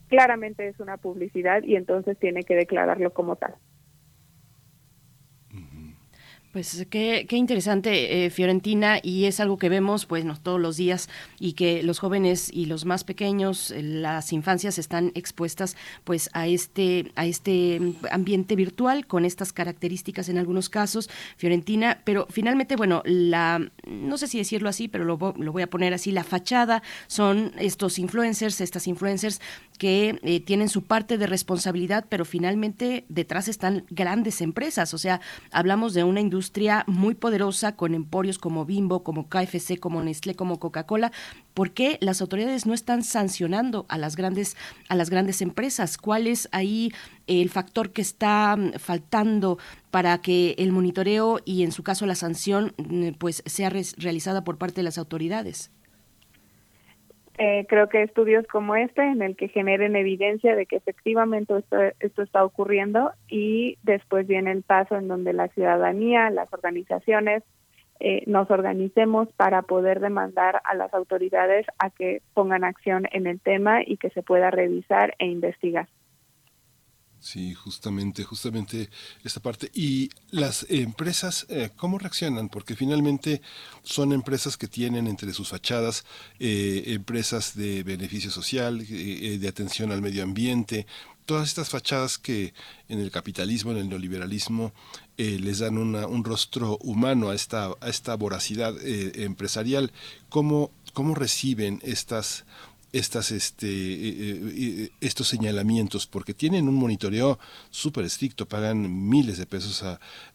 claramente 0.10 0.68
es 0.68 0.80
una 0.80 0.98
publicidad 0.98 1.64
y 1.64 1.76
entonces 1.76 2.18
tiene 2.18 2.44
que 2.44 2.56
declararlo 2.56 3.14
como 3.14 3.36
tal. 3.38 3.56
Pues 6.52 6.88
qué, 6.90 7.27
interesante, 7.30 8.26
eh, 8.26 8.31
Fiorentina, 8.31 8.98
y 9.03 9.26
es 9.26 9.40
algo 9.40 9.60
que 9.60 9.69
vemos 9.69 10.07
pues 10.07 10.26
todos 10.41 10.60
los 10.60 10.77
días 10.77 11.07
y 11.40 11.53
que 11.53 11.84
los 11.84 11.99
jóvenes 11.99 12.49
y 12.52 12.65
los 12.65 12.86
más 12.86 13.03
pequeños, 13.03 13.69
eh, 13.69 13.84
las 13.84 14.34
infancias 14.34 14.80
están 14.80 15.11
expuestas 15.14 15.77
pues 16.06 16.31
a 16.34 16.48
este, 16.48 17.11
a 17.15 17.27
este 17.27 17.80
ambiente 18.10 18.56
virtual 18.56 19.06
con 19.06 19.26
estas 19.26 19.53
características 19.53 20.27
en 20.27 20.40
algunos 20.40 20.69
casos, 20.69 21.07
Fiorentina, 21.38 22.02
pero 22.03 22.26
finalmente, 22.31 22.76
bueno, 22.76 23.03
la, 23.06 23.61
no 23.86 24.18
sé 24.18 24.26
si 24.26 24.40
decirlo 24.40 24.69
así, 24.69 24.88
pero 24.88 25.06
lo, 25.06 25.19
lo 25.38 25.52
voy 25.52 25.61
a 25.61 25.69
poner 25.69 25.94
así, 25.94 26.11
la 26.11 26.23
fachada 26.23 26.81
son 27.06 27.52
estos 27.60 27.99
influencers, 27.99 28.60
estas 28.60 28.88
influencers 28.88 29.40
que 29.80 30.19
eh, 30.23 30.41
tienen 30.41 30.69
su 30.69 30.84
parte 30.84 31.18
de 31.18 31.26
responsabilidad, 31.26 32.06
pero 32.10 32.26
finalmente 32.26 33.06
detrás 33.07 33.47
están 33.47 33.85
grandes 33.89 34.41
empresas. 34.41 34.93
O 34.93 34.97
sea, 34.99 35.22
hablamos 35.51 35.93
de 35.93 36.03
una 36.03 36.19
industria 36.19 36.84
muy 36.85 37.15
poderosa 37.15 37.77
con 37.77 37.95
emporios 37.95 38.38
como 38.38 38.65
Bimbo, 38.65 39.03
como 39.03 39.30
KFC, 39.30 39.80
como 39.80 40.03
Nestlé, 40.03 40.35
como 40.35 40.60
Coca-Cola. 40.60 41.14
¿Por 41.53 41.72
qué 41.72 41.97
las 42.01 42.22
autoridades 42.22 42.65
no 42.65 42.73
están 42.73 43.03
sancionando 43.03 43.85
a 43.88 43.97
las 43.97 44.18
grandes, 44.18 44.57
a 44.89 44.95
las 44.95 45.10
grandes 45.10 45.41
empresas? 45.41 45.97
¿Cuál 45.97 46.27
es 46.27 46.49
ahí 46.51 46.91
el 47.27 47.49
factor 47.49 47.91
que 47.91 48.01
está 48.01 48.57
mm, 48.57 48.73
faltando 48.80 49.60
para 49.91 50.19
que 50.19 50.56
el 50.57 50.73
monitoreo 50.73 51.39
y 51.45 51.64
en 51.64 51.72
su 51.72 51.84
caso 51.84 52.06
la 52.06 52.15
sanción 52.15 52.73
mm, 52.77 53.11
pues 53.18 53.43
sea 53.45 53.69
realizada 53.69 54.43
por 54.43 54.57
parte 54.57 54.81
de 54.81 54.84
las 54.84 54.97
autoridades? 54.97 55.72
Eh, 57.41 57.66
creo 57.70 57.88
que 57.88 58.03
estudios 58.03 58.45
como 58.48 58.76
este, 58.76 59.02
en 59.02 59.22
el 59.22 59.38
que 59.38 59.48
generen 59.48 59.95
evidencia 59.95 60.57
de 60.57 60.66
que 60.66 60.76
efectivamente 60.76 61.53
esto, 62.02 62.22
está 62.22 62.44
ocurriendo 62.44 63.14
y 63.30 63.78
después 63.82 64.28
viene 64.28 64.52
el 64.52 64.61
paso 64.61 64.98
en 64.98 65.07
donde 65.07 65.32
la 65.32 65.48
ciudadanía, 65.48 66.30
las 66.32 66.52
organizaciones, 66.52 67.44
eh, 68.02 68.24
nos 68.28 68.52
organicemos 68.52 69.30
para 69.38 69.61
poder 69.61 70.02
demandar 70.02 70.61
a 70.66 70.76
las 70.76 70.94
autoridades 70.94 71.66
a 71.80 71.90
que 71.91 72.22
pongan 72.34 72.66
acción 72.66 73.07
en 73.14 73.26
el 73.26 73.40
tema 73.40 73.84
y 73.86 73.95
que 73.95 74.10
se 74.10 74.22
pueda 74.22 74.52
revisar 74.52 75.16
e 75.18 75.28
investigar. 75.28 75.88
Sí, 77.22 77.54
justamente, 77.54 78.24
justamente 78.24 78.90
esta 79.24 79.41
parte. 79.41 79.70
¿Y 79.74 80.10
las 80.32 80.66
empresas 80.70 81.46
eh, 81.50 81.70
cómo 81.76 82.00
reaccionan? 82.00 82.48
Porque 82.48 82.76
finalmente 82.76 83.41
son 83.84 84.14
empresas 84.14 84.56
que 84.56 84.70
tienen 84.70 85.06
entre 85.06 85.34
sus 85.34 85.50
fachadas 85.50 86.06
eh, 86.40 86.84
empresas 86.88 87.56
de 87.56 87.84
beneficio 87.84 88.32
social, 88.32 88.86
eh, 88.90 89.38
de 89.38 89.48
atención 89.50 89.91
al 89.91 90.02
medio 90.02 90.24
ambiente, 90.24 90.88
todas 91.26 91.50
estas 91.50 91.70
fachadas 91.70 92.18
que 92.18 92.54
en 92.88 93.00
el 93.00 93.12
capitalismo, 93.12 93.72
en 93.72 93.78
el 93.78 93.90
neoliberalismo, 93.90 94.74
eh, 95.18 95.38
les 95.40 95.60
dan 95.60 95.78
un 95.78 96.24
rostro 96.24 96.78
humano 96.78 97.30
a 97.30 97.36
esta, 97.36 97.72
a 97.82 97.90
esta 97.90 98.16
voracidad 98.16 98.74
empresarial. 98.84 99.91
¿Cómo, 100.30 100.72
¿Cómo 100.94 101.14
reciben 101.14 101.82
estas 101.84 102.46
estas 102.91 103.32
este 103.32 103.68
eh, 103.68 104.91
estos 105.02 105.28
señalamientos 105.28 106.07
porque 106.07 106.34
tienen 106.34 106.68
un 106.68 106.76
monitoreo 106.76 107.40
súper 107.70 108.06
estricto 108.06 108.48
pagan 108.48 109.10
miles 109.10 109.38
de 109.38 109.45
pesos 109.45 109.84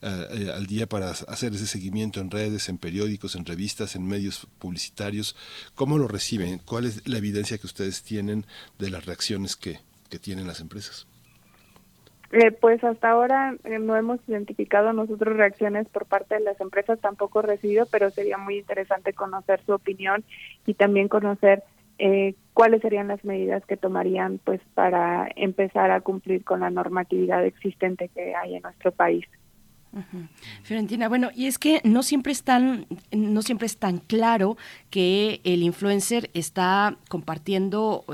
al 0.01 0.67
día 0.67 0.87
para 0.87 1.11
hacer 1.11 1.53
ese 1.55 1.67
seguimiento 1.67 2.21
en 2.21 2.31
redes 2.31 2.69
en 2.69 2.79
periódicos 2.79 3.35
en 3.35 3.45
revistas 3.45 3.97
en 3.97 4.07
medios 4.07 4.47
publicitarios. 4.59 5.37
Cómo 5.75 5.99
lo 5.99 6.09
reciben 6.09 6.61
cuál 6.65 6.85
es 6.87 7.07
la 7.09 7.19
evidencia 7.19 7.59
que 7.59 7.67
ustedes 7.67 8.03
tienen 8.03 8.47
de 8.79 8.91
las 8.91 9.05
reacciones 9.05 9.57
que, 9.57 9.81
que 10.09 10.19
tienen 10.19 10.47
las 10.47 10.61
empresas 10.61 11.07
eh, 12.35 12.51
pues 12.51 12.83
hasta 12.83 13.11
ahora 13.11 13.55
eh, 13.63 13.79
no 13.79 13.97
hemos 13.97 14.19
identificado 14.27 14.93
nosotros 14.93 15.37
reacciones 15.37 15.89
por 15.89 16.05
parte 16.05 16.35
de 16.35 16.41
las 16.41 16.61
empresas, 16.61 16.99
tampoco 16.99 17.43
recibido, 17.43 17.87
pero 17.87 18.11
sería 18.11 18.39
muy 18.39 18.59
interesante 18.59 19.13
conocer 19.13 19.61
su 19.65 19.73
opinión 19.73 20.25
y 20.67 20.75
también 20.75 21.07
conocer 21.07 21.63
eh, 21.99 22.35
cuáles 22.53 22.83
serían 22.83 23.09
las 23.09 23.25
medidas 23.25 23.65
que 23.67 23.77
tomarían 23.77 24.39
pues 24.45 24.61
para 24.75 25.29
empezar 25.37 25.91
a 25.91 26.01
cumplir 26.01 26.45
con 26.45 26.61
la 26.61 26.71
normatividad 26.71 27.45
existente 27.45 28.09
que 28.09 28.35
hay 28.35 28.57
en 28.57 28.63
nuestro 28.63 28.93
país. 28.93 29.25
Fiorentina, 30.65 31.09
bueno, 31.09 31.31
y 31.33 31.47
es 31.47 31.57
que 31.57 31.81
no 31.85 32.03
siempre 32.03 32.33
es 32.33 32.43
tan, 32.43 32.87
no 33.13 33.43
siempre 33.43 33.67
es 33.67 33.77
tan 33.77 33.99
claro 33.99 34.57
que 34.91 35.41
el 35.45 35.63
influencer 35.63 36.31
está 36.35 36.97
compartiendo 37.09 38.05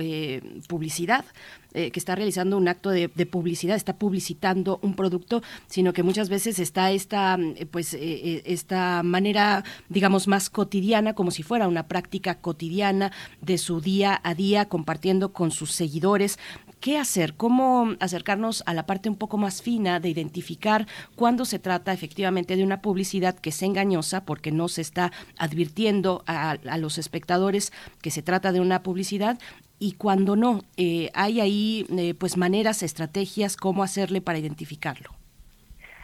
publicidad. 0.69 1.25
Eh, 1.73 1.93
que 1.93 2.01
está 2.01 2.17
realizando 2.17 2.57
un 2.57 2.67
acto 2.67 2.91
de, 2.91 3.09
publicidad, 3.27 3.77
está 3.77 3.97
publicitando 3.97 4.81
un 4.83 4.95
producto, 4.95 5.41
sino 5.69 5.93
que 5.93 6.03
muchas 6.03 6.29
veces 6.29 6.59
está 6.59 6.91
esta, 6.91 7.39
eh, 7.41 7.65
pues, 7.65 7.95
eh, 7.95 8.43
esta 8.45 9.05
manera, 9.05 9.63
digamos, 9.89 10.27
más 10.27 10.51
cotidiana, 10.51 11.15
como 11.15 11.31
si 11.31 11.45
fuera 11.45 11.69
una 11.69 11.87
práctica 11.87 12.41
cotidiana 12.41 13.13
de 13.41 13.57
su 13.57 13.81
día 13.81 14.21
a 14.25 14.35
día, 14.35 14.65
compartiendo 14.65 15.33
con 15.33 15.53
sus 15.53 15.71
seguidores. 15.71 16.39
¿Qué 16.81 16.97
hacer? 16.97 17.35
¿Cómo 17.35 17.95
acercarnos 18.01 18.63
a 18.67 18.75
la 18.75 18.87
parte 18.87 19.09
un 19.09 19.17
poco 19.17 19.37
más 19.37 19.63
fina 19.63 20.01
de 20.01 20.09
identificar 20.09 20.87
cuándo 21.15 21.45
se 21.45 21.59
trata 21.59 21.93
efectivamente 21.93 22.57
de 22.57 22.65
una 22.65 22.81
publicidad 22.81 23.39
que 23.39 23.51
es 23.51 23.63
engañosa 23.63 24.25
porque 24.25 24.51
no 24.51 24.69
se 24.69 24.81
está 24.81 25.13
advirtiendo 25.39 26.23
a, 26.27 26.53
a 26.53 26.79
los 26.79 26.97
espectadores 26.97 27.73
que 28.01 28.11
se 28.11 28.23
trata 28.23 28.53
de 28.53 28.61
una 28.61 28.83
publicidad 28.83 29.39
y 29.83 29.93
cuando 29.93 30.37
no, 30.37 30.61
eh, 30.77 31.11
hay 31.15 31.41
ahí 31.41 31.87
eh, 31.97 32.15
pues 32.15 32.37
maneras, 32.37 32.83
estrategias, 32.83 33.57
cómo 33.57 33.83
hacerle 33.83 34.21
para 34.21 34.39
identificarlo. 34.39 35.11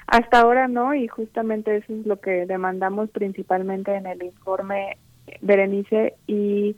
Hasta 0.07 0.40
ahora 0.40 0.66
no, 0.66 0.94
y 0.94 1.07
justamente 1.09 1.77
eso 1.77 1.93
es 1.93 2.07
lo 2.07 2.19
que 2.19 2.47
demandamos 2.47 3.11
principalmente 3.11 3.94
en 3.94 4.07
el 4.07 4.23
informe 4.23 4.97
Berenice, 5.43 6.15
y 6.27 6.77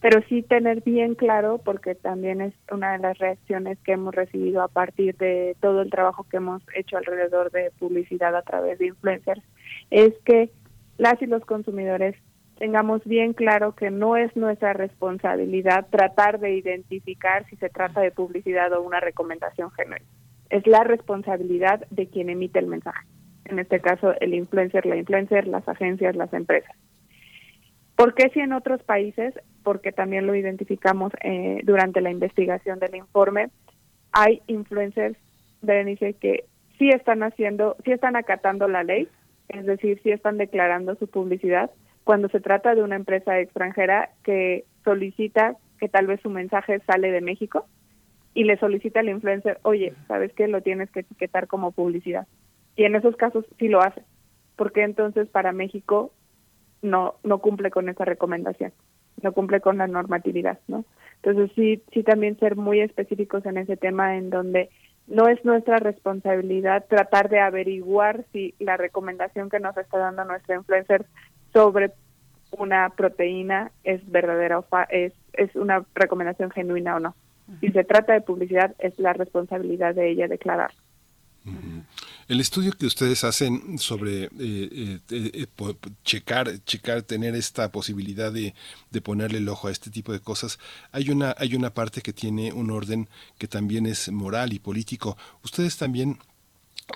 pero 0.00 0.22
sí 0.28 0.42
tener 0.42 0.82
bien 0.82 1.14
claro, 1.14 1.58
porque 1.58 1.94
también 1.94 2.40
es 2.40 2.54
una 2.72 2.92
de 2.92 2.98
las 2.98 3.18
reacciones 3.18 3.78
que 3.84 3.92
hemos 3.92 4.14
recibido 4.14 4.62
a 4.62 4.68
partir 4.68 5.16
de 5.16 5.56
todo 5.60 5.82
el 5.82 5.90
trabajo 5.90 6.24
que 6.24 6.38
hemos 6.38 6.62
hecho 6.74 6.96
alrededor 6.96 7.50
de 7.50 7.70
publicidad 7.78 8.34
a 8.34 8.42
través 8.42 8.78
de 8.78 8.86
influencers, 8.86 9.42
es 9.90 10.14
que 10.24 10.50
las 10.96 11.20
y 11.20 11.26
los 11.26 11.44
consumidores 11.44 12.16
tengamos 12.56 13.02
bien 13.04 13.32
claro 13.32 13.74
que 13.74 13.90
no 13.90 14.16
es 14.16 14.34
nuestra 14.36 14.72
responsabilidad 14.72 15.86
tratar 15.90 16.40
de 16.40 16.54
identificar 16.54 17.46
si 17.48 17.56
se 17.56 17.70
trata 17.70 18.00
de 18.00 18.10
publicidad 18.10 18.72
o 18.72 18.82
una 18.82 19.00
recomendación 19.00 19.70
genuina. 19.70 20.04
Es 20.50 20.66
la 20.66 20.84
responsabilidad 20.84 21.86
de 21.90 22.08
quien 22.08 22.28
emite 22.28 22.58
el 22.58 22.66
mensaje. 22.66 23.06
En 23.46 23.58
este 23.58 23.80
caso, 23.80 24.12
el 24.20 24.34
influencer, 24.34 24.84
la 24.84 24.96
influencer, 24.96 25.46
las 25.46 25.66
agencias, 25.68 26.14
las 26.16 26.32
empresas. 26.32 26.76
¿Por 28.00 28.14
qué 28.14 28.30
si 28.30 28.40
en 28.40 28.54
otros 28.54 28.82
países? 28.82 29.34
Porque 29.62 29.92
también 29.92 30.26
lo 30.26 30.34
identificamos 30.34 31.12
eh, 31.22 31.60
durante 31.64 32.00
la 32.00 32.10
investigación 32.10 32.78
del 32.78 32.94
informe. 32.94 33.50
Hay 34.12 34.40
influencers, 34.46 35.18
Berenice, 35.60 36.14
que 36.14 36.46
sí 36.78 36.88
están 36.88 37.22
haciendo, 37.22 37.76
sí 37.84 37.92
están 37.92 38.16
acatando 38.16 38.68
la 38.68 38.84
ley, 38.84 39.06
es 39.48 39.66
decir, 39.66 40.00
sí 40.02 40.12
están 40.12 40.38
declarando 40.38 40.94
su 40.94 41.08
publicidad, 41.08 41.70
cuando 42.02 42.30
se 42.30 42.40
trata 42.40 42.74
de 42.74 42.82
una 42.82 42.96
empresa 42.96 43.38
extranjera 43.38 44.08
que 44.24 44.64
solicita 44.82 45.56
que 45.78 45.90
tal 45.90 46.06
vez 46.06 46.22
su 46.22 46.30
mensaje 46.30 46.80
sale 46.86 47.12
de 47.12 47.20
México 47.20 47.66
y 48.32 48.44
le 48.44 48.56
solicita 48.56 49.00
al 49.00 49.10
influencer, 49.10 49.58
oye, 49.60 49.92
¿sabes 50.08 50.32
qué? 50.32 50.48
Lo 50.48 50.62
tienes 50.62 50.90
que 50.90 51.00
etiquetar 51.00 51.48
como 51.48 51.72
publicidad. 51.72 52.26
Y 52.76 52.84
en 52.84 52.94
esos 52.94 53.14
casos 53.16 53.44
sí 53.58 53.68
lo 53.68 53.82
hace, 53.82 54.00
porque 54.56 54.84
entonces 54.84 55.28
para 55.28 55.52
México 55.52 56.12
no 56.82 57.14
no 57.22 57.38
cumple 57.38 57.70
con 57.70 57.88
esa 57.88 58.04
recomendación, 58.04 58.72
no 59.22 59.32
cumple 59.32 59.60
con 59.60 59.78
la 59.78 59.86
normatividad, 59.86 60.58
¿no? 60.68 60.84
Entonces 61.22 61.50
sí 61.54 61.82
sí 61.92 62.02
también 62.02 62.38
ser 62.38 62.56
muy 62.56 62.80
específicos 62.80 63.44
en 63.46 63.58
ese 63.58 63.76
tema 63.76 64.16
en 64.16 64.30
donde 64.30 64.70
no 65.06 65.28
es 65.28 65.44
nuestra 65.44 65.78
responsabilidad 65.78 66.86
tratar 66.88 67.28
de 67.28 67.40
averiguar 67.40 68.24
si 68.32 68.54
la 68.60 68.76
recomendación 68.76 69.50
que 69.50 69.58
nos 69.58 69.76
está 69.76 69.98
dando 69.98 70.24
nuestro 70.24 70.54
influencer 70.54 71.04
sobre 71.52 71.92
una 72.52 72.88
proteína 72.90 73.72
es 73.84 74.08
verdadera 74.10 74.58
o 74.58 74.66
es, 74.88 75.12
es 75.32 75.54
una 75.56 75.84
recomendación 75.94 76.50
genuina 76.50 76.96
o 76.96 77.00
no. 77.00 77.14
Si 77.60 77.70
se 77.72 77.82
trata 77.82 78.12
de 78.12 78.20
publicidad, 78.20 78.74
es 78.78 78.96
la 78.98 79.12
responsabilidad 79.12 79.94
de 79.94 80.10
ella 80.10 80.28
declarar. 80.28 80.70
El 82.30 82.40
estudio 82.40 82.70
que 82.70 82.86
ustedes 82.86 83.24
hacen 83.24 83.76
sobre 83.80 84.26
eh, 84.26 84.30
eh, 84.38 85.00
eh, 85.10 85.46
checar, 86.04 86.62
checar, 86.64 87.02
tener 87.02 87.34
esta 87.34 87.72
posibilidad 87.72 88.30
de, 88.30 88.54
de, 88.92 89.00
ponerle 89.00 89.38
el 89.38 89.48
ojo 89.48 89.66
a 89.66 89.72
este 89.72 89.90
tipo 89.90 90.12
de 90.12 90.20
cosas, 90.20 90.60
hay 90.92 91.10
una, 91.10 91.34
hay 91.38 91.56
una 91.56 91.74
parte 91.74 92.02
que 92.02 92.12
tiene 92.12 92.52
un 92.52 92.70
orden 92.70 93.08
que 93.36 93.48
también 93.48 93.84
es 93.84 94.12
moral 94.12 94.52
y 94.52 94.60
político. 94.60 95.18
Ustedes 95.42 95.76
también 95.76 96.20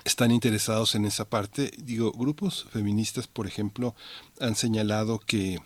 están 0.05 0.31
interesados 0.31 0.95
en 0.95 1.03
esa 1.03 1.25
parte. 1.29 1.69
Digo, 1.79 2.13
grupos 2.13 2.67
feministas, 2.71 3.27
por 3.27 3.45
ejemplo, 3.45 3.93
han 4.39 4.55
señalado 4.55 5.19
que 5.19 5.59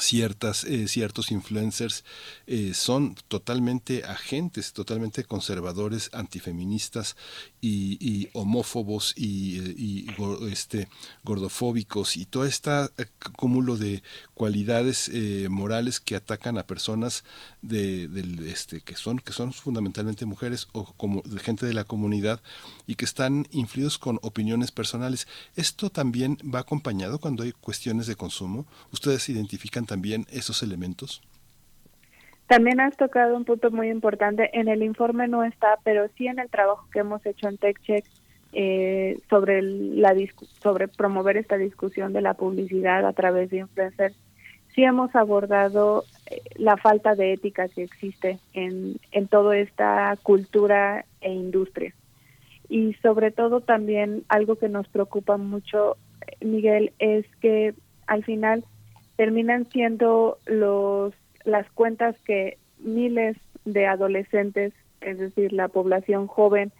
ciertas 0.00 0.64
eh, 0.64 0.88
ciertos 0.88 1.30
influencers 1.30 2.04
eh, 2.46 2.72
son 2.74 3.14
totalmente 3.28 4.04
agentes 4.04 4.72
totalmente 4.72 5.24
conservadores 5.24 6.10
antifeministas 6.12 7.16
y, 7.60 8.28
homófobos 8.34 9.14
y, 9.16 10.06
este 10.50 10.88
gordofóbicos 11.24 12.16
y 12.16 12.24
todo 12.24 12.44
este 12.44 12.70
cúmulo 13.36 13.76
de 13.76 14.02
cualidades 14.34 15.10
eh, 15.12 15.48
morales 15.50 16.00
que 16.00 16.16
atacan 16.16 16.58
a 16.58 16.66
personas 16.66 17.24
de, 17.62 18.06
del 18.08 18.46
este 18.46 18.80
que 18.80 18.94
son 18.94 19.18
que 19.18 19.32
son 19.32 19.52
fundamentalmente 19.52 20.24
mujeres 20.24 20.68
o 20.72 20.92
como 20.94 21.22
de 21.22 21.40
gente 21.40 21.66
de 21.66 21.74
la 21.74 21.84
comunidad 21.84 22.40
y 22.86 22.94
que 22.94 23.04
están 23.04 23.46
influidos 23.50 23.98
con 23.98 24.18
opiniones 24.22 24.70
personales. 24.70 25.26
Esto 25.56 25.90
también 25.90 26.38
va 26.54 26.60
acompañado 26.60 27.18
cuando 27.18 27.42
hay 27.42 27.52
cuestiones 27.52 28.06
de 28.06 28.16
consumo. 28.16 28.66
Ustedes 28.92 29.28
identifican 29.28 29.86
también 29.88 30.26
esos 30.30 30.62
elementos 30.62 31.22
también 32.48 32.80
has 32.80 32.96
tocado 32.96 33.36
un 33.36 33.44
punto 33.44 33.70
muy 33.70 33.90
importante. 33.90 34.48
En 34.58 34.68
el 34.68 34.82
informe 34.82 35.28
no 35.28 35.44
está, 35.44 35.78
pero 35.84 36.08
sí 36.16 36.26
en 36.26 36.38
el 36.38 36.48
trabajo 36.48 36.88
que 36.90 37.00
hemos 37.00 37.24
hecho 37.26 37.46
en 37.46 37.58
TechCheck 37.58 38.06
eh, 38.54 39.18
sobre 39.28 40.88
promover 40.88 41.36
esta 41.36 41.58
discusión 41.58 42.14
de 42.14 42.22
la 42.22 42.32
publicidad 42.32 43.06
a 43.06 43.12
través 43.12 43.50
de 43.50 43.58
influencers, 43.58 44.16
sí 44.74 44.82
hemos 44.82 45.14
abordado 45.14 46.04
eh, 46.30 46.40
la 46.56 46.78
falta 46.78 47.14
de 47.14 47.34
ética 47.34 47.68
que 47.68 47.82
existe 47.82 48.38
en, 48.54 48.96
en 49.12 49.28
toda 49.28 49.58
esta 49.58 50.16
cultura 50.22 51.04
e 51.20 51.30
industria. 51.30 51.92
Y 52.70 52.94
sobre 53.02 53.30
todo 53.30 53.60
también 53.60 54.24
algo 54.30 54.56
que 54.56 54.70
nos 54.70 54.88
preocupa 54.88 55.36
mucho, 55.36 55.98
Miguel, 56.40 56.92
es 56.98 57.26
que 57.42 57.74
al 58.06 58.24
final 58.24 58.64
terminan 59.18 59.68
siendo 59.70 60.38
los 60.46 61.12
las 61.44 61.68
cuentas 61.72 62.14
que 62.24 62.56
miles 62.78 63.36
de 63.64 63.86
adolescentes, 63.86 64.72
es 65.00 65.18
decir, 65.18 65.52
la 65.52 65.66
población 65.66 66.28
joven, 66.28 66.70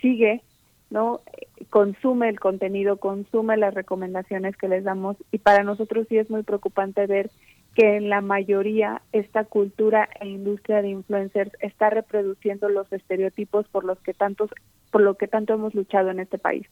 sigue, 0.00 0.40
¿no? 0.88 1.20
Consume 1.68 2.30
el 2.30 2.40
contenido, 2.40 2.96
consume 2.96 3.58
las 3.58 3.74
recomendaciones 3.74 4.56
que 4.56 4.68
les 4.68 4.84
damos 4.84 5.18
y 5.30 5.38
para 5.38 5.64
nosotros 5.64 6.06
sí 6.08 6.16
es 6.16 6.30
muy 6.30 6.44
preocupante 6.44 7.06
ver 7.06 7.30
que 7.74 7.96
en 7.96 8.08
la 8.08 8.22
mayoría 8.22 9.02
esta 9.12 9.44
cultura 9.44 10.08
e 10.18 10.28
industria 10.28 10.80
de 10.80 10.88
influencers 10.88 11.52
está 11.60 11.90
reproduciendo 11.90 12.70
los 12.70 12.90
estereotipos 12.90 13.68
por 13.68 13.84
los 13.84 13.98
que 14.00 14.14
tantos 14.14 14.48
por 14.90 15.02
lo 15.02 15.16
que 15.16 15.28
tanto 15.28 15.52
hemos 15.52 15.74
luchado 15.74 16.10
en 16.10 16.20
este 16.20 16.38
país 16.38 16.66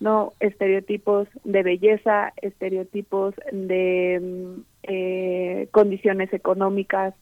no 0.00 0.32
estereotipos 0.40 1.28
de 1.44 1.62
belleza 1.62 2.32
estereotipos 2.42 3.34
de 3.52 4.20
mm, 4.22 4.60
eh, 4.84 5.68
condiciones 5.70 6.32
económicas, 6.32 7.14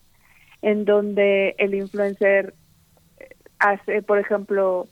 en 0.62 0.84
donde 0.84 1.54
el 1.58 1.74
influencer 1.74 2.54
hace, 3.58 4.02
por 4.02 4.18
ejemplo, 4.18 4.86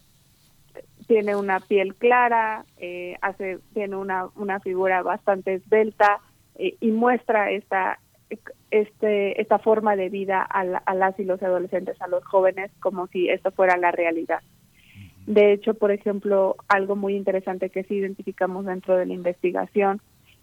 tiene 1.06 1.34
una 1.34 1.58
piel 1.58 1.96
clara, 1.96 2.64
eh, 2.78 3.16
hace, 3.20 3.58
tiene 3.74 3.96
una, 3.96 4.28
una 4.36 4.60
figura 4.60 5.02
bastante 5.02 5.54
esbelta 5.54 6.20
eh, 6.54 6.76
y 6.80 6.92
muestra 6.92 7.50
esta, 7.50 7.98
este, 8.70 9.40
esta 9.40 9.58
forma 9.58 9.96
de 9.96 10.08
vida 10.08 10.46
a, 10.48 10.60
a, 10.60 10.94
las 10.94 11.18
y 11.18 11.24
los 11.24 11.42
adolescentes, 11.42 12.00
a 12.00 12.06
los 12.06 12.24
jóvenes, 12.24 12.70
como 12.80 13.08
si 13.08 13.28
esto 13.28 13.50
fuera 13.50 13.76
la 13.76 13.90
realidad. 13.90 14.40
De 15.30 15.52
hecho, 15.52 15.74
por 15.74 15.92
ejemplo, 15.92 16.56
algo 16.66 16.96
muy 16.96 17.14
interesante 17.14 17.70
que 17.70 17.84
sí 17.84 17.94
identificamos 17.94 18.66
dentro 18.66 18.96
de 18.96 19.06
la 19.06 19.12
investigación 19.12 20.00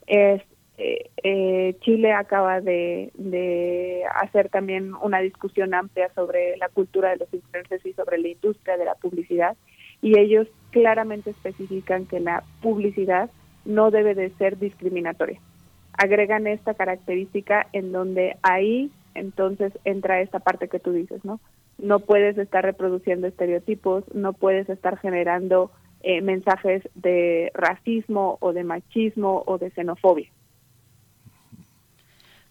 es 0.08 0.42
eh, 0.78 1.10
eh, 1.24 1.76
Chile 1.82 2.14
acaba 2.14 2.62
de, 2.62 3.12
de, 3.16 4.04
hacer 4.16 4.48
también 4.48 4.94
una 4.96 5.20
discusión 5.20 5.74
amplia 5.74 6.10
sobre 6.16 6.56
la 6.56 6.70
cultura 6.70 7.10
de 7.10 7.18
los 7.18 7.34
influencers 7.34 7.86
y 7.86 7.92
sobre 7.92 8.18
la 8.18 8.30
industria 8.30 8.78
de 8.78 8.86
la 8.86 8.96
publicidad 8.96 9.58
y 10.02 10.18
ellos 10.18 10.48
claramente 10.72 11.32
especifican 11.32 12.06
que 12.06 12.22
la 12.22 12.46
publicidad 12.62 13.30
no 13.66 13.92
debe 13.92 14.16
de 14.16 14.30
ser 14.38 14.58
discriminatoria. 14.58 15.42
Agregan 15.98 16.48
esta 16.48 16.76
característica 16.76 17.68
en 17.74 17.92
donde 17.92 18.38
ahí 18.42 18.90
entonces 19.16 19.78
entra 19.84 20.22
esta 20.22 20.40
parte 20.40 20.70
que 20.70 20.80
tú 20.80 20.94
dices, 20.94 21.26
¿no? 21.26 21.42
No 21.78 22.00
puedes 22.00 22.38
estar 22.38 22.64
reproduciendo 22.64 23.28
estereotipos, 23.28 24.04
no 24.14 24.34
puedes 24.34 24.68
estar 24.70 24.98
generando 24.98 25.72
eh, 26.02 26.22
mensajes 26.22 26.88
de 26.96 27.52
racismo 27.54 28.38
o 28.42 28.54
de 28.54 28.64
machismo 28.64 29.44
o 29.46 29.58
de 29.58 29.72
xenofobia. 29.72 30.30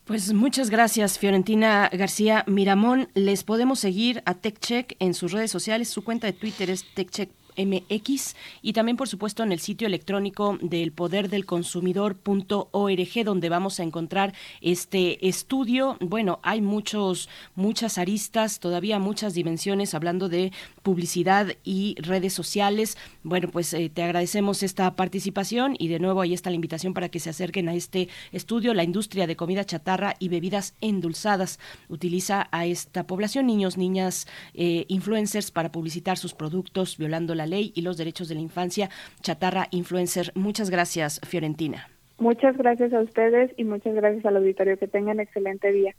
Pues 0.04 0.32
muchas 0.32 0.70
gracias, 0.70 1.18
Fiorentina 1.18 1.90
García 1.92 2.44
Miramón. 2.46 3.08
Les 3.14 3.42
podemos 3.42 3.80
seguir 3.80 4.22
a 4.24 4.34
TechCheck 4.34 4.94
en 5.00 5.14
sus 5.14 5.32
redes 5.32 5.50
sociales. 5.50 5.88
Su 5.88 6.04
cuenta 6.04 6.28
de 6.28 6.32
Twitter 6.32 6.70
es 6.70 6.84
TechCheck 6.94 7.30
MX 7.56 8.34
y 8.62 8.72
también 8.72 8.96
por 8.96 9.08
supuesto 9.08 9.42
en 9.42 9.52
el 9.52 9.60
sitio 9.60 9.86
electrónico 9.86 10.58
del 10.60 10.92
poder 10.92 11.28
del 11.28 11.46
consumidor.org 11.46 13.24
donde 13.24 13.48
vamos 13.48 13.80
a 13.80 13.82
encontrar 13.82 14.34
este 14.60 15.28
estudio. 15.28 15.96
Bueno, 16.00 16.40
hay 16.42 16.60
muchos 16.60 17.28
muchas 17.54 17.98
aristas, 17.98 18.60
todavía 18.60 18.98
muchas 18.98 19.34
dimensiones 19.34 19.94
hablando 19.94 20.28
de 20.28 20.52
publicidad 20.82 21.48
y 21.64 21.96
redes 21.98 22.32
sociales. 22.32 22.96
Bueno, 23.22 23.48
pues 23.50 23.72
eh, 23.74 23.90
te 23.92 24.02
agradecemos 24.02 24.62
esta 24.62 24.94
participación 24.96 25.76
y 25.78 25.88
de 25.88 25.98
nuevo 25.98 26.20
ahí 26.20 26.34
está 26.34 26.50
la 26.50 26.56
invitación 26.56 26.94
para 26.94 27.08
que 27.08 27.20
se 27.20 27.30
acerquen 27.30 27.68
a 27.68 27.74
este 27.74 28.08
estudio. 28.32 28.74
La 28.74 28.84
industria 28.84 29.26
de 29.26 29.36
comida 29.36 29.64
chatarra 29.64 30.14
y 30.18 30.28
bebidas 30.28 30.74
endulzadas 30.80 31.58
utiliza 31.88 32.48
a 32.52 32.66
esta 32.66 33.06
población, 33.06 33.46
niños, 33.46 33.76
niñas, 33.76 34.26
eh, 34.54 34.84
influencers 34.88 35.50
para 35.50 35.72
publicitar 35.72 36.18
sus 36.18 36.34
productos 36.34 36.96
violando 36.96 37.34
la 37.34 37.45
ley 37.46 37.72
y 37.74 37.82
los 37.82 37.96
derechos 37.96 38.28
de 38.28 38.34
la 38.34 38.40
infancia. 38.40 38.90
Chatarra 39.20 39.68
Influencer. 39.70 40.32
Muchas 40.34 40.70
gracias, 40.70 41.20
Fiorentina. 41.26 41.88
Muchas 42.18 42.56
gracias 42.56 42.92
a 42.92 43.00
ustedes 43.00 43.52
y 43.56 43.64
muchas 43.64 43.94
gracias 43.94 44.24
al 44.24 44.36
auditorio. 44.36 44.78
Que 44.78 44.88
tengan 44.88 45.20
excelente 45.20 45.70
día. 45.72 45.94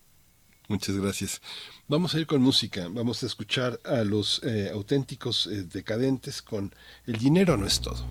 Muchas 0.68 0.98
gracias. 1.00 1.42
Vamos 1.88 2.14
a 2.14 2.20
ir 2.20 2.28
con 2.28 2.42
música. 2.42 2.88
Vamos 2.90 3.24
a 3.24 3.26
escuchar 3.26 3.80
a 3.86 4.04
los 4.04 4.44
eh, 4.44 4.70
auténticos 4.74 5.48
eh, 5.48 5.64
decadentes 5.64 6.42
con 6.42 6.74
El 7.06 7.18
dinero 7.18 7.56
no 7.56 7.66
es 7.66 7.80
todo. 7.80 8.06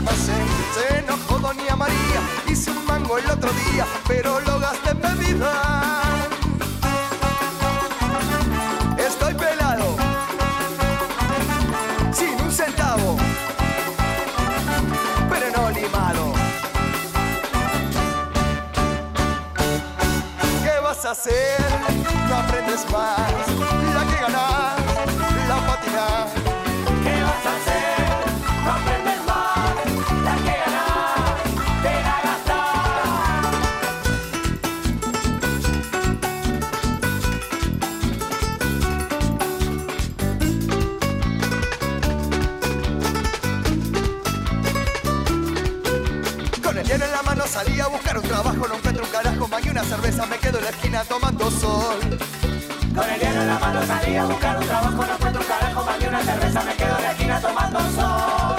Almacén, 0.00 0.46
se 0.74 0.98
enojó 0.98 1.38
doña 1.38 1.76
María, 1.76 2.20
hice 2.48 2.70
un 2.70 2.84
mango 2.86 3.18
el 3.18 3.30
otro 3.30 3.50
día, 3.52 3.84
pero 4.08 4.40
lo 4.40 4.58
gasté 4.58 4.90
en 4.90 5.00
bebida. 5.00 5.52
Estoy 8.96 9.34
pelado, 9.34 9.96
sin 12.12 12.40
un 12.40 12.50
centavo, 12.50 13.16
pero 15.30 15.46
no 15.56 15.70
limado. 15.70 16.32
¿Qué 20.64 20.80
vas 20.82 21.04
a 21.04 21.10
hacer? 21.10 21.60
No 22.28 22.36
aprendes 22.36 22.90
más. 22.90 23.69
Una 49.80 49.88
cerveza, 49.88 50.26
me 50.26 50.36
quedo 50.36 50.58
en 50.58 50.64
la 50.64 50.70
esquina 50.70 51.04
tomando 51.04 51.50
sol. 51.50 52.00
Con 52.94 53.08
el 53.08 53.18
dinero 53.18 53.40
en 53.40 53.46
la 53.46 53.58
mano 53.58 53.86
salí 53.86 54.16
a 54.16 54.24
buscar 54.24 54.58
un 54.58 54.66
trabajo, 54.66 55.06
no 55.06 55.14
encuentro 55.14 55.40
un 55.40 55.48
carajo, 55.48 55.84
magué 55.84 56.08
una 56.08 56.22
cerveza, 56.22 56.62
me 56.64 56.74
quedo 56.74 56.96
en 56.96 57.02
la 57.02 57.10
esquina 57.12 57.40
tomando 57.40 57.80
sol. 57.80 58.49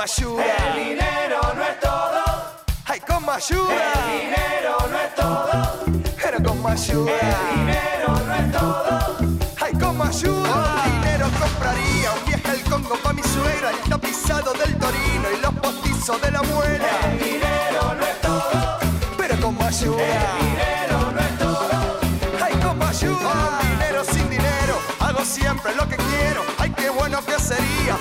Ayuda. 0.00 0.44
El 0.68 0.84
dinero 0.84 1.40
no 1.54 1.62
es 1.62 1.80
todo, 1.80 2.22
ay, 2.86 3.00
con 3.00 3.28
ayuda. 3.28 3.92
El 4.06 4.20
dinero 4.20 4.76
no 4.90 4.98
es 4.98 5.14
todo, 5.14 5.84
pero 6.22 6.42
con 6.42 6.72
ayuda. 6.72 7.12
El 7.20 7.58
dinero 7.58 8.08
no 8.26 8.34
es 8.34 8.52
todo, 8.52 9.16
ay, 9.60 9.72
con 9.74 10.00
ayuda. 10.00 10.48
Con 10.48 10.92
dinero 10.92 11.26
compraría 11.38 12.12
un 12.12 12.24
viaje 12.26 12.50
al 12.50 12.62
Congo 12.70 12.96
pa' 13.02 13.12
mi 13.12 13.22
suegra, 13.22 13.70
el 13.70 13.90
tapizado 13.90 14.52
del 14.54 14.78
Torino 14.78 15.28
y 15.36 15.40
los 15.42 15.54
postizos 15.54 16.20
de 16.22 16.30
la 16.30 16.42
muela. 16.42 16.88
El 17.04 17.18
dinero 17.18 17.94
no 17.98 18.06
es 18.06 18.20
todo, 18.22 18.78
pero 19.18 19.40
con 19.40 19.62
ayuda. 19.62 20.02
El 20.02 20.46
dinero 20.46 21.12
no 21.12 21.20
es 21.20 21.38
todo, 21.38 22.00
ay, 22.42 22.54
con 22.54 22.82
ayuda. 22.82 23.18
Con 23.18 23.68
dinero 23.68 24.04
sin 24.04 24.30
dinero, 24.30 24.78
hago 24.98 25.24
siempre 25.26 25.74
lo 25.74 25.86
que 25.86 25.96
quiero. 25.96 26.42
Ay, 26.58 26.70
qué 26.70 26.88
bueno 26.88 27.22
que 27.24 27.38
sería 27.38 27.98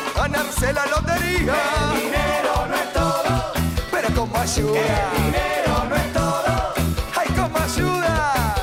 ganarse 0.59 0.73
la 0.73 0.85
lotería. 0.85 1.55
El 1.93 2.01
dinero 2.01 2.67
no 2.67 2.75
es 2.75 2.93
todo, 2.93 3.53
pero 3.91 4.09
con 4.15 4.41
ayuda. 4.41 4.79
El 4.79 5.23
dinero 5.23 5.85
no 5.89 5.95
es 5.95 6.13
todo, 6.13 6.73
ay, 7.15 7.27
con 7.29 7.61
ayuda. 7.61 8.55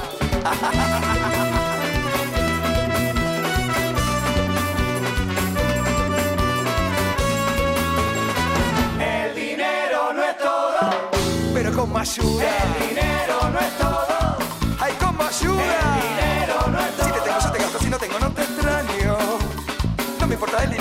El 9.00 9.34
dinero 9.34 10.12
no 10.14 10.22
es 10.22 10.38
todo, 10.38 11.10
pero 11.54 11.72
con 11.72 11.96
ayuda. 11.96 12.52
Nota 13.56 13.85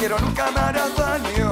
quiero 0.07 0.19
nunca 0.19 0.51
más 0.51 0.99
a 0.99 1.44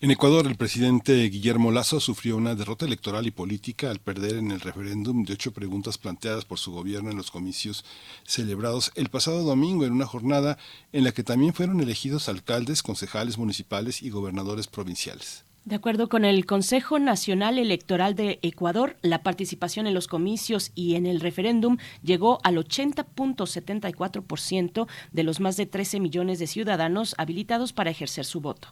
En 0.00 0.10
Ecuador, 0.10 0.44
el 0.48 0.56
presidente 0.56 1.28
Guillermo 1.28 1.70
Lazo 1.70 2.00
sufrió 2.00 2.36
una 2.36 2.56
derrota 2.56 2.84
electoral 2.84 3.28
y 3.28 3.30
política 3.30 3.92
al 3.92 4.00
perder 4.00 4.34
en 4.34 4.50
el 4.50 4.60
referéndum 4.60 5.24
de 5.24 5.34
ocho 5.34 5.52
preguntas 5.52 5.98
planteadas 5.98 6.44
por 6.44 6.58
su 6.58 6.72
gobierno 6.72 7.12
en 7.12 7.16
los 7.16 7.30
comicios 7.30 7.84
celebrados 8.24 8.90
el 8.96 9.08
pasado 9.08 9.44
domingo 9.44 9.84
en 9.84 9.92
una 9.92 10.06
jornada 10.06 10.58
en 10.92 11.04
la 11.04 11.12
que 11.12 11.22
también 11.22 11.54
fueron 11.54 11.80
elegidos 11.80 12.28
alcaldes, 12.28 12.82
concejales 12.82 13.38
municipales 13.38 14.02
y 14.02 14.10
gobernadores 14.10 14.66
provinciales. 14.66 15.47
De 15.68 15.76
acuerdo 15.76 16.08
con 16.08 16.24
el 16.24 16.46
Consejo 16.46 16.98
Nacional 16.98 17.58
Electoral 17.58 18.14
de 18.14 18.38
Ecuador, 18.40 18.96
la 19.02 19.22
participación 19.22 19.86
en 19.86 19.92
los 19.92 20.08
comicios 20.08 20.72
y 20.74 20.94
en 20.94 21.04
el 21.04 21.20
referéndum 21.20 21.76
llegó 22.02 22.38
al 22.42 22.56
80.74% 22.56 24.86
de 25.12 25.22
los 25.24 25.40
más 25.40 25.58
de 25.58 25.66
13 25.66 26.00
millones 26.00 26.38
de 26.38 26.46
ciudadanos 26.46 27.14
habilitados 27.18 27.74
para 27.74 27.90
ejercer 27.90 28.24
su 28.24 28.40
voto. 28.40 28.68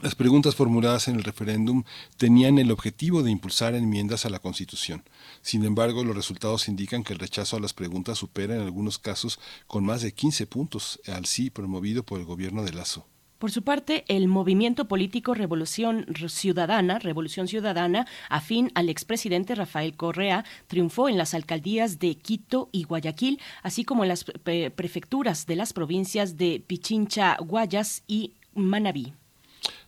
Las 0.00 0.14
preguntas 0.14 0.54
formuladas 0.54 1.08
en 1.08 1.16
el 1.16 1.24
referéndum 1.24 1.84
tenían 2.16 2.58
el 2.58 2.70
objetivo 2.70 3.22
de 3.22 3.30
impulsar 3.30 3.74
enmiendas 3.74 4.24
a 4.24 4.30
la 4.30 4.38
Constitución. 4.38 5.04
Sin 5.42 5.66
embargo, 5.66 6.04
los 6.04 6.16
resultados 6.16 6.68
indican 6.68 7.04
que 7.04 7.12
el 7.12 7.18
rechazo 7.18 7.58
a 7.58 7.60
las 7.60 7.74
preguntas 7.74 8.16
supera 8.16 8.54
en 8.54 8.62
algunos 8.62 8.98
casos 8.98 9.38
con 9.66 9.84
más 9.84 10.00
de 10.00 10.14
15 10.14 10.46
puntos 10.46 11.02
al 11.06 11.26
sí 11.26 11.50
promovido 11.50 12.02
por 12.02 12.18
el 12.18 12.24
gobierno 12.24 12.64
de 12.64 12.72
Lazo. 12.72 13.09
Por 13.40 13.50
su 13.50 13.62
parte, 13.62 14.04
el 14.08 14.28
movimiento 14.28 14.86
político 14.86 15.32
Revolución 15.32 16.04
Ciudadana, 16.28 16.98
Revolución 16.98 17.48
Ciudadana, 17.48 18.06
afín 18.28 18.70
al 18.74 18.90
expresidente 18.90 19.54
Rafael 19.54 19.96
Correa, 19.96 20.44
triunfó 20.66 21.08
en 21.08 21.16
las 21.16 21.32
alcaldías 21.32 21.98
de 21.98 22.16
Quito 22.16 22.68
y 22.70 22.82
Guayaquil, 22.82 23.40
así 23.62 23.82
como 23.82 24.04
en 24.04 24.10
las 24.10 24.24
prefecturas 24.24 25.46
de 25.46 25.56
las 25.56 25.72
provincias 25.72 26.36
de 26.36 26.62
Pichincha, 26.66 27.38
Guayas 27.40 28.02
y 28.06 28.34
Manabí. 28.52 29.14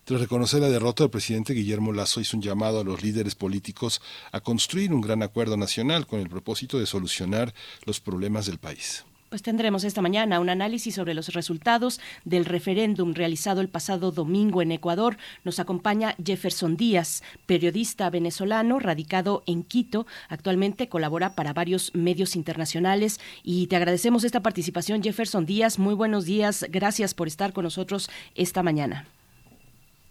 Tras 0.05 0.23
reconocer 0.23 0.63
la 0.63 0.71
derrota, 0.71 1.05
el 1.05 1.11
presidente 1.11 1.53
Guillermo 1.53 1.93
Lazo 1.93 2.23
hizo 2.23 2.39
un 2.39 2.43
llamado 2.43 2.81
a 2.81 2.85
los 2.85 3.03
líderes 3.03 3.35
políticos 3.35 4.01
a 4.33 4.41
construir 4.41 4.95
un 4.95 5.03
gran 5.03 5.23
acuerdo 5.23 5.59
nacional 5.59 6.07
con 6.07 6.21
el 6.21 6.31
propósito 6.31 6.79
de 6.79 6.87
solucionar 6.87 7.53
los 7.85 8.01
problemas 8.01 8.47
del 8.47 8.57
país. 8.57 9.05
Pues 9.33 9.43
tendremos 9.43 9.83
esta 9.85 10.03
mañana 10.03 10.41
un 10.41 10.51
análisis 10.51 10.95
sobre 10.95 11.15
los 11.15 11.33
resultados 11.33 12.03
del 12.27 12.45
referéndum 12.45 13.15
realizado 13.15 13.63
el 13.63 13.71
pasado 13.71 14.11
domingo 14.11 14.61
en 14.61 14.73
Ecuador. 14.73 15.17
Nos 15.43 15.59
acompaña 15.59 16.15
Jefferson 16.23 16.77
Díaz, 16.77 17.23
periodista 17.47 18.11
venezolano 18.11 18.79
radicado 18.79 19.43
en 19.47 19.63
Quito. 19.63 20.05
Actualmente 20.29 20.91
colabora 20.91 21.35
para 21.35 21.55
varios 21.55 21.95
medios 21.95 22.37
internacionales 22.37 23.21
y 23.43 23.69
te 23.69 23.77
agradecemos 23.77 24.25
esta 24.25 24.43
participación, 24.43 25.03
Jefferson 25.03 25.47
Díaz. 25.47 25.79
Muy 25.79 25.95
buenos 25.95 26.27
días. 26.27 26.67
Gracias 26.71 27.15
por 27.15 27.27
estar 27.27 27.55
con 27.55 27.65
nosotros 27.65 28.11
esta 28.35 28.63
mañana. 28.63 29.07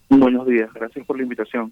Buenos 0.10 0.48
días, 0.48 0.74
gracias 0.74 1.06
por 1.06 1.18
la 1.18 1.22
invitación. 1.22 1.72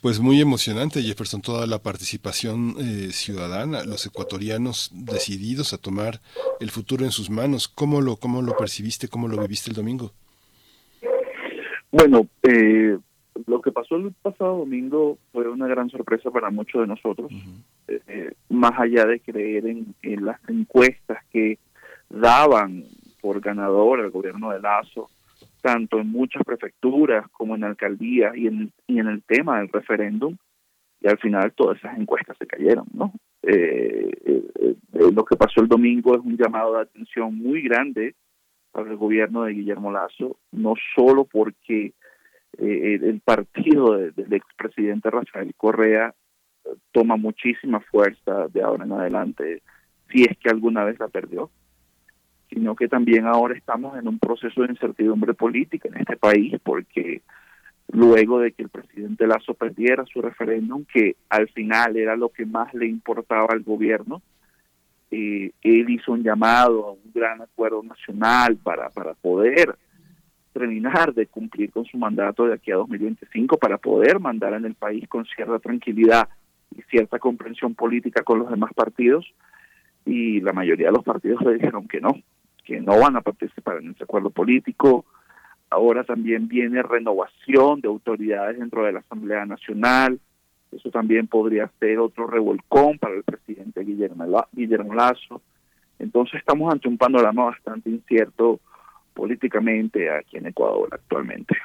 Pues 0.00 0.20
muy 0.20 0.40
emocionante, 0.40 1.02
Jefferson, 1.02 1.42
toda 1.42 1.66
la 1.66 1.80
participación 1.80 2.76
eh, 2.78 3.08
ciudadana, 3.10 3.82
los 3.82 4.06
ecuatorianos 4.06 4.92
decididos 4.94 5.72
a 5.72 5.78
tomar 5.78 6.20
el 6.60 6.70
futuro 6.70 7.04
en 7.04 7.10
sus 7.10 7.30
manos. 7.30 7.66
¿Cómo 7.66 8.00
lo, 8.00 8.14
cómo 8.14 8.40
lo 8.40 8.56
percibiste, 8.56 9.08
cómo 9.08 9.26
lo 9.26 9.40
viviste 9.42 9.70
el 9.70 9.76
domingo? 9.76 10.12
Bueno, 11.90 12.28
eh, 12.44 12.96
lo 13.48 13.60
que 13.60 13.72
pasó 13.72 13.96
el 13.96 14.12
pasado 14.22 14.58
domingo 14.58 15.18
fue 15.32 15.48
una 15.48 15.66
gran 15.66 15.90
sorpresa 15.90 16.30
para 16.30 16.50
muchos 16.50 16.82
de 16.82 16.86
nosotros, 16.86 17.32
eh, 17.88 18.34
más 18.50 18.78
allá 18.78 19.04
de 19.04 19.18
creer 19.18 19.66
en, 19.66 19.96
en 20.02 20.24
las 20.24 20.38
encuestas 20.48 21.24
que 21.32 21.58
daban 22.08 22.84
por 23.20 23.40
ganador 23.40 23.98
al 23.98 24.10
gobierno 24.10 24.50
de 24.50 24.60
Lazo 24.60 25.10
tanto 25.60 25.98
en 26.00 26.10
muchas 26.10 26.42
prefecturas 26.44 27.28
como 27.30 27.54
en 27.54 27.64
alcaldías 27.64 28.36
y 28.36 28.46
en, 28.46 28.72
y 28.86 28.98
en 28.98 29.08
el 29.08 29.22
tema 29.22 29.58
del 29.58 29.68
referéndum, 29.68 30.36
y 31.00 31.08
al 31.08 31.18
final 31.18 31.52
todas 31.52 31.78
esas 31.78 31.98
encuestas 31.98 32.36
se 32.38 32.46
cayeron, 32.46 32.86
¿no? 32.92 33.12
Eh, 33.42 34.10
eh, 34.24 34.42
eh, 34.58 34.74
lo 35.12 35.24
que 35.24 35.36
pasó 35.36 35.60
el 35.60 35.68
domingo 35.68 36.14
es 36.14 36.20
un 36.20 36.36
llamado 36.36 36.74
de 36.74 36.82
atención 36.82 37.36
muy 37.36 37.62
grande 37.62 38.14
para 38.72 38.90
el 38.90 38.96
gobierno 38.96 39.44
de 39.44 39.52
Guillermo 39.52 39.92
Lazo, 39.92 40.38
no 40.52 40.74
solo 40.94 41.24
porque 41.24 41.92
el 42.58 43.20
partido 43.20 43.96
del 43.96 44.32
expresidente 44.32 45.10
Rafael 45.10 45.54
Correa 45.56 46.14
toma 46.92 47.16
muchísima 47.16 47.80
fuerza 47.80 48.48
de 48.48 48.62
ahora 48.62 48.84
en 48.84 48.92
adelante, 48.92 49.62
si 50.10 50.22
es 50.22 50.36
que 50.38 50.48
alguna 50.48 50.84
vez 50.84 50.98
la 50.98 51.08
perdió, 51.08 51.50
sino 52.48 52.74
que 52.74 52.88
también 52.88 53.26
ahora 53.26 53.56
estamos 53.56 53.98
en 53.98 54.08
un 54.08 54.18
proceso 54.18 54.62
de 54.62 54.72
incertidumbre 54.72 55.34
política 55.34 55.88
en 55.88 55.98
este 55.98 56.16
país, 56.16 56.54
porque 56.62 57.22
luego 57.92 58.40
de 58.40 58.52
que 58.52 58.62
el 58.62 58.68
presidente 58.68 59.26
Lazo 59.26 59.54
perdiera 59.54 60.04
su 60.06 60.20
referéndum, 60.22 60.84
que 60.84 61.16
al 61.28 61.48
final 61.48 61.96
era 61.96 62.16
lo 62.16 62.30
que 62.30 62.46
más 62.46 62.72
le 62.74 62.86
importaba 62.86 63.48
al 63.50 63.62
gobierno, 63.62 64.22
eh, 65.10 65.52
él 65.62 65.90
hizo 65.90 66.12
un 66.12 66.22
llamado 66.22 66.86
a 66.86 66.92
un 66.92 67.12
gran 67.14 67.40
acuerdo 67.40 67.82
nacional 67.82 68.56
para, 68.56 68.90
para 68.90 69.14
poder 69.14 69.74
terminar 70.52 71.14
de 71.14 71.26
cumplir 71.26 71.70
con 71.70 71.84
su 71.84 71.96
mandato 71.96 72.46
de 72.46 72.54
aquí 72.54 72.72
a 72.72 72.76
2025, 72.76 73.58
para 73.58 73.78
poder 73.78 74.18
mandar 74.18 74.54
en 74.54 74.64
el 74.64 74.74
país 74.74 75.08
con 75.08 75.24
cierta 75.24 75.58
tranquilidad 75.58 76.28
y 76.76 76.82
cierta 76.82 77.18
comprensión 77.18 77.74
política 77.74 78.22
con 78.22 78.40
los 78.40 78.50
demás 78.50 78.72
partidos, 78.74 79.32
y 80.04 80.40
la 80.40 80.52
mayoría 80.52 80.86
de 80.86 80.92
los 80.92 81.04
partidos 81.04 81.42
le 81.42 81.54
dijeron 81.54 81.86
que 81.86 82.00
no, 82.00 82.10
que 82.68 82.82
no 82.82 83.00
van 83.00 83.16
a 83.16 83.22
participar 83.22 83.78
en 83.78 83.92
ese 83.92 84.04
acuerdo 84.04 84.28
político. 84.28 85.06
Ahora 85.70 86.04
también 86.04 86.48
viene 86.48 86.82
renovación 86.82 87.80
de 87.80 87.88
autoridades 87.88 88.58
dentro 88.58 88.84
de 88.84 88.92
la 88.92 88.98
Asamblea 89.00 89.46
Nacional. 89.46 90.20
Eso 90.70 90.90
también 90.90 91.28
podría 91.28 91.70
ser 91.80 91.98
otro 91.98 92.26
revolcón 92.26 92.98
para 92.98 93.14
el 93.14 93.22
presidente 93.22 93.80
Guillermo, 93.80 94.26
Guillermo 94.52 94.92
Lazo. 94.92 95.40
Entonces 95.98 96.40
estamos 96.40 96.70
ante 96.70 96.88
un 96.88 96.98
panorama 96.98 97.46
bastante 97.46 97.88
incierto 97.88 98.60
políticamente 99.14 100.10
aquí 100.10 100.36
en 100.36 100.48
Ecuador 100.48 100.90
actualmente. 100.92 101.56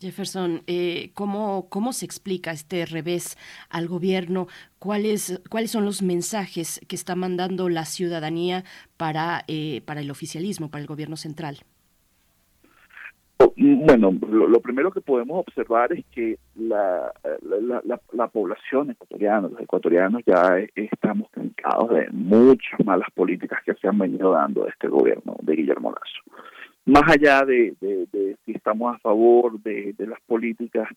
Jefferson, 0.00 0.62
eh, 0.66 1.10
¿cómo, 1.14 1.68
¿cómo 1.68 1.92
se 1.92 2.04
explica 2.04 2.52
este 2.52 2.86
revés 2.86 3.36
al 3.68 3.88
gobierno? 3.88 4.46
¿Cuáles, 4.78 5.42
¿Cuáles 5.50 5.70
son 5.70 5.84
los 5.84 6.02
mensajes 6.02 6.80
que 6.88 6.96
está 6.96 7.14
mandando 7.16 7.68
la 7.68 7.84
ciudadanía 7.84 8.64
para, 8.96 9.44
eh, 9.48 9.82
para 9.84 10.00
el 10.00 10.10
oficialismo, 10.10 10.70
para 10.70 10.82
el 10.82 10.86
gobierno 10.86 11.16
central? 11.16 11.58
Bueno, 13.56 14.12
lo, 14.30 14.60
primero 14.60 14.90
que 14.90 15.00
podemos 15.00 15.40
observar 15.40 15.92
es 15.92 16.04
que 16.12 16.38
la, 16.56 17.12
la, 17.42 18.00
la, 18.12 18.28
población 18.28 18.90
ecuatoriana, 18.90 19.48
los 19.48 19.60
ecuatorianos 19.60 20.22
ya 20.26 20.58
estamos 20.74 21.28
cansados 21.30 21.90
de 21.90 22.08
muchas 22.10 22.84
malas 22.84 23.08
políticas 23.14 23.60
que 23.64 23.74
se 23.74 23.88
han 23.88 23.98
venido 23.98 24.32
dando 24.32 24.64
de 24.64 24.70
este 24.70 24.88
gobierno 24.88 25.36
de 25.42 25.56
Guillermo 25.56 25.90
Lazo 25.90 26.40
más 26.86 27.10
allá 27.10 27.44
de, 27.44 27.74
si 28.44 28.52
estamos 28.52 28.94
a 28.94 28.98
favor 28.98 29.60
de, 29.62 29.94
las 29.98 30.20
políticas 30.22 30.88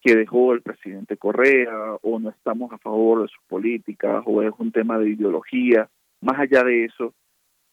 que 0.00 0.14
dejó 0.16 0.52
el 0.52 0.62
presidente 0.62 1.16
Correa 1.16 1.96
o 2.02 2.18
no 2.18 2.30
estamos 2.30 2.72
a 2.72 2.78
favor 2.78 3.22
de 3.22 3.28
sus 3.28 3.42
políticas 3.48 4.22
o 4.26 4.42
es 4.42 4.52
un 4.58 4.70
tema 4.70 4.98
de 4.98 5.10
ideología, 5.10 5.88
más 6.20 6.38
allá 6.38 6.62
de 6.62 6.84
eso, 6.84 7.14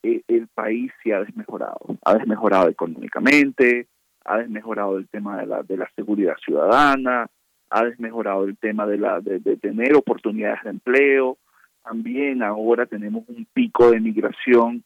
eh, 0.04 0.22
el 0.28 0.48
país 0.48 0.92
se 1.04 1.14
ha 1.14 1.20
desmejorado, 1.20 1.80
ha 2.04 2.16
desmejorado 2.16 2.70
económicamente, 2.70 3.88
ha 4.26 4.38
desmejorado 4.38 4.98
el 4.98 5.08
tema 5.10 5.38
de 5.40 5.46
la, 5.46 5.64
de 5.64 5.78
la 5.78 5.90
seguridad 5.96 6.36
ciudadana, 6.44 7.28
ha 7.70 7.84
desmejorado 7.84 8.46
el 8.46 8.58
tema 8.58 8.86
de, 8.86 8.98
la, 8.98 9.20
de 9.22 9.40
tener 9.58 9.96
oportunidades 9.96 10.64
de 10.64 10.70
empleo, 10.72 11.38
también 11.84 12.44
ahora 12.44 12.86
tenemos 12.86 13.24
un 13.28 13.48
pico 13.54 13.92
de 13.92 14.00
migración 14.00 14.84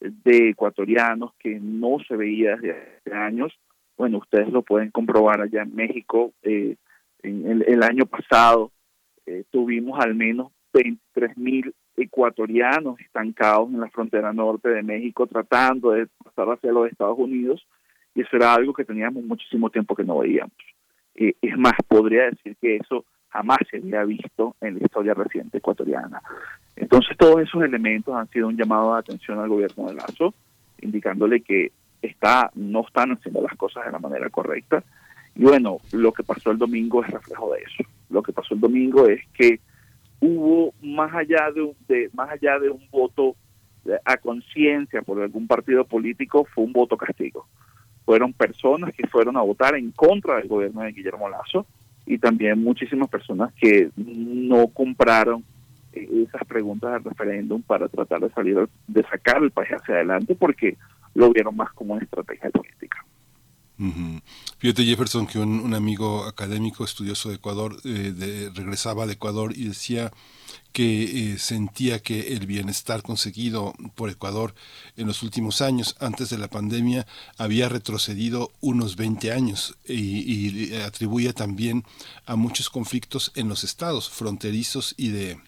de 0.00 0.50
ecuatorianos 0.50 1.32
que 1.38 1.58
no 1.60 1.98
se 2.06 2.16
veía 2.16 2.56
desde 2.56 2.72
hace 2.72 3.14
años. 3.14 3.52
Bueno, 3.96 4.18
ustedes 4.18 4.48
lo 4.50 4.62
pueden 4.62 4.90
comprobar 4.90 5.40
allá 5.40 5.62
en 5.62 5.74
México. 5.74 6.32
Eh, 6.42 6.76
en 7.22 7.64
el, 7.66 7.82
año 7.82 8.06
pasado 8.06 8.70
eh, 9.26 9.44
tuvimos 9.50 9.98
al 9.98 10.14
menos 10.14 10.52
23 10.72 11.36
mil 11.36 11.74
ecuatorianos 11.96 13.00
estancados 13.00 13.68
en 13.70 13.80
la 13.80 13.90
frontera 13.90 14.32
norte 14.32 14.68
de 14.68 14.84
México 14.84 15.26
tratando 15.26 15.90
de 15.90 16.06
pasar 16.22 16.48
hacia 16.50 16.70
los 16.70 16.88
Estados 16.88 17.18
Unidos 17.18 17.66
y 18.14 18.20
eso 18.20 18.36
era 18.36 18.54
algo 18.54 18.72
que 18.72 18.84
teníamos 18.84 19.24
muchísimo 19.24 19.68
tiempo 19.70 19.96
que 19.96 20.04
no 20.04 20.18
veíamos. 20.18 20.54
Eh, 21.16 21.34
es 21.42 21.58
más, 21.58 21.72
podría 21.88 22.26
decir 22.26 22.56
que 22.60 22.76
eso 22.76 23.04
jamás 23.30 23.58
se 23.70 23.78
había 23.78 24.04
visto 24.04 24.56
en 24.60 24.78
la 24.78 24.84
historia 24.84 25.14
reciente 25.14 25.58
ecuatoriana. 25.58 26.22
Entonces 26.76 27.16
todos 27.16 27.40
esos 27.40 27.62
elementos 27.62 28.14
han 28.14 28.28
sido 28.30 28.48
un 28.48 28.56
llamado 28.56 28.94
de 28.94 29.00
atención 29.00 29.38
al 29.38 29.48
gobierno 29.48 29.88
de 29.88 29.94
Lazo, 29.94 30.34
indicándole 30.80 31.40
que 31.40 31.72
está, 32.02 32.50
no 32.54 32.86
están 32.86 33.12
haciendo 33.12 33.42
las 33.42 33.56
cosas 33.56 33.84
de 33.84 33.92
la 33.92 33.98
manera 33.98 34.30
correcta. 34.30 34.82
Y 35.34 35.42
bueno, 35.42 35.78
lo 35.92 36.12
que 36.12 36.22
pasó 36.22 36.50
el 36.50 36.58
domingo 36.58 37.04
es 37.04 37.10
reflejo 37.10 37.52
de 37.52 37.60
eso. 37.60 37.88
Lo 38.10 38.22
que 38.22 38.32
pasó 38.32 38.54
el 38.54 38.60
domingo 38.60 39.06
es 39.08 39.20
que 39.34 39.60
hubo 40.20 40.72
más 40.82 41.14
allá 41.14 41.50
de, 41.52 41.74
de 41.86 42.10
más 42.12 42.30
allá 42.30 42.58
de 42.58 42.70
un 42.70 42.88
voto 42.90 43.36
a 44.04 44.16
conciencia 44.16 45.02
por 45.02 45.20
algún 45.20 45.46
partido 45.46 45.84
político 45.84 46.44
fue 46.44 46.64
un 46.64 46.72
voto 46.72 46.96
castigo. 46.96 47.46
Fueron 48.04 48.32
personas 48.32 48.94
que 48.94 49.06
fueron 49.06 49.36
a 49.36 49.42
votar 49.42 49.74
en 49.76 49.90
contra 49.92 50.36
del 50.36 50.48
gobierno 50.48 50.82
de 50.82 50.92
Guillermo 50.92 51.28
Lazo 51.28 51.66
y 52.08 52.18
también 52.18 52.62
muchísimas 52.64 53.08
personas 53.08 53.52
que 53.60 53.90
no 53.96 54.68
compraron 54.68 55.44
eh, 55.92 56.08
esas 56.26 56.46
preguntas 56.48 56.90
del 56.92 57.04
referéndum 57.04 57.62
para 57.62 57.86
tratar 57.88 58.20
de 58.20 58.30
salir, 58.30 58.68
de 58.86 59.02
sacar 59.04 59.42
el 59.42 59.50
país 59.50 59.68
hacia 59.70 59.96
adelante 59.96 60.34
porque 60.34 60.78
lo 61.14 61.30
vieron 61.30 61.54
más 61.54 61.70
como 61.72 61.94
una 61.94 62.02
estrategia 62.02 62.50
política. 62.50 63.04
Fíjate 64.58 64.84
Jefferson 64.84 65.26
que 65.26 65.38
un, 65.38 65.72
amigo 65.72 66.24
académico 66.24 66.82
estudioso 66.82 67.28
de 67.28 67.36
Ecuador 67.36 67.76
eh, 67.84 68.50
regresaba 68.54 69.06
de 69.06 69.12
Ecuador 69.12 69.52
y 69.54 69.68
decía 69.68 70.10
que 70.72 71.32
eh, 71.32 71.38
sentía 71.38 72.00
que 72.00 72.34
el 72.34 72.46
bienestar 72.46 73.02
conseguido 73.02 73.74
por 73.94 74.10
Ecuador 74.10 74.54
en 74.96 75.06
los 75.06 75.22
últimos 75.22 75.60
años, 75.60 75.96
antes 76.00 76.30
de 76.30 76.38
la 76.38 76.48
pandemia, 76.48 77.06
había 77.36 77.68
retrocedido 77.68 78.52
unos 78.60 78.96
20 78.96 79.32
años 79.32 79.76
y, 79.86 80.74
atribuía 80.76 81.32
también 81.32 81.84
a 82.26 82.36
muchos 82.36 82.70
conflictos 82.70 83.32
en 83.34 83.48
los 83.48 83.64
estados 83.64 84.08
fronterizos 84.08 84.94
y 84.96 85.08
de, 85.08 85.40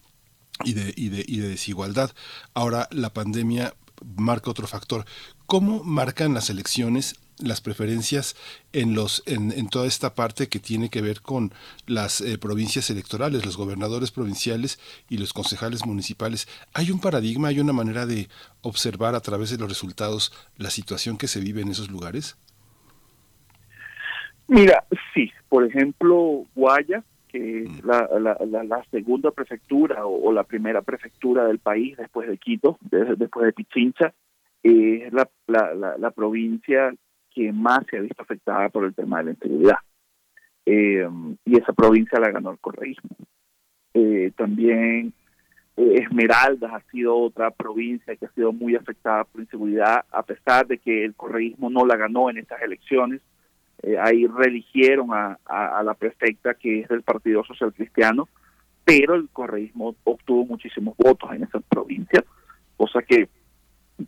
y 0.63 0.73
de, 0.73 0.93
y 0.95 1.09
de, 1.09 1.25
y 1.27 1.37
de 1.37 1.47
desigualdad. 1.49 2.11
Ahora 2.53 2.87
la 2.91 3.13
pandemia 3.13 3.73
marca 4.15 4.49
otro 4.49 4.67
factor. 4.67 5.05
¿Cómo 5.45 5.83
marcan 5.83 6.33
las 6.33 6.49
elecciones 6.49 7.15
las 7.39 7.61
preferencias 7.61 8.35
en 8.73 8.93
los 8.93 9.23
en, 9.25 9.51
en, 9.51 9.69
toda 9.69 9.87
esta 9.87 10.13
parte 10.13 10.47
que 10.47 10.59
tiene 10.59 10.89
que 10.89 11.01
ver 11.01 11.21
con 11.21 11.51
las 11.87 12.21
eh, 12.21 12.37
provincias 12.37 12.89
electorales, 12.89 13.45
los 13.45 13.57
gobernadores 13.57 14.11
provinciales 14.11 14.79
y 15.09 15.17
los 15.17 15.33
concejales 15.33 15.85
municipales. 15.85 16.47
¿Hay 16.73 16.91
un 16.91 16.99
paradigma, 16.99 17.49
hay 17.49 17.59
una 17.59 17.73
manera 17.73 18.05
de 18.05 18.27
observar 18.61 19.15
a 19.15 19.21
través 19.21 19.49
de 19.49 19.57
los 19.57 19.69
resultados 19.69 20.31
la 20.57 20.69
situación 20.69 21.17
que 21.17 21.27
se 21.27 21.39
vive 21.39 21.61
en 21.61 21.69
esos 21.69 21.89
lugares? 21.89 22.37
Mira, 24.47 24.83
sí, 25.13 25.31
por 25.47 25.65
ejemplo, 25.65 26.45
Guaya, 26.55 27.03
que 27.29 27.63
es 27.63 27.69
mm. 27.69 27.87
la, 27.87 28.09
la, 28.19 28.63
la, 28.63 28.83
segunda 28.91 29.31
prefectura 29.31 30.05
o, 30.05 30.31
la 30.33 30.43
primera 30.43 30.81
prefectura 30.81 31.45
del 31.45 31.59
país 31.59 31.95
después 31.97 32.27
de 32.27 32.37
Quito, 32.37 32.77
después 32.81 33.45
de 33.45 33.53
Pichincha, 33.53 34.13
es 34.61 35.13
la, 35.13 35.29
la, 35.47 35.95
la, 35.97 36.11
provincia 36.11 36.93
que 37.33 37.51
más 37.51 37.79
se 37.89 37.97
ha 37.97 38.01
visto 38.01 38.21
afectada 38.21 38.69
por 38.69 38.85
el 38.85 38.93
tema 38.93 39.19
de 39.19 39.25
la 39.25 39.31
inseguridad. 39.31 39.77
Eh, 40.65 41.07
y 41.45 41.57
esa 41.57 41.73
provincia 41.73 42.19
la 42.19 42.31
ganó 42.31 42.51
el 42.51 42.59
correísmo. 42.59 43.09
Eh, 43.93 44.31
también 44.37 45.13
eh, 45.77 45.95
Esmeraldas 46.03 46.71
ha 46.71 46.91
sido 46.91 47.17
otra 47.17 47.51
provincia 47.51 48.15
que 48.15 48.25
ha 48.25 48.31
sido 48.31 48.51
muy 48.53 48.75
afectada 48.75 49.23
por 49.23 49.41
inseguridad, 49.41 50.05
a 50.11 50.23
pesar 50.23 50.67
de 50.67 50.77
que 50.77 51.03
el 51.03 51.15
correísmo 51.15 51.69
no 51.69 51.85
la 51.85 51.97
ganó 51.97 52.29
en 52.29 52.37
estas 52.37 52.61
elecciones. 52.61 53.21
ahí 53.99 54.27
religieron 54.27 55.11
a, 55.11 55.39
a, 55.45 55.81
la 55.81 55.95
prefecta 55.95 56.53
que 56.53 56.81
es 56.81 56.87
del 56.87 57.01
Partido 57.01 57.43
Social 57.43 57.73
Cristiano, 57.73 58.29
pero 58.85 59.15
el 59.15 59.27
correísmo 59.29 59.95
obtuvo 60.03 60.45
muchísimos 60.45 60.95
votos 60.97 61.31
en 61.31 61.43
esa 61.43 61.59
provincia, 61.61 62.23
cosa 62.77 63.01
que 63.01 63.27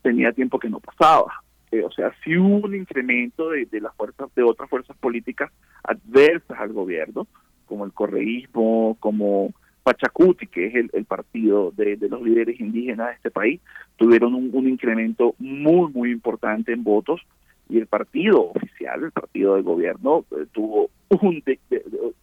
tenía 0.02 0.32
tiempo 0.32 0.60
que 0.60 0.70
no 0.70 0.80
pasaba. 0.80 1.43
Eh, 1.74 1.84
o 1.84 1.90
sea, 1.90 2.14
sí 2.24 2.38
hubo 2.38 2.68
un 2.68 2.76
incremento 2.76 3.50
de, 3.50 3.68
las 3.82 3.95
fuerzas, 3.95 4.30
de 4.36 4.44
otras 4.44 4.70
fuerzas 4.70 4.95
políticas 4.98 5.52
adversas 5.84 6.60
al 6.60 6.72
gobierno, 6.72 7.26
como 7.66 7.84
el 7.84 7.91
correísmo, 7.91 8.95
como 9.00 9.52
Pachacuti, 9.82 10.45
que 10.45 10.68
es 10.68 10.76
el, 10.94 11.06
partido 11.06 11.72
de, 11.72 11.98
los 12.08 12.22
líderes 12.22 12.60
indígenas 12.60 13.08
de 13.08 13.14
este 13.16 13.32
país, 13.32 13.60
tuvieron 13.98 14.36
un, 14.36 14.70
incremento 14.70 15.34
muy, 15.40 15.91
muy 15.91 16.12
importante 16.12 16.74
en 16.74 16.84
votos 16.84 17.22
y 17.69 17.77
el 17.77 17.88
partido 17.88 18.52
oficial, 18.52 19.03
el 19.03 19.11
partido 19.11 19.56
del 19.56 19.64
gobierno, 19.64 20.26
eh, 20.31 20.45
tuvo 20.52 20.90
un 21.10 21.44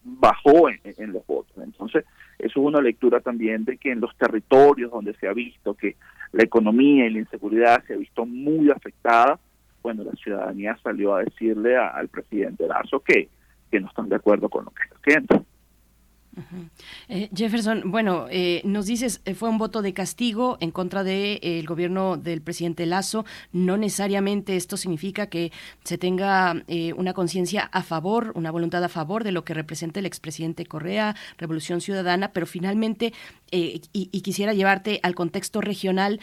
bajó 0.02 0.68
en, 0.68 1.12
los 1.12 1.26
votos. 1.26 1.56
Entonces, 1.56 2.04
eso 2.38 2.60
es 2.60 2.66
una 2.66 2.80
lectura 2.80 3.20
también 3.20 3.64
de 3.64 3.78
que 3.78 3.90
en 3.90 4.00
los 4.00 4.14
territorios 4.16 4.90
donde 4.90 5.14
se 5.14 5.26
ha 5.26 5.32
visto 5.32 5.74
que 5.74 5.96
la 6.32 6.44
economía 6.44 7.06
y 7.06 7.10
la 7.10 7.20
inseguridad 7.20 7.82
se 7.86 7.94
ha 7.94 7.96
visto 7.96 8.26
muy 8.26 8.70
afectada, 8.70 9.38
bueno, 9.82 10.04
la 10.04 10.12
ciudadanía 10.12 10.78
salió 10.82 11.14
a 11.14 11.24
decirle 11.24 11.76
al 11.76 12.08
presidente 12.08 12.66
Lazo 12.66 13.00
que, 13.00 13.28
que 13.70 13.80
no 13.80 13.88
están 13.88 14.08
de 14.08 14.16
acuerdo 14.16 14.48
con 14.48 14.66
lo 14.66 14.70
que 14.72 14.82
está 14.82 14.96
haciendo. 14.96 15.46
Eh, 17.08 17.28
Jefferson, 17.34 17.90
bueno, 17.90 18.26
eh, 18.30 18.62
nos 18.64 18.86
dices, 18.86 19.20
eh, 19.24 19.34
fue 19.34 19.48
un 19.48 19.58
voto 19.58 19.82
de 19.82 19.92
castigo 19.92 20.58
en 20.60 20.70
contra 20.70 21.02
del 21.02 21.40
de, 21.40 21.58
el 21.58 21.66
gobierno 21.66 22.16
del 22.16 22.40
presidente 22.40 22.86
Lazo. 22.86 23.24
No 23.52 23.76
necesariamente 23.76 24.56
esto 24.56 24.76
significa 24.76 25.26
que 25.26 25.52
se 25.84 25.98
tenga 25.98 26.62
una 26.96 27.12
conciencia 27.14 27.62
a 27.72 27.82
favor, 27.82 28.32
una 28.34 28.50
voluntad 28.50 28.82
a 28.84 28.88
favor 28.88 29.24
de 29.24 29.32
lo 29.32 29.44
que 29.44 29.54
representa 29.54 30.00
el 30.00 30.06
expresidente 30.06 30.66
Correa, 30.66 31.16
Revolución 31.38 31.80
Ciudadana, 31.80 32.32
pero 32.32 32.46
finalmente, 32.46 33.12
y, 33.50 33.82
y, 33.92 34.20
quisiera 34.20 34.52
llevarte 34.54 35.00
al 35.02 35.14
contexto 35.14 35.60
regional, 35.60 36.20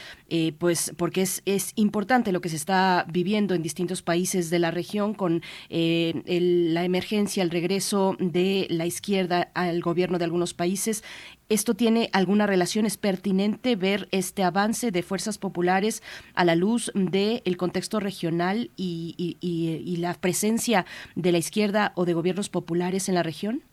pues 0.57 0.93
porque 0.97 1.21
es, 1.21 1.41
es 1.45 1.73
importante 1.75 2.31
lo 2.31 2.41
que 2.41 2.49
se 2.49 2.55
está 2.55 3.05
viviendo 3.11 3.53
en 3.53 3.61
distintos 3.61 4.01
países 4.01 4.49
de 4.49 4.59
la 4.59 4.71
región 4.71 5.13
con 5.13 5.41
la 5.69 6.83
emergencia, 6.83 7.43
el 7.43 7.49
regreso 7.49 8.15
de 8.19 8.67
la 8.69 8.85
izquierda 8.85 9.51
al 9.53 9.81
gobierno 9.81 10.17
de 10.17 10.25
algunos 10.25 10.53
países. 10.53 11.03
¿Esto 11.49 11.75
tiene 11.75 12.09
alguna 12.11 12.45
relación? 12.45 12.85
¿Es 12.85 12.97
pertinente 12.97 13.77
ver 13.77 14.09
este 14.11 14.43
avance 14.43 14.91
de 14.91 15.01
fuerzas 15.01 15.37
populares 15.37 16.03
a 16.33 16.43
la 16.43 16.55
luz 16.55 16.91
del 16.93 17.57
contexto 17.57 18.01
regional 18.01 18.69
y, 18.75 19.97
la 19.99 20.13
presencia 20.13 20.85
de 21.15 21.31
la 21.31 21.37
izquierda 21.37 21.93
o 21.95 22.05
de 22.05 22.13
gobiernos 22.13 22.49
populares 22.49 23.07
en 23.07 23.15
la 23.15 23.23
región? 23.23 23.63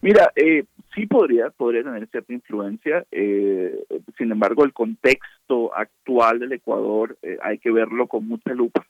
Mira, 0.00 0.32
eh, 0.36 0.64
sí 0.94 1.06
podría, 1.06 1.50
podría 1.50 1.82
tener 1.82 2.08
cierta 2.08 2.32
influencia. 2.32 3.04
Eh, 3.10 3.84
sin 4.16 4.30
embargo, 4.30 4.64
el 4.64 4.72
contexto 4.72 5.74
actual 5.74 6.40
del 6.40 6.52
Ecuador 6.52 7.16
eh, 7.22 7.38
hay 7.42 7.58
que 7.58 7.70
verlo 7.70 8.06
con 8.06 8.26
mucha 8.26 8.54
lupa. 8.54 8.86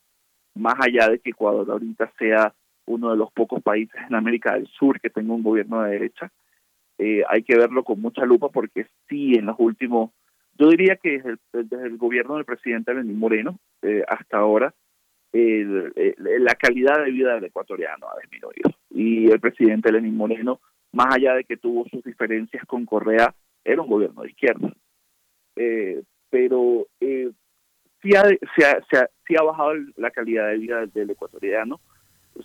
Más 0.55 0.75
allá 0.79 1.09
de 1.09 1.19
que 1.21 1.31
Ecuador 1.31 1.71
ahorita 1.71 2.11
sea 2.19 2.55
uno 2.87 3.11
de 3.11 3.17
los 3.17 3.31
pocos 3.33 3.63
países 3.63 4.01
en 4.09 4.15
América 4.15 4.55
del 4.55 4.67
Sur 4.69 5.01
que 5.01 5.11
tenga 5.11 5.35
un 5.35 5.43
gobierno 5.43 5.83
de 5.83 5.93
derecha. 5.93 6.33
Eh, 6.99 7.23
hay 7.29 7.43
que 7.43 7.57
verlo 7.57 7.85
con 7.85 8.01
mucha 8.01 8.25
lupa 8.25 8.49
porque 8.49 8.87
sí, 9.09 9.35
en 9.35 9.47
los 9.47 9.57
últimos, 9.59 10.11
yo 10.59 10.69
diría 10.69 10.97
que 10.97 11.23
desde 11.53 11.87
el, 11.87 11.97
gobierno 11.97 12.37
del 12.37 12.45
presidente 12.45 12.93
Lenín 12.93 13.19
Moreno 13.19 13.59
eh, 13.83 14.03
hasta 14.09 14.39
ahora, 14.39 14.75
la 15.31 16.55
calidad 16.55 17.05
de 17.05 17.11
vida 17.11 17.35
del 17.35 17.45
ecuatoriano 17.45 18.07
ha 18.09 18.19
disminuido. 18.21 18.71
Y 18.91 19.31
el 19.31 19.39
presidente 19.39 19.93
Lenín 19.93 20.17
Moreno, 20.17 20.61
más 20.93 21.15
allá 21.15 21.35
de 21.35 21.45
que 21.45 21.57
tuvo 21.57 21.85
sus 21.89 22.03
diferencias 22.03 22.65
con 22.67 22.87
Correa, 22.87 23.35
era 23.65 23.83
un 23.83 23.89
gobierno 23.89 24.23
de 24.23 24.31
izquierda. 24.31 24.73
Eh, 25.57 26.03
pero 26.31 26.87
sí 27.01 28.15
ha, 28.17 28.25
se 28.57 28.65
ha, 28.65 29.09
sí 29.27 29.35
ha 29.39 29.43
bajado 29.43 29.73
la 29.97 30.11
calidad 30.11 30.49
de 30.49 30.59
vida 30.59 30.87
del 30.87 31.11
ecuatoriano 31.11 31.81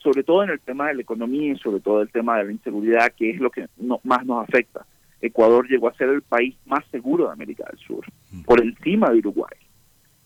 sobre 0.01 0.23
todo 0.23 0.43
en 0.43 0.49
el 0.49 0.59
tema 0.59 0.87
de 0.87 0.95
la 0.95 1.01
economía 1.01 1.53
y 1.53 1.57
sobre 1.57 1.79
todo 1.79 2.01
el 2.01 2.09
tema 2.09 2.37
de 2.37 2.45
la 2.45 2.51
inseguridad, 2.51 3.13
que 3.15 3.31
es 3.31 3.39
lo 3.39 3.51
que 3.51 3.67
más 4.03 4.25
nos 4.25 4.47
afecta. 4.47 4.85
Ecuador 5.21 5.67
llegó 5.69 5.87
a 5.87 5.93
ser 5.93 6.09
el 6.09 6.21
país 6.21 6.55
más 6.65 6.83
seguro 6.91 7.27
de 7.27 7.33
América 7.33 7.65
del 7.69 7.79
Sur, 7.79 8.05
por 8.45 8.61
encima 8.61 9.09
de 9.09 9.19
Uruguay. 9.19 9.55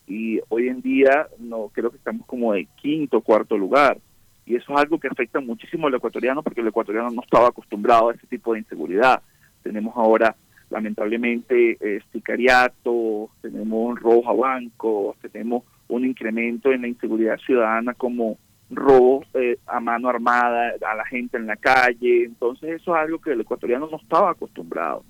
Y 0.08 0.40
hoy 0.50 0.70
en 0.70 0.82
día 0.82 1.28
no 1.38 1.70
creo 1.74 1.92
que 1.92 1.98
estamos 1.98 2.26
como 2.26 2.54
de 2.54 2.68
quinto, 2.78 3.22
cuarto 3.22 3.58
lugar. 3.58 3.98
Y 4.48 4.56
eso 4.56 4.72
es 4.72 4.80
algo 4.80 4.98
que 4.98 5.10
afecta 5.10 5.42
muchísimo 5.42 5.88
al 5.88 5.96
ecuatoriano 5.96 6.42
porque 6.42 6.62
el 6.62 6.68
ecuatoriano 6.68 7.10
no 7.12 7.22
estaba 7.22 7.50
acostumbrado 7.50 8.10
a 8.10 8.14
ese 8.14 8.26
tipo 8.28 8.54
de 8.54 8.60
inseguridad. 8.60 9.22
Tenemos 9.62 9.94
ahora, 9.98 10.36
lamentablemente, 10.70 11.78
eh, 11.82 12.00
sicariato, 12.14 13.30
tenemos 13.42 14.00
robo 14.00 14.30
a 14.30 14.34
bancos, 14.34 15.18
tenemos 15.20 15.64
un 15.90 16.06
incremento 16.06 16.72
en 16.72 16.84
la 16.84 16.88
inseguridad 16.88 17.38
ciudadana 17.40 17.94
como 17.94 18.38
robo 18.70 19.26
eh, 19.34 19.58
a 19.66 19.82
mano 19.82 20.08
armada 20.08 20.74
a 20.90 20.96
la 20.96 21.06
gente 21.06 21.36
en 21.36 21.48
la 21.48 21.58
calle. 21.58 22.24
Entonces 22.24 22.82
eso 22.82 22.96
es 22.96 23.02
algo 23.02 23.20
que 23.20 23.34
el 23.34 23.42
ecuatoriano 23.42 23.90
no 23.92 23.98
estaba 23.98 24.32
acostumbrado. 24.32 25.04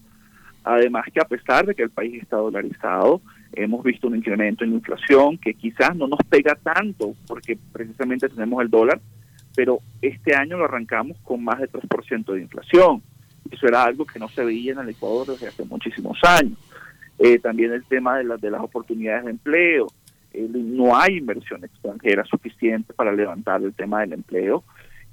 Además 0.63 1.05
que 1.13 1.21
a 1.21 1.25
pesar 1.25 1.67
de 1.67 1.75
que 1.75 1.83
el 1.83 1.91
país 1.91 2.23
está 2.23 2.37
dolarizado, 2.37 3.21
hemos 3.53 3.83
visto 3.83 4.07
un 4.07 4.15
incremento 4.15 4.63
en 4.63 4.73
inflación 4.73 5.37
que 5.37 5.53
quizás 5.53 5.95
no 5.95 6.07
nos 6.07 6.19
pega 6.27 6.55
tanto 6.55 7.13
porque 7.27 7.55
precisamente 7.71 8.27
tenemos 8.29 8.63
el 8.63 8.69
dólar, 8.69 8.99
pero 9.57 9.79
este 10.03 10.35
año 10.35 10.55
lo 10.55 10.65
arrancamos 10.65 11.17
con 11.23 11.43
más 11.43 11.57
de 11.59 11.67
3% 11.67 12.31
de 12.31 12.41
inflación. 12.41 13.01
Eso 13.49 13.67
era 13.67 13.81
algo 13.81 14.05
que 14.05 14.19
no 14.19 14.29
se 14.29 14.45
veía 14.45 14.73
en 14.73 14.77
el 14.77 14.89
Ecuador 14.89 15.25
desde 15.25 15.47
hace 15.47 15.65
muchísimos 15.65 16.19
años. 16.23 16.59
Eh, 17.17 17.39
también 17.39 17.73
el 17.73 17.83
tema 17.85 18.19
de, 18.19 18.37
de 18.37 18.51
las 18.51 18.61
oportunidades 18.61 19.25
de 19.25 19.31
empleo 19.31 19.87
no 20.47 20.95
hay 20.95 21.17
inversión 21.17 21.63
extranjera 21.63 22.23
suficiente 22.25 22.93
para 22.93 23.11
levantar 23.11 23.63
el 23.63 23.73
tema 23.73 24.01
del 24.01 24.13
empleo 24.13 24.63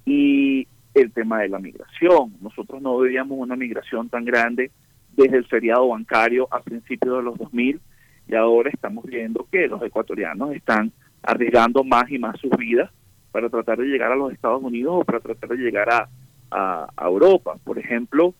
y 0.04 0.68
el 0.92 1.10
tema 1.10 1.40
de 1.40 1.48
la 1.48 1.58
migración. 1.58 2.34
Nosotros 2.42 2.82
no 2.82 2.98
veíamos 2.98 3.38
una 3.38 3.56
migración 3.56 4.10
tan 4.10 4.26
grande 4.26 4.70
desde 5.16 5.38
el 5.38 5.46
feriado 5.46 5.88
bancario 5.88 6.48
a 6.50 6.60
principios 6.60 7.16
de 7.16 7.22
los 7.22 7.38
2000 7.38 7.80
y 8.28 8.34
ahora 8.34 8.68
estamos 8.68 9.06
viendo 9.06 9.48
que 9.50 9.68
los 9.68 9.82
ecuatorianos 9.82 10.54
están 10.54 10.92
arriesgando 11.22 11.82
más 11.82 12.10
y 12.10 12.18
más 12.18 12.38
sus 12.38 12.50
vidas 12.58 12.90
para 13.34 13.48
tratar 13.48 13.78
de 13.78 13.86
llegar 13.86 14.12
a 14.12 14.14
los 14.14 14.32
Estados 14.32 14.62
Unidos 14.62 14.94
o 14.96 15.04
para 15.04 15.18
tratar 15.18 15.48
de 15.50 15.56
llegar 15.56 15.88
a, 15.92 16.08
a, 16.52 17.04
Europa. 17.04 17.56
Por 17.64 17.80
ejemplo, 17.80 18.32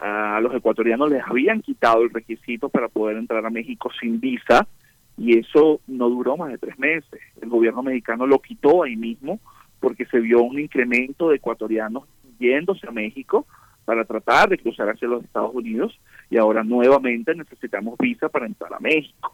a 0.00 0.40
los 0.40 0.52
ecuatorianos 0.52 1.08
les 1.08 1.22
habían 1.24 1.62
quitado 1.62 2.02
el 2.02 2.10
requisito 2.10 2.68
para 2.68 2.88
poder 2.88 3.16
entrar 3.16 3.46
a 3.46 3.50
México 3.50 3.92
sin 4.00 4.18
visa 4.18 4.66
y 5.16 5.38
eso 5.38 5.80
no 5.86 6.08
duró 6.10 6.36
más 6.36 6.50
de 6.50 6.58
tres 6.58 6.76
meses. 6.80 7.20
El 7.40 7.48
gobierno 7.48 7.84
mexicano 7.84 8.26
lo 8.26 8.40
quitó 8.40 8.82
ahí 8.82 8.96
mismo 8.96 9.38
porque 9.78 10.04
se 10.06 10.18
vio 10.18 10.42
un 10.42 10.58
incremento 10.58 11.28
de 11.28 11.36
ecuatorianos 11.36 12.08
yéndose 12.40 12.88
a 12.88 12.90
México 12.90 13.46
para 13.84 14.04
tratar 14.04 14.48
de 14.48 14.58
cruzar 14.58 14.88
hacia 14.90 15.06
los 15.06 15.22
Estados 15.22 15.54
Unidos 15.54 15.96
y 16.28 16.38
ahora 16.38 16.64
nuevamente 16.64 17.36
necesitamos 17.36 17.96
visa 18.00 18.28
para 18.28 18.46
entrar 18.46 18.74
a 18.74 18.80
México. 18.80 19.32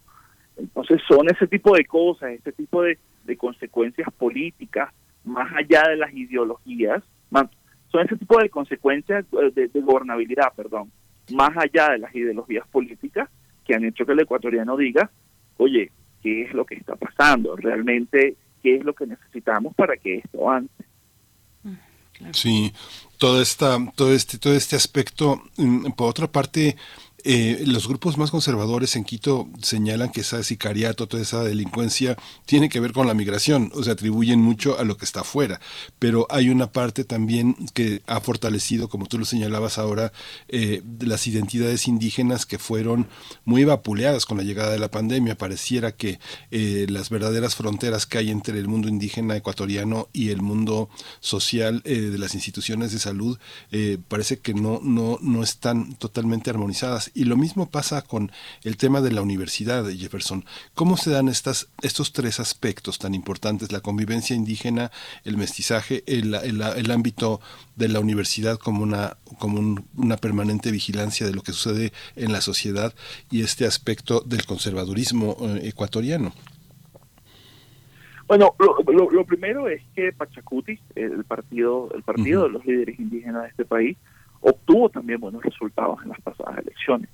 Entonces 0.56 1.00
son 1.08 1.28
ese 1.30 1.46
tipo 1.46 1.74
de 1.74 1.84
cosas, 1.84 2.32
ese 2.32 2.52
tipo 2.52 2.82
de, 2.82 2.98
consecuencias 3.36 4.08
políticas, 4.12 4.92
más 5.26 5.52
allá 5.54 5.82
de 5.88 5.96
las 5.96 6.12
ideologías, 6.14 7.02
son 7.88 8.04
ese 8.04 8.16
tipo 8.16 8.38
de 8.38 8.50
consecuencias 8.50 9.24
eh, 9.32 9.52
de, 9.54 9.68
de, 9.68 9.80
gobernabilidad, 9.80 10.52
perdón, 10.56 10.90
más 11.32 11.56
allá 11.56 11.90
de 11.90 11.98
las 11.98 12.14
ideologías 12.14 12.66
políticas 12.68 13.28
que 13.64 13.74
han 13.74 13.84
hecho 13.84 14.04
que 14.04 14.12
el 14.12 14.20
ecuatoriano 14.20 14.76
diga, 14.76 15.10
oye, 15.56 15.92
¿qué 16.22 16.42
es 16.42 16.52
lo 16.52 16.64
que 16.64 16.74
está 16.74 16.96
pasando? 16.96 17.56
Realmente, 17.56 18.36
¿qué 18.62 18.76
es 18.76 18.84
lo 18.84 18.94
que 18.94 19.06
necesitamos 19.06 19.74
para 19.74 19.96
que 19.96 20.16
esto 20.18 20.48
avance? 20.48 20.84
Sí, 22.32 22.72
todo 23.18 23.42
esta, 23.42 23.78
todo 23.94 24.12
este, 24.12 24.38
todo 24.38 24.54
este 24.54 24.76
aspecto, 24.76 25.42
mm, 25.56 25.92
por 25.92 26.08
otra 26.08 26.26
parte, 26.26 26.76
eh, 27.28 27.64
los 27.66 27.88
grupos 27.88 28.18
más 28.18 28.30
conservadores 28.30 28.94
en 28.94 29.02
Quito 29.02 29.48
señalan 29.60 30.12
que 30.12 30.20
esa 30.20 30.44
sicariato, 30.44 31.08
toda 31.08 31.24
esa 31.24 31.42
delincuencia 31.42 32.16
tiene 32.44 32.68
que 32.68 32.78
ver 32.78 32.92
con 32.92 33.08
la 33.08 33.14
migración, 33.14 33.72
o 33.74 33.82
sea, 33.82 33.94
atribuyen 33.94 34.40
mucho 34.40 34.78
a 34.78 34.84
lo 34.84 34.96
que 34.96 35.04
está 35.04 35.22
afuera, 35.22 35.60
pero 35.98 36.28
hay 36.30 36.50
una 36.50 36.70
parte 36.70 37.02
también 37.02 37.56
que 37.74 38.00
ha 38.06 38.20
fortalecido, 38.20 38.88
como 38.88 39.06
tú 39.06 39.18
lo 39.18 39.24
señalabas 39.24 39.78
ahora, 39.78 40.12
eh, 40.46 40.84
las 41.00 41.26
identidades 41.26 41.88
indígenas 41.88 42.46
que 42.46 42.60
fueron 42.60 43.08
muy 43.44 43.64
vapuleadas 43.64 44.24
con 44.24 44.38
la 44.38 44.44
llegada 44.44 44.70
de 44.70 44.78
la 44.78 44.92
pandemia. 44.92 45.36
Pareciera 45.36 45.90
que 45.96 46.20
eh, 46.52 46.86
las 46.88 47.10
verdaderas 47.10 47.56
fronteras 47.56 48.06
que 48.06 48.18
hay 48.18 48.30
entre 48.30 48.56
el 48.56 48.68
mundo 48.68 48.86
indígena 48.86 49.36
ecuatoriano 49.36 50.08
y 50.12 50.28
el 50.28 50.42
mundo 50.42 50.90
social 51.18 51.82
de 51.82 52.18
las 52.18 52.36
instituciones 52.36 52.92
de 52.92 53.00
salud 53.00 53.36
parece 54.06 54.38
que 54.38 54.54
no, 54.54 54.80
no, 54.80 55.18
no 55.20 55.42
están 55.42 55.94
totalmente 55.96 56.50
armonizadas 56.50 57.10
y 57.16 57.24
lo 57.24 57.36
mismo 57.36 57.70
pasa 57.70 58.02
con 58.02 58.30
el 58.62 58.76
tema 58.76 59.00
de 59.00 59.10
la 59.10 59.22
universidad 59.22 59.82
de 59.82 59.96
Jefferson. 59.96 60.44
¿Cómo 60.74 60.98
se 60.98 61.10
dan 61.10 61.28
estas, 61.28 61.68
estos 61.82 62.12
tres 62.12 62.40
aspectos 62.40 62.98
tan 62.98 63.14
importantes, 63.14 63.72
la 63.72 63.80
convivencia 63.80 64.36
indígena, 64.36 64.90
el 65.24 65.38
mestizaje, 65.38 66.04
el, 66.06 66.34
el, 66.34 66.90
ámbito 66.90 67.40
de 67.74 67.88
la 67.88 68.00
universidad 68.00 68.58
como, 68.58 68.82
una, 68.82 69.16
como 69.38 69.82
una 69.96 70.16
permanente 70.18 70.70
vigilancia 70.70 71.26
de 71.26 71.32
lo 71.32 71.42
que 71.42 71.52
sucede 71.52 71.92
en 72.16 72.32
la 72.32 72.42
sociedad 72.42 72.94
y 73.30 73.42
este 73.42 73.66
aspecto 73.66 74.20
del 74.20 74.44
conservadurismo 74.44 75.36
eh, 75.40 75.68
ecuatoriano? 75.68 76.34
Bueno, 78.28 78.54
lo, 78.58 79.10
lo, 79.10 79.24
primero 79.24 79.68
es 79.68 79.82
que 79.94 80.12
Pachacuti, 80.12 80.78
el 80.96 81.24
partido, 81.24 81.88
el 81.94 82.02
partido 82.02 82.42
de 82.42 82.50
los 82.50 82.66
líderes 82.66 82.98
indígenas 82.98 83.44
de 83.44 83.48
este 83.50 83.64
país, 83.64 83.96
obtuvo 84.48 84.88
también 84.88 85.20
buenos 85.20 85.42
resultados 85.42 85.98
en 86.04 86.10
las 86.10 86.20
pasadas 86.20 86.58
elecciones. 86.58 87.10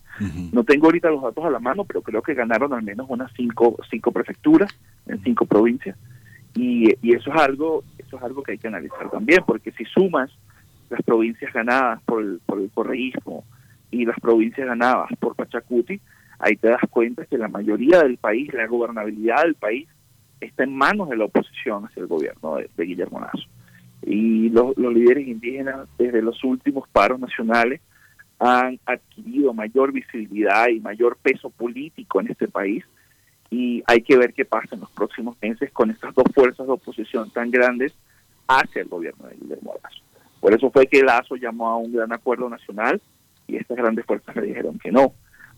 No 0.53 0.65
tengo 0.65 0.87
ahorita 0.87 1.11
los 1.11 1.23
datos 1.23 1.45
a 1.45 1.51
la 1.51 1.59
mano, 1.59 1.85
pero 1.85 2.03
creo 2.03 2.21
que 2.23 2.35
ganaron 2.35 2.75
al 2.75 2.83
menos 2.83 3.07
unas 3.09 3.33
cinco, 3.35 3.79
cinco 3.91 4.13
prefecturas 4.13 4.71
en 5.07 5.23
cinco 5.23 5.47
provincias. 5.47 5.97
Y, 6.55 6.93
eso 7.15 7.33
es 7.33 7.41
algo 7.41 7.85
eso 7.99 8.19
es 8.19 8.23
algo 8.23 8.43
que 8.43 8.53
hay 8.53 8.59
que 8.59 8.69
analizar 8.69 9.11
también, 9.11 9.43
porque 9.47 9.73
si 9.73 9.85
sumas 9.87 10.31
las 10.91 11.03
provincias 11.03 11.51
ganadas 11.55 12.03
por 12.03 12.23
el, 12.23 12.41
por 12.45 12.61
el 12.61 12.71
correísmo 12.71 13.45
y 13.91 14.05
las 14.05 14.21
provincias 14.21 14.67
ganadas 14.67 15.09
por 15.19 15.35
Pachacuti, 15.35 15.99
ahí 16.39 16.57
te 16.57 16.69
das 16.69 16.83
cuenta 16.91 17.25
que 17.25 17.39
la 17.39 17.49
mayoría 17.49 18.03
del 18.03 18.19
país, 18.19 18.53
la 18.53 18.67
gobernabilidad 18.67 19.45
del 19.45 19.55
país, 19.55 19.89
está 20.39 20.65
en 20.65 20.77
manos 20.77 21.09
de 21.09 21.17
la 21.17 21.25
oposición 21.25 21.87
hacia 21.87 22.03
el 22.03 22.09
gobierno 22.09 22.57
de, 22.57 22.69
de 22.77 22.85
Guillermo 22.85 23.21
Lazo 23.21 23.49
y 24.05 24.49
los, 24.51 24.77
líderes 24.77 25.27
indígenas 25.27 25.89
desde 25.99 26.23
los 26.23 26.43
últimos 26.45 26.89
paros 26.89 27.21
nacionales 27.21 27.81
han 28.39 28.81
adquirido 28.87 29.55
mayor 29.55 29.93
visibilidad 29.93 30.69
y 30.69 30.81
mayor 30.81 31.17
peso 31.17 31.51
político 31.51 32.21
en 32.21 32.31
este 32.31 32.49
país 32.49 32.85
y 33.51 33.83
hay 33.87 34.03
que 34.03 34.17
ver 34.17 34.33
qué 34.35 34.45
pasa 34.45 34.75
en 34.75 34.81
los 34.81 34.91
próximos 34.91 35.37
meses 35.41 35.71
con 35.73 35.91
estas 35.91 36.15
dos 36.15 36.25
fuerzas 36.35 36.67
de 36.67 36.73
oposición 36.73 37.31
tan 37.31 37.51
grandes 37.51 37.95
hacia 38.49 38.83
el 38.83 38.89
gobierno 38.89 39.29
de 39.29 39.37
Guillermo 39.37 39.75
Lazo. 39.83 40.03
Por 40.41 40.55
eso 40.55 40.71
fue 40.71 40.87
que 40.87 41.03
Lazo 41.03 41.37
llamó 41.37 41.69
a 41.69 41.77
un 41.77 41.93
gran 41.93 42.13
acuerdo 42.13 42.49
nacional 42.49 43.01
y 43.47 43.57
estas 43.57 43.77
grandes 43.77 44.05
fuerzas 44.07 44.35
le 44.35 44.47
dijeron 44.47 44.79
que 44.79 44.91
no. 44.91 45.13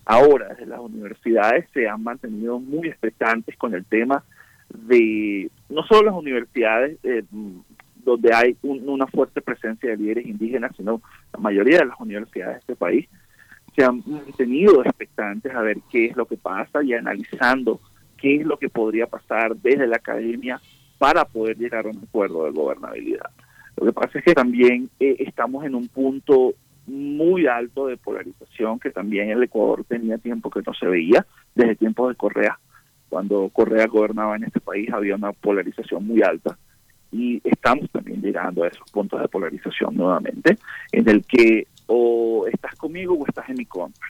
Ahora, 0.04 0.48
desde 0.48 0.66
las 0.66 0.80
universidades 0.80 1.66
se 1.72 1.88
han 1.88 2.02
mantenido 2.02 2.58
muy 2.58 2.88
expectantes 2.88 3.56
con 3.56 3.74
el 3.74 3.86
tema 3.86 4.22
de 4.68 5.50
no 5.70 5.82
solo 5.84 6.10
las 6.10 6.14
universidades 6.14 6.98
eh, 7.04 7.22
donde 8.04 8.34
hay 8.34 8.56
una 8.62 9.06
fuerte 9.06 9.40
presencia 9.40 9.90
de 9.90 9.96
líderes 9.96 10.26
indígenas, 10.26 10.72
sino 10.76 11.00
la 11.32 11.40
mayoría 11.40 11.78
de 11.78 11.86
las 11.86 12.00
universidades 12.00 12.54
de 12.54 12.60
este 12.60 12.76
país 12.76 13.08
se 13.74 13.84
han 13.84 14.02
mantenido 14.06 14.84
expectantes 14.84 15.52
a 15.52 15.60
ver 15.60 15.78
qué 15.90 16.06
es 16.06 16.16
lo 16.16 16.26
que 16.26 16.36
pasa 16.36 16.82
y 16.82 16.92
analizando 16.92 17.80
qué 18.16 18.36
es 18.36 18.46
lo 18.46 18.56
que 18.56 18.68
podría 18.68 19.06
pasar 19.06 19.56
desde 19.56 19.86
la 19.86 19.96
academia 19.96 20.60
para 20.98 21.24
poder 21.24 21.58
llegar 21.58 21.86
a 21.86 21.90
un 21.90 21.98
acuerdo 21.98 22.44
de 22.44 22.52
gobernabilidad. 22.52 23.30
Lo 23.76 23.86
que 23.86 23.92
pasa 23.92 24.18
es 24.18 24.24
que 24.24 24.34
también 24.34 24.88
eh, 25.00 25.16
estamos 25.18 25.64
en 25.64 25.74
un 25.74 25.88
punto 25.88 26.54
muy 26.86 27.46
alto 27.46 27.86
de 27.86 27.96
polarización 27.96 28.78
que 28.78 28.90
también 28.90 29.30
el 29.30 29.42
Ecuador 29.42 29.84
tenía 29.84 30.18
tiempo 30.18 30.50
que 30.50 30.62
no 30.64 30.72
se 30.74 30.86
veía, 30.86 31.26
desde 31.54 31.76
tiempos 31.76 32.10
de 32.10 32.14
Correa. 32.14 32.58
Cuando 33.08 33.48
Correa 33.52 33.86
gobernaba 33.86 34.36
en 34.36 34.44
este 34.44 34.60
país 34.60 34.88
había 34.92 35.16
una 35.16 35.32
polarización 35.32 36.06
muy 36.06 36.22
alta 36.22 36.56
y 37.14 37.40
estamos 37.44 37.88
también 37.92 38.20
llegando 38.20 38.64
a 38.64 38.68
esos 38.68 38.90
puntos 38.90 39.20
de 39.20 39.28
polarización 39.28 39.94
nuevamente, 39.94 40.58
en 40.90 41.08
el 41.08 41.24
que 41.24 41.68
o 41.86 42.44
estás 42.52 42.74
conmigo 42.74 43.14
o 43.14 43.24
estás 43.24 43.48
en 43.50 43.56
mi 43.56 43.66
contra, 43.66 44.08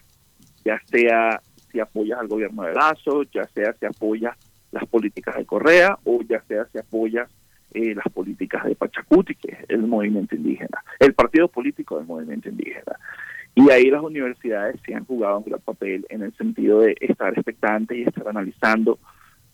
ya 0.64 0.80
sea 0.86 1.38
si 1.70 1.80
apoyas 1.80 2.18
al 2.18 2.28
gobierno 2.28 2.62
de 2.62 2.72
Lazo, 2.72 3.24
ya 3.24 3.44
sea 3.48 3.74
si 3.74 3.84
apoyas 3.84 4.34
las 4.72 4.86
políticas 4.86 5.36
de 5.36 5.44
Correa 5.44 5.98
o 6.04 6.22
ya 6.22 6.40
sea 6.48 6.64
si 6.72 6.78
apoyas 6.78 7.28
eh, 7.74 7.94
las 7.94 8.10
políticas 8.10 8.64
de 8.64 8.74
Pachacuti, 8.74 9.34
que 9.34 9.52
es 9.52 9.58
el 9.68 9.82
movimiento 9.82 10.34
indígena, 10.34 10.82
el 10.98 11.12
partido 11.12 11.48
político 11.48 11.98
del 11.98 12.06
movimiento 12.06 12.48
indígena. 12.48 12.98
Y 13.54 13.70
ahí 13.70 13.90
las 13.90 14.02
universidades 14.02 14.80
se 14.84 14.94
han 14.94 15.04
jugado 15.04 15.38
un 15.38 15.44
gran 15.44 15.60
papel 15.60 16.06
en 16.08 16.22
el 16.22 16.34
sentido 16.36 16.80
de 16.80 16.96
estar 17.00 17.34
expectantes 17.34 17.98
y 17.98 18.02
estar 18.04 18.26
analizando 18.26 18.98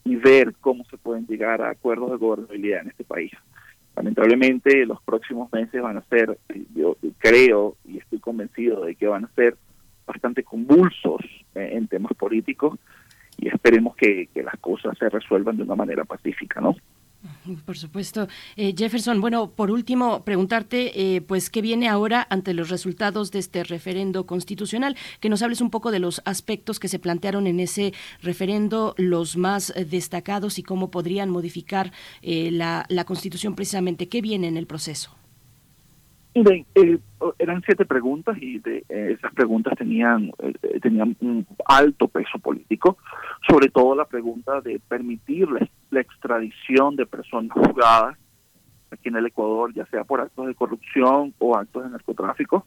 y 0.05 0.17
ver 0.17 0.55
cómo 0.61 0.85
se 0.85 0.99
pueden 0.99 1.27
llegar 1.27 1.63
a 1.63 1.71
acuerdos 1.71 2.11
de 2.11 2.17
gobernabilidad 2.17 2.83
en 2.83 2.89
este 2.89 3.05
país. 3.05 3.33
Lamentablemente 3.97 4.87
los 4.87 5.03
próximos 5.03 5.53
meses 5.53 5.83
van 5.83 5.97
a 5.97 6.03
ser, 6.03 6.39
yo 6.75 6.97
creo 7.19 7.77
y 7.85 7.99
estoy 7.99 8.19
convencido 8.19 8.85
de 8.85 8.95
que 8.95 9.07
van 9.07 9.25
a 9.25 9.35
ser 9.35 9.57
bastante 10.07 10.43
convulsos 10.43 11.21
en 11.55 11.87
temas 11.87 12.13
políticos 12.15 12.79
y 13.37 13.49
esperemos 13.49 13.97
que, 13.97 14.29
que 14.33 14.43
las 14.43 14.57
cosas 14.59 14.97
se 14.99 15.09
resuelvan 15.09 15.57
de 15.57 15.63
una 15.63 15.75
manera 15.75 16.05
pacífica, 16.05 16.61
¿no? 16.61 16.77
Por 17.67 17.77
supuesto. 17.77 18.29
Eh, 18.57 18.75
Jefferson, 18.77 19.21
bueno, 19.21 19.51
por 19.51 19.71
último, 19.71 20.23
preguntarte, 20.25 21.17
eh, 21.17 21.21
pues, 21.21 21.51
¿qué 21.51 21.61
viene 21.61 21.89
ahora 21.89 22.27
ante 22.31 22.55
los 22.55 22.71
resultados 22.71 23.31
de 23.31 23.41
este 23.41 23.63
referendo 23.65 24.27
constitucional? 24.27 24.97
Que 25.21 25.29
nos 25.29 25.43
hables 25.43 25.61
un 25.61 25.71
poco 25.71 25.91
de 25.91 25.99
los 25.99 26.23
aspectos 26.25 26.81
que 26.81 26.89
se 26.89 26.99
plantearon 26.99 27.47
en 27.47 27.61
ese 27.61 27.93
referendo, 28.23 28.95
los 28.97 29.37
más 29.37 29.71
eh, 29.77 29.85
destacados 29.85 30.59
y 30.59 30.63
cómo 30.63 30.91
podrían 30.91 31.31
modificar 31.31 31.93
la, 32.23 32.87
la 32.89 33.05
Constitución 33.05 33.55
precisamente. 33.55 34.09
¿Qué 34.09 34.21
viene 34.21 34.49
en 34.49 34.57
el 34.57 34.67
proceso? 34.67 35.20
Eh, 36.47 36.99
eran 37.39 37.63
siete 37.67 37.85
preguntas 37.85 38.37
y 38.41 38.59
de, 38.61 38.79
eh, 38.89 39.17
esas 39.19 39.33
preguntas 39.35 39.77
tenían, 39.77 40.33
eh, 40.39 40.81
tenían 40.81 41.17
un 41.21 41.47
alto 41.67 42.09
peso 42.09 42.39
político, 42.39 42.97
sobre 43.47 43.69
todo 43.69 43.95
la 43.95 44.07
pregunta 44.07 44.61
de 44.61 44.81
permitir 44.89 45.49
la, 45.51 46.01
extradición 46.01 46.97
de 46.97 47.05
personas 47.05 47.53
juzgadas 47.53 48.17
aquí 48.91 49.09
en 49.09 49.17
el 49.17 49.27
Ecuador, 49.27 49.75
ya 49.75 49.85
sea 49.87 50.05
por 50.05 50.21
actos 50.21 50.47
de 50.47 50.55
corrupción 50.55 51.35
o 51.39 51.57
actos 51.57 51.85
de 51.85 51.91
narcotráfico. 51.91 52.65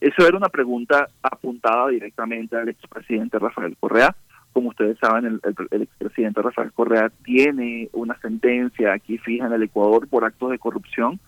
Eso 0.00 0.26
era 0.26 0.36
una 0.36 0.48
pregunta 0.48 1.08
apuntada 1.22 1.88
directamente 1.88 2.56
al 2.56 2.68
expresidente 2.68 3.38
Rafael 3.38 3.76
Correa. 3.78 4.16
Como 4.52 4.70
ustedes 4.70 4.98
saben, 4.98 5.26
el, 5.26 5.40
el 5.70 5.82
expresidente 5.82 6.42
Rafael 6.42 6.72
Correa 6.72 7.10
tiene 7.24 7.88
una 7.92 8.18
sentencia 8.20 8.94
aquí 8.94 9.18
fija 9.18 9.46
en 9.46 9.52
el 9.52 9.62
Ecuador 9.62 10.08
por 10.08 10.24
actos 10.24 10.50
de 10.50 10.58
corrupción 10.58 11.20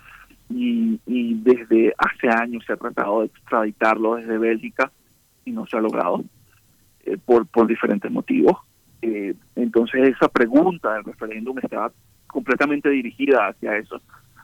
y, 0.51 1.35
desde 1.35 1.95
hace 1.97 2.29
años 2.29 2.65
se 2.67 2.73
ha 2.73 2.77
tratado 2.77 3.21
de 3.21 3.27
extraditarlo 3.27 4.17
desde 4.17 4.39
Bélgica 4.39 4.91
y 5.45 5.53
no 5.53 5.67
se 5.67 5.77
ha 5.77 5.81
logrado 5.81 6.25
eh, 7.05 7.17
por, 7.25 7.47
por 7.47 7.67
diferentes 7.67 8.11
motivos. 8.11 8.57
Eh, 9.03 9.35
entonces 9.57 10.09
esa 10.09 10.29
pregunta 10.29 10.95
del 10.95 11.05
referéndum 11.05 11.59
estaba 11.59 11.93
completamente 12.27 12.91
dirigida 12.91 13.47
hacia 13.47 13.77
eso, 13.77 14.01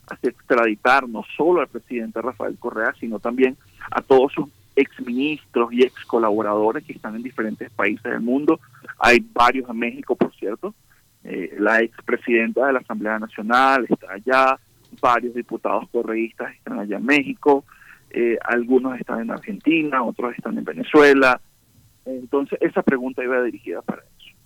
hacia 0.09 0.31
extraditar 0.31 1.09
no 1.09 1.25
solo 1.37 1.61
al 1.61 1.69
presidente 1.69 2.23
Rafael 2.23 2.57
Correa, 2.59 2.95
sino 2.99 3.19
también 3.19 3.57
a 3.91 4.01
todos 4.01 4.33
sus 4.33 4.49
exministros 4.77 5.73
y 5.73 5.83
ex 5.83 6.05
colaboradores 6.05 6.85
que 6.85 6.93
están 6.93 7.17
en 7.17 7.23
diferentes 7.23 7.71
países 7.71 8.05
del 8.05 8.21
mundo. 8.21 8.61
Hay 8.99 9.25
varios 9.33 9.69
en 9.69 9.79
México, 9.79 10.17
por 10.17 10.35
cierto. 10.35 10.75
Eh, 11.23 11.57
la 11.59 11.81
expresidenta 11.81 12.67
de 12.67 12.73
la 12.75 12.81
Asamblea 12.81 13.19
Nacional 13.19 13.87
está 13.89 14.13
allá, 14.13 14.59
varios 15.01 15.35
diputados 15.35 15.89
correístas 15.91 16.55
están 16.55 16.79
allá 16.79 16.97
en 16.97 17.07
México, 17.07 17.65
eh, 18.11 18.39
algunos 18.45 18.99
están 18.99 19.21
en 19.21 19.31
Argentina, 19.31 20.03
otros 20.03 20.35
están 20.37 20.59
en 20.59 20.65
Venezuela. 20.65 21.41
Entonces, 22.05 22.59
esa 22.61 22.83
pregunta 22.83 23.25
iba 23.25 23.43
dirigida 23.43 23.83
para 23.83 24.03
eso. 24.03 24.37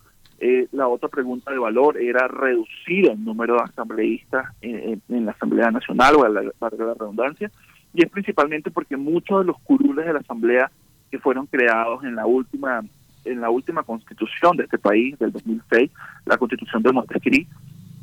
Eh, 0.41 0.69
la 0.73 0.87
otra 0.87 1.09
pregunta 1.09 1.51
de 1.51 1.59
valor 1.59 2.01
era 2.01 2.29
reducir 2.29 3.11
el 3.11 3.25
número 3.25 3.57
de 3.57 3.63
asambleístas 3.65 4.55
en, 4.61 5.03
la 5.09 5.33
Asamblea 5.33 5.71
Nacional, 5.71 6.15
o 6.17 6.29
la, 6.29 6.43
la 6.43 6.71
redundancia, 6.71 7.51
y 7.93 8.05
es 8.05 8.11
principalmente 8.11 8.71
porque 8.71 8.97
muchos 8.97 9.41
de 9.41 9.47
los 9.47 9.59
curules 9.61 10.07
de 10.07 10.13
la 10.13 10.21
Asamblea 10.21 10.71
que 11.11 11.19
fueron 11.19 11.47
creados 11.47 12.05
en 12.05 12.15
la 12.15 12.27
última 12.27 12.83
en 13.25 13.41
la 13.41 13.51
última 13.51 13.83
constitución 13.83 14.57
de 14.57 14.65
este 14.65 14.79
país 14.79 15.19
del 15.19 15.33
2006, 15.33 15.91
la 16.25 16.39
constitución 16.39 16.83
de 16.83 16.93
Montesquieu, 16.93 17.47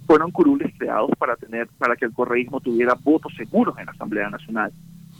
fueron 0.06 0.32
curules 0.32 0.74
creados 0.78 1.12
para 1.18 1.36
tener 1.36 1.68
para 1.78 1.96
que 1.96 2.06
el 2.06 2.14
correísmo 2.14 2.60
tuviera 2.60 2.96
votos 3.02 3.34
seguros 3.36 3.78
en 3.78 3.86
la 3.86 3.92
Asamblea 3.92 4.30
Nacional. 4.30 4.72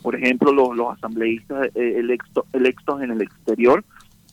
Por 0.02 0.16
ejemplo, 0.16 0.52
los, 0.54 0.76
los 0.76 0.96
asambleístas 0.96 1.70
eh, 1.76 2.04
electos 2.54 3.02
en 3.02 3.12
el 3.12 3.22
exterior 3.22 3.84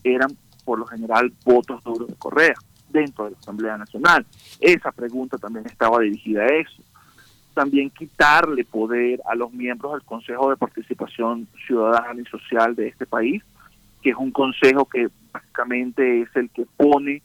eran 0.05 0.37
por 0.65 0.79
lo 0.79 0.87
general 0.87 1.33
votos 1.45 1.83
duros 1.83 2.09
de 2.09 2.15
Correa 2.17 2.55
dentro 2.91 3.25
de 3.25 3.33
la 3.33 3.39
Asamblea 3.39 3.79
Nacional. 3.79 4.27
Esa 4.61 4.93
pregunta 4.93 5.39
también 5.39 5.67
estaba 5.67 6.01
dirigida 6.01 6.43
a 6.43 6.47
eso. 6.47 6.83
También 7.55 7.91
quitarle 7.91 8.65
poder 8.65 9.21
a 9.27 9.35
los 9.35 9.53
miembros 9.53 9.93
del 9.93 10.03
Consejo 10.03 10.51
de 10.51 10.57
Participación 10.57 11.49
Ciudadana 11.67 12.21
y 12.21 12.25
Social 12.25 12.75
de 12.75 12.89
este 12.89 13.07
país, 13.07 13.43
que 14.03 14.11
es 14.11 14.17
un 14.17 14.31
consejo 14.31 14.87
que 14.87 15.09
básicamente 15.33 16.23
es 16.23 16.29
el 16.35 16.51
que 16.51 16.67
pone 16.77 17.23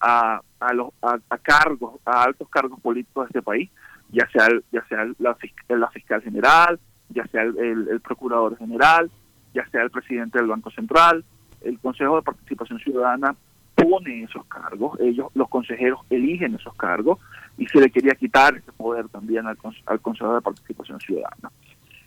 a, 0.00 0.40
a, 0.60 0.72
los, 0.72 0.88
a, 1.02 1.38
cargos, 1.38 2.00
a 2.04 2.24
altos 2.24 2.48
cargos 2.48 2.80
políticos 2.80 3.24
de 3.24 3.28
este 3.28 3.42
país, 3.42 3.70
ya 4.10 4.28
sea, 4.30 4.48
ya 4.72 4.84
sea 4.86 5.04
la, 5.18 5.36
la 5.68 5.90
fiscal 5.90 6.22
general, 6.22 6.78
ya 7.10 7.26
sea 7.28 7.42
el, 7.42 8.00
procurador 8.00 8.56
general, 8.58 9.10
ya 9.54 9.66
sea 9.70 9.82
el 9.82 9.90
presidente 9.90 10.38
del 10.38 10.48
Banco 10.48 10.70
Central, 10.70 11.24
el 11.62 11.78
Consejo 11.78 12.16
de 12.16 12.22
Participación 12.22 12.78
Ciudadana 12.78 13.34
pone 13.74 14.22
esos 14.22 14.44
cargos, 14.46 14.98
ellos, 15.00 15.28
los 15.34 15.48
consejeros 15.48 16.00
eligen 16.08 16.54
esos 16.54 16.74
cargos 16.74 17.18
y 17.58 17.66
se 17.66 17.80
le 17.80 17.90
quería 17.90 18.14
quitar 18.14 18.56
ese 18.56 18.72
poder 18.72 19.08
también 19.08 19.46
al, 19.46 19.58
al 19.86 20.00
Consejo 20.00 20.34
de 20.34 20.40
Participación 20.40 20.98
Ciudadana. 21.00 21.50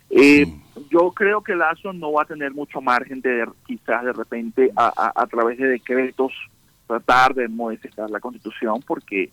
Eh, 0.10 0.48
yo 0.90 1.12
creo 1.12 1.44
que 1.44 1.56
Lazo 1.56 1.94
no 1.94 2.12
va 2.14 2.24
a 2.24 2.26
tener 2.26 2.52
mucho 2.52 2.82
margen 2.82 3.22
de 3.22 3.48
quizás 3.68 4.04
de 4.04 4.14
repente 4.14 4.72
a, 4.76 5.12
a, 5.16 5.28
través 5.28 5.60
de 5.60 5.68
decretos 5.68 6.34
tratar 6.90 7.36
de 7.36 7.48
modificar 7.48 8.10
la 8.10 8.20
constitución 8.20 8.82
porque 8.86 9.30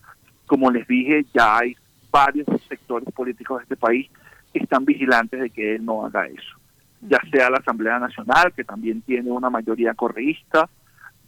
como 0.47 0.71
les 0.71 0.87
dije 0.87 1.25
ya 1.33 1.57
hay 1.57 1.75
varios 2.11 2.47
sectores 2.69 3.11
políticos 3.15 3.59
de 3.59 3.63
este 3.63 3.77
país 3.77 4.11
que 4.53 4.59
están 4.59 4.85
vigilantes 4.85 5.41
de 5.41 5.49
que 5.49 5.77
él 5.77 5.85
no 5.85 6.05
haga 6.05 6.27
eso. 6.27 6.57
Ya 7.01 7.19
sea 7.31 7.49
la 7.49 7.57
Asamblea 7.57 7.99
Nacional 7.99 8.53
que 8.55 8.63
también 8.63 9.01
tiene 9.01 9.31
una 9.31 9.49
mayoría 9.49 9.95
correísta 9.95 10.69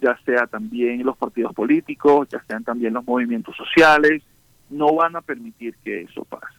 ya 0.02 0.18
sea 0.26 0.46
también 0.46 1.02
los 1.02 1.16
partidos 1.16 1.55
políticos 1.55 2.28
ya 2.30 2.44
sean 2.46 2.62
también 2.62 2.92
los 2.92 3.06
movimientos 3.06 3.56
sociales 3.56 4.22
no 4.68 4.94
van 4.94 5.16
a 5.16 5.22
permitir 5.22 5.74
que 5.82 6.02
eso 6.02 6.24
pase. 6.24 6.59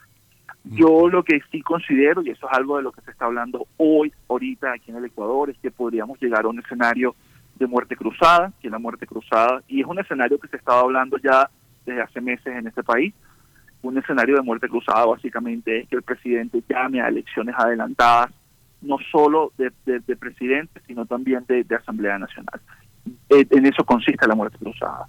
Yo 0.63 1.07
lo 1.07 1.23
que 1.23 1.39
sí 1.51 1.61
considero, 1.61 2.21
y 2.21 2.31
eso 2.31 2.47
es 2.47 2.57
algo 2.57 2.77
de 2.77 2.83
lo 2.83 2.91
que 2.91 3.01
se 3.01 3.11
está 3.11 3.25
hablando 3.25 3.67
hoy, 3.77 4.11
ahorita 4.27 4.73
aquí 4.73 4.91
en 4.91 4.97
el 4.97 5.05
Ecuador, 5.05 5.49
es 5.49 5.57
que 5.59 5.71
podríamos 5.71 6.19
llegar 6.19 6.45
a 6.45 6.49
un 6.49 6.59
escenario 6.59 7.15
de 7.59 7.67
muerte 7.67 7.95
cruzada, 7.95 8.51
que 8.61 8.67
es 8.67 8.71
la 8.71 8.79
muerte 8.79 9.05
cruzada, 9.05 9.61
y 9.67 9.81
es 9.81 9.85
un 9.85 9.99
escenario 9.99 10.39
que 10.39 10.47
se 10.47 10.57
estaba 10.57 10.79
hablando 10.79 11.17
ya 11.17 11.49
desde 11.85 12.01
hace 12.01 12.21
meses 12.21 12.47
en 12.47 12.67
este 12.67 12.83
país. 12.83 13.13
Un 13.81 13.97
escenario 13.97 14.35
de 14.35 14.41
muerte 14.41 14.67
cruzada 14.67 15.05
básicamente 15.05 15.81
es 15.81 15.89
que 15.89 15.97
el 15.97 16.03
presidente 16.03 16.63
llame 16.67 17.01
a 17.01 17.09
elecciones 17.09 17.55
adelantadas, 17.57 18.31
no 18.81 18.97
solo 19.11 19.51
de, 19.57 20.15
presidente, 20.15 20.81
sino 20.87 21.05
también 21.05 21.45
de, 21.47 21.65
Asamblea 21.75 22.17
Nacional. 22.17 22.61
Eh, 23.29 23.45
en 23.49 23.65
eso 23.65 23.83
consiste 23.83 24.27
la 24.27 24.35
muerte 24.35 24.57
cruzada. 24.57 25.07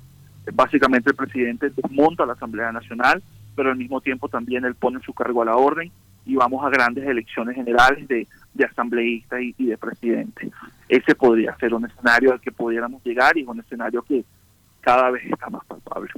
Básicamente 0.52 1.10
el 1.10 1.16
presidente 1.16 1.70
desmonta 1.70 2.27
la 2.27 2.32
Asamblea 2.32 2.72
Nacional, 2.72 3.22
pero 3.55 3.70
al 3.70 3.77
mismo 3.77 4.01
tiempo 4.01 4.28
también 4.28 4.64
él 4.64 4.74
pone 4.74 5.01
su 5.01 5.12
cargo 5.12 5.43
a 5.43 5.44
la 5.47 5.56
orden 5.56 5.90
y 6.27 6.37
vamos 6.37 6.65
a 6.65 6.71
grandes 6.71 7.07
elecciones 7.07 7.55
generales 7.55 8.07
de, 8.09 8.27
de 8.55 8.65
asambleístas 8.65 9.41
y, 9.59 9.67
de 9.67 9.79
presidente. 9.79 10.51
Ese 10.89 11.15
podría 11.15 11.57
ser 11.57 11.75
un 11.75 11.87
escenario 11.87 12.33
al 12.33 12.41
que 12.41 12.53
pudiéramos 12.53 13.03
llegar 13.05 13.37
y 13.37 13.43
es 13.43 13.49
un 13.49 13.61
escenario 13.61 14.03
que 14.03 14.25
cada 14.81 15.11
vez 15.11 15.25
está 15.25 15.49
más 15.51 15.65
palpable. 15.67 16.11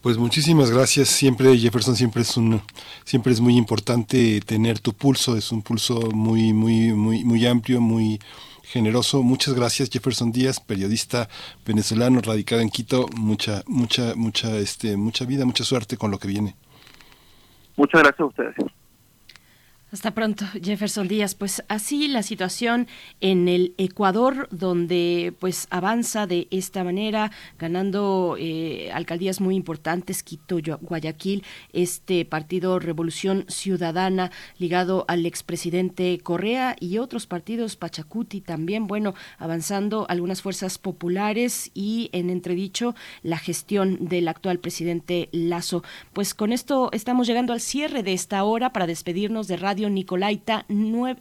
Pues 0.00 0.18
muchísimas 0.18 0.70
gracias. 0.70 1.08
Siempre 1.08 1.56
Jefferson 1.56 1.96
siempre 1.96 2.22
es 2.22 2.36
un 2.36 2.60
siempre 3.04 3.32
es 3.32 3.40
muy 3.40 3.56
importante 3.56 4.40
tener 4.42 4.78
tu 4.78 4.92
pulso, 4.92 5.36
es 5.36 5.50
un 5.50 5.62
pulso 5.62 6.10
muy 6.12 6.52
muy 6.52 6.92
muy 6.92 7.24
muy 7.24 7.46
amplio, 7.46 7.80
muy 7.80 8.20
generoso. 8.64 9.22
Muchas 9.22 9.54
gracias, 9.54 9.88
Jefferson 9.90 10.30
Díaz, 10.30 10.60
periodista 10.60 11.28
venezolano 11.64 12.20
radicado 12.20 12.60
en 12.60 12.70
Quito. 12.70 13.06
Mucha, 13.16 13.62
mucha, 13.66 14.14
mucha, 14.14 14.56
este, 14.56 14.96
mucha 14.96 15.24
vida, 15.24 15.44
mucha 15.44 15.64
suerte 15.64 15.96
con 15.96 16.10
lo 16.10 16.18
que 16.18 16.28
viene. 16.28 16.54
Muchas 17.76 18.02
gracias 18.02 18.20
a 18.20 18.24
ustedes. 18.24 18.54
Hasta 19.94 20.10
pronto, 20.10 20.44
Jefferson 20.60 21.06
Díaz. 21.06 21.36
Pues 21.36 21.62
así 21.68 22.08
la 22.08 22.24
situación 22.24 22.88
en 23.20 23.46
el 23.46 23.76
Ecuador, 23.78 24.48
donde 24.50 25.32
pues 25.38 25.68
avanza 25.70 26.26
de 26.26 26.48
esta 26.50 26.82
manera, 26.82 27.30
ganando 27.60 28.34
eh, 28.36 28.90
alcaldías 28.92 29.40
muy 29.40 29.54
importantes, 29.54 30.24
Quito, 30.24 30.58
Guayaquil, 30.80 31.44
este 31.72 32.24
partido 32.24 32.80
Revolución 32.80 33.44
Ciudadana 33.46 34.32
ligado 34.58 35.04
al 35.06 35.26
expresidente 35.26 36.18
Correa 36.18 36.74
y 36.80 36.98
otros 36.98 37.28
partidos, 37.28 37.76
Pachacuti 37.76 38.40
también, 38.40 38.88
bueno, 38.88 39.14
avanzando 39.38 40.06
algunas 40.08 40.42
fuerzas 40.42 40.76
populares 40.76 41.70
y 41.72 42.10
en 42.10 42.30
entredicho 42.30 42.96
la 43.22 43.38
gestión 43.38 44.08
del 44.08 44.26
actual 44.26 44.58
presidente 44.58 45.28
Lazo. 45.30 45.84
Pues 46.12 46.34
con 46.34 46.52
esto 46.52 46.90
estamos 46.90 47.28
llegando 47.28 47.52
al 47.52 47.60
cierre 47.60 48.02
de 48.02 48.12
esta 48.12 48.42
hora 48.42 48.72
para 48.72 48.88
despedirnos 48.88 49.46
de 49.46 49.56
Radio 49.56 49.83
Nicolaita. 49.90 50.66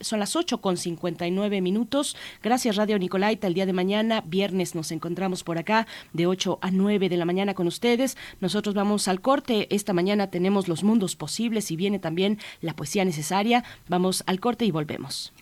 son 0.02 0.20
las 0.20 0.36
8 0.36 0.62
con 0.62 0.78
59 0.78 1.62
minutos. 1.62 2.16
Gracias, 2.42 2.76
Radio 2.76 3.00
Nicolaita. 3.00 3.48
El 3.48 3.54
día 3.54 3.66
de 3.66 3.74
mañana, 3.74 4.22
viernes, 4.26 4.76
nos 4.76 4.92
encontramos 4.92 5.44
por 5.44 5.58
acá 5.58 5.88
de 6.14 6.28
8 6.28 6.60
a 6.62 6.72
9 6.72 7.10
de 7.10 7.18
la 7.18 7.26
mañana 7.26 7.54
con 7.54 7.68
ustedes. 7.68 8.18
Nosotros 8.40 8.76
vamos 8.76 9.08
al 9.08 9.22
corte. 9.22 9.74
Esta 9.74 9.94
mañana 9.94 10.28
tenemos 10.28 10.68
los 10.68 10.84
mundos 10.84 11.16
posibles 11.16 11.72
y 11.72 11.76
viene 11.76 12.00
también 12.00 12.40
la 12.62 12.76
poesía 12.76 13.06
necesaria. 13.06 13.64
Vamos 13.88 14.24
al 14.28 14.40
corte 14.40 14.66
y 14.66 14.72
volvemos. 14.72 15.34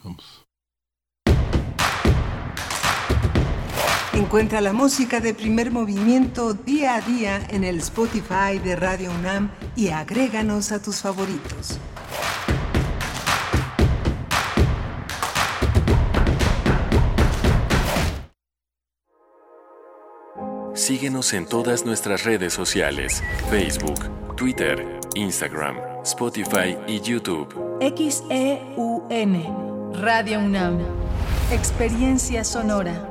Encuentra 4.14 4.62
la 4.62 4.74
música 4.74 5.20
de 5.20 5.34
primer 5.34 5.72
movimiento 5.72 6.54
día 6.54 6.96
a 6.96 7.02
día 7.02 7.48
en 7.50 7.64
el 7.64 7.78
Spotify 7.80 8.60
de 8.64 8.76
Radio 8.76 9.10
UNAM 9.12 9.50
y 9.76 9.88
agréganos 9.90 10.72
a 10.72 10.82
tus 10.82 11.02
favoritos. 11.02 11.80
Síguenos 20.82 21.34
en 21.34 21.46
todas 21.46 21.86
nuestras 21.86 22.24
redes 22.24 22.54
sociales, 22.54 23.22
Facebook, 23.52 24.36
Twitter, 24.36 25.00
Instagram, 25.14 25.78
Spotify 26.04 26.76
y 26.88 27.00
YouTube. 27.00 27.54
XEUN, 27.80 29.44
Radio 30.02 30.40
UNAM, 30.40 30.80
Experiencia 31.52 32.44
Sonora. 32.44 33.11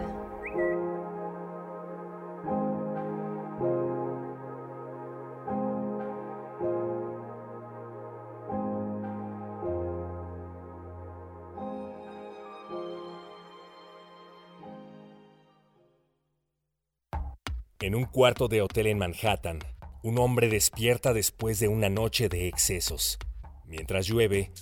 En 17.83 17.95
un 17.95 18.05
cuarto 18.05 18.47
de 18.49 18.61
hotel 18.61 18.89
en 18.89 18.99
Manhattan, 18.99 19.59
un 20.03 20.19
hombre 20.19 20.51
despierta 20.51 21.15
después 21.15 21.61
de 21.61 21.69
una 21.69 21.89
noche 21.89 22.29
de 22.29 22.47
excesos. 22.47 23.19
Mientras 23.65 24.07
llueve, 24.07 24.53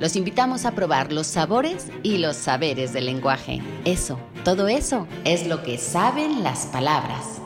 Los 0.00 0.16
invitamos 0.16 0.64
a 0.64 0.72
probar 0.72 1.12
los 1.12 1.26
sabores 1.26 1.90
y 2.02 2.18
los 2.18 2.36
saberes 2.36 2.92
del 2.92 3.06
lenguaje. 3.06 3.62
Eso, 3.84 4.18
todo 4.44 4.68
eso 4.68 5.06
es 5.24 5.46
lo 5.46 5.62
que 5.62 5.78
saben 5.78 6.42
las 6.42 6.66
palabras. 6.66 7.40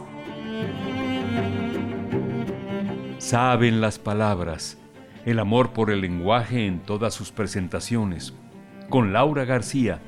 Saben 3.18 3.80
las 3.80 3.98
palabras, 3.98 4.78
el 5.26 5.38
amor 5.38 5.72
por 5.72 5.90
el 5.90 6.00
lenguaje 6.00 6.66
en 6.66 6.80
todas 6.80 7.12
sus 7.12 7.30
presentaciones. 7.30 8.32
Con 8.88 9.12
Laura 9.12 9.44
García, 9.44 10.00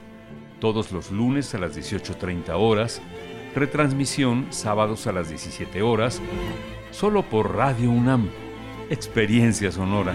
todos 0.61 0.93
los 0.93 1.11
lunes 1.11 1.55
a 1.55 1.59
las 1.59 1.77
18.30 1.77 2.55
horas, 2.57 3.03
retransmisión 3.55 4.47
sábados 4.51 5.07
a 5.07 5.13
las 5.13 5.29
17 5.29 5.83
horas, 5.83 6.23
solo 6.91 7.23
por 7.23 7.55
Radio 7.55 7.91
UNAM. 7.91 8.31
Experiencia 8.89 9.71
sonora. 9.71 10.15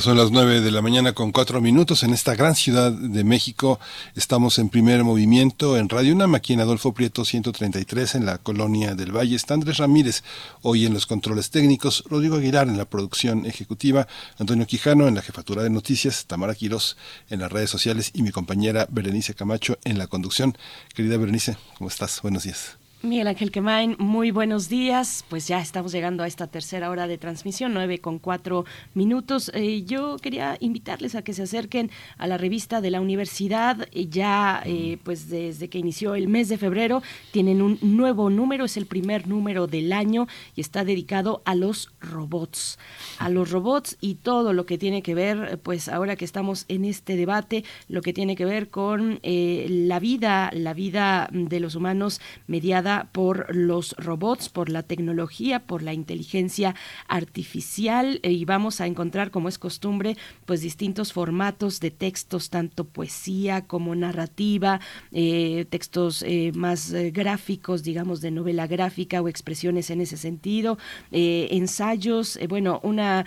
Son 0.00 0.18
las 0.18 0.30
nueve 0.30 0.60
de 0.60 0.70
la 0.70 0.82
mañana 0.82 1.12
con 1.14 1.32
cuatro 1.32 1.60
minutos 1.60 2.02
en 2.02 2.12
esta 2.12 2.34
gran 2.34 2.54
ciudad 2.54 2.92
de 2.92 3.24
México. 3.24 3.80
Estamos 4.14 4.58
en 4.58 4.68
primer 4.68 5.04
movimiento 5.04 5.76
en 5.78 5.88
Radio 5.88 6.12
UNAM, 6.12 6.34
aquí 6.34 6.52
en 6.52 6.60
Adolfo 6.60 6.92
Prieto 6.92 7.24
133, 7.24 8.14
en 8.16 8.26
la 8.26 8.38
colonia 8.38 8.94
del 8.94 9.16
Valle. 9.16 9.34
Está 9.34 9.54
Andrés 9.54 9.78
Ramírez, 9.78 10.22
hoy 10.62 10.84
en 10.84 10.92
los 10.92 11.06
controles 11.06 11.50
técnicos, 11.50 12.04
Rodrigo 12.08 12.36
Aguilar 12.36 12.68
en 12.68 12.76
la 12.76 12.84
producción 12.84 13.46
ejecutiva, 13.46 14.06
Antonio 14.38 14.66
Quijano 14.66 15.08
en 15.08 15.14
la 15.14 15.22
jefatura 15.22 15.62
de 15.62 15.70
noticias, 15.70 16.26
Tamara 16.26 16.54
Quirós 16.54 16.96
en 17.30 17.40
las 17.40 17.50
redes 17.50 17.70
sociales 17.70 18.10
y 18.12 18.22
mi 18.22 18.32
compañera 18.32 18.86
Berenice 18.90 19.34
Camacho 19.34 19.78
en 19.84 19.98
la 19.98 20.08
conducción. 20.08 20.58
Querida 20.94 21.16
Berenice, 21.16 21.56
¿cómo 21.78 21.88
estás? 21.88 22.20
Buenos 22.22 22.42
días. 22.42 22.85
Miguel 23.06 23.28
Ángel 23.28 23.52
Quemain, 23.52 23.94
muy 23.98 24.32
buenos 24.32 24.68
días. 24.68 25.24
Pues 25.28 25.46
ya 25.46 25.60
estamos 25.60 25.92
llegando 25.92 26.24
a 26.24 26.26
esta 26.26 26.48
tercera 26.48 26.90
hora 26.90 27.06
de 27.06 27.18
transmisión, 27.18 27.72
nueve 27.72 27.98
con 27.98 28.18
cuatro 28.18 28.64
minutos. 28.94 29.50
Eh, 29.54 29.84
yo 29.84 30.16
quería 30.16 30.56
invitarles 30.60 31.14
a 31.14 31.22
que 31.22 31.32
se 31.32 31.44
acerquen 31.44 31.90
a 32.18 32.26
la 32.26 32.36
revista 32.36 32.80
de 32.80 32.90
la 32.90 33.00
universidad. 33.00 33.88
Ya, 33.92 34.62
eh, 34.64 34.98
pues 35.04 35.28
desde 35.28 35.68
que 35.68 35.78
inició 35.78 36.14
el 36.16 36.28
mes 36.28 36.48
de 36.48 36.58
febrero, 36.58 37.02
tienen 37.30 37.62
un 37.62 37.78
nuevo 37.80 38.28
número, 38.28 38.64
es 38.64 38.76
el 38.76 38.86
primer 38.86 39.28
número 39.28 39.66
del 39.66 39.92
año 39.92 40.26
y 40.54 40.60
está 40.60 40.84
dedicado 40.84 41.42
a 41.44 41.54
los 41.54 41.92
robots. 42.00 42.78
A 43.18 43.28
los 43.28 43.50
robots 43.52 43.96
y 44.00 44.16
todo 44.16 44.52
lo 44.52 44.66
que 44.66 44.78
tiene 44.78 45.02
que 45.02 45.14
ver, 45.14 45.60
pues 45.62 45.88
ahora 45.88 46.16
que 46.16 46.24
estamos 46.24 46.64
en 46.68 46.84
este 46.84 47.16
debate, 47.16 47.64
lo 47.88 48.02
que 48.02 48.12
tiene 48.12 48.34
que 48.34 48.44
ver 48.44 48.68
con 48.68 49.20
eh, 49.22 49.66
la 49.70 50.00
vida, 50.00 50.50
la 50.52 50.74
vida 50.74 51.28
de 51.30 51.60
los 51.60 51.76
humanos 51.76 52.20
mediada 52.46 52.95
por 53.04 53.54
los 53.54 53.94
robots, 53.98 54.48
por 54.48 54.68
la 54.68 54.82
tecnología, 54.82 55.60
por 55.60 55.82
la 55.82 55.92
inteligencia 55.92 56.74
artificial 57.08 58.20
y 58.22 58.44
vamos 58.44 58.80
a 58.80 58.86
encontrar, 58.86 59.30
como 59.30 59.48
es 59.48 59.58
costumbre, 59.58 60.16
pues 60.44 60.60
distintos 60.60 61.12
formatos 61.12 61.80
de 61.80 61.90
textos, 61.90 62.50
tanto 62.50 62.84
poesía 62.84 63.66
como 63.66 63.94
narrativa, 63.94 64.80
eh, 65.12 65.66
textos 65.70 66.22
eh, 66.22 66.52
más 66.54 66.92
eh, 66.92 67.10
gráficos, 67.10 67.82
digamos, 67.82 68.20
de 68.20 68.30
novela 68.30 68.66
gráfica 68.66 69.20
o 69.20 69.28
expresiones 69.28 69.90
en 69.90 70.00
ese 70.00 70.16
sentido, 70.16 70.78
ensayos, 71.10 72.38
bueno, 72.48 72.80
una 72.82 73.24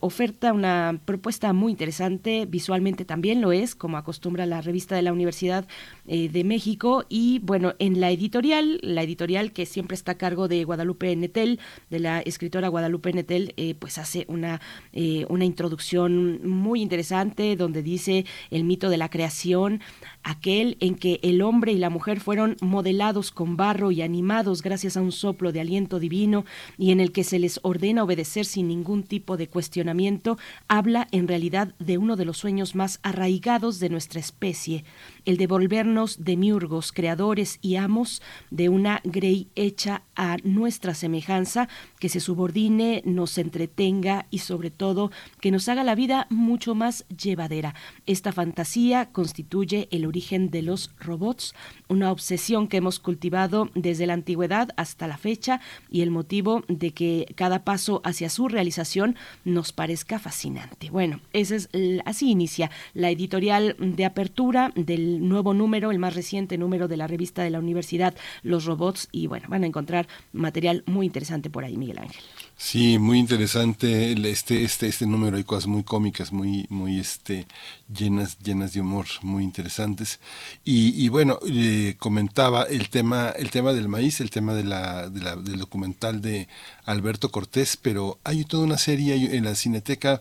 oferta, 0.00 0.52
una 0.52 0.98
propuesta 1.04 1.52
muy 1.52 1.72
interesante, 1.72 2.46
visualmente 2.46 3.04
también 3.04 3.40
lo 3.40 3.52
es, 3.52 3.74
como 3.74 3.96
acostumbra 3.96 4.46
la 4.46 4.60
revista 4.60 4.96
de 4.96 5.02
la 5.02 5.12
Universidad 5.12 5.66
de 6.04 6.44
México 6.44 7.04
y 7.08 7.40
bueno, 7.40 7.74
en 7.78 8.00
la 8.00 8.10
editorial 8.10 8.78
la 8.82 8.97
editorial 9.02 9.52
que 9.52 9.66
siempre 9.66 9.94
está 9.94 10.12
a 10.12 10.18
cargo 10.18 10.48
de 10.48 10.64
Guadalupe 10.64 11.14
Netel, 11.16 11.60
de 11.90 11.98
la 11.98 12.20
escritora 12.20 12.68
Guadalupe 12.68 13.12
Netel, 13.12 13.54
eh, 13.56 13.74
pues 13.74 13.98
hace 13.98 14.24
una, 14.28 14.60
eh, 14.92 15.26
una 15.28 15.44
introducción 15.44 16.46
muy 16.48 16.82
interesante 16.82 17.56
donde 17.56 17.82
dice 17.82 18.24
el 18.50 18.64
mito 18.64 18.90
de 18.90 18.96
la 18.96 19.08
creación, 19.08 19.80
aquel 20.22 20.76
en 20.80 20.94
que 20.94 21.20
el 21.22 21.42
hombre 21.42 21.72
y 21.72 21.78
la 21.78 21.90
mujer 21.90 22.20
fueron 22.20 22.56
modelados 22.60 23.30
con 23.30 23.56
barro 23.56 23.90
y 23.90 24.02
animados 24.02 24.62
gracias 24.62 24.96
a 24.96 25.00
un 25.00 25.12
soplo 25.12 25.52
de 25.52 25.60
aliento 25.60 25.98
divino 25.98 26.44
y 26.76 26.92
en 26.92 27.00
el 27.00 27.12
que 27.12 27.24
se 27.24 27.38
les 27.38 27.60
ordena 27.62 28.04
obedecer 28.04 28.44
sin 28.44 28.68
ningún 28.68 29.02
tipo 29.02 29.36
de 29.36 29.48
cuestionamiento, 29.48 30.38
habla 30.68 31.08
en 31.12 31.28
realidad 31.28 31.74
de 31.78 31.98
uno 31.98 32.16
de 32.16 32.24
los 32.24 32.38
sueños 32.38 32.74
más 32.74 33.00
arraigados 33.02 33.80
de 33.80 33.88
nuestra 33.88 34.20
especie, 34.20 34.84
el 35.24 35.36
de 35.36 35.46
volvernos 35.46 36.24
demiurgos, 36.24 36.92
creadores 36.92 37.58
y 37.62 37.76
amos 37.76 38.22
de 38.50 38.68
una 38.68 39.00
grey 39.04 39.48
hecha 39.54 40.02
a 40.16 40.36
nuestra 40.42 40.94
semejanza, 40.94 41.68
que 41.98 42.08
se 42.08 42.20
subordine, 42.20 43.02
nos 43.04 43.38
entretenga 43.38 44.26
y 44.30 44.38
sobre 44.38 44.70
todo 44.70 45.10
que 45.40 45.50
nos 45.50 45.68
haga 45.68 45.84
la 45.84 45.94
vida 45.94 46.26
mucho 46.30 46.74
más 46.74 47.06
llevadera. 47.08 47.74
Esta 48.06 48.32
fantasía 48.32 49.10
constituye 49.12 49.88
el 49.90 50.06
origen 50.06 50.50
de 50.50 50.62
los 50.62 50.90
robots, 50.98 51.54
una 51.88 52.10
obsesión 52.12 52.68
que 52.68 52.78
hemos 52.78 52.98
cultivado 52.98 53.70
desde 53.74 54.06
la 54.06 54.14
antigüedad 54.14 54.70
hasta 54.76 55.06
la 55.06 55.18
fecha 55.18 55.60
y 55.90 56.02
el 56.02 56.10
motivo 56.10 56.64
de 56.68 56.92
que 56.92 57.32
cada 57.36 57.64
paso 57.64 58.00
hacia 58.04 58.30
su 58.30 58.48
realización 58.48 59.16
nos 59.44 59.72
parezca 59.72 60.18
fascinante. 60.18 60.90
Bueno, 60.90 61.20
ese 61.32 61.56
es 61.56 61.68
así 62.04 62.30
inicia 62.30 62.70
la 62.94 63.10
editorial 63.10 63.76
de 63.78 64.04
apertura 64.04 64.72
del 64.74 65.07
nuevo 65.28 65.54
número, 65.54 65.90
el 65.90 65.98
más 65.98 66.14
reciente 66.14 66.58
número 66.58 66.88
de 66.88 66.96
la 66.96 67.06
revista 67.06 67.42
de 67.42 67.50
la 67.50 67.58
universidad 67.58 68.14
Los 68.42 68.64
Robots 68.64 69.08
y 69.12 69.26
bueno, 69.26 69.46
van 69.48 69.64
a 69.64 69.66
encontrar 69.66 70.06
material 70.32 70.82
muy 70.86 71.06
interesante 71.06 71.50
por 71.50 71.64
ahí, 71.64 71.76
Miguel 71.76 71.98
Ángel. 71.98 72.22
Sí, 72.56 72.98
muy 72.98 73.18
interesante 73.18 74.12
este 74.28 74.64
este 74.64 74.88
este 74.88 75.06
número 75.06 75.36
hay 75.36 75.44
cosas 75.44 75.68
muy 75.68 75.84
cómicas, 75.84 76.32
muy 76.32 76.66
muy 76.68 76.98
este 76.98 77.46
llenas 77.92 78.38
llenas 78.40 78.72
de 78.72 78.80
humor, 78.80 79.06
muy 79.22 79.44
interesantes 79.44 80.20
y, 80.64 81.08
bueno 81.08 81.38
eh, 81.46 81.94
comentaba 81.98 82.64
el 82.64 82.88
tema 82.88 83.30
el 83.30 83.50
tema 83.50 83.72
del 83.72 83.88
maíz, 83.88 84.20
el 84.20 84.30
tema 84.30 84.54
de 84.54 84.64
la, 84.64 85.08
del 85.08 85.58
documental 85.58 86.20
de 86.20 86.48
Alberto 86.84 87.30
Cortés, 87.30 87.76
pero 87.76 88.18
hay 88.24 88.44
toda 88.44 88.64
una 88.64 88.78
serie 88.78 89.36
en 89.36 89.44
la 89.44 89.54
Cineteca 89.54 90.20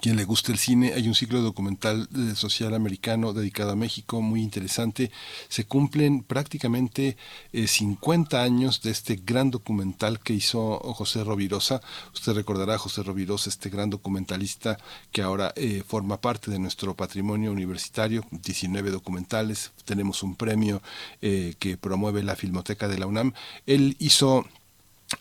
quien 0.00 0.16
le 0.16 0.24
guste 0.24 0.52
el 0.52 0.58
cine, 0.58 0.94
hay 0.94 1.08
un 1.08 1.14
ciclo 1.14 1.42
documental 1.42 2.08
eh, 2.16 2.34
social 2.34 2.74
americano 2.74 3.32
dedicado 3.32 3.72
a 3.72 3.76
México 3.76 4.20
muy 4.20 4.42
interesante. 4.42 5.10
Se 5.48 5.64
cumplen 5.64 6.22
prácticamente 6.22 7.16
50 7.52 8.40
eh, 8.40 8.44
años 8.44 8.82
de 8.82 8.90
este 8.90 9.16
gran 9.16 9.50
documental 9.50 10.20
que 10.20 10.34
hizo 10.34 10.78
José 10.94 11.24
Rovirosa. 11.24 11.80
Usted 12.14 12.32
recordará 12.32 12.74
a 12.74 12.78
José 12.78 13.02
Rovirosa, 13.02 13.50
este 13.50 13.70
gran 13.70 13.90
documentalista 13.90 14.78
que 15.10 15.22
ahora 15.22 15.52
eh, 15.56 15.82
forma 15.86 16.20
parte 16.20 16.50
de 16.50 16.58
nuestro 16.58 16.94
patrimonio 16.94 17.52
universitario, 17.52 18.24
19 18.30 18.90
documentales. 18.90 19.72
Tenemos 19.84 20.22
un 20.22 20.36
premio 20.36 20.82
que 21.20 21.76
promueve 21.80 22.22
la 22.22 22.36
Filmoteca 22.36 22.88
de 22.88 22.98
la 22.98 23.06
UNAM. 23.06 23.32
Él 23.66 23.96
hizo 23.98 24.46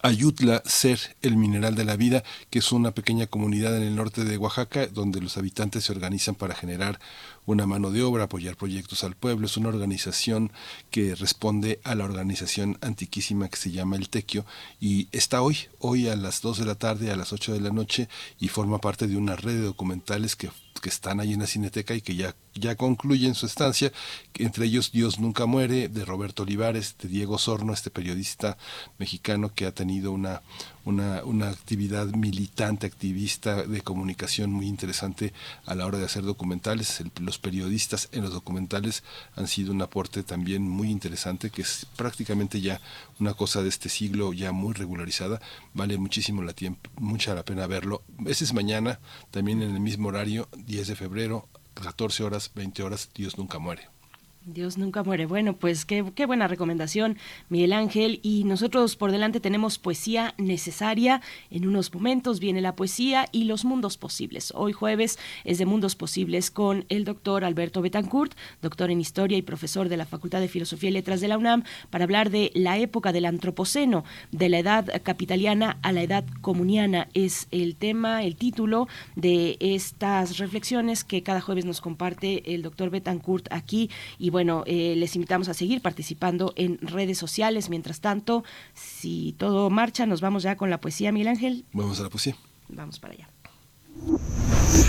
Ayutla 0.01 0.61
Ser, 0.65 0.99
el 1.21 1.37
mineral 1.37 1.75
de 1.75 1.85
la 1.85 1.95
vida, 1.95 2.23
que 2.49 2.59
es 2.59 2.71
una 2.71 2.91
pequeña 2.91 3.27
comunidad 3.27 3.75
en 3.77 3.83
el 3.83 3.95
norte 3.95 4.23
de 4.23 4.37
Oaxaca, 4.37 4.87
donde 4.87 5.21
los 5.21 5.37
habitantes 5.37 5.85
se 5.85 5.91
organizan 5.91 6.35
para 6.35 6.55
generar 6.55 6.99
una 7.45 7.65
mano 7.65 7.91
de 7.91 8.03
obra, 8.03 8.25
apoyar 8.25 8.55
proyectos 8.55 9.03
al 9.03 9.15
pueblo. 9.15 9.45
Es 9.45 9.57
una 9.57 9.69
organización 9.69 10.51
que 10.89 11.15
responde 11.15 11.79
a 11.83 11.95
la 11.95 12.05
organización 12.05 12.77
antiquísima 12.81 13.49
que 13.49 13.57
se 13.57 13.71
llama 13.71 13.95
El 13.95 14.09
Tequio 14.09 14.45
y 14.79 15.07
está 15.11 15.41
hoy, 15.41 15.57
hoy 15.79 16.07
a 16.07 16.15
las 16.15 16.41
2 16.41 16.59
de 16.59 16.65
la 16.65 16.75
tarde, 16.75 17.11
a 17.11 17.15
las 17.15 17.33
8 17.33 17.53
de 17.53 17.61
la 17.61 17.71
noche 17.71 18.09
y 18.39 18.47
forma 18.47 18.79
parte 18.79 19.07
de 19.07 19.17
una 19.17 19.35
red 19.35 19.53
de 19.53 19.61
documentales 19.61 20.35
que, 20.35 20.49
que 20.81 20.89
están 20.89 21.19
ahí 21.19 21.33
en 21.33 21.39
la 21.39 21.47
Cineteca 21.47 21.93
y 21.93 22.01
que 22.01 22.15
ya, 22.15 22.35
ya 22.55 22.75
concluyen 22.75 23.35
su 23.35 23.45
estancia, 23.45 23.91
entre 24.35 24.65
ellos 24.65 24.91
Dios 24.91 25.19
nunca 25.19 25.45
muere, 25.45 25.89
de 25.89 26.05
Roberto 26.05 26.43
Olivares, 26.43 26.95
de 27.01 27.09
Diego 27.09 27.37
Sorno, 27.37 27.73
este 27.73 27.89
periodista 27.89 28.57
mexicano 28.97 29.53
que 29.53 29.65
ha 29.65 29.73
tenido 29.73 30.11
una, 30.11 30.41
una, 30.85 31.23
una 31.23 31.49
actividad 31.49 32.07
militante, 32.07 32.87
activista 32.87 33.63
de 33.63 33.81
comunicación 33.81 34.51
muy 34.51 34.67
interesante 34.67 35.33
a 35.65 35.75
la 35.75 35.85
hora 35.85 35.97
de 35.97 36.05
hacer 36.05 36.23
documentales. 36.23 37.03
los 37.19 37.39
periodistas 37.39 38.09
en 38.11 38.23
los 38.23 38.33
documentales 38.33 39.03
han 39.35 39.47
sido 39.47 39.71
un 39.71 39.81
aporte 39.81 40.23
también 40.23 40.67
muy 40.67 40.89
interesante, 40.89 41.49
que 41.49 41.61
es 41.61 41.87
prácticamente 41.95 42.61
ya 42.61 42.81
una 43.19 43.33
cosa 43.33 43.61
de 43.61 43.69
este 43.69 43.89
siglo 43.89 44.33
ya 44.33 44.51
muy 44.51 44.73
regularizada. 44.73 45.41
Vale 45.73 45.97
muchísimo 45.97 46.41
la 46.41 46.53
tiempo, 46.53 46.89
mucha 46.97 47.35
la 47.35 47.45
pena 47.45 47.67
verlo. 47.67 48.03
Ese 48.25 48.43
es 48.43 48.53
mañana, 48.53 48.99
también 49.31 49.61
en 49.61 49.73
el 49.73 49.79
mismo 49.79 50.09
horario, 50.09 50.49
10 50.57 50.87
de 50.87 50.95
febrero, 50.95 51.47
14 51.75 52.23
horas, 52.23 52.51
20 52.53 52.83
horas, 52.83 53.09
Dios 53.13 53.37
nunca 53.37 53.59
muere. 53.59 54.00
Dios 54.45 54.79
nunca 54.79 55.03
muere. 55.03 55.27
Bueno, 55.27 55.55
pues 55.55 55.85
qué, 55.85 56.03
qué, 56.15 56.25
buena 56.25 56.47
recomendación, 56.47 57.17
Miguel 57.49 57.73
Ángel. 57.73 58.19
Y 58.23 58.43
nosotros 58.43 58.95
por 58.95 59.11
delante 59.11 59.39
tenemos 59.39 59.77
poesía 59.77 60.33
necesaria. 60.39 61.21
En 61.51 61.67
unos 61.67 61.93
momentos 61.93 62.39
viene 62.39 62.59
la 62.59 62.75
poesía 62.75 63.27
y 63.31 63.43
los 63.43 63.65
mundos 63.65 63.97
posibles. 63.97 64.51
Hoy 64.55 64.73
jueves 64.73 65.19
es 65.43 65.59
de 65.59 65.67
Mundos 65.67 65.95
Posibles 65.95 66.49
con 66.49 66.85
el 66.89 67.05
doctor 67.05 67.43
Alberto 67.43 67.83
Betancourt, 67.83 68.33
doctor 68.63 68.89
en 68.89 68.99
Historia 68.99 69.37
y 69.37 69.43
profesor 69.43 69.89
de 69.89 69.97
la 69.97 70.07
Facultad 70.07 70.39
de 70.39 70.47
Filosofía 70.47 70.89
y 70.89 70.93
Letras 70.93 71.21
de 71.21 71.27
la 71.27 71.37
UNAM, 71.37 71.63
para 71.91 72.05
hablar 72.05 72.31
de 72.31 72.51
la 72.55 72.79
época 72.79 73.13
del 73.13 73.25
Antropoceno, 73.25 74.03
de 74.31 74.49
la 74.49 74.57
edad 74.57 75.01
capitaliana 75.03 75.77
a 75.83 75.91
la 75.91 76.01
edad 76.01 76.25
comuniana. 76.41 77.09
Es 77.13 77.47
el 77.51 77.75
tema, 77.75 78.23
el 78.23 78.35
título 78.35 78.87
de 79.15 79.57
estas 79.59 80.39
reflexiones 80.39 81.03
que 81.03 81.21
cada 81.21 81.41
jueves 81.41 81.65
nos 81.65 81.79
comparte 81.79 82.55
el 82.55 82.63
doctor 82.63 82.89
Betancourt 82.89 83.47
aquí. 83.51 83.91
Y 84.17 84.30
bueno, 84.31 84.63
eh, 84.65 84.95
les 84.97 85.15
invitamos 85.15 85.49
a 85.49 85.53
seguir 85.53 85.81
participando 85.81 86.53
en 86.55 86.79
redes 86.79 87.17
sociales. 87.17 87.69
Mientras 87.69 88.01
tanto, 88.01 88.43
si 88.73 89.35
todo 89.37 89.69
marcha, 89.69 90.05
nos 90.05 90.21
vamos 90.21 90.43
ya 90.43 90.55
con 90.55 90.69
la 90.69 90.79
poesía, 90.79 91.11
Miguel 91.11 91.27
Ángel. 91.27 91.65
Vamos 91.73 91.99
a 91.99 92.03
la 92.03 92.09
poesía. 92.09 92.35
Vamos 92.69 92.99
para 92.99 93.13
allá. 93.13 93.29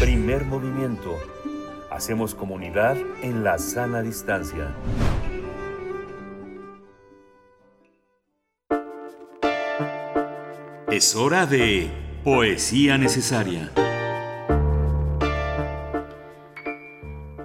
Primer 0.00 0.44
movimiento. 0.44 1.18
Hacemos 1.90 2.34
comunidad 2.34 2.96
en 3.22 3.44
la 3.44 3.58
sana 3.58 4.00
distancia. 4.02 4.74
Es 10.90 11.16
hora 11.16 11.46
de 11.46 11.90
poesía 12.24 12.98
necesaria. 12.98 13.70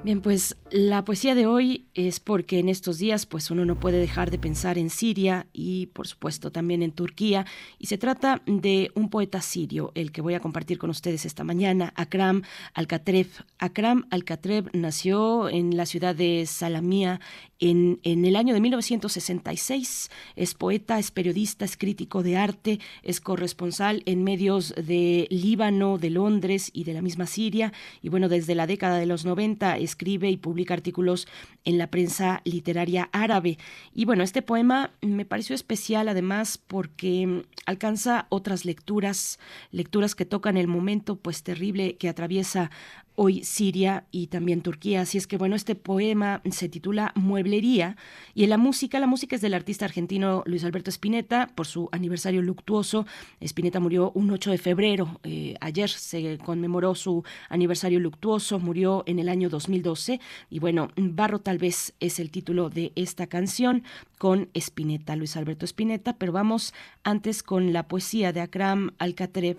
Bien, 0.07 0.21
pues 0.21 0.55
la 0.71 1.03
poesía 1.03 1.35
de 1.35 1.47
hoy 1.47 1.89
es 1.93 2.21
porque 2.21 2.59
en 2.59 2.69
estos 2.69 2.97
días 2.97 3.25
pues 3.25 3.51
uno 3.51 3.65
no 3.65 3.77
puede 3.77 3.99
dejar 3.99 4.31
de 4.31 4.39
pensar 4.39 4.77
en 4.77 4.89
Siria 4.89 5.47
y 5.51 5.87
por 5.87 6.07
supuesto 6.07 6.49
también 6.49 6.81
en 6.81 6.93
Turquía 6.93 7.45
y 7.77 7.87
se 7.87 7.97
trata 7.97 8.41
de 8.45 8.89
un 8.95 9.09
poeta 9.09 9.41
sirio, 9.41 9.91
el 9.95 10.13
que 10.13 10.21
voy 10.21 10.33
a 10.35 10.39
compartir 10.39 10.77
con 10.77 10.89
ustedes 10.91 11.25
esta 11.25 11.43
mañana, 11.43 11.91
Akram 11.97 12.43
Al-Katreb. 12.73 13.27
Akram 13.59 14.07
Al-Katreb 14.09 14.69
nació 14.71 15.49
en 15.49 15.75
la 15.75 15.85
ciudad 15.85 16.15
de 16.15 16.45
Salamía 16.45 17.19
en, 17.59 17.99
el 18.03 18.35
año 18.35 18.53
de 18.53 18.61
1966. 18.61 20.11
Es 20.35 20.53
poeta, 20.53 20.99
es 20.99 21.11
periodista, 21.11 21.65
es 21.65 21.77
crítico 21.77 22.23
de 22.23 22.37
arte, 22.37 22.79
es 23.03 23.21
corresponsal 23.21 24.03
en 24.05 24.23
medios 24.23 24.73
de 24.75 25.27
Líbano, 25.29 25.97
de 25.97 26.09
Londres 26.09 26.69
y 26.73 26.83
de 26.83 26.93
la 26.93 27.01
misma 27.01 27.25
Siria 27.25 27.73
y 28.01 28.09
bueno, 28.09 28.29
desde 28.29 28.55
la 28.55 28.67
década 28.67 28.97
de 28.97 29.05
los 29.05 29.25
90 29.25 29.77
escribe 29.77 30.29
y 30.29 30.37
publica 30.37 30.73
artículos 30.73 31.27
en 31.65 31.77
la 31.77 31.87
prensa 31.87 32.41
literaria 32.45 33.09
árabe. 33.11 33.57
Y 33.93 34.05
bueno, 34.05 34.23
este 34.23 34.41
poema 34.41 34.91
me 35.01 35.25
pareció 35.25 35.55
especial 35.55 36.09
además 36.09 36.57
porque 36.57 37.43
alcanza 37.65 38.27
otras 38.29 38.65
lecturas, 38.65 39.39
lecturas 39.71 40.15
que 40.15 40.25
tocan 40.25 40.57
el 40.57 40.67
momento 40.67 41.15
pues 41.17 41.43
terrible 41.43 41.95
que 41.95 42.09
atraviesa 42.09 42.71
hoy 43.19 43.43
Siria 43.43 44.05
y 44.11 44.27
también 44.27 44.61
Turquía. 44.61 45.01
Así 45.01 45.17
es 45.17 45.25
que 45.25 45.37
bueno, 45.37 45.55
este 45.55 45.73
poema 45.73 46.39
se 46.51 46.69
titula 46.69 47.11
Mueblería 47.15 47.97
y 48.35 48.43
en 48.43 48.51
la 48.51 48.57
música, 48.57 48.99
la 48.99 49.07
música 49.07 49.35
es 49.35 49.41
del 49.41 49.55
artista 49.55 49.85
argentino 49.85 50.43
Luis 50.45 50.63
Alberto 50.63 50.91
Spinetta 50.91 51.49
por 51.55 51.65
su 51.65 51.89
aniversario 51.91 52.43
luctuoso. 52.43 53.07
Spinetta 53.41 53.79
murió 53.79 54.11
un 54.13 54.29
8 54.29 54.51
de 54.51 54.57
febrero, 54.59 55.19
eh, 55.23 55.55
ayer 55.61 55.89
se 55.89 56.37
conmemoró 56.37 56.93
su 56.93 57.23
aniversario 57.49 57.99
luctuoso, 57.99 58.59
murió 58.59 59.03
en 59.07 59.17
el 59.17 59.29
año 59.29 59.49
2012 59.49 60.19
y 60.51 60.59
bueno, 60.59 60.89
Barro 60.95 61.39
tal 61.39 61.57
vez 61.57 61.95
es 61.99 62.19
el 62.19 62.29
título 62.29 62.69
de 62.69 62.91
esta 62.95 63.25
canción 63.25 63.83
con 64.19 64.49
Spinetta, 64.53 65.15
Luis 65.15 65.35
Alberto 65.35 65.65
Spinetta, 65.65 66.13
pero 66.13 66.31
vamos 66.31 66.71
antes 67.03 67.41
con 67.41 67.73
la 67.73 67.87
poesía 67.87 68.31
de 68.31 68.41
Akram 68.41 68.91
Alcatreb, 68.99 69.57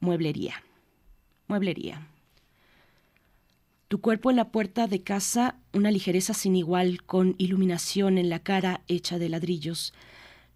Mueblería. 0.00 0.62
Mueblería. 1.48 2.06
Tu 3.90 4.00
cuerpo 4.00 4.30
en 4.30 4.36
la 4.36 4.52
puerta 4.52 4.86
de 4.86 5.02
casa, 5.02 5.56
una 5.72 5.90
ligereza 5.90 6.32
sin 6.32 6.54
igual, 6.54 7.02
con 7.02 7.34
iluminación 7.38 8.18
en 8.18 8.30
la 8.30 8.38
cara 8.38 8.82
hecha 8.86 9.18
de 9.18 9.28
ladrillos. 9.28 9.92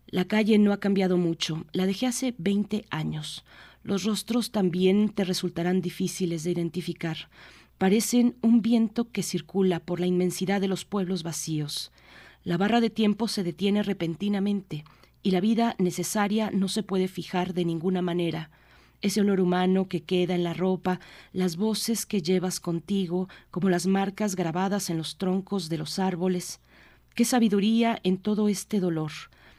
La 0.07 0.25
calle 0.25 0.57
no 0.59 0.73
ha 0.73 0.79
cambiado 0.79 1.17
mucho, 1.17 1.67
la 1.73 1.85
dejé 1.85 2.07
hace 2.07 2.37
20 2.39 2.85
años. 2.91 3.45
Los 3.83 4.05
rostros 4.05 4.53
también 4.53 5.09
te 5.09 5.25
resultarán 5.25 5.81
difíciles 5.81 6.45
de 6.45 6.53
identificar. 6.53 7.29
Parecen 7.77 8.37
un 8.41 8.63
viento 8.63 9.11
que 9.11 9.25
circula 9.25 9.81
por 9.81 9.99
la 9.99 10.07
inmensidad 10.07 10.61
de 10.61 10.69
los 10.69 10.85
pueblos 10.85 11.25
vacíos. 11.25 11.91
La 12.45 12.57
barra 12.57 12.81
de 12.81 12.91
tiempo 12.91 13.27
se 13.27 13.43
detiene 13.43 13.83
repentinamente 13.83 14.85
y 15.25 15.33
la 15.33 15.41
vida 15.41 15.75
necesaria 15.81 16.53
no 16.53 16.69
se 16.69 16.85
puede 16.85 17.09
fijar 17.09 17.53
de 17.53 17.65
ninguna 17.65 18.01
manera 18.01 18.53
ese 19.05 19.21
olor 19.21 19.43
humano 19.43 19.87
que 19.87 20.03
queda 20.03 20.35
en 20.35 20.45
la 20.45 20.55
ropa, 20.55 20.99
las 21.33 21.57
voces 21.57 22.07
que 22.07 22.23
llevas 22.23 22.59
contigo, 22.59 23.29
como 23.51 23.69
las 23.69 23.87
marcas 23.87 24.35
grabadas 24.35 24.89
en 24.89 24.97
los 24.97 25.19
troncos 25.19 25.69
de 25.69 25.77
los 25.77 25.99
árboles. 25.99 26.61
Qué 27.15 27.27
sabiduría 27.27 28.01
en 28.03 28.17
todo 28.17 28.49
este 28.49 28.81
dolor. 28.81 29.13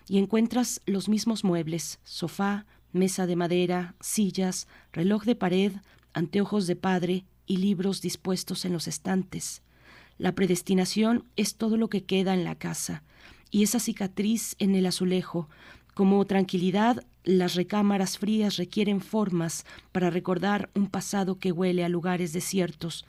Y 0.07 0.17
encuentras 0.17 0.81
los 0.87 1.09
mismos 1.09 1.43
muebles, 1.43 1.99
sofá, 2.03 2.65
mesa 2.91 3.27
de 3.27 3.35
madera, 3.35 3.93
sillas, 4.01 4.67
reloj 4.91 5.25
de 5.25 5.35
pared, 5.35 5.73
anteojos 6.13 6.65
de 6.65 6.75
padre 6.75 7.25
y 7.45 7.57
libros 7.57 8.01
dispuestos 8.01 8.65
en 8.65 8.73
los 8.73 8.87
estantes. 8.87 9.61
La 10.17 10.33
predestinación 10.33 11.23
es 11.35 11.55
todo 11.55 11.77
lo 11.77 11.87
que 11.87 12.03
queda 12.03 12.33
en 12.33 12.45
la 12.45 12.55
casa, 12.55 13.03
y 13.51 13.61
esa 13.61 13.79
cicatriz 13.79 14.55
en 14.57 14.73
el 14.73 14.87
azulejo, 14.87 15.49
como 15.93 16.25
tranquilidad, 16.25 17.05
las 17.25 17.55
recámaras 17.55 18.17
frías 18.17 18.57
requieren 18.57 19.01
formas 19.01 19.65
para 19.91 20.09
recordar 20.09 20.69
un 20.75 20.87
pasado 20.87 21.39
que 21.39 21.51
huele 21.51 21.83
a 21.83 21.89
lugares 21.89 22.33
desiertos 22.33 23.05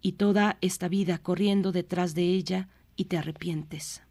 y 0.00 0.12
toda 0.12 0.56
esta 0.60 0.88
vida 0.88 1.18
corriendo 1.18 1.70
detrás 1.70 2.14
de 2.14 2.22
ella 2.22 2.68
y 2.96 3.04
te 3.04 3.18
arrepientes. 3.18 4.02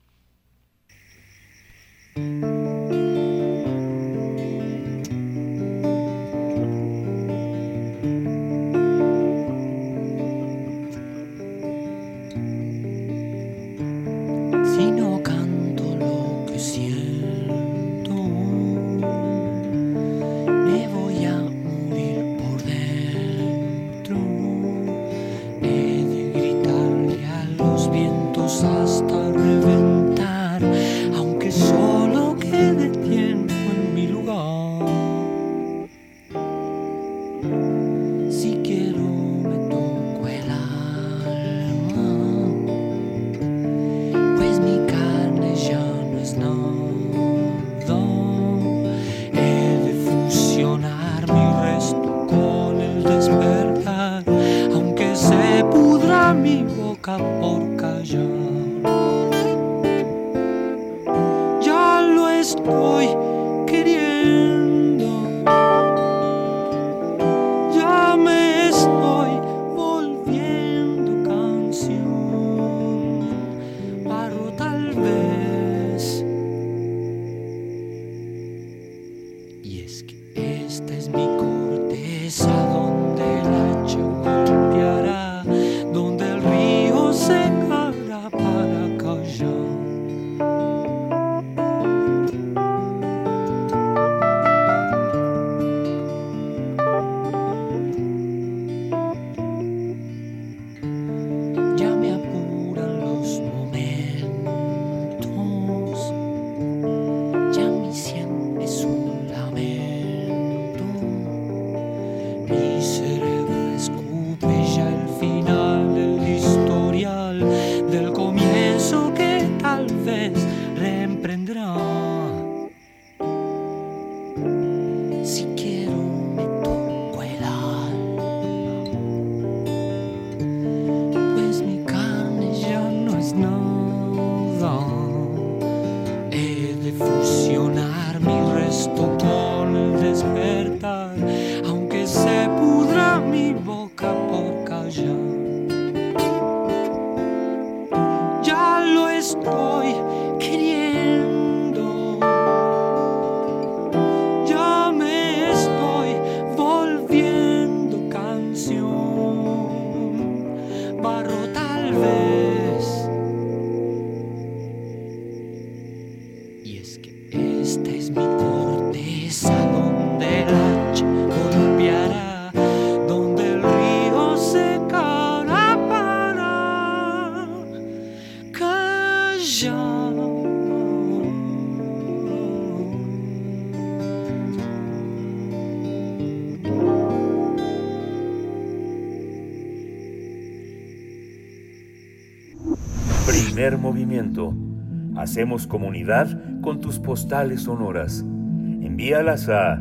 Hacemos 195.27 195.67
comunidad 195.67 196.39
con 196.61 196.79
tus 196.79 196.99
postales 196.99 197.63
sonoras. 197.63 198.21
Envíalas 198.21 199.49
a 199.49 199.77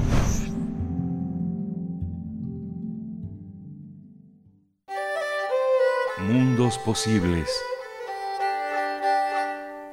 Mundos 6.29 6.77
posibles. 6.85 7.49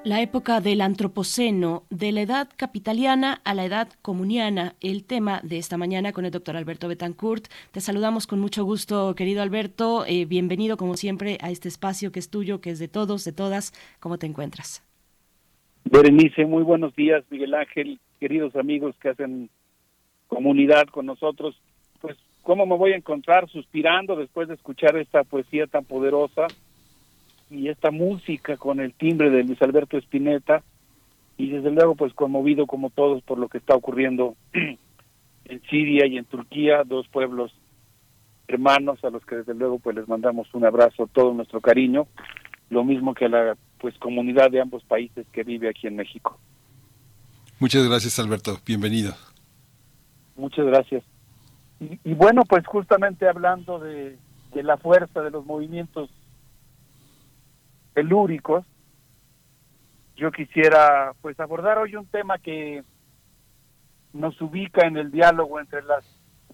La 0.05 0.21
época 0.21 0.61
del 0.61 0.83
Antropoceno, 0.83 1.85
de 1.89 2.13
la 2.13 2.21
edad 2.21 2.51
capitaliana 2.59 3.41
a 3.43 3.55
la 3.55 3.65
edad 3.65 3.89
comuniana, 4.03 4.75
el 4.83 5.03
tema 5.03 5.41
de 5.43 5.57
esta 5.57 5.79
mañana 5.79 6.13
con 6.13 6.27
el 6.27 6.31
doctor 6.31 6.59
Alberto 6.59 6.89
Betancourt. 6.89 7.47
Te 7.73 7.81
saludamos 7.81 8.27
con 8.27 8.39
mucho 8.39 8.67
gusto, 8.67 9.15
querido 9.15 9.41
Alberto. 9.41 10.05
Eh, 10.07 10.27
bienvenido, 10.27 10.77
como 10.77 10.99
siempre, 10.99 11.39
a 11.41 11.51
este 11.51 11.69
espacio 11.69 12.13
que 12.13 12.19
es 12.19 12.29
tuyo, 12.29 12.61
que 12.61 12.69
es 12.69 12.79
de 12.79 12.87
todos, 12.87 13.25
de 13.25 13.33
todas. 13.33 13.73
¿Cómo 13.99 14.19
te 14.19 14.27
encuentras? 14.27 14.85
Berenice, 15.87 16.45
muy 16.45 16.65
buenos 16.65 16.95
días, 16.95 17.25
Miguel 17.31 17.55
Ángel, 17.55 17.99
queridos 18.21 18.55
amigos 18.57 18.95
que 19.01 19.09
hacen 19.09 19.49
comunidad 20.27 20.85
con 20.89 21.07
nosotros, 21.07 21.59
pues 22.03 22.19
cómo 22.43 22.67
me 22.67 22.77
voy 22.77 22.93
a 22.93 22.97
encontrar 22.97 23.49
suspirando 23.49 24.17
después 24.17 24.49
de 24.49 24.55
escuchar 24.55 24.99
esta 24.99 25.25
poesía 25.25 25.67
tan 25.67 25.87
poderosa 25.87 26.47
y 27.55 27.69
esta 27.69 27.91
música 27.91 28.57
con 28.57 28.81
el 28.81 28.93
timbre 28.95 29.31
de 29.31 29.45
Luis 29.45 29.63
Alberto 29.63 29.97
Spinetta 29.99 30.63
y 31.37 31.51
desde 31.51 31.71
luego 31.71 31.95
pues 31.95 32.13
conmovido 32.13 32.67
como 32.67 32.91
todos 32.91 33.23
por 33.23 33.39
lo 33.39 33.49
que 33.49 33.59
está 33.59 33.75
ocurriendo 33.75 34.35
en 34.53 35.63
Siria 35.71 36.07
y 36.07 36.19
en 36.19 36.25
Turquía, 36.25 36.83
dos 36.85 37.07
pueblos 37.09 37.55
hermanos 38.49 39.03
a 39.05 39.11
los 39.11 39.25
que 39.25 39.37
desde 39.37 39.55
luego 39.55 39.79
pues 39.79 39.97
les 39.97 40.09
mandamos 40.09 40.53
un 40.53 40.65
abrazo, 40.65 41.09
todo 41.13 41.33
nuestro 41.33 41.61
cariño, 41.61 42.09
lo 42.71 42.85
mismo 42.85 43.15
que 43.15 43.27
a 43.27 43.29
la 43.29 43.57
pues 43.79 43.97
comunidad 43.99 44.51
de 44.51 44.61
ambos 44.61 44.83
países 44.85 45.27
que 45.33 45.45
vive 45.45 45.69
aquí 45.69 45.87
en 45.87 45.97
México. 45.97 46.39
Muchas 47.61 47.87
gracias 47.87 48.19
Alberto, 48.19 48.59
bienvenido. 48.67 49.15
Muchas 50.37 50.67
gracias. 50.67 51.05
Y, 51.79 51.99
y 52.05 52.15
bueno, 52.15 52.43
pues 52.49 52.67
justamente 52.67 53.29
hablando 53.29 53.79
de, 53.79 54.19
de 54.53 54.63
la 54.65 54.77
fuerza 54.77 55.23
de 55.23 55.31
los 55.31 55.47
movimientos 55.47 56.11
telúricos, 57.95 58.67
yo 60.17 60.31
quisiera 60.31 61.13
pues 61.23 61.39
abordar 61.41 61.79
hoy 61.79 61.97
un 61.97 62.07
tema 62.07 62.39
que 62.39 62.85
nos 64.13 64.41
ubica 64.41 64.87
en 64.87 64.97
el 64.97 65.11
diálogo 65.11 65.59
entre 65.59 65.83
las 65.83 66.05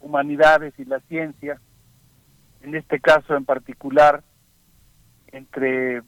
humanidades 0.01 0.73
y 0.79 0.85
la 0.85 1.01
ciencia, 1.01 1.61
en 2.62 2.75
este 2.75 3.01
caso 3.01 3.37
en 3.37 3.45
particular 3.45 4.23
entre 5.29 6.03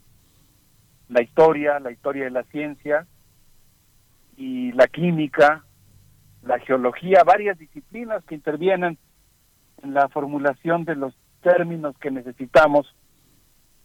la 1.09 1.22
historia, 1.22 1.78
la 1.78 1.90
historia 1.90 2.24
de 2.24 2.30
la 2.30 2.42
ciencia 2.44 3.06
y 4.36 4.72
la 4.72 4.86
química, 4.86 5.64
la 6.42 6.59
geología, 6.59 7.22
varias 7.24 7.59
disciplinas 7.59 8.24
que 8.24 8.34
intervienen 8.34 8.98
en 9.82 9.94
la 9.94 10.09
formulación 10.09 10.84
de 10.84 10.96
los 10.96 11.14
términos 11.42 11.96
que 11.98 12.10
necesitamos 12.10 12.94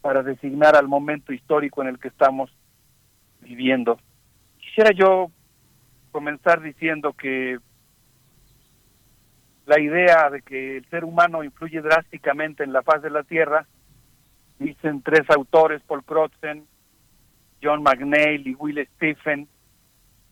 para 0.07 0.23
designar 0.23 0.77
al 0.77 0.87
momento 0.87 1.33
histórico 1.33 1.81
en 1.81 1.89
el 1.89 1.99
que 1.99 2.07
estamos 2.07 2.49
viviendo. 3.41 3.99
Quisiera 4.57 4.91
yo 4.91 5.29
comenzar 6.13 6.61
diciendo 6.61 7.11
que 7.11 7.57
la 9.65 9.81
idea 9.81 10.29
de 10.29 10.43
que 10.43 10.77
el 10.77 10.85
ser 10.89 11.03
humano 11.03 11.43
influye 11.43 11.81
drásticamente 11.81 12.63
en 12.63 12.71
la 12.71 12.83
faz 12.83 13.01
de 13.01 13.09
la 13.09 13.23
Tierra, 13.23 13.67
dicen 14.59 15.01
tres 15.01 15.29
autores, 15.29 15.81
Paul 15.85 16.05
Crutzen, 16.05 16.65
John 17.61 17.83
McNeil 17.83 18.47
y 18.47 18.55
Will 18.55 18.87
Stephen, 18.95 19.49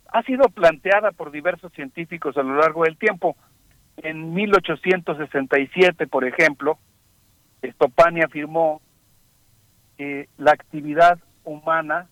ha 0.08 0.24
sido 0.24 0.48
planteada 0.48 1.12
por 1.12 1.32
diversos 1.32 1.74
científicos 1.74 2.38
a 2.38 2.44
lo 2.44 2.56
largo 2.56 2.86
del 2.86 2.96
tiempo. 2.96 3.36
En 3.98 4.34
1867, 4.34 6.08
por 6.08 6.24
ejemplo, 6.24 6.80
Stopani 7.62 8.22
afirmó 8.22 8.80
que 9.98 10.30
la 10.38 10.52
actividad 10.52 11.20
humana 11.44 12.08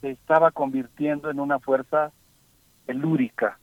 se 0.00 0.10
estaba 0.10 0.50
convirtiendo 0.50 1.30
en 1.30 1.40
una 1.40 1.58
fuerza 1.58 2.12
telúrica. 2.86 3.58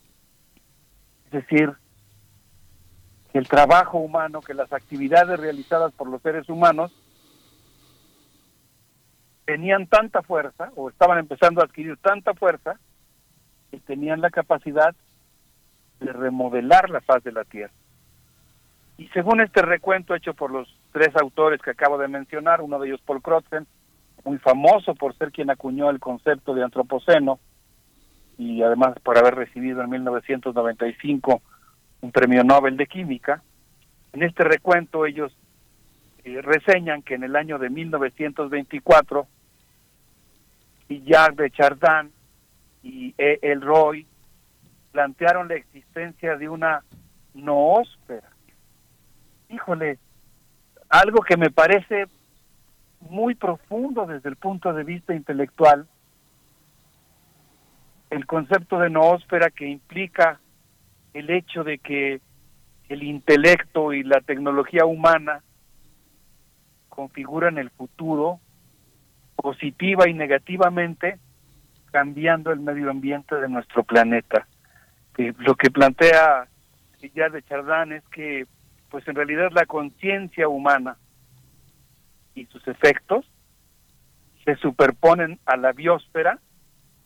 Es 1.25 1.31
decir, 1.31 1.73
que 3.31 3.37
el 3.37 3.47
trabajo 3.47 3.99
humano, 3.99 4.41
que 4.41 4.53
las 4.53 4.73
actividades 4.73 5.39
realizadas 5.39 5.93
por 5.93 6.09
los 6.09 6.21
seres 6.21 6.49
humanos 6.49 6.91
tenían 9.45 9.87
tanta 9.87 10.21
fuerza 10.21 10.71
o 10.75 10.89
estaban 10.89 11.19
empezando 11.19 11.61
a 11.61 11.65
adquirir 11.65 11.97
tanta 11.97 12.33
fuerza 12.33 12.79
que 13.69 13.79
tenían 13.79 14.21
la 14.21 14.29
capacidad 14.29 14.95
de 15.99 16.11
remodelar 16.11 16.89
la 16.89 17.01
faz 17.01 17.23
de 17.23 17.31
la 17.31 17.43
Tierra. 17.43 17.73
Y 18.97 19.07
según 19.09 19.41
este 19.41 19.61
recuento 19.61 20.15
hecho 20.15 20.33
por 20.33 20.51
los 20.51 20.67
tres 20.91 21.15
autores 21.15 21.61
que 21.61 21.71
acabo 21.71 21.97
de 21.97 22.07
mencionar, 22.07 22.61
uno 22.61 22.79
de 22.79 22.87
ellos 22.87 23.01
Paul 23.01 23.21
Crutzen, 23.21 23.67
muy 24.23 24.37
famoso 24.37 24.93
por 24.95 25.15
ser 25.17 25.31
quien 25.31 25.49
acuñó 25.49 25.89
el 25.89 25.99
concepto 25.99 26.53
de 26.53 26.63
antropoceno 26.63 27.39
y 28.37 28.61
además 28.61 28.95
por 29.03 29.17
haber 29.17 29.35
recibido 29.35 29.81
en 29.81 29.89
1995 29.89 31.41
un 32.01 32.11
premio 32.11 32.43
Nobel 32.43 32.77
de 32.77 32.87
Química. 32.87 33.41
En 34.13 34.23
este 34.23 34.43
recuento 34.43 35.05
ellos 35.05 35.35
eh, 36.23 36.41
reseñan 36.41 37.01
que 37.01 37.15
en 37.15 37.23
el 37.23 37.35
año 37.35 37.57
de 37.57 37.69
1924 37.69 39.27
Jacques 40.89 41.37
de 41.37 41.51
Chardin 41.51 42.11
y 42.83 43.13
E. 43.17 43.39
El 43.41 43.61
Roy 43.61 44.05
plantearon 44.91 45.47
la 45.47 45.55
existencia 45.55 46.35
de 46.35 46.49
una 46.49 46.83
noósfera. 47.33 48.29
Híjole, 49.49 49.99
algo 50.91 51.21
que 51.21 51.37
me 51.37 51.49
parece 51.49 52.05
muy 52.99 53.33
profundo 53.33 54.05
desde 54.05 54.29
el 54.29 54.35
punto 54.35 54.73
de 54.73 54.83
vista 54.83 55.15
intelectual, 55.15 55.87
el 58.09 58.25
concepto 58.25 58.77
de 58.77 58.89
noósfera 58.89 59.49
que 59.49 59.67
implica 59.67 60.39
el 61.13 61.29
hecho 61.29 61.63
de 61.63 61.77
que 61.77 62.19
el 62.89 63.03
intelecto 63.03 63.93
y 63.93 64.03
la 64.03 64.19
tecnología 64.19 64.85
humana 64.85 65.41
configuran 66.89 67.57
el 67.57 67.69
futuro 67.69 68.41
positiva 69.37 70.09
y 70.09 70.13
negativamente 70.13 71.19
cambiando 71.91 72.51
el 72.51 72.59
medio 72.59 72.91
ambiente 72.91 73.35
de 73.35 73.47
nuestro 73.47 73.83
planeta. 73.83 74.45
Lo 75.37 75.55
que 75.55 75.71
plantea 75.71 76.47
ya 77.15 77.29
de 77.29 77.41
Chardin 77.43 77.93
es 77.93 78.03
que 78.09 78.45
pues 78.91 79.07
en 79.07 79.15
realidad 79.15 79.51
la 79.53 79.65
conciencia 79.65 80.47
humana 80.47 80.97
y 82.35 82.45
sus 82.47 82.67
efectos 82.67 83.25
se 84.45 84.55
superponen 84.57 85.39
a 85.45 85.55
la 85.55 85.71
biosfera 85.71 86.39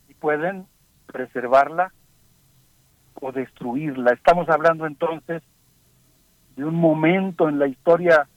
y 0.10 0.16
pueden 0.16 0.66
preservarla 1.06 1.94
o 3.22 3.32
destruirla. 3.32 4.14
Estamos 4.14 4.50
hablando 4.50 4.88
entonces 4.88 5.44
de 6.56 6.66
un 6.66 6.76
momento 6.76 7.48
en 7.48 7.60
la 7.60 7.68
historia, 7.68 8.28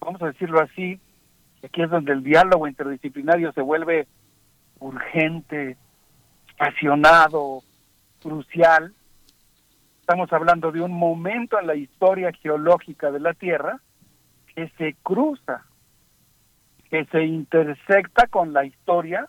vamos 0.00 0.22
a 0.22 0.26
decirlo 0.26 0.60
así, 0.60 1.00
aquí 1.64 1.82
es 1.82 1.90
donde 1.90 2.12
el 2.12 2.22
diálogo 2.22 2.68
interdisciplinario 2.68 3.52
se 3.52 3.60
vuelve 3.60 4.06
urgente, 4.78 5.76
apasionado, 6.54 7.62
crucial. 8.22 8.94
Estamos 10.08 10.32
hablando 10.32 10.70
de 10.70 10.80
un 10.80 10.92
momento 10.92 11.58
en 11.58 11.66
la 11.66 11.74
historia 11.74 12.30
geológica 12.40 13.10
de 13.10 13.18
la 13.18 13.34
Tierra 13.34 13.80
que 14.54 14.68
se 14.78 14.94
cruza, 15.02 15.66
que 16.88 17.06
se 17.06 17.24
intersecta 17.24 18.28
con 18.28 18.52
la 18.52 18.64
historia 18.64 19.28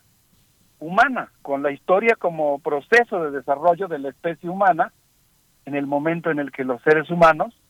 humana, 0.78 1.32
con 1.42 1.64
la 1.64 1.72
historia 1.72 2.14
como 2.14 2.60
proceso 2.60 3.24
de 3.24 3.32
desarrollo 3.32 3.88
de 3.88 3.98
la 3.98 4.10
especie 4.10 4.48
humana, 4.48 4.92
en 5.64 5.74
el 5.74 5.88
momento 5.88 6.30
en 6.30 6.38
el 6.38 6.52
que 6.52 6.62
los 6.62 6.80
seres 6.82 7.10
humanos 7.10 7.60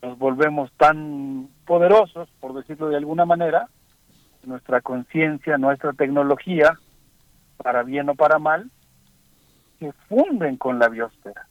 nos 0.00 0.16
volvemos 0.16 0.72
tan 0.78 1.50
poderosos, 1.66 2.26
por 2.40 2.54
decirlo 2.54 2.88
de 2.88 2.96
alguna 2.96 3.26
manera, 3.26 3.68
nuestra 4.44 4.80
conciencia, 4.80 5.58
nuestra 5.58 5.92
tecnología, 5.92 6.78
para 7.58 7.82
bien 7.82 8.08
o 8.08 8.14
para 8.14 8.38
mal, 8.38 8.70
se 9.78 9.92
funden 10.08 10.56
con 10.56 10.78
la 10.78 10.88
biosfera 10.88 11.46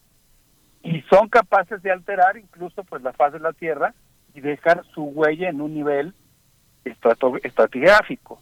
y 0.84 1.02
son 1.10 1.30
capaces 1.30 1.82
de 1.82 1.92
alterar 1.92 2.38
incluso 2.38 2.84
pues 2.84 3.02
la 3.02 3.14
faz 3.14 3.34
de 3.34 3.40
la 3.40 3.54
Tierra 3.54 3.94
y 4.34 4.42
dejar 4.42 4.84
su 4.94 5.04
huella 5.04 5.50
en 5.50 5.62
un 5.62 5.74
nivel 5.74 6.14
estratigráfico. 6.86 8.40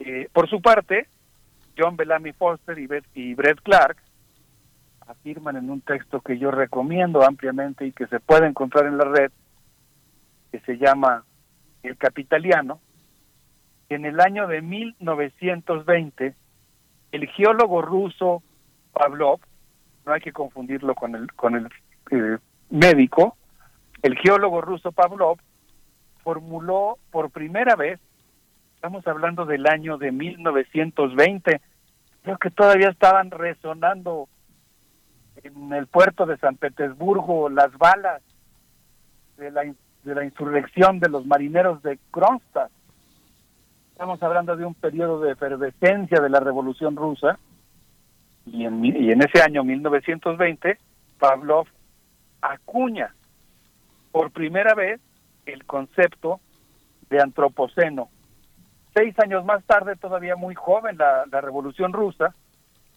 Eh, 0.00 0.28
por 0.32 0.48
su 0.48 0.60
parte, 0.60 1.06
John 1.78 1.96
Bellamy 1.96 2.32
Foster 2.32 2.78
y, 2.78 2.88
y 3.14 3.34
Brett 3.34 3.60
Clark 3.62 3.96
afirman 5.06 5.56
en 5.56 5.70
un 5.70 5.80
texto 5.80 6.20
que 6.20 6.38
yo 6.38 6.50
recomiendo 6.50 7.22
ampliamente 7.24 7.86
y 7.86 7.92
que 7.92 8.06
se 8.06 8.20
puede 8.20 8.46
encontrar 8.46 8.86
en 8.86 8.98
la 8.98 9.04
red, 9.04 9.30
que 10.50 10.60
se 10.60 10.78
llama 10.78 11.24
El 11.82 11.96
Capitaliano, 11.96 12.80
que 13.88 13.96
en 13.96 14.06
el 14.06 14.20
año 14.20 14.46
de 14.46 14.62
1920 14.62 16.34
el 17.12 17.28
geólogo 17.28 17.82
ruso 17.82 18.42
Pavlov, 18.92 19.40
no 20.04 20.12
hay 20.12 20.20
que 20.20 20.32
confundirlo 20.32 20.94
con 20.94 21.14
el, 21.14 21.32
con 21.32 21.54
el 21.56 21.66
eh, 22.10 22.38
médico, 22.70 23.36
el 24.02 24.16
geólogo 24.18 24.60
ruso 24.60 24.92
Pavlov 24.92 25.38
formuló 26.22 26.98
por 27.10 27.30
primera 27.30 27.76
vez 27.76 28.00
Estamos 28.84 29.06
hablando 29.06 29.46
del 29.46 29.66
año 29.66 29.96
de 29.96 30.12
1920. 30.12 31.62
Creo 32.22 32.36
que 32.36 32.50
todavía 32.50 32.90
estaban 32.90 33.30
resonando 33.30 34.28
en 35.42 35.72
el 35.72 35.86
puerto 35.86 36.26
de 36.26 36.36
San 36.36 36.56
Petersburgo 36.56 37.48
las 37.48 37.72
balas 37.78 38.20
de 39.38 39.50
la, 39.50 39.62
de 39.62 40.14
la 40.14 40.22
insurrección 40.26 41.00
de 41.00 41.08
los 41.08 41.24
marineros 41.24 41.82
de 41.82 41.98
Kronstadt. 42.10 42.70
Estamos 43.92 44.22
hablando 44.22 44.54
de 44.54 44.66
un 44.66 44.74
periodo 44.74 45.18
de 45.22 45.32
efervescencia 45.32 46.20
de 46.20 46.28
la 46.28 46.40
Revolución 46.40 46.94
Rusa 46.94 47.38
y 48.46 48.64
en, 48.64 48.84
y 48.84 49.10
en 49.10 49.22
ese 49.22 49.42
año 49.42 49.64
1920 49.64 50.78
Pavlov 51.18 51.66
acuña 52.40 53.14
por 54.12 54.30
primera 54.30 54.74
vez 54.74 55.00
el 55.46 55.64
concepto 55.64 56.40
de 57.10 57.20
antropoceno. 57.20 58.08
Seis 58.94 59.18
años 59.18 59.44
más 59.44 59.64
tarde, 59.64 59.96
todavía 59.96 60.36
muy 60.36 60.54
joven, 60.54 60.96
la, 60.98 61.40
Revolución 61.40 61.92
Rusa, 61.92 62.34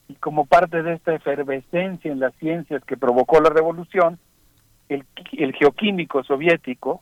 y 0.07 0.15
como 0.15 0.45
parte 0.45 0.83
de 0.83 0.93
esta 0.93 1.13
efervescencia 1.13 2.11
en 2.11 2.19
las 2.19 2.35
ciencias 2.35 2.83
que 2.85 2.97
provocó 2.97 3.41
la 3.41 3.49
revolución, 3.49 4.19
el, 4.89 5.05
el 5.33 5.53
geoquímico 5.53 6.23
soviético, 6.23 7.01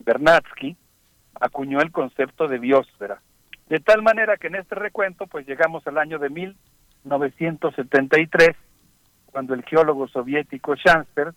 Bernatsky, 0.00 0.76
acuñó 1.40 1.80
el 1.80 1.92
concepto 1.92 2.48
de 2.48 2.58
biosfera. 2.58 3.20
De 3.68 3.78
tal 3.78 4.02
manera 4.02 4.36
que 4.36 4.48
en 4.48 4.56
este 4.56 4.74
recuento, 4.74 5.26
pues 5.26 5.46
llegamos 5.46 5.86
al 5.86 5.98
año 5.98 6.18
de 6.18 6.30
1973, 7.04 8.56
cuando 9.26 9.54
el 9.54 9.64
geólogo 9.64 10.08
soviético 10.08 10.74
Schansper 10.76 11.32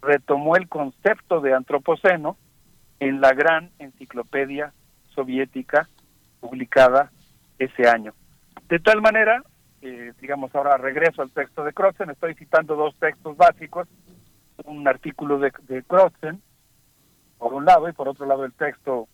retomó 0.00 0.56
el 0.56 0.68
concepto 0.68 1.40
de 1.40 1.54
antropoceno 1.54 2.36
en 3.00 3.20
la 3.20 3.32
gran 3.32 3.70
enciclopedia 3.78 4.72
soviética 5.14 5.88
publicada 6.40 7.10
ese 7.58 7.88
año. 7.88 8.14
De 8.68 8.78
tal 8.78 9.00
manera, 9.00 9.42
eh, 9.82 10.12
digamos, 10.20 10.54
ahora 10.54 10.76
regreso 10.76 11.22
al 11.22 11.30
texto 11.30 11.64
de 11.64 11.72
Krotzen, 11.72 12.10
estoy 12.10 12.34
citando 12.34 12.74
dos 12.74 12.94
textos 12.98 13.36
básicos, 13.36 13.88
un 14.64 14.86
artículo 14.88 15.38
de, 15.38 15.52
de 15.68 15.82
Krotzen, 15.82 16.40
por 17.38 17.54
un 17.54 17.64
lado, 17.64 17.88
y 17.88 17.92
por 17.92 18.08
otro 18.08 18.26
lado 18.26 18.44
el 18.44 18.52
texto 18.52 19.08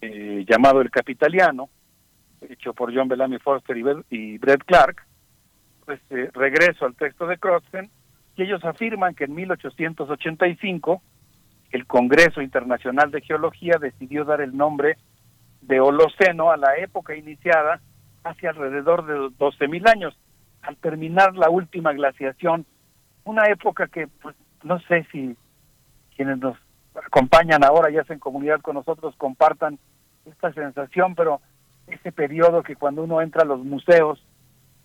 eh, 0.00 0.44
llamado 0.48 0.80
El 0.80 0.90
Capitaliano, 0.90 1.68
hecho 2.40 2.72
por 2.72 2.94
John 2.94 3.08
Bellamy 3.08 3.38
Foster 3.38 3.76
y, 3.76 3.84
y 4.10 4.38
Brett 4.38 4.64
Clark, 4.64 5.04
pues 5.84 6.00
eh, 6.10 6.30
regreso 6.32 6.86
al 6.86 6.94
texto 6.94 7.26
de 7.26 7.38
Krotzen, 7.38 7.90
y 8.36 8.42
ellos 8.42 8.64
afirman 8.64 9.14
que 9.14 9.24
en 9.24 9.34
1885 9.34 11.02
el 11.72 11.86
Congreso 11.86 12.40
Internacional 12.40 13.10
de 13.10 13.20
Geología 13.20 13.76
decidió 13.80 14.24
dar 14.24 14.40
el 14.40 14.56
nombre 14.56 14.96
de 15.60 15.80
Holoceno 15.80 16.50
a 16.50 16.56
la 16.56 16.76
época 16.76 17.14
iniciada 17.14 17.80
hacia 18.24 18.50
alrededor 18.50 19.06
de 19.06 19.14
12.000 19.14 19.88
años, 19.88 20.18
al 20.62 20.76
terminar 20.76 21.34
la 21.36 21.48
última 21.48 21.92
glaciación, 21.92 22.66
una 23.24 23.44
época 23.46 23.88
que 23.88 24.08
pues, 24.08 24.36
no 24.62 24.80
sé 24.80 25.06
si 25.12 25.36
quienes 26.16 26.38
nos 26.38 26.56
acompañan 26.94 27.64
ahora 27.64 27.90
y 27.90 27.98
hacen 27.98 28.18
comunidad 28.18 28.60
con 28.60 28.74
nosotros 28.74 29.14
compartan 29.16 29.78
esta 30.26 30.52
sensación, 30.52 31.14
pero 31.14 31.40
ese 31.94 32.12
periodo 32.12 32.62
que 32.62 32.76
cuando 32.76 33.02
uno 33.02 33.20
entra 33.20 33.42
a 33.42 33.46
los 33.46 33.64
museos 33.64 34.22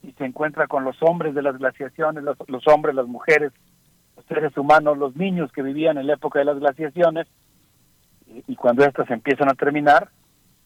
y 0.03 0.11
se 0.13 0.25
encuentra 0.25 0.67
con 0.67 0.83
los 0.83 0.97
hombres 1.01 1.33
de 1.33 1.41
las 1.41 1.57
glaciaciones, 1.57 2.23
los, 2.23 2.67
hombres, 2.67 2.95
las 2.95 3.07
mujeres, 3.07 3.51
los 4.15 4.25
seres 4.25 4.55
humanos, 4.57 4.97
los 4.97 5.15
niños 5.15 5.51
que 5.51 5.61
vivían 5.61 5.97
en 5.97 6.07
la 6.07 6.13
época 6.13 6.39
de 6.39 6.45
las 6.45 6.59
glaciaciones, 6.59 7.27
y, 8.27 8.43
y 8.47 8.55
cuando 8.55 8.83
estas 8.85 9.09
empiezan 9.09 9.49
a 9.49 9.55
terminar, 9.55 10.09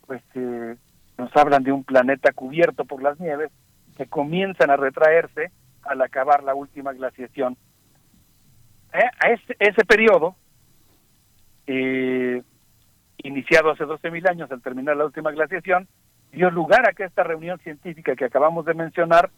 pues 0.06 0.22
eh, 0.36 0.76
nos 1.18 1.36
hablan 1.36 1.64
de 1.64 1.72
un 1.72 1.84
planeta 1.84 2.32
cubierto 2.34 2.86
por 2.86 3.04
las 3.04 3.20
nieves 3.20 3.52
que 3.98 4.08
comienzan 4.08 4.72
a 4.72 4.78
retraerse 4.78 5.52
al 5.84 6.02
acabar 6.02 6.44
la 6.44 6.56
última 6.56 6.94
glaciación. 6.94 7.58
Eh, 8.94 9.00
a 9.20 9.30
ese, 9.30 9.56
ese 9.60 9.86
periodo, 9.86 10.36
eh, 11.68 12.42
iniciado 13.18 13.72
hace 13.72 13.84
12.000 13.84 14.30
años 14.30 14.52
al 14.52 14.62
terminar 14.62 14.98
la 14.98 15.06
última 15.06 15.32
glaciación, 15.32 15.88
dio 16.32 16.50
lugar 16.50 16.88
a 16.88 16.94
que 16.94 17.04
esta 17.04 17.24
reunión 17.24 17.60
científica 17.60 18.16
que 18.16 18.26
acabamos 18.26 18.66
de 18.66 18.74
mencionar 18.74 19.30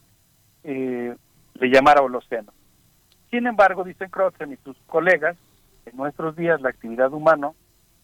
eh, 0.64 1.16
le 1.56 1.70
llamara 1.70 2.02
Holoceno. 2.02 2.52
Sin 3.30 3.48
embargo, 3.48 3.84
dicen 3.84 4.10
Crotzen 4.10 4.52
y 4.52 4.58
sus 4.58 4.78
colegas, 4.88 5.38
en 5.86 5.96
nuestros 5.96 6.36
días 6.36 6.62
la 6.62 6.70
actividad 6.70 7.14
humano, 7.14 7.56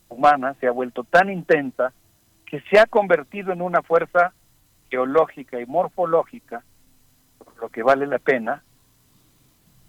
humana 0.09 0.56
se 0.59 0.67
ha 0.67 0.72
vuelto 0.72 1.03
tan 1.03 1.30
intensa 1.30 1.91
que 2.45 2.61
se 2.61 2.80
ha 2.80 2.85
convertido 2.85 3.51
en 3.51 3.61
una 3.61 3.82
fuerza 3.82 4.33
geológica 4.90 5.59
y 5.59 5.66
morfológica, 5.66 6.64
por 7.38 7.57
lo 7.57 7.69
que 7.69 7.83
vale 7.83 8.07
la 8.07 8.19
pena 8.19 8.64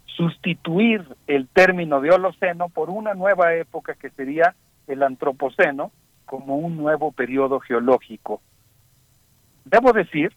sustituir 0.05 1.15
el 1.27 1.47
término 1.47 2.01
de 2.01 2.11
Holoceno 2.11 2.67
por 2.67 2.89
una 2.89 3.13
nueva 3.13 3.55
época 3.55 3.95
que 3.95 4.09
sería 4.09 4.53
el 4.87 5.01
Antropoceno 5.01 5.91
como 6.25 6.57
un 6.57 6.75
nuevo 6.75 7.13
periodo 7.13 7.61
geológico. 7.61 8.41
Debo 9.69 9.93
decir, 9.93 10.33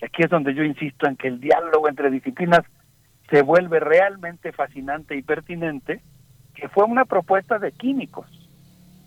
y 0.00 0.04
aquí 0.06 0.22
es 0.22 0.30
donde 0.30 0.54
yo 0.54 0.64
insisto 0.64 1.06
en 1.06 1.16
que 1.16 1.28
el 1.28 1.38
diálogo 1.38 1.86
entre 1.86 2.10
disciplinas 2.10 2.62
se 3.28 3.42
vuelve 3.42 3.78
realmente 3.78 4.52
fascinante 4.52 5.16
y 5.16 5.22
pertinente, 5.22 6.00
que 6.54 6.68
fue 6.70 6.84
una 6.84 7.04
propuesta 7.04 7.58
de 7.58 7.72
químicos, 7.72 8.26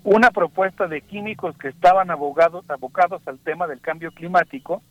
una 0.04 0.30
propuesta 0.30 0.88
de 0.88 1.02
químicos 1.02 1.58
que 1.58 1.70
estaban 1.70 2.12
abogados, 2.12 2.70
abocados 2.70 3.28
al 3.28 3.40
tema 3.40 3.66
del 3.66 3.82
cambio 3.82 4.12
climático 4.12 4.84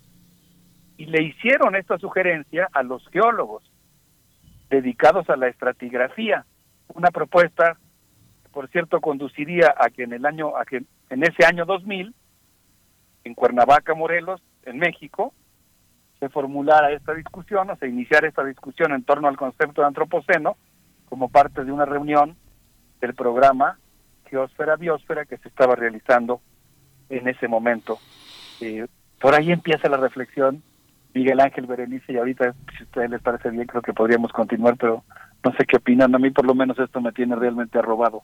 y 0.97 1.07
le 1.07 1.23
hicieron 1.23 1.77
esta 1.77 1.99
sugerencia 1.99 2.69
a 2.73 2.83
los 2.83 3.07
geólogos 3.11 3.62
dedicados 4.69 5.31
a 5.31 5.37
la 5.37 5.47
estratigrafía, 5.47 6.45
una 6.93 7.11
propuesta 7.11 7.79
que 8.43 8.49
por 8.51 8.69
cierto 8.70 9.01
conduciría 9.01 9.75
a 9.79 9.91
que 9.91 10.03
en 10.03 10.12
el 10.12 10.27
año 10.27 10.57
a 10.57 10.65
que 10.65 10.83
en 11.09 11.23
ese 11.23 11.47
año 11.47 11.65
2000 11.67 12.15
en 13.25 13.35
Cuernavaca, 13.35 13.95
Morelos, 13.95 14.43
en 14.65 14.79
México, 14.79 15.33
se 16.19 16.29
formulara 16.29 16.93
esta 16.93 17.15
discusión 17.15 17.71
o 17.71 17.77
se 17.77 17.89
iniciara 17.89 18.29
esta 18.29 18.45
discusión 18.45 18.93
en 18.93 19.03
torno 19.05 19.29
al 19.29 19.37
concepto 19.37 19.81
de 19.81 19.89
antropoceno 19.89 20.57
como 21.09 21.29
parte 21.29 21.65
de 21.65 21.73
una 21.73 21.87
reunión 21.87 22.37
del 23.01 23.15
programa 23.15 23.79
Geosfera 24.27 24.77
Biosfera 24.77 25.25
que 25.25 25.39
se 25.39 25.49
estaba 25.49 25.75
realizando 25.75 26.41
en 27.09 27.27
ese 27.27 27.49
momento. 27.49 27.99
Eh, 28.61 28.87
por 29.21 29.35
ahí 29.35 29.51
empieza 29.51 29.89
la 29.89 29.97
reflexión, 29.97 30.63
Miguel 31.15 31.41
Ángel 31.41 31.67
Berenice, 31.67 32.13
y 32.13 32.17
ahorita, 32.17 32.55
si 32.77 32.83
a 32.83 32.87
ustedes 32.87 33.11
les 33.11 33.23
parece 33.23 33.51
bien, 33.51 33.67
creo 33.67 33.83
que 33.83 33.93
podríamos 33.93 34.33
continuar, 34.33 34.77
pero 34.77 35.03
no 35.45 35.53
sé 35.53 35.65
qué 35.67 35.77
opinan. 35.77 36.15
A 36.15 36.19
mí, 36.19 36.31
por 36.31 36.47
lo 36.47 36.55
menos, 36.55 36.79
esto 36.79 37.01
me 37.01 37.13
tiene 37.13 37.35
realmente 37.35 37.79
arrobado. 37.79 38.23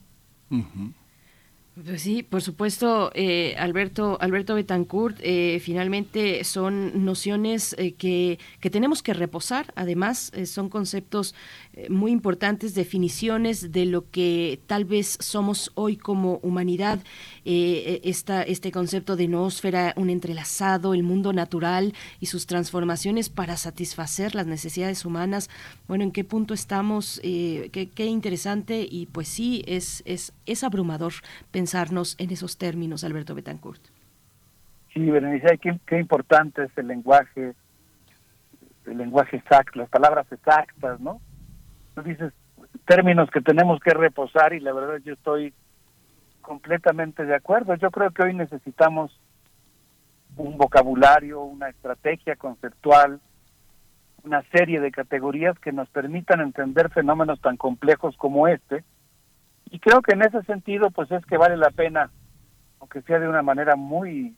Pues 1.84 2.00
sí, 2.00 2.22
por 2.22 2.40
supuesto, 2.40 3.10
eh, 3.14 3.54
Alberto, 3.58 4.16
Alberto 4.22 4.54
Betancourt, 4.54 5.18
eh, 5.20 5.60
finalmente 5.60 6.42
son 6.44 7.04
nociones 7.04 7.74
eh, 7.76 7.92
que, 7.92 8.38
que, 8.60 8.70
tenemos 8.70 9.02
que 9.02 9.12
reposar, 9.12 9.74
además 9.76 10.32
eh, 10.34 10.46
son 10.46 10.70
conceptos 10.70 11.34
eh, 11.74 11.90
muy 11.90 12.12
importantes, 12.12 12.74
definiciones 12.74 13.72
de 13.72 13.84
lo 13.84 14.10
que 14.10 14.58
tal 14.66 14.86
vez 14.86 15.18
somos 15.20 15.70
hoy 15.74 15.98
como 15.98 16.40
humanidad, 16.42 16.98
eh, 17.44 18.00
esta, 18.04 18.42
este 18.42 18.72
concepto 18.72 19.14
de 19.14 19.28
noósfera, 19.28 19.92
un 19.96 20.08
entrelazado, 20.08 20.94
el 20.94 21.02
mundo 21.02 21.34
natural 21.34 21.92
y 22.20 22.26
sus 22.26 22.46
transformaciones 22.46 23.28
para 23.28 23.58
satisfacer 23.58 24.34
las 24.34 24.46
necesidades 24.46 25.04
humanas. 25.04 25.50
Bueno, 25.88 26.04
¿en 26.04 26.12
qué 26.12 26.24
punto 26.24 26.54
estamos? 26.54 27.20
Qué, 27.22 27.90
qué, 27.94 28.06
interesante 28.06 28.88
y 28.90 29.06
pues 29.06 29.28
sí, 29.28 29.62
es, 29.66 30.02
es, 30.06 30.32
es 30.46 30.64
abrumador 30.64 31.12
pensarnos 31.66 32.14
en 32.20 32.30
esos 32.30 32.58
términos, 32.58 33.02
Alberto 33.02 33.34
Betancourt. 33.34 33.80
Sí, 34.94 35.10
Berenice, 35.10 35.58
qué, 35.58 35.76
qué 35.84 35.98
importante 35.98 36.62
es 36.62 36.70
el 36.78 36.86
lenguaje, 36.86 37.54
el 38.86 38.96
lenguaje 38.96 39.38
exacto, 39.38 39.80
las 39.80 39.88
palabras 39.88 40.30
exactas, 40.30 41.00
¿no? 41.00 41.20
Tú 41.96 42.02
dices 42.02 42.32
términos 42.84 43.28
que 43.32 43.40
tenemos 43.40 43.80
que 43.80 43.90
reposar 43.94 44.52
y 44.52 44.60
la 44.60 44.72
verdad 44.72 44.98
yo 45.04 45.14
estoy 45.14 45.52
completamente 46.40 47.24
de 47.24 47.34
acuerdo. 47.34 47.74
Yo 47.74 47.90
creo 47.90 48.12
que 48.12 48.22
hoy 48.22 48.34
necesitamos 48.34 49.20
un 50.36 50.56
vocabulario, 50.58 51.42
una 51.42 51.68
estrategia 51.68 52.36
conceptual, 52.36 53.18
una 54.22 54.42
serie 54.52 54.80
de 54.80 54.92
categorías 54.92 55.58
que 55.58 55.72
nos 55.72 55.88
permitan 55.88 56.40
entender 56.40 56.90
fenómenos 56.90 57.40
tan 57.40 57.56
complejos 57.56 58.16
como 58.16 58.46
este 58.46 58.84
y 59.70 59.78
creo 59.78 60.00
que 60.00 60.14
en 60.14 60.22
ese 60.22 60.42
sentido, 60.42 60.90
pues 60.90 61.10
es 61.10 61.24
que 61.26 61.36
vale 61.36 61.56
la 61.56 61.70
pena, 61.70 62.10
aunque 62.80 63.02
sea 63.02 63.18
de 63.18 63.28
una 63.28 63.42
manera 63.42 63.76
muy 63.76 64.34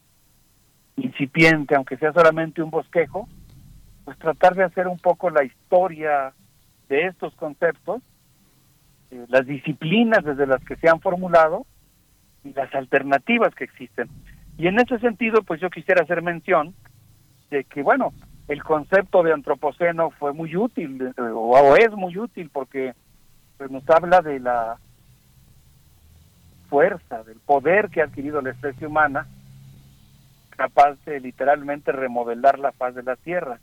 incipiente, 0.97 1.74
aunque 1.74 1.97
sea 1.97 2.12
solamente 2.12 2.62
un 2.62 2.70
bosquejo, 2.70 3.28
pues 4.05 4.18
tratar 4.18 4.55
de 4.55 4.65
hacer 4.65 4.89
un 4.89 4.98
poco 4.98 5.31
la 5.31 5.44
historia 5.44 6.32
de 6.89 7.07
estos 7.07 7.34
conceptos, 7.34 8.02
eh, 9.10 9.26
las 9.28 9.47
disciplinas 9.47 10.24
desde 10.24 10.47
las 10.47 10.65
que 10.65 10.76
se 10.76 10.89
han 10.89 11.00
formulado 11.00 11.66
y 12.42 12.52
las 12.55 12.74
alternativas 12.74 13.55
que 13.55 13.65
existen. 13.65 14.08
Y 14.57 14.66
en 14.66 14.81
ese 14.81 14.98
sentido, 14.98 15.42
pues 15.42 15.60
yo 15.60 15.70
quisiera 15.70 16.02
hacer 16.02 16.23
mención 16.23 16.74
de 17.50 17.65
que, 17.65 17.82
bueno, 17.82 18.12
el 18.48 18.62
concepto 18.62 19.23
de 19.23 19.32
antropoceno 19.32 20.10
fue 20.10 20.32
muy 20.32 20.57
útil, 20.57 21.00
eh, 21.02 21.20
o, 21.20 21.76
es 21.76 21.90
muy 21.92 22.16
útil, 22.16 22.50
porque 22.50 22.94
pues, 23.58 23.70
nos 23.70 23.89
habla 23.90 24.20
de 24.23 24.40
la 24.40 24.78
fuerza, 26.68 27.22
del 27.24 27.38
poder 27.40 27.88
que 27.90 28.00
ha 28.00 28.05
adquirido 28.05 28.40
la 28.40 28.50
especie 28.50 28.86
humana, 28.86 29.26
capaz 30.50 30.97
de 31.05 31.20
literalmente 31.20 31.92
remodelar 31.92 32.58
la 32.58 32.72
faz 32.72 32.94
de 32.94 33.02
la 33.02 33.16
Tierra. 33.16 33.60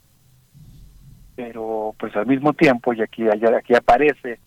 pero 1.36 1.94
pues 2.00 2.16
al 2.16 2.26
mismo 2.26 2.54
tiempo, 2.54 2.94
y 2.94 3.02
aquí, 3.02 3.28
aquí 3.28 3.76
aparece 3.76 4.40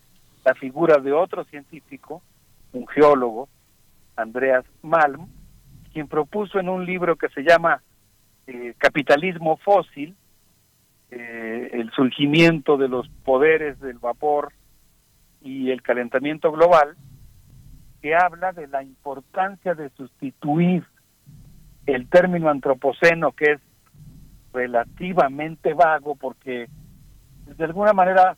la 0.44 0.54
figura 0.54 0.98
de 0.98 1.12
otro 1.12 1.44
científico, 1.44 2.22
un 2.72 2.86
geólogo, 2.86 3.48
Andreas 4.16 4.64
Malm, 4.82 5.28
quien 5.92 6.08
propuso 6.08 6.58
en 6.58 6.68
un 6.68 6.86
libro 6.86 7.16
que 7.16 7.28
se 7.28 7.42
llama 7.42 7.82
eh, 8.46 8.74
Capitalismo 8.78 9.58
Fósil, 9.58 10.16
eh, 11.10 11.70
el 11.72 11.90
surgimiento 11.92 12.76
de 12.76 12.88
los 12.88 13.08
poderes 13.24 13.78
del 13.80 13.98
vapor 13.98 14.52
y 15.42 15.70
el 15.70 15.82
calentamiento 15.82 16.50
global, 16.52 16.96
que 18.00 18.14
habla 18.14 18.52
de 18.52 18.66
la 18.68 18.82
importancia 18.82 19.74
de 19.74 19.90
sustituir 19.90 20.84
el 21.86 22.08
término 22.08 22.48
antropoceno, 22.50 23.32
que 23.32 23.52
es 23.52 23.60
relativamente 24.52 25.74
vago, 25.74 26.14
porque 26.16 26.68
de 27.46 27.64
alguna 27.64 27.92
manera 27.92 28.36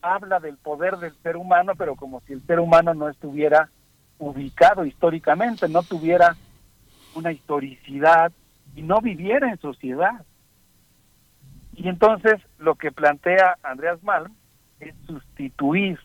habla 0.00 0.38
del 0.38 0.56
poder 0.58 0.96
del 0.98 1.14
ser 1.22 1.36
humano, 1.36 1.72
pero 1.76 1.96
como 1.96 2.20
si 2.20 2.34
el 2.34 2.42
ser 2.46 2.60
humano 2.60 2.94
no 2.94 3.08
estuviera 3.08 3.70
ubicado 4.18 4.84
históricamente, 4.84 5.68
no 5.68 5.82
tuviera 5.82 6.36
una 7.14 7.32
historicidad 7.32 8.32
y 8.74 8.82
no 8.82 9.00
viviera 9.00 9.50
en 9.50 9.58
sociedad. 9.58 10.24
Y 11.74 11.88
entonces 11.88 12.34
lo 12.58 12.76
que 12.76 12.92
plantea 12.92 13.56
Andreas 13.62 14.02
Malm 14.02 14.34
es 14.80 14.94
sustituir 15.06 15.98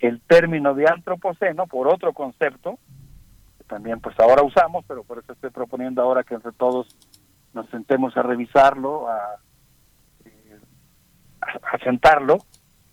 el 0.00 0.20
término 0.22 0.74
de 0.74 0.86
antropoceno 0.88 1.66
por 1.66 1.88
otro 1.88 2.12
concepto, 2.12 2.78
que 3.58 3.64
también 3.64 4.00
pues 4.00 4.18
ahora 4.20 4.42
usamos, 4.42 4.84
pero 4.86 5.04
por 5.04 5.18
eso 5.18 5.32
estoy 5.32 5.50
proponiendo 5.50 6.02
ahora 6.02 6.22
que 6.22 6.34
entre 6.34 6.52
todos 6.52 6.86
nos 7.54 7.68
sentemos 7.70 8.16
a 8.16 8.22
revisarlo, 8.22 9.08
a, 9.08 9.36
eh, 10.24 10.60
a, 11.40 11.78
sentarlo, 11.78 12.38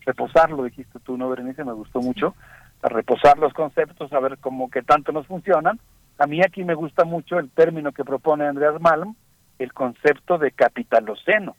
reposarlo, 0.01 0.63
dijiste 0.63 0.99
tú, 1.01 1.17
¿no, 1.17 1.29
Berenice? 1.29 1.65
Me 1.65 1.73
gustó 1.73 1.99
mucho, 1.99 2.35
a 2.81 2.89
reposar 2.89 3.37
los 3.37 3.53
conceptos, 3.53 4.11
a 4.13 4.19
ver 4.19 4.37
cómo 4.39 4.69
que 4.69 4.81
tanto 4.81 5.11
nos 5.11 5.27
funcionan. 5.27 5.79
A 6.17 6.27
mí 6.27 6.41
aquí 6.41 6.63
me 6.63 6.75
gusta 6.75 7.03
mucho 7.03 7.39
el 7.39 7.49
término 7.49 7.91
que 7.91 8.05
propone 8.05 8.47
Andreas 8.47 8.79
Malm, 8.79 9.15
el 9.59 9.73
concepto 9.73 10.37
de 10.37 10.51
capitaloceno, 10.51 11.55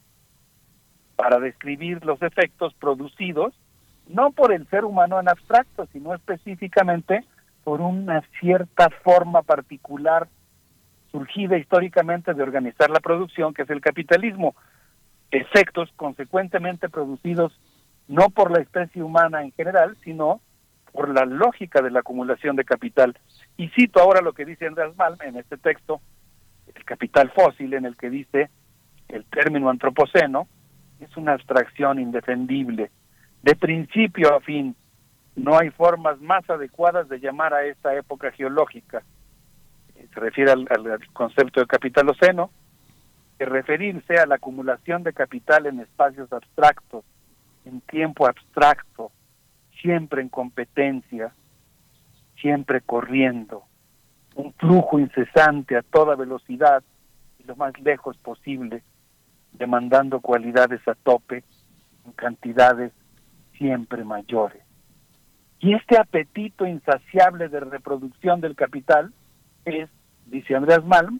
para 1.15 1.39
describir 1.39 2.03
los 2.05 2.21
efectos 2.21 2.73
producidos 2.73 3.53
no 4.07 4.31
por 4.31 4.53
el 4.53 4.67
ser 4.67 4.85
humano 4.85 5.19
en 5.19 5.29
abstracto, 5.29 5.87
sino 5.91 6.13
específicamente 6.13 7.25
por 7.63 7.81
una 7.81 8.21
cierta 8.39 8.89
forma 9.03 9.41
particular 9.41 10.27
surgida 11.11 11.57
históricamente 11.57 12.33
de 12.33 12.43
organizar 12.43 12.89
la 12.89 12.99
producción, 12.99 13.53
que 13.53 13.63
es 13.63 13.69
el 13.69 13.81
capitalismo. 13.81 14.55
Efectos 15.31 15.89
consecuentemente 15.95 16.89
producidos 16.89 17.59
no 18.07 18.29
por 18.29 18.51
la 18.51 18.61
especie 18.61 19.01
humana 19.01 19.41
en 19.41 19.51
general, 19.53 19.97
sino 20.03 20.41
por 20.91 21.09
la 21.09 21.25
lógica 21.25 21.81
de 21.81 21.91
la 21.91 22.01
acumulación 22.01 22.55
de 22.55 22.63
capital. 22.63 23.17
Y 23.57 23.69
cito 23.69 23.99
ahora 23.99 24.21
lo 24.21 24.33
que 24.33 24.45
dice 24.45 24.67
Andrés 24.67 24.95
Malm 24.95 25.17
en 25.21 25.37
este 25.37 25.57
texto, 25.57 25.99
el 26.73 26.85
capital 26.85 27.31
fósil, 27.31 27.73
en 27.73 27.85
el 27.85 27.97
que 27.97 28.09
dice 28.09 28.49
el 29.09 29.25
término 29.25 29.69
antropoceno 29.69 30.47
es 30.99 31.15
una 31.17 31.33
abstracción 31.33 31.99
indefendible 31.99 32.91
de 33.45 33.55
principio 33.55 34.35
a 34.35 34.41
fin. 34.41 34.75
No 35.35 35.55
hay 35.55 35.69
formas 35.69 36.19
más 36.19 36.49
adecuadas 36.49 37.07
de 37.09 37.19
llamar 37.19 37.53
a 37.53 37.63
esta 37.63 37.95
época 37.95 38.31
geológica. 38.31 39.03
Se 39.93 40.19
refiere 40.19 40.51
al, 40.51 40.67
concepto 41.13 41.59
de 41.59 41.67
capitaloceno, 41.67 42.49
que 43.37 43.45
referirse 43.45 44.17
a 44.17 44.25
la 44.25 44.35
acumulación 44.35 45.03
de 45.03 45.13
capital 45.13 45.67
en 45.67 45.79
espacios 45.79 46.33
abstractos, 46.33 47.05
en 47.65 47.81
tiempo 47.81 48.25
abstracto, 48.25 49.11
siempre 49.79 50.23
en 50.23 50.29
competencia, 50.29 51.31
siempre 52.41 52.81
corriendo, 52.81 53.63
un 54.33 54.53
flujo 54.53 54.97
incesante 54.97 55.77
a 55.77 55.83
toda 55.83 56.15
velocidad 56.15 56.81
y 57.37 57.43
lo 57.43 57.55
más 57.55 57.79
lejos 57.79 58.17
posible, 58.17 58.81
demandando 59.53 60.19
cualidades 60.19 60.81
a 60.87 60.95
tope 60.95 61.43
en 62.05 62.11
cantidades 62.13 62.91
siempre 63.57 64.03
mayores. 64.03 64.61
Y 65.59 65.73
este 65.73 65.97
apetito 65.97 66.65
insaciable 66.67 67.49
de 67.49 67.59
reproducción 67.59 68.41
del 68.41 68.55
capital 68.55 69.13
es, 69.63 69.89
dice 70.25 70.55
Andreas 70.55 70.85
Malm, 70.85 71.19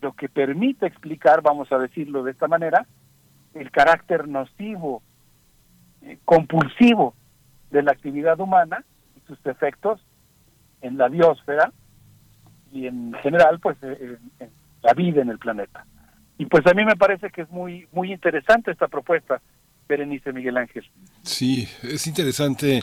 lo 0.00 0.12
que 0.12 0.28
permite 0.28 0.86
explicar, 0.86 1.42
vamos 1.42 1.70
a 1.72 1.78
decirlo 1.78 2.22
de 2.24 2.32
esta 2.32 2.48
manera, 2.48 2.86
el 3.54 3.70
carácter 3.70 4.28
nocivo, 4.28 5.02
eh, 6.02 6.18
compulsivo 6.24 7.14
de 7.70 7.82
la 7.82 7.92
actividad 7.92 8.38
humana 8.40 8.84
y 9.16 9.20
sus 9.26 9.38
efectos 9.46 10.04
en 10.82 10.98
la 10.98 11.08
biosfera 11.08 11.72
y 12.72 12.86
en 12.86 13.14
general 13.22 13.60
pues 13.60 13.76
eh, 13.82 14.18
en, 14.40 14.50
la 14.82 14.92
vida 14.92 15.22
en 15.22 15.30
el 15.30 15.38
planeta. 15.38 15.86
Y 16.36 16.46
pues 16.46 16.66
a 16.66 16.74
mí 16.74 16.84
me 16.84 16.96
parece 16.96 17.30
que 17.30 17.42
es 17.42 17.50
muy 17.50 17.86
muy 17.92 18.12
interesante 18.12 18.72
esta 18.72 18.88
propuesta 18.88 19.40
Berenice 19.88 20.32
Miguel 20.32 20.56
Ángel. 20.56 20.84
Sí, 21.22 21.68
es 21.82 22.06
interesante 22.06 22.82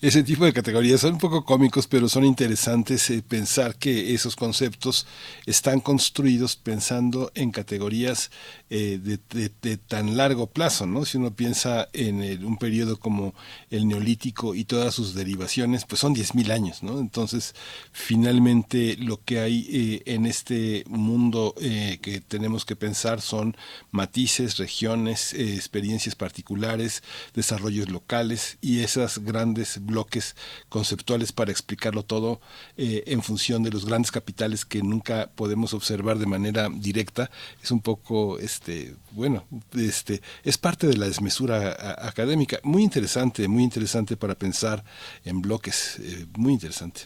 ese 0.00 0.22
tipo 0.22 0.44
de 0.44 0.52
categorías. 0.52 1.00
Son 1.00 1.14
un 1.14 1.18
poco 1.18 1.44
cómicos, 1.44 1.86
pero 1.86 2.08
son 2.08 2.24
interesantes 2.24 3.10
eh, 3.10 3.22
pensar 3.26 3.76
que 3.76 4.14
esos 4.14 4.36
conceptos 4.36 5.06
están 5.44 5.80
construidos 5.80 6.56
pensando 6.56 7.32
en 7.34 7.50
categorías 7.50 8.30
eh, 8.70 9.00
de, 9.02 9.76
tan 9.76 10.16
largo 10.16 10.46
plazo, 10.46 10.86
¿no? 10.86 11.04
Si 11.04 11.18
uno 11.18 11.34
piensa 11.34 11.88
en 11.92 12.44
un 12.44 12.58
periodo 12.58 12.98
como 12.98 13.34
el 13.70 13.88
neolítico 13.88 14.54
y 14.54 14.64
todas 14.64 14.94
sus 14.94 15.14
derivaciones, 15.14 15.84
pues 15.84 16.00
son 16.00 16.14
10.000 16.14 16.50
años, 16.52 16.82
¿no? 16.82 17.00
Entonces, 17.00 17.54
finalmente 17.92 18.96
lo 18.98 19.22
que 19.24 19.40
hay 19.40 19.66
eh, 19.70 20.02
en 20.06 20.26
este 20.26 20.84
mundo 20.86 21.54
que 21.58 22.22
tenemos 22.26 22.64
que 22.64 22.76
pensar 22.76 23.20
son 23.20 23.56
matices, 23.90 24.58
regiones, 24.58 25.32
experiencias 25.34 26.14
particulares, 26.14 27.02
desarrollos 27.34 27.88
locales 27.88 28.58
y 28.60 28.80
esas 28.80 29.18
grandes 29.18 29.80
bloques 29.88 30.36
conceptuales 30.68 31.32
para 31.32 31.50
explicarlo 31.50 32.04
todo 32.04 32.40
eh, 32.76 33.02
en 33.06 33.22
función 33.22 33.62
de 33.64 33.70
los 33.70 33.86
grandes 33.86 34.12
capitales 34.12 34.64
que 34.64 34.82
nunca 34.82 35.28
podemos 35.34 35.74
observar 35.74 36.18
de 36.18 36.26
manera 36.26 36.68
directa 36.70 37.30
es 37.62 37.72
un 37.72 37.80
poco 37.80 38.38
este 38.38 38.94
bueno 39.10 39.44
este 39.76 40.20
es 40.44 40.56
parte 40.58 40.86
de 40.86 40.96
la 40.96 41.06
desmesura 41.06 41.76
académica. 42.06 42.58
Muy 42.62 42.82
interesante 42.84 43.48
muy 43.48 43.64
interesante 43.64 44.16
para 44.16 44.34
pensar 44.34 44.84
en 45.24 45.42
bloques 45.42 45.98
eh, 45.98 46.26
muy 46.36 46.52
interesante. 46.52 47.00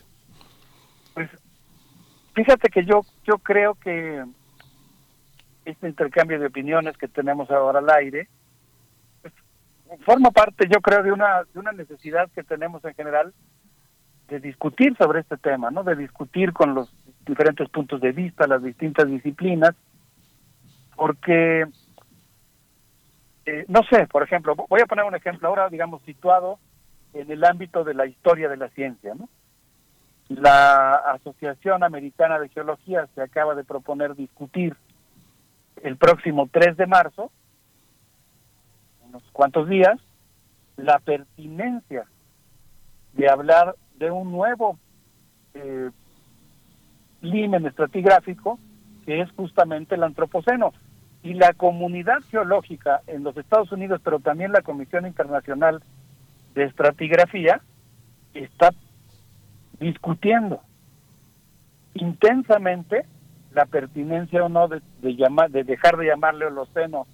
Pues 1.13 1.29
fíjate 2.35 2.69
que 2.69 2.85
yo 2.85 3.01
yo 3.25 3.37
creo 3.39 3.75
que 3.75 4.23
este 5.65 5.87
intercambio 5.87 6.39
de 6.39 6.47
opiniones 6.47 6.97
que 6.97 7.07
tenemos 7.07 7.49
ahora 7.49 7.79
al 7.79 7.89
aire 7.89 8.27
forma 10.05 10.31
parte, 10.31 10.67
yo 10.69 10.81
creo, 10.81 11.03
de 11.03 11.11
una, 11.11 11.43
de 11.53 11.59
una 11.59 11.71
necesidad 11.71 12.29
que 12.31 12.43
tenemos 12.43 12.83
en 12.85 12.93
general 12.93 13.33
de 14.27 14.39
discutir 14.39 14.95
sobre 14.97 15.21
este 15.21 15.37
tema, 15.37 15.69
¿no? 15.69 15.83
De 15.83 15.95
discutir 15.95 16.53
con 16.53 16.73
los 16.73 16.93
diferentes 17.25 17.69
puntos 17.69 18.01
de 18.01 18.11
vista, 18.11 18.47
las 18.47 18.63
distintas 18.63 19.07
disciplinas, 19.07 19.75
porque, 20.95 21.65
eh, 23.45 23.65
no 23.67 23.81
sé, 23.83 24.07
por 24.07 24.23
ejemplo, 24.23 24.55
voy 24.55 24.81
a 24.81 24.85
poner 24.85 25.05
un 25.05 25.15
ejemplo 25.15 25.47
ahora, 25.47 25.69
digamos, 25.69 26.01
situado 26.03 26.59
en 27.13 27.29
el 27.29 27.43
ámbito 27.43 27.83
de 27.83 27.93
la 27.93 28.05
historia 28.05 28.49
de 28.49 28.57
la 28.57 28.69
ciencia, 28.69 29.13
¿no? 29.15 29.29
La 30.29 30.95
Asociación 30.95 31.83
Americana 31.83 32.39
de 32.39 32.49
Geología 32.49 33.07
se 33.13 33.21
acaba 33.21 33.55
de 33.55 33.63
proponer 33.63 34.15
discutir 34.15 34.75
el 35.83 35.97
próximo 35.97 36.47
3 36.51 36.77
de 36.77 36.87
marzo 36.87 37.31
unos 39.13 39.23
cuantos 39.31 39.69
días 39.69 39.99
la 40.75 40.97
pertinencia 40.99 42.05
de 43.13 43.29
hablar 43.29 43.75
de 43.97 44.09
un 44.09 44.31
nuevo 44.31 44.79
eh, 45.53 45.91
limen 47.21 47.65
estratigráfico 47.67 48.57
que 49.05 49.21
es 49.21 49.31
justamente 49.33 49.95
el 49.95 50.03
antropoceno. 50.03 50.73
Y 51.21 51.35
la 51.35 51.53
comunidad 51.53 52.19
geológica 52.29 53.01
en 53.07 53.23
los 53.23 53.37
Estados 53.37 53.71
Unidos, 53.71 54.01
pero 54.03 54.19
también 54.19 54.51
la 54.51 54.61
Comisión 54.61 55.05
Internacional 55.05 55.81
de 56.53 56.65
Estratigrafía, 56.65 57.61
está 58.33 58.71
discutiendo 59.79 60.61
intensamente 61.93 63.05
la 63.53 63.65
pertinencia 63.65 64.43
o 64.43 64.49
no 64.49 64.67
de, 64.67 64.81
llamar, 65.01 65.51
de 65.51 65.63
dejar 65.63 65.95
de 65.97 66.07
llamarle 66.07 66.47
Holoceno 66.47 67.05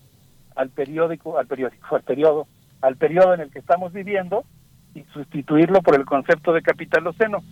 al 0.55 0.69
periódico, 0.69 1.37
al 1.37 1.47
periódico, 1.47 1.95
al 1.95 2.03
periodo, 2.03 2.47
al 2.81 2.95
periodo 2.95 3.33
en 3.33 3.41
el 3.41 3.51
que 3.51 3.59
estamos 3.59 3.93
viviendo 3.93 4.43
y 4.93 5.03
sustituirlo 5.13 5.81
por 5.81 5.95
el 5.95 6.05
concepto 6.05 6.53
de 6.53 6.61
capitaloceno, 6.61 7.43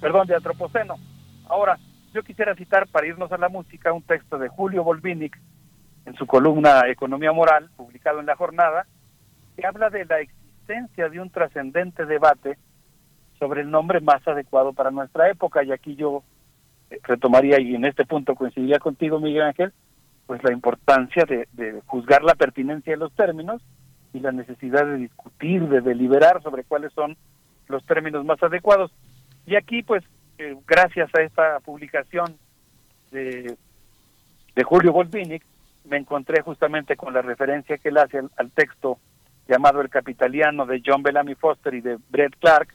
perdón, 0.00 0.26
de 0.26 0.34
antropoceno. 0.34 0.96
Ahora, 1.48 1.78
yo 2.12 2.22
quisiera 2.22 2.54
citar 2.54 2.88
para 2.88 3.06
irnos 3.06 3.30
a 3.32 3.38
la 3.38 3.48
música 3.48 3.92
un 3.92 4.02
texto 4.02 4.38
de 4.38 4.48
Julio 4.48 4.82
Volvinic 4.82 5.38
en 6.06 6.14
su 6.14 6.26
columna 6.26 6.82
Economía 6.88 7.32
Moral, 7.32 7.70
publicado 7.76 8.20
en 8.20 8.26
La 8.26 8.36
Jornada, 8.36 8.86
que 9.56 9.66
habla 9.66 9.90
de 9.90 10.04
la 10.06 10.20
existencia 10.20 11.08
de 11.08 11.20
un 11.20 11.30
trascendente 11.30 12.06
debate 12.06 12.58
sobre 13.38 13.62
el 13.62 13.70
nombre 13.70 14.00
más 14.00 14.26
adecuado 14.26 14.72
para 14.72 14.90
nuestra 14.90 15.30
época. 15.30 15.62
Y 15.62 15.72
aquí 15.72 15.94
yo 15.96 16.22
eh, 16.90 16.98
retomaría, 17.02 17.60
y 17.60 17.74
en 17.74 17.84
este 17.84 18.04
punto 18.04 18.34
coincidiría 18.34 18.78
contigo, 18.78 19.20
Miguel 19.20 19.42
Ángel, 19.42 19.72
pues 20.30 20.44
la 20.44 20.52
importancia 20.52 21.24
de, 21.24 21.48
de 21.54 21.82
juzgar 21.86 22.22
la 22.22 22.36
pertinencia 22.36 22.92
de 22.92 22.98
los 22.98 23.12
términos 23.16 23.60
y 24.12 24.20
la 24.20 24.30
necesidad 24.30 24.86
de 24.86 24.98
discutir, 24.98 25.68
de 25.68 25.80
deliberar 25.80 26.40
sobre 26.40 26.62
cuáles 26.62 26.92
son 26.92 27.16
los 27.66 27.84
términos 27.84 28.24
más 28.24 28.40
adecuados. 28.40 28.92
Y 29.44 29.56
aquí, 29.56 29.82
pues, 29.82 30.04
eh, 30.38 30.56
gracias 30.68 31.12
a 31.16 31.22
esta 31.22 31.58
publicación 31.58 32.36
de, 33.10 33.56
de 34.54 34.62
Julio 34.62 34.92
Volvinic, 34.92 35.42
me 35.84 35.96
encontré 35.96 36.42
justamente 36.42 36.94
con 36.94 37.12
la 37.12 37.22
referencia 37.22 37.78
que 37.78 37.88
él 37.88 37.98
hace 37.98 38.18
al, 38.18 38.30
al 38.36 38.52
texto 38.52 38.98
llamado 39.48 39.80
El 39.80 39.90
Capitaliano 39.90 40.64
de 40.64 40.80
John 40.86 41.02
Bellamy 41.02 41.34
Foster 41.34 41.74
y 41.74 41.80
de 41.80 41.98
Brett 42.08 42.36
Clark, 42.38 42.68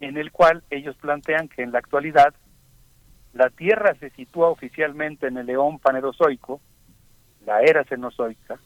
en 0.00 0.16
el 0.16 0.32
cual 0.32 0.64
ellos 0.70 0.96
plantean 0.96 1.46
que 1.46 1.62
en 1.62 1.70
la 1.70 1.78
actualidad 1.78 2.34
la 3.34 3.50
Tierra 3.50 3.94
se 3.98 4.10
sitúa 4.10 4.48
oficialmente 4.48 5.26
en 5.26 5.36
el 5.36 5.46
León 5.46 5.78
Panerozoico, 5.80 6.60
la 7.44 7.60
era 7.60 7.84
Cenozoica, 7.84 8.58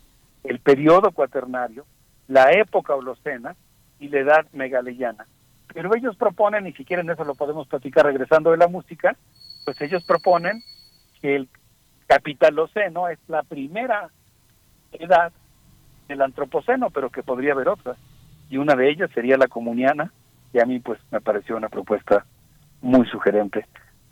el 0.44 0.60
periodo 0.60 1.10
cuaternario, 1.10 1.86
la 2.28 2.52
época 2.52 2.94
Holocena 2.94 3.56
y 3.98 4.08
la 4.08 4.20
edad 4.20 4.46
megaleyana. 4.52 5.26
Pero 5.72 5.94
ellos 5.96 6.16
proponen, 6.16 6.66
y 6.66 6.72
si 6.74 6.84
quieren 6.84 7.08
eso 7.10 7.24
lo 7.24 7.34
podemos 7.34 7.66
platicar 7.66 8.04
regresando 8.04 8.50
de 8.50 8.58
la 8.58 8.68
música, 8.68 9.16
pues 9.64 9.80
ellos 9.80 10.04
proponen 10.04 10.62
que 11.20 11.36
el 11.36 11.48
capitaloceno 12.06 13.08
es 13.08 13.18
la 13.26 13.42
primera 13.42 14.10
edad 14.92 15.32
del 16.08 16.22
antropoceno, 16.22 16.90
pero 16.90 17.10
que 17.10 17.22
podría 17.22 17.52
haber 17.52 17.68
otras. 17.68 17.96
Y 18.50 18.58
una 18.58 18.74
de 18.74 18.90
ellas 18.90 19.10
sería 19.14 19.36
la 19.36 19.48
comuniana, 19.48 20.12
y 20.52 20.60
a 20.60 20.66
mí 20.66 20.78
pues 20.78 21.00
me 21.10 21.20
pareció 21.20 21.56
una 21.56 21.68
propuesta 21.68 22.24
muy 22.80 23.06
sugerente. 23.08 23.66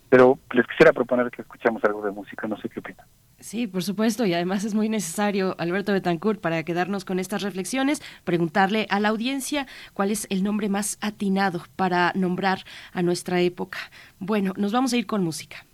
Pero 0.09 0.39
les 0.53 0.67
quisiera 0.67 0.93
proponer 0.93 1.31
que 1.31 1.43
escuchemos 1.43 1.83
algo 1.85 2.03
de 2.03 2.13
música, 2.13 2.47
no 2.47 2.57
sé 2.59 2.69
qué 2.69 2.81
opinan. 2.81 3.07
Sí, 3.41 3.67
por 3.67 3.83
supuesto, 3.83 4.25
y 4.25 4.33
además 4.33 4.65
es 4.65 4.75
muy 4.75 4.89
necesario, 4.89 5.55
Alberto 5.59 5.93
Betancourt, 5.93 6.41
para 6.41 6.63
quedarnos 6.63 7.05
con 7.05 7.19
estas 7.19 7.43
reflexiones, 7.43 8.03
preguntarle 8.25 8.87
a 8.89 8.99
la 8.99 9.09
audiencia 9.09 9.67
cuál 9.93 10.11
es 10.11 10.27
el 10.31 10.43
nombre 10.43 10.69
más 10.69 10.97
atinado 11.01 11.63
para 11.77 12.13
nombrar 12.15 12.61
a 12.93 13.03
nuestra 13.03 13.41
época. 13.41 13.79
Bueno, 14.19 14.53
nos 14.57 14.73
vamos 14.73 14.93
a 14.93 14.97
ir 14.97 15.07
con 15.07 15.23
música. 15.23 15.67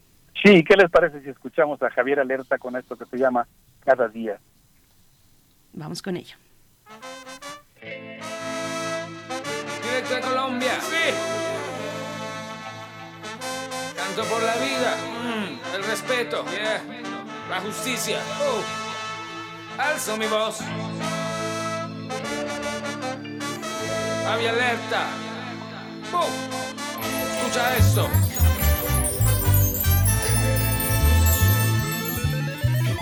Sí, 0.42 0.64
¿qué 0.64 0.76
les 0.76 0.90
parece 0.90 1.22
si 1.22 1.28
escuchamos 1.28 1.80
a 1.82 1.90
Javier 1.90 2.18
Alerta 2.18 2.58
con 2.58 2.74
esto 2.74 2.96
que 2.96 3.04
se 3.06 3.16
llama 3.16 3.46
Cada 3.84 4.08
Día? 4.08 4.40
Vamos 5.72 6.02
con 6.02 6.16
ello. 6.16 6.36
Directo 9.82 10.14
de 10.14 10.20
Colombia. 10.20 10.80
Sí. 10.80 11.41
Por 14.14 14.42
la 14.42 14.54
vida. 14.56 14.96
Mm, 15.24 15.74
el 15.74 15.84
respeto. 15.84 16.44
La 17.48 17.60
justicia. 17.62 18.18
Oh. 18.42 19.80
Alzo 19.82 20.18
mi 20.18 20.26
voz. 20.26 20.58
Javi 24.24 24.46
alerta. 24.46 25.06
Boom. 26.10 26.30
Escucha 27.36 27.76
esto. 27.76 28.08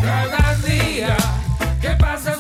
Cada 0.01 0.55
día 0.65 1.17
que 1.83 1.91
pasa 1.91 2.37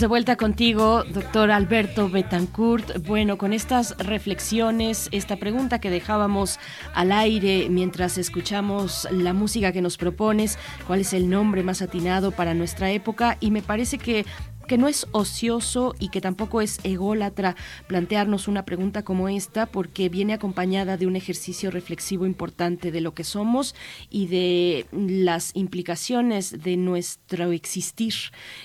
De 0.00 0.06
vuelta 0.06 0.36
contigo, 0.36 1.04
doctor 1.04 1.50
Alberto 1.50 2.08
Betancourt. 2.08 3.06
Bueno, 3.06 3.36
con 3.36 3.52
estas 3.52 3.94
reflexiones, 3.98 5.10
esta 5.12 5.36
pregunta 5.36 5.78
que 5.78 5.90
dejábamos 5.90 6.58
al 6.94 7.12
aire 7.12 7.68
mientras 7.68 8.16
escuchamos 8.16 9.06
la 9.10 9.34
música 9.34 9.72
que 9.72 9.82
nos 9.82 9.98
propones, 9.98 10.58
¿cuál 10.86 11.00
es 11.00 11.12
el 11.12 11.28
nombre 11.28 11.62
más 11.62 11.82
atinado 11.82 12.30
para 12.30 12.54
nuestra 12.54 12.90
época? 12.90 13.36
Y 13.40 13.50
me 13.50 13.60
parece 13.60 13.98
que 13.98 14.24
que 14.70 14.78
no 14.78 14.86
es 14.86 15.08
ocioso 15.10 15.96
y 15.98 16.10
que 16.10 16.20
tampoco 16.20 16.60
es 16.60 16.78
ególatra 16.84 17.56
plantearnos 17.88 18.46
una 18.46 18.64
pregunta 18.64 19.02
como 19.02 19.28
esta 19.28 19.66
porque 19.66 20.08
viene 20.08 20.32
acompañada 20.32 20.96
de 20.96 21.08
un 21.08 21.16
ejercicio 21.16 21.72
reflexivo 21.72 22.24
importante 22.24 22.92
de 22.92 23.00
lo 23.00 23.12
que 23.12 23.24
somos 23.24 23.74
y 24.10 24.28
de 24.28 24.86
las 24.92 25.56
implicaciones 25.56 26.62
de 26.62 26.76
nuestro 26.76 27.50
existir 27.50 28.14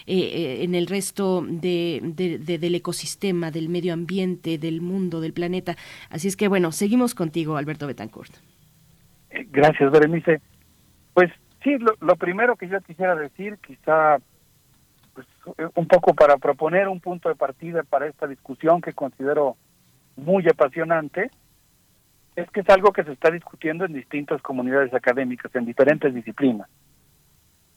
eh, 0.06 0.14
eh, 0.20 0.64
en 0.64 0.76
el 0.76 0.86
resto 0.86 1.44
de, 1.50 2.00
de- 2.04 2.38
de- 2.38 2.60
del 2.60 2.76
ecosistema, 2.76 3.50
del 3.50 3.68
medio 3.68 3.92
ambiente, 3.94 4.60
del 4.60 4.82
mundo, 4.82 5.22
del 5.22 5.34
planeta. 5.34 5.76
Así 6.12 6.28
es 6.28 6.36
que 6.38 6.48
bueno, 6.48 6.72
seguimos 6.72 7.16
contigo, 7.16 7.58
Alberto 7.58 7.88
Betancourt. 7.88 8.32
Eh, 9.32 9.48
Gracias, 9.52 9.92
Berenice. 9.92 10.40
Pues 11.16 11.32
sí, 11.64 11.72
lo, 12.00 12.16
primero 12.16 12.56
que 12.58 12.68
yo 12.70 12.80
quisiera 12.82 13.16
decir, 13.16 13.58
quizá 13.66 14.18
un 15.76 15.88
poco 15.88 16.14
para 16.14 16.38
proponer 16.38 16.88
un 16.88 17.00
punto 17.00 17.30
de 17.30 17.36
partida 17.36 17.84
para 17.84 18.08
esta 18.08 18.28
discusión 18.28 18.82
que 18.82 18.94
considero 18.94 19.58
muy 20.16 20.48
apasionante, 20.48 21.30
es 22.36 22.50
que 22.52 22.62
es 22.62 22.70
algo 22.70 22.92
que 22.92 23.04
se 23.04 23.14
está 23.14 23.32
discutiendo 23.32 23.86
en 23.86 23.94
distintas 23.94 24.42
comunidades 24.42 24.94
académicas, 24.94 25.54
en 25.56 25.66
diferentes 25.66 26.14
disciplinas. 26.14 26.68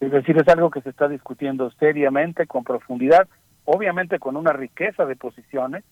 Es 0.00 0.10
decir, 0.10 0.36
es 0.36 0.48
algo 0.48 0.70
que 0.70 0.80
se 0.80 0.90
está 0.90 1.08
discutiendo 1.08 1.70
seriamente, 1.72 2.47
con 2.47 2.64
profundidad, 2.64 3.28
obviamente 3.64 4.18
con 4.18 4.36
una 4.36 4.52
riqueza 4.52 5.05
de 5.05 5.16
posiciones 5.16 5.84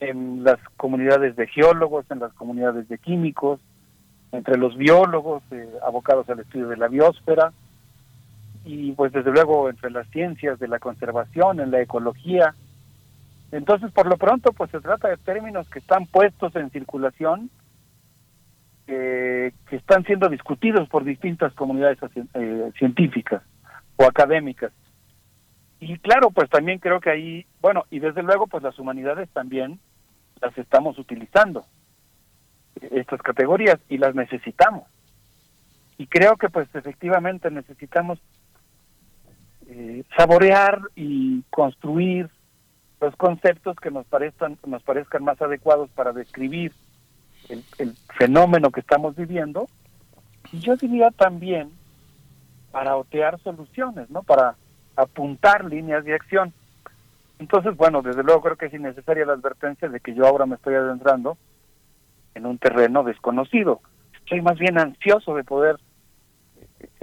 en 0.00 0.44
las 0.44 0.58
comunidades 0.76 1.34
de 1.36 1.46
geólogos, 1.48 2.08
en 2.10 2.20
las 2.20 2.32
comunidades 2.34 2.88
de 2.88 2.98
químicos, 2.98 3.60
entre 4.32 4.58
los 4.58 4.76
biólogos 4.76 5.42
eh, 5.50 5.68
abocados 5.84 6.28
al 6.28 6.40
estudio 6.40 6.68
de 6.68 6.76
la 6.76 6.88
biosfera 6.88 7.52
y 8.68 8.92
pues 8.92 9.12
desde 9.12 9.32
luego 9.32 9.70
entre 9.70 9.90
las 9.90 10.06
ciencias 10.10 10.58
de 10.58 10.68
la 10.68 10.78
conservación, 10.78 11.58
en 11.58 11.70
la 11.70 11.80
ecología. 11.80 12.54
Entonces, 13.50 13.90
por 13.92 14.06
lo 14.06 14.18
pronto, 14.18 14.52
pues 14.52 14.70
se 14.70 14.80
trata 14.80 15.08
de 15.08 15.16
términos 15.16 15.66
que 15.70 15.78
están 15.78 16.04
puestos 16.04 16.54
en 16.54 16.68
circulación, 16.68 17.48
eh, 18.86 19.52
que 19.70 19.76
están 19.76 20.04
siendo 20.04 20.28
discutidos 20.28 20.86
por 20.90 21.02
distintas 21.02 21.54
comunidades 21.54 21.96
eh, 22.34 22.70
científicas 22.78 23.42
o 23.96 24.04
académicas. 24.04 24.70
Y 25.80 25.96
claro, 26.00 26.30
pues 26.30 26.50
también 26.50 26.78
creo 26.78 27.00
que 27.00 27.08
ahí, 27.08 27.46
bueno, 27.62 27.84
y 27.90 28.00
desde 28.00 28.22
luego, 28.22 28.48
pues 28.48 28.62
las 28.62 28.78
humanidades 28.78 29.30
también 29.30 29.80
las 30.42 30.56
estamos 30.58 30.98
utilizando 30.98 31.64
estas 32.90 33.22
categorías 33.22 33.78
y 33.88 33.96
las 33.96 34.14
necesitamos. 34.14 34.84
Y 35.96 36.06
creo 36.06 36.36
que 36.36 36.50
pues 36.50 36.68
efectivamente 36.74 37.50
necesitamos 37.50 38.20
eh, 39.68 40.02
saborear 40.16 40.80
y 40.96 41.42
construir 41.50 42.30
los 43.00 43.14
conceptos 43.16 43.76
que 43.76 43.90
nos 43.90 44.06
parezcan, 44.06 44.58
nos 44.66 44.82
parezcan 44.82 45.24
más 45.24 45.40
adecuados 45.40 45.90
para 45.90 46.12
describir 46.12 46.72
el, 47.48 47.62
el 47.78 47.94
fenómeno 48.18 48.70
que 48.70 48.80
estamos 48.80 49.14
viviendo. 49.14 49.68
Y 50.52 50.60
yo 50.60 50.76
diría 50.76 51.10
también 51.10 51.70
para 52.72 52.96
otear 52.96 53.38
soluciones, 53.40 54.10
¿no? 54.10 54.22
Para 54.22 54.56
apuntar 54.96 55.64
líneas 55.64 56.04
de 56.04 56.14
acción. 56.14 56.52
Entonces, 57.38 57.76
bueno, 57.76 58.02
desde 58.02 58.24
luego 58.24 58.42
creo 58.42 58.56
que 58.56 58.66
es 58.66 58.74
innecesaria 58.74 59.26
la 59.26 59.34
advertencia 59.34 59.88
de 59.88 60.00
que 60.00 60.14
yo 60.14 60.26
ahora 60.26 60.46
me 60.46 60.56
estoy 60.56 60.74
adentrando 60.74 61.38
en 62.34 62.46
un 62.46 62.58
terreno 62.58 63.04
desconocido. 63.04 63.80
Estoy 64.14 64.40
más 64.42 64.58
bien 64.58 64.78
ansioso 64.78 65.34
de 65.34 65.44
poder 65.44 65.76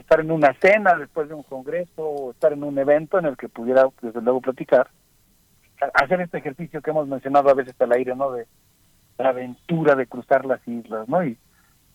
estar 0.05 0.19
en 0.19 0.29
una 0.29 0.53
cena 0.61 0.93
después 0.93 1.27
de 1.27 1.33
un 1.33 1.41
congreso 1.41 2.03
o 2.03 2.31
estar 2.31 2.53
en 2.53 2.63
un 2.63 2.77
evento 2.77 3.17
en 3.17 3.25
el 3.25 3.35
que 3.35 3.49
pudiera, 3.49 3.87
desde 4.03 4.21
luego, 4.21 4.39
platicar, 4.39 4.87
hacer 5.95 6.21
este 6.21 6.37
ejercicio 6.37 6.79
que 6.81 6.91
hemos 6.91 7.07
mencionado 7.07 7.49
a 7.49 7.55
veces 7.55 7.73
al 7.81 7.91
aire, 7.91 8.15
¿no? 8.15 8.31
De 8.31 8.45
la 9.17 9.29
aventura 9.29 9.95
de 9.95 10.05
cruzar 10.05 10.45
las 10.45 10.65
islas, 10.67 11.09
¿no? 11.09 11.25
Y, 11.25 11.37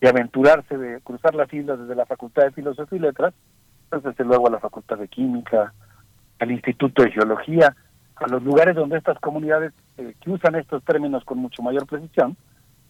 aventurarse 0.02 0.78
de 0.78 0.98
cruzar 1.02 1.34
las 1.34 1.52
islas 1.52 1.78
desde 1.78 1.94
la 1.94 2.06
Facultad 2.06 2.44
de 2.44 2.52
Filosofía 2.52 2.98
y 2.98 3.02
Letras, 3.02 3.34
pues 3.90 4.02
desde 4.02 4.24
luego 4.24 4.48
a 4.48 4.50
la 4.50 4.58
Facultad 4.58 4.96
de 4.96 5.08
Química, 5.08 5.74
al 6.38 6.50
Instituto 6.50 7.02
de 7.02 7.12
Geología, 7.12 7.76
a 8.16 8.26
los 8.26 8.42
lugares 8.42 8.74
donde 8.74 8.96
estas 8.96 9.18
comunidades 9.20 9.72
eh, 9.98 10.14
que 10.18 10.30
usan 10.30 10.54
estos 10.54 10.82
términos 10.84 11.22
con 11.24 11.36
mucho 11.36 11.62
mayor 11.62 11.86
precisión, 11.86 12.34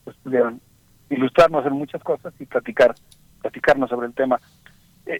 pues 0.05 0.15
pudieran 0.23 0.61
ilustrarnos 1.09 1.65
en 1.65 1.73
muchas 1.73 2.01
cosas 2.01 2.33
y 2.39 2.45
platicar, 2.45 2.95
platicarnos 3.41 3.89
sobre 3.89 4.07
el 4.07 4.13
tema. 4.13 4.39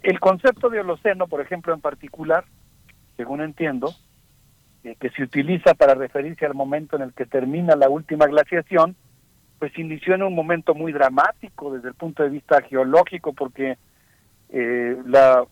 El 0.04 0.20
concepto 0.20 0.70
de 0.70 0.80
Holoceno, 0.80 1.28
por 1.28 1.42
ejemplo, 1.42 1.74
en 1.74 1.82
particular, 1.82 2.46
según 3.18 3.42
entiendo, 3.42 3.94
eh, 4.84 4.96
que 5.00 5.10
se 5.10 5.24
utiliza 5.24 5.74
para 5.74 5.96
referirse 5.96 6.46
al 6.46 6.54
momento 6.54 6.96
en 6.96 7.04
el 7.04 7.14
que 7.14 7.26
termina 7.26 7.76
la 7.76 7.90
última 7.90 8.26
glaciación, 8.28 8.96
pues 9.60 9.78
inició 9.78 10.16
en 10.16 10.24
un 10.24 10.34
momento 10.34 10.74
muy 10.74 10.92
dramático 10.92 11.74
desde 11.74 11.90
el 11.90 11.94
punto 11.94 12.24
de 12.24 12.30
vista 12.30 12.62
geológico, 12.62 13.34
porque 13.34 13.78
eh, 14.50 14.98
la, 15.06 15.46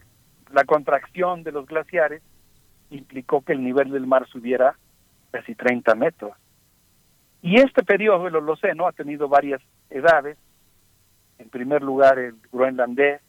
la 0.52 0.64
contracción 0.64 1.44
de 1.44 1.52
los 1.52 1.66
glaciares 1.68 2.22
implicó 2.90 3.42
que 3.42 3.54
el 3.54 3.64
nivel 3.64 3.92
del 3.92 4.08
mar 4.08 4.28
subiera 4.30 4.76
casi 5.32 5.54
30 5.54 5.96
metros. 5.96 6.32
Y 7.42 7.58
este 7.58 7.84
periodo, 7.84 8.28
el 8.28 8.36
Holoceno, 8.36 8.88
ha 8.88 8.92
tenido 8.94 9.28
varias 9.30 9.62
edades. 9.90 10.38
En 11.38 11.50
primer 11.50 11.82
lugar, 11.84 12.20
el 12.20 12.36
groenlandés, 12.52 13.22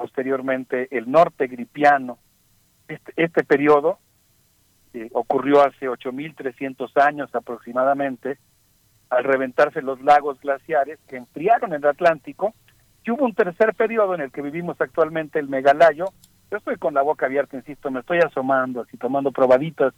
posteriormente 0.00 0.88
el 0.96 1.10
norte 1.10 1.46
gripiano. 1.46 2.16
Este, 2.88 3.12
este 3.16 3.44
periodo 3.44 3.98
eh, 4.94 5.10
ocurrió 5.12 5.60
hace 5.60 5.90
8.300 5.90 6.90
años 7.04 7.28
aproximadamente, 7.34 8.38
al 9.10 9.24
reventarse 9.24 9.82
los 9.82 10.00
lagos 10.00 10.40
glaciares 10.40 10.98
que 11.06 11.16
enfriaron 11.16 11.74
el 11.74 11.84
Atlántico, 11.84 12.54
y 13.04 13.10
hubo 13.10 13.26
un 13.26 13.34
tercer 13.34 13.74
periodo 13.74 14.14
en 14.14 14.22
el 14.22 14.32
que 14.32 14.40
vivimos 14.40 14.80
actualmente, 14.80 15.38
el 15.38 15.48
megalayo. 15.48 16.06
Yo 16.50 16.56
estoy 16.56 16.76
con 16.76 16.94
la 16.94 17.02
boca 17.02 17.26
abierta, 17.26 17.58
insisto, 17.58 17.90
me 17.90 18.00
estoy 18.00 18.20
asomando, 18.20 18.80
así 18.80 18.96
tomando 18.96 19.32
probaditas 19.32 19.92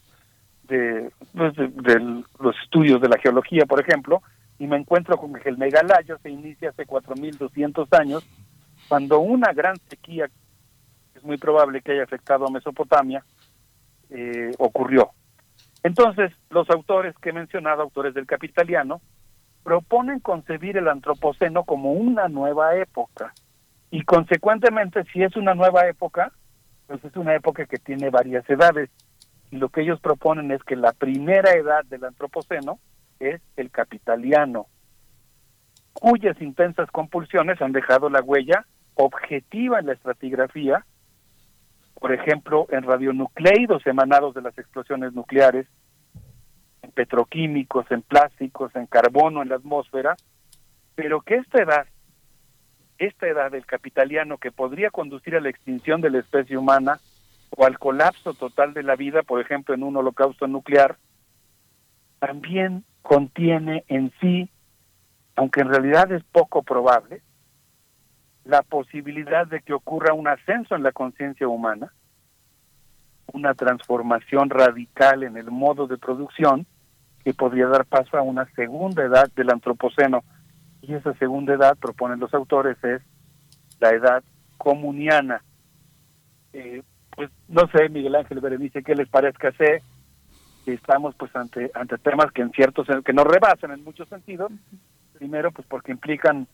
de, 0.65 1.13
pues, 1.37 1.55
de, 1.55 2.25
los 2.41 2.57
estudios 2.65 3.01
de 3.01 3.09
la 3.09 3.19
geología, 3.19 3.67
por 3.67 3.81
ejemplo, 3.81 4.21
y 4.59 4.67
me 4.67 4.77
encuentro 4.77 5.17
con 5.17 5.33
que 5.35 5.49
el 5.49 5.59
megalayo 5.59 6.19
se 6.19 6.31
inicia 6.31 6.71
hace 6.71 6.87
4.200 6.87 7.87
años, 7.97 8.27
cuando 8.93 9.21
una 9.21 9.55
gran 9.55 9.77
sequía, 9.89 10.29
es 11.15 11.25
muy 11.25 11.39
probable 11.39 11.81
que 11.81 11.93
haya 11.93 12.05
afectado 12.05 12.47
a 12.47 12.51
Mesopotamia, 12.51 13.25
eh, 14.11 14.51
ocurrió. 14.59 15.13
Entonces, 15.83 16.31
los 16.51 16.69
autores 16.69 17.15
que 17.23 17.31
he 17.31 17.33
mencionado, 17.33 17.81
autores 17.81 18.13
del 18.13 18.27
Capitaliano, 18.27 19.01
proponen 19.63 20.21
concebir 20.21 20.77
el 20.77 20.89
Antropoceno 20.89 21.65
como 21.65 21.93
una 21.93 22.29
nueva 22.29 22.77
época. 22.77 23.33
Y 23.91 24.03
consecuentemente, 24.03 25.05
si 25.05 25.23
es 25.23 25.37
una 25.37 25.55
nueva 25.55 25.89
época, 25.89 26.31
pues 26.87 27.03
es 27.03 27.17
una 27.17 27.35
época 27.35 27.65
que 27.65 27.79
tiene 27.79 28.11
varias 28.11 28.47
edades 28.51 28.91
y 29.51 29.57
lo 29.57 29.71
que 29.71 29.81
ellos 29.81 30.01
proponen 30.01 30.51
es 30.51 30.63
que 30.65 30.77
la 30.77 30.93
primera 30.93 31.53
edad 31.53 31.83
del 31.87 32.05
antropoceno 32.05 32.79
es 33.21 33.41
el 33.57 33.71
capitaliano, 33.71 34.67
cuyas 35.95 36.39
intensas 36.43 36.91
compulsiones 36.91 37.63
han 37.63 37.73
dejado 37.73 38.11
la 38.11 38.21
huella 38.21 38.67
objetiva 38.95 39.79
en 39.79 39.87
la 39.87 39.93
estratigrafía, 39.93 40.85
por 41.95 42.13
ejemplo, 42.13 42.67
en 42.71 42.83
radionucleidos 42.83 43.87
emanados 43.87 44.35
de 44.35 44.43
las 44.43 44.57
explosiones 44.59 45.13
nucleares, 45.13 45.67
en 46.83 46.91
petroquímicos, 46.91 47.91
en 47.91 48.03
plásticos, 48.03 48.75
en 48.75 48.87
carbono 48.87 49.43
en 49.43 49.49
la 49.49 49.57
atmósfera, 49.57 50.17
pero 50.95 51.21
que 51.21 51.37
esta 51.37 51.63
edad, 51.63 51.87
esta 52.99 53.29
edad 53.29 53.51
del 53.51 53.67
capitaliano 53.67 54.39
que 54.39 54.51
podría 54.51 54.91
conducir 54.91 55.37
a 55.37 55.41
la 55.41 55.49
extinción 55.49 56.01
de 56.01 56.11
la 56.11 56.19
especie 56.19 56.57
humana, 56.57 56.99
o 57.57 57.67
al 57.67 57.79
colapso 57.79 58.35
total 58.35 58.73
de 58.73 58.83
la 58.83 58.97
vida, 58.97 59.23
por 59.23 59.41
ejemplo, 59.41 59.75
en 59.75 59.83
un 59.83 59.97
holocausto 59.97 60.47
nuclear, 60.47 60.97
también 62.19 62.85
contiene 63.03 63.85
en 63.89 64.13
sí, 64.21 64.49
aunque 65.37 65.61
en 65.61 65.69
realidad 65.69 66.11
es 66.13 66.23
poco 66.25 66.63
probable, 66.63 67.23
la 68.45 68.63
posibilidad 68.63 69.47
de 69.47 69.61
que 69.61 69.73
ocurra 69.73 70.15
un 70.15 70.29
ascenso 70.29 70.75
en 70.75 70.83
la 70.83 70.93
conciencia 70.93 71.47
humana, 71.49 71.93
una 73.33 73.55
transformación 73.55 74.51
radical 74.51 75.23
en 75.23 75.37
el 75.37 75.51
modo 75.51 75.87
de 75.87 75.99
producción 75.99 76.67
que 77.25 77.35
podría 77.35 77.69
dar 77.69 77.85
paso 77.85 78.17
a 78.17 78.23
una 78.23 78.47
segunda 78.55 79.05
edad 79.05 79.31
del 79.35 79.51
antropoceno. 79.51 80.25
Y 80.81 80.95
esa 80.95 81.15
segunda 81.15 81.55
edad, 81.55 81.77
proponen 81.79 82.19
los 82.19 82.35
autores, 82.35 82.77
es 82.83 83.01
la 83.79 83.91
edad 83.91 84.25
comuniana. 84.59 85.43
Eh, 86.53 86.83
pues 87.15 87.31
no 87.49 87.69
sé, 87.69 87.89
Miguel 87.89 88.17
Ángel 88.17 88.41
Berenice, 88.41 88.83
qué 88.83 88.95
les 88.95 89.09
parezca 89.09 89.53
sé 89.53 89.83
que 90.65 90.75
estamos 90.75 91.15
pues 91.17 91.35
ante 91.35 91.71
ante 91.75 91.99
temas 91.99 92.31
que 92.33 92.43
en 92.43 92.53
ciertos 92.53 92.87
que 93.05 93.13
nos 93.13 93.27
rebasan 93.27 93.73
en 93.73 93.85
muchos 93.85 94.09
sentidos. 94.09 94.51
Primero, 95.15 95.53
pues 95.53 95.67
porque 95.69 95.93
implican 95.93 96.47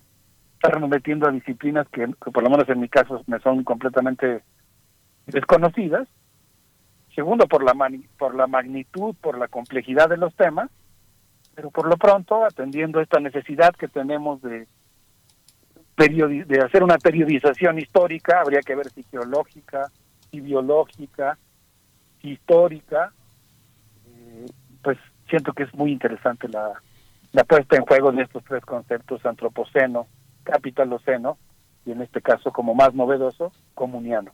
estarnos 0.59 0.91
metiendo 0.91 1.29
a 1.29 1.33
disciplinas 1.33 1.87
que, 1.89 2.09
por 2.09 2.43
lo 2.43 2.51
menos 2.51 2.69
en 2.69 2.81
mi 2.81 2.89
caso 2.89 3.23
me 3.27 3.39
son 3.39 3.63
completamente 3.63 4.43
desconocidas. 5.27 6.09
Segundo, 7.15 7.47
por 7.47 7.63
la 7.63 7.75
por 8.19 8.35
la 8.35 8.47
magnitud, 8.47 9.15
por 9.21 9.39
la 9.39 9.49
complejidad 9.49 10.09
de 10.09 10.17
los 10.17 10.35
temas, 10.35 10.71
pero 11.55 11.71
por 11.71 11.87
lo 11.87 11.97
pronto 11.97 12.45
atendiendo 12.45 13.01
esta 13.01 13.21
necesidad 13.21 13.75
que 13.75 13.89
tenemos 13.89 14.43
de 14.43 14.67
de 15.97 16.61
hacer 16.65 16.85
una 16.85 16.97
periodización 16.97 17.79
histórica, 17.81 18.41
habría 18.41 18.61
que 18.61 18.77
ver 18.77 18.89
si 18.91 19.03
geológica, 19.03 19.91
y 20.31 20.41
biológica, 20.41 21.37
histórica, 22.23 23.13
eh, 24.07 24.47
pues 24.81 24.97
siento 25.29 25.53
que 25.53 25.65
es 25.65 25.75
muy 25.75 25.91
interesante 25.91 26.49
la, 26.49 26.81
la 27.33 27.43
puesta 27.43 27.77
en 27.77 27.85
juego 27.85 28.13
de 28.13 28.23
estos 28.23 28.45
tres 28.45 28.65
conceptos, 28.65 29.27
antropoceno, 29.27 30.07
capitaloceno, 30.51 31.39
y 31.85 31.93
en 31.93 32.03
este 32.03 32.21
caso 32.21 32.53
como 32.53 32.75
más 32.75 32.95
novedoso, 32.95 33.53
comuniano. 33.75 34.33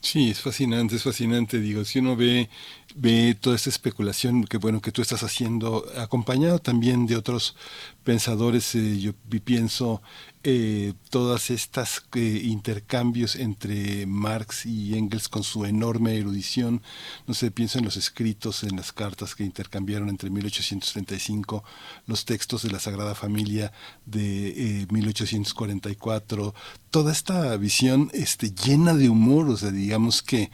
Sí, 0.00 0.30
es 0.30 0.40
fascinante, 0.40 0.96
es 0.96 1.04
fascinante. 1.04 1.60
Digo, 1.60 1.84
si 1.84 2.00
uno 2.00 2.16
ve, 2.16 2.50
ve 2.96 3.36
toda 3.40 3.54
esta 3.54 3.70
especulación 3.70 4.44
que 4.44 4.58
bueno 4.58 4.80
que 4.80 4.90
tú 4.90 5.00
estás 5.00 5.22
haciendo, 5.22 5.84
acompañado 5.96 6.58
también 6.58 7.06
de 7.06 7.16
otros 7.16 7.56
pensadores, 8.02 8.74
eh, 8.74 8.98
yo 8.98 9.12
pienso 9.44 10.02
eh, 10.44 10.94
todas 11.10 11.50
estas 11.50 12.02
eh, 12.14 12.42
intercambios 12.44 13.36
entre 13.36 14.06
Marx 14.06 14.66
y 14.66 14.98
Engels 14.98 15.28
con 15.28 15.44
su 15.44 15.64
enorme 15.64 16.16
erudición. 16.16 16.82
No 17.26 17.34
sé, 17.34 17.50
pienso 17.50 17.78
en 17.78 17.84
los 17.84 17.96
escritos, 17.96 18.64
en 18.64 18.76
las 18.76 18.92
cartas 18.92 19.34
que 19.34 19.44
intercambiaron 19.44 20.08
entre 20.08 20.30
1835, 20.30 21.62
los 22.06 22.24
textos 22.24 22.62
de 22.62 22.70
la 22.70 22.80
Sagrada 22.80 23.14
Familia 23.14 23.72
de 24.04 24.86
1844, 24.90 26.54
toda 26.90 27.12
esta 27.12 27.56
visión 27.56 28.10
este, 28.12 28.50
llena 28.50 28.94
de 28.94 29.08
humor, 29.08 29.48
o 29.48 29.56
sea, 29.56 29.70
digamos 29.70 30.22
que 30.22 30.50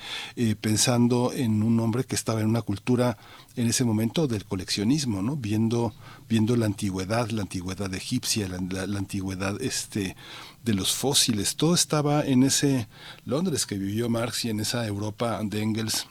pensando 0.61 1.33
en 1.33 1.63
un 1.63 1.81
hombre 1.81 2.05
que 2.05 2.15
estaba 2.15 2.41
en 2.41 2.49
una 2.49 2.63
cultura 2.63 3.17
en 3.59 3.67
ese 3.67 3.85
momento 3.85 4.29
del 4.29 4.45
coleccionismo, 4.45 5.21
¿no? 5.21 5.37
Viendo, 5.37 5.93
viendo 6.29 6.55
la 6.57 6.67
antigüedad, 6.67 7.29
la 7.31 7.43
antigüedad 7.43 7.93
egipcia, 7.93 8.49
la, 8.49 8.99
antigüedad 8.99 9.61
este, 9.61 10.15
de 10.65 10.75
los 10.75 10.95
fósiles, 10.95 11.57
todo 11.57 11.75
estaba 11.75 12.25
en 12.25 12.45
ese 12.45 12.87
Londres 13.25 13.67
que 13.67 13.77
vivió 13.77 14.09
Marx 14.09 14.45
y 14.45 14.51
en 14.51 14.61
esa 14.61 14.87
Europa 14.87 15.41
de 15.43 15.61
Engels 15.61 16.07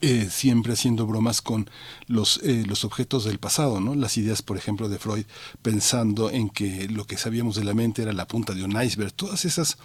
eh, 0.00 0.24
siempre 0.24 0.72
haciendo 0.72 1.06
bromas 1.06 1.40
con 1.40 1.70
los, 2.08 2.42
eh, 2.42 2.64
los 2.66 2.84
objetos 2.84 3.24
del 3.24 3.38
pasado, 3.38 3.80
¿no? 3.80 3.94
Las 3.94 4.18
ideas, 4.18 4.42
por 4.42 4.56
ejemplo, 4.56 4.88
de 4.88 4.98
Freud, 4.98 5.26
pensando 5.62 6.28
en 6.28 6.50
que 6.50 6.88
lo 6.88 7.04
que 7.04 7.16
sabíamos 7.16 7.54
de 7.54 7.62
la 7.62 7.72
mente 7.72 8.02
era 8.02 8.12
la 8.12 8.26
punta 8.26 8.52
de 8.52 8.64
un 8.64 8.82
iceberg. 8.82 9.12
Todas 9.12 9.44
esas 9.44 9.78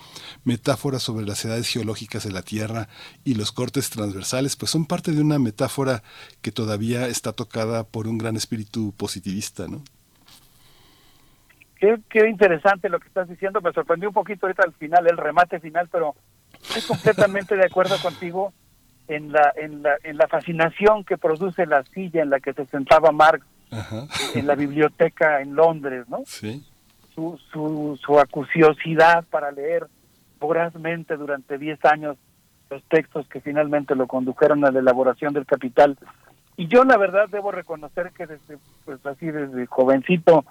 metáforas 0.44 1.04
sobre 1.04 1.28
las 1.28 1.46
edades 1.46 1.68
geológicas 1.68 2.24
de 2.24 2.32
la 2.32 2.42
Tierra 2.42 2.88
y 3.24 3.36
los 3.36 3.52
cortes 3.52 3.92
transversales, 3.92 4.56
pues 4.56 4.72
son 4.72 4.88
parte 4.88 5.12
de 5.12 5.22
una 5.22 5.38
metáfora 5.38 6.02
que 6.42 6.52
todavía 6.52 7.08
está 7.08 7.34
tocada 7.34 7.84
por 7.84 8.08
un 8.08 8.18
gran 8.18 8.36
espíritu 8.36 8.94
positivista, 8.98 9.68
¿no? 9.68 9.84
Qué, 11.80 12.00
qué 12.10 12.28
interesante 12.28 12.90
lo 12.90 13.00
que 13.00 13.08
estás 13.08 13.30
diciendo. 13.30 13.62
Me 13.62 13.72
sorprendió 13.72 14.10
un 14.10 14.16
poquito 14.16 14.48
ahorita 14.48 14.64
al 14.64 14.74
final, 14.74 15.06
el 15.08 15.18
remate 15.18 15.60
final, 15.60 15.90
pero 15.92 16.16
estoy 16.60 16.82
completamente 16.82 17.56
de 17.56 17.66
acuerdo 17.66 18.00
contigo 18.02 18.52
en 19.12 19.32
la, 19.32 19.52
en 19.58 19.84
la, 19.84 19.98
en 20.04 20.18
la 20.18 20.28
fascinación 20.28 21.04
que 21.04 21.18
produce 21.18 21.66
la 21.66 21.84
silla 21.84 22.22
en 22.22 22.30
la 22.30 22.40
que 22.40 22.54
se 22.54 22.66
sentaba 22.68 23.12
Marx 23.12 23.46
en 24.34 24.48
la 24.48 24.56
biblioteca 24.56 25.42
en 25.42 25.56
Londres, 25.56 26.06
¿no? 26.08 26.20
Sí. 26.26 26.66
Su, 27.14 27.38
su, 27.52 28.00
su 28.02 28.20
acuciosidad 28.20 29.26
para 29.30 29.52
leer 29.52 29.88
vorazmente 30.40 31.18
durante 31.18 31.58
10 31.58 31.84
años 31.86 32.18
los 32.70 32.82
textos 32.84 33.28
que 33.28 33.42
finalmente 33.42 33.96
lo 33.96 34.08
condujeron 34.08 34.64
a 34.64 34.72
la 34.72 34.80
elaboración 34.80 35.34
del 35.34 35.46
Capital. 35.46 35.98
Y 36.56 36.68
yo 36.68 36.86
la 36.86 36.98
verdad 36.98 37.28
debo 37.30 37.52
reconocer 37.52 38.12
que 38.12 38.28
desde, 38.28 38.58
pues 38.86 39.06
así 39.06 39.26
desde 39.26 39.66
jovencito, 39.66 40.46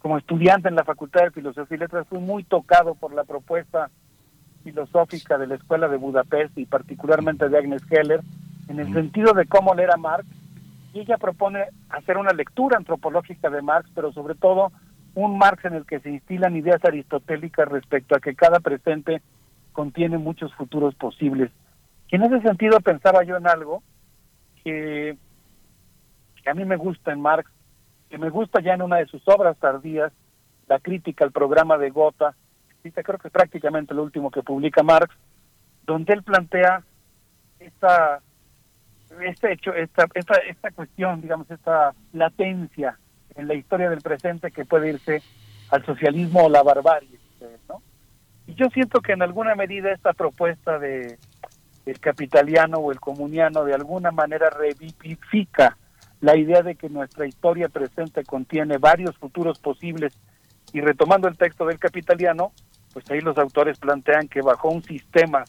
como 0.00 0.18
estudiante 0.18 0.68
en 0.68 0.74
la 0.74 0.84
Facultad 0.84 1.22
de 1.22 1.30
Filosofía 1.30 1.76
y 1.76 1.80
Letras, 1.80 2.06
fui 2.08 2.18
muy 2.18 2.42
tocado 2.42 2.96
por 2.96 3.14
la 3.14 3.22
propuesta 3.22 3.90
filosófica 4.62 5.38
de 5.38 5.46
la 5.46 5.56
Escuela 5.56 5.88
de 5.88 5.96
Budapest 5.96 6.56
y 6.56 6.66
particularmente 6.66 7.48
de 7.48 7.58
Agnes 7.58 7.82
Heller, 7.90 8.20
en 8.68 8.80
el 8.80 8.92
sentido 8.92 9.32
de 9.34 9.46
cómo 9.46 9.74
leer 9.74 9.90
a 9.92 9.96
Marx. 9.96 10.26
Y 10.94 11.00
ella 11.00 11.18
propone 11.18 11.66
hacer 11.88 12.18
una 12.18 12.32
lectura 12.32 12.76
antropológica 12.76 13.50
de 13.50 13.62
Marx, 13.62 13.90
pero 13.94 14.12
sobre 14.12 14.34
todo 14.34 14.72
un 15.14 15.38
Marx 15.38 15.64
en 15.64 15.74
el 15.74 15.86
que 15.86 16.00
se 16.00 16.10
instilan 16.10 16.56
ideas 16.56 16.84
aristotélicas 16.84 17.68
respecto 17.68 18.16
a 18.16 18.20
que 18.20 18.34
cada 18.34 18.60
presente 18.60 19.22
contiene 19.72 20.18
muchos 20.18 20.54
futuros 20.54 20.94
posibles. 20.94 21.50
Y 22.10 22.16
en 22.16 22.22
ese 22.24 22.40
sentido 22.42 22.78
pensaba 22.80 23.24
yo 23.24 23.36
en 23.36 23.46
algo 23.46 23.82
que, 24.62 25.16
que 26.42 26.50
a 26.50 26.54
mí 26.54 26.64
me 26.64 26.76
gusta 26.76 27.12
en 27.12 27.20
Marx, 27.20 27.50
que 28.10 28.18
me 28.18 28.30
gusta 28.30 28.60
ya 28.60 28.74
en 28.74 28.82
una 28.82 28.96
de 28.96 29.06
sus 29.06 29.22
obras 29.26 29.56
tardías, 29.58 30.12
la 30.68 30.78
crítica 30.78 31.24
al 31.24 31.32
programa 31.32 31.78
de 31.78 31.90
Gotha, 31.90 32.34
creo 32.90 33.18
que 33.18 33.28
es 33.28 33.32
prácticamente 33.32 33.94
lo 33.94 34.02
último 34.02 34.30
que 34.30 34.42
publica 34.42 34.82
Marx, 34.82 35.14
donde 35.84 36.12
él 36.12 36.22
plantea 36.22 36.82
esta 37.58 38.20
este 39.20 39.52
hecho, 39.52 39.74
esta, 39.74 40.06
esta, 40.14 40.36
esta 40.36 40.70
cuestión, 40.70 41.20
digamos, 41.20 41.50
esta 41.50 41.94
latencia 42.12 42.98
en 43.34 43.46
la 43.46 43.54
historia 43.54 43.90
del 43.90 44.00
presente 44.00 44.50
que 44.50 44.64
puede 44.64 44.90
irse 44.90 45.22
al 45.70 45.84
socialismo 45.84 46.44
o 46.44 46.48
la 46.48 46.62
barbarie, 46.62 47.18
¿no? 47.68 47.82
Y 48.46 48.54
yo 48.54 48.66
siento 48.72 49.00
que 49.00 49.12
en 49.12 49.22
alguna 49.22 49.54
medida 49.54 49.92
esta 49.92 50.12
propuesta 50.12 50.78
de 50.78 51.18
el 51.84 51.98
capitaliano 51.98 52.78
o 52.78 52.92
el 52.92 53.00
comuniano 53.00 53.64
de 53.64 53.74
alguna 53.74 54.10
manera 54.10 54.50
revivifica 54.50 55.76
la 56.20 56.36
idea 56.36 56.62
de 56.62 56.76
que 56.76 56.88
nuestra 56.88 57.26
historia 57.26 57.68
presente 57.68 58.24
contiene 58.24 58.78
varios 58.78 59.16
futuros 59.18 59.58
posibles 59.58 60.16
y 60.72 60.80
retomando 60.80 61.26
el 61.28 61.36
texto 61.36 61.66
del 61.66 61.78
capitaliano, 61.78 62.52
pues 62.92 63.10
ahí 63.10 63.20
los 63.20 63.38
autores 63.38 63.78
plantean 63.78 64.28
que 64.28 64.42
bajo 64.42 64.68
un 64.68 64.82
sistema 64.82 65.44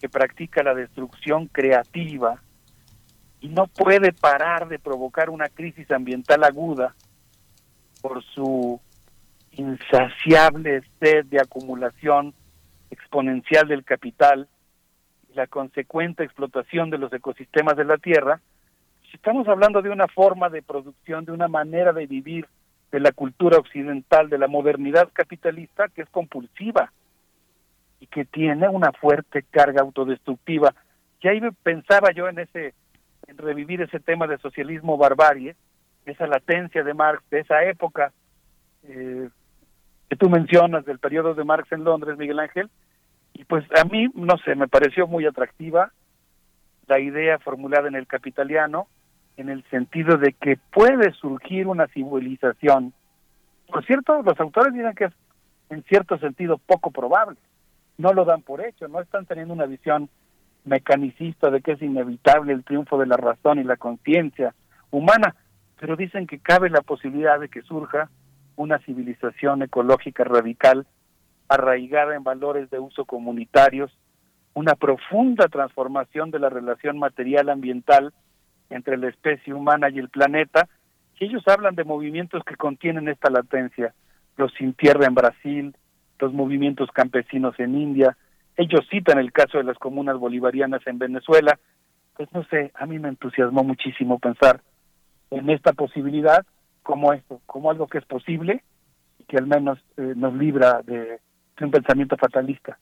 que 0.00 0.08
practica 0.08 0.62
la 0.62 0.74
destrucción 0.74 1.46
creativa 1.46 2.40
y 3.40 3.48
no 3.48 3.66
puede 3.66 4.12
parar 4.12 4.68
de 4.68 4.78
provocar 4.78 5.30
una 5.30 5.48
crisis 5.48 5.90
ambiental 5.90 6.44
aguda 6.44 6.94
por 8.00 8.22
su 8.22 8.80
insaciable 9.52 10.82
sed 10.98 11.26
de 11.26 11.40
acumulación 11.40 12.34
exponencial 12.90 13.68
del 13.68 13.84
capital 13.84 14.48
y 15.30 15.34
la 15.34 15.46
consecuente 15.46 16.24
explotación 16.24 16.90
de 16.90 16.98
los 16.98 17.12
ecosistemas 17.12 17.76
de 17.76 17.84
la 17.84 17.98
Tierra, 17.98 18.40
si 19.10 19.16
estamos 19.16 19.46
hablando 19.48 19.82
de 19.82 19.90
una 19.90 20.08
forma 20.08 20.48
de 20.48 20.62
producción, 20.62 21.24
de 21.24 21.32
una 21.32 21.48
manera 21.48 21.92
de 21.92 22.06
vivir 22.06 22.46
de 22.92 23.00
la 23.00 23.12
cultura 23.12 23.58
occidental, 23.58 24.28
de 24.28 24.38
la 24.38 24.46
modernidad 24.46 25.08
capitalista, 25.12 25.88
que 25.88 26.02
es 26.02 26.10
compulsiva 26.10 26.92
y 27.98 28.06
que 28.06 28.26
tiene 28.26 28.68
una 28.68 28.92
fuerte 28.92 29.44
carga 29.50 29.80
autodestructiva. 29.80 30.74
Y 31.22 31.28
ahí 31.28 31.40
pensaba 31.62 32.12
yo 32.12 32.28
en 32.28 32.38
ese, 32.38 32.74
en 33.26 33.38
revivir 33.38 33.80
ese 33.80 33.98
tema 33.98 34.26
de 34.26 34.38
socialismo 34.38 34.98
barbarie, 34.98 35.56
esa 36.04 36.26
latencia 36.26 36.84
de 36.84 36.94
Marx, 36.94 37.22
de 37.30 37.40
esa 37.40 37.64
época 37.64 38.12
eh, 38.82 39.28
que 40.10 40.16
tú 40.16 40.28
mencionas 40.28 40.84
del 40.84 40.98
periodo 40.98 41.34
de 41.34 41.44
Marx 41.44 41.72
en 41.72 41.84
Londres, 41.84 42.18
Miguel 42.18 42.40
Ángel, 42.40 42.68
y 43.32 43.44
pues 43.44 43.64
a 43.80 43.84
mí, 43.84 44.08
no 44.14 44.36
sé, 44.44 44.54
me 44.54 44.68
pareció 44.68 45.06
muy 45.06 45.24
atractiva 45.24 45.92
la 46.86 46.98
idea 46.98 47.38
formulada 47.38 47.88
en 47.88 47.94
el 47.94 48.06
Capitaliano, 48.06 48.88
en 49.36 49.48
el 49.48 49.64
sentido 49.70 50.18
de 50.18 50.32
que 50.32 50.58
puede 50.72 51.12
surgir 51.12 51.66
una 51.66 51.86
civilización. 51.88 52.92
Por 53.66 53.84
cierto, 53.86 54.22
los 54.22 54.38
autores 54.38 54.74
dicen 54.74 54.94
que 54.94 55.04
es 55.06 55.12
en 55.70 55.82
cierto 55.84 56.18
sentido 56.18 56.58
poco 56.58 56.90
probable. 56.90 57.38
No 57.96 58.12
lo 58.12 58.24
dan 58.24 58.42
por 58.42 58.64
hecho, 58.64 58.88
no 58.88 59.00
están 59.00 59.26
teniendo 59.26 59.54
una 59.54 59.66
visión 59.66 60.08
mecanicista 60.64 61.50
de 61.50 61.60
que 61.60 61.72
es 61.72 61.82
inevitable 61.82 62.52
el 62.52 62.64
triunfo 62.64 62.98
de 62.98 63.06
la 63.06 63.16
razón 63.16 63.58
y 63.58 63.64
la 63.64 63.76
conciencia 63.76 64.54
humana, 64.90 65.34
pero 65.80 65.96
dicen 65.96 66.26
que 66.26 66.38
cabe 66.38 66.70
la 66.70 66.82
posibilidad 66.82 67.40
de 67.40 67.48
que 67.48 67.62
surja 67.62 68.10
una 68.56 68.78
civilización 68.80 69.62
ecológica 69.62 70.24
radical 70.24 70.86
arraigada 71.48 72.14
en 72.14 72.22
valores 72.22 72.70
de 72.70 72.78
uso 72.78 73.04
comunitarios, 73.04 73.90
una 74.54 74.74
profunda 74.74 75.48
transformación 75.48 76.30
de 76.30 76.38
la 76.38 76.50
relación 76.50 76.98
material 76.98 77.48
ambiental 77.48 78.12
entre 78.72 78.96
la 78.96 79.08
especie 79.08 79.54
humana 79.54 79.88
y 79.90 79.98
el 79.98 80.08
planeta, 80.08 80.68
y 81.18 81.26
ellos 81.26 81.42
hablan 81.46 81.74
de 81.74 81.84
movimientos 81.84 82.42
que 82.44 82.56
contienen 82.56 83.08
esta 83.08 83.30
latencia, 83.30 83.94
los 84.36 84.52
sin 84.54 84.72
tierra 84.74 85.06
en 85.06 85.14
Brasil, 85.14 85.76
los 86.18 86.32
movimientos 86.32 86.90
campesinos 86.90 87.54
en 87.58 87.76
India, 87.76 88.16
ellos 88.56 88.86
citan 88.90 89.18
el 89.18 89.32
caso 89.32 89.58
de 89.58 89.64
las 89.64 89.78
comunas 89.78 90.18
bolivarianas 90.18 90.86
en 90.86 90.98
Venezuela, 90.98 91.58
pues 92.16 92.28
no 92.32 92.44
sé, 92.44 92.72
a 92.74 92.86
mí 92.86 92.98
me 92.98 93.08
entusiasmó 93.08 93.64
muchísimo 93.64 94.18
pensar 94.18 94.60
en 95.30 95.48
esta 95.50 95.72
posibilidad 95.72 96.44
como 96.82 97.12
esto, 97.12 97.40
como 97.46 97.70
algo 97.70 97.86
que 97.86 97.98
es 97.98 98.04
posible 98.04 98.62
y 99.18 99.24
que 99.24 99.38
al 99.38 99.46
menos 99.46 99.78
eh, 99.96 100.12
nos 100.16 100.34
libra 100.34 100.82
de 100.82 101.20
un 101.60 101.70
pensamiento 101.70 102.16
fatalista. 102.16 102.78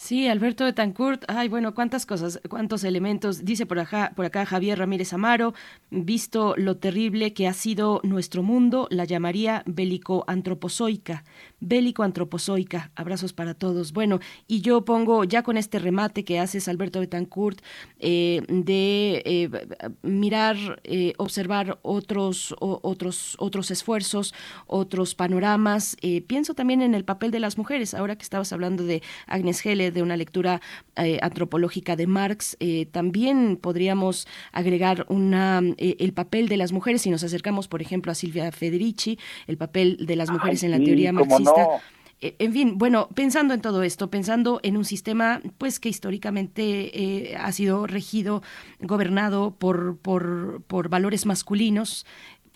Sí, 0.00 0.28
Alberto 0.28 0.64
de 0.64 0.72
Tancourt, 0.72 1.24
ay, 1.26 1.48
bueno, 1.48 1.74
cuántas 1.74 2.06
cosas, 2.06 2.40
cuántos 2.48 2.84
elementos. 2.84 3.44
Dice 3.44 3.66
por 3.66 3.80
acá, 3.80 4.12
por 4.14 4.26
acá 4.26 4.46
Javier 4.46 4.78
Ramírez 4.78 5.12
Amaro, 5.12 5.54
visto 5.90 6.54
lo 6.56 6.76
terrible 6.76 7.34
que 7.34 7.48
ha 7.48 7.52
sido 7.52 8.00
nuestro 8.04 8.44
mundo, 8.44 8.86
la 8.92 9.04
llamaría 9.06 9.64
bélico-antropozoica. 9.66 11.24
Bélico-antropozoica. 11.58 12.92
Abrazos 12.94 13.32
para 13.32 13.54
todos. 13.54 13.92
Bueno, 13.92 14.20
y 14.46 14.60
yo 14.60 14.84
pongo 14.84 15.24
ya 15.24 15.42
con 15.42 15.56
este 15.56 15.80
remate 15.80 16.24
que 16.24 16.38
haces, 16.38 16.68
Alberto 16.68 17.00
Betancourt, 17.00 17.60
eh, 17.98 18.42
de 18.48 19.22
eh, 19.24 19.50
mirar, 20.02 20.80
eh, 20.84 21.14
observar 21.16 21.80
otros, 21.82 22.54
otros, 22.60 23.34
otros 23.40 23.72
esfuerzos, 23.72 24.32
otros 24.68 25.16
panoramas. 25.16 25.96
pienso 26.28 26.54
también 26.54 26.82
en 26.82 26.94
el 26.94 27.04
papel 27.04 27.32
de 27.32 27.40
las 27.40 27.58
mujeres, 27.58 27.94
ahora 27.94 28.14
que 28.14 28.22
estabas 28.22 28.52
hablando 28.52 28.84
de 28.84 29.02
Agnes 29.26 29.66
Heller 29.66 29.87
de 29.90 30.02
una 30.02 30.16
lectura 30.16 30.60
eh, 30.96 31.18
antropológica 31.22 31.96
de 31.96 32.06
Marx, 32.06 32.56
eh, 32.60 32.86
también 32.86 33.56
podríamos 33.56 34.26
agregar 34.52 35.06
una, 35.08 35.62
eh, 35.76 35.96
el 35.98 36.12
papel 36.12 36.48
de 36.48 36.56
las 36.56 36.72
mujeres, 36.72 37.02
si 37.02 37.10
nos 37.10 37.24
acercamos, 37.24 37.68
por 37.68 37.82
ejemplo, 37.82 38.12
a 38.12 38.14
Silvia 38.14 38.50
Federici, 38.52 39.18
el 39.46 39.56
papel 39.56 40.06
de 40.06 40.16
las 40.16 40.30
mujeres 40.30 40.62
en 40.62 40.70
la 40.70 40.78
teoría 40.78 41.12
marxista. 41.12 41.52
En 42.20 42.52
fin, 42.52 42.78
bueno, 42.78 43.08
pensando 43.14 43.54
en 43.54 43.60
todo 43.60 43.84
esto, 43.84 44.10
pensando 44.10 44.58
en 44.64 44.76
un 44.76 44.84
sistema 44.84 45.40
pues 45.56 45.78
que 45.78 45.88
históricamente 45.88 47.36
ha 47.38 47.52
sido 47.52 47.86
regido, 47.86 48.42
gobernado 48.80 49.52
por, 49.52 49.98
por, 49.98 50.62
por 50.66 50.88
valores 50.88 51.26
masculinos, 51.26 52.06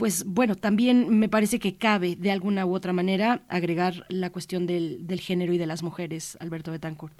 pues 0.02 0.24
bueno, 0.26 0.56
también 0.56 1.16
me 1.20 1.28
parece 1.28 1.60
que 1.60 1.76
cabe 1.76 2.16
de 2.16 2.32
alguna 2.32 2.66
u 2.66 2.74
otra 2.74 2.92
manera 2.92 3.42
agregar 3.48 4.04
la 4.08 4.30
cuestión 4.30 4.66
del, 4.66 5.06
del 5.06 5.20
género 5.20 5.52
y 5.52 5.58
de 5.58 5.66
las 5.66 5.84
mujeres, 5.84 6.36
Alberto 6.40 6.72
Betancourt. 6.72 7.14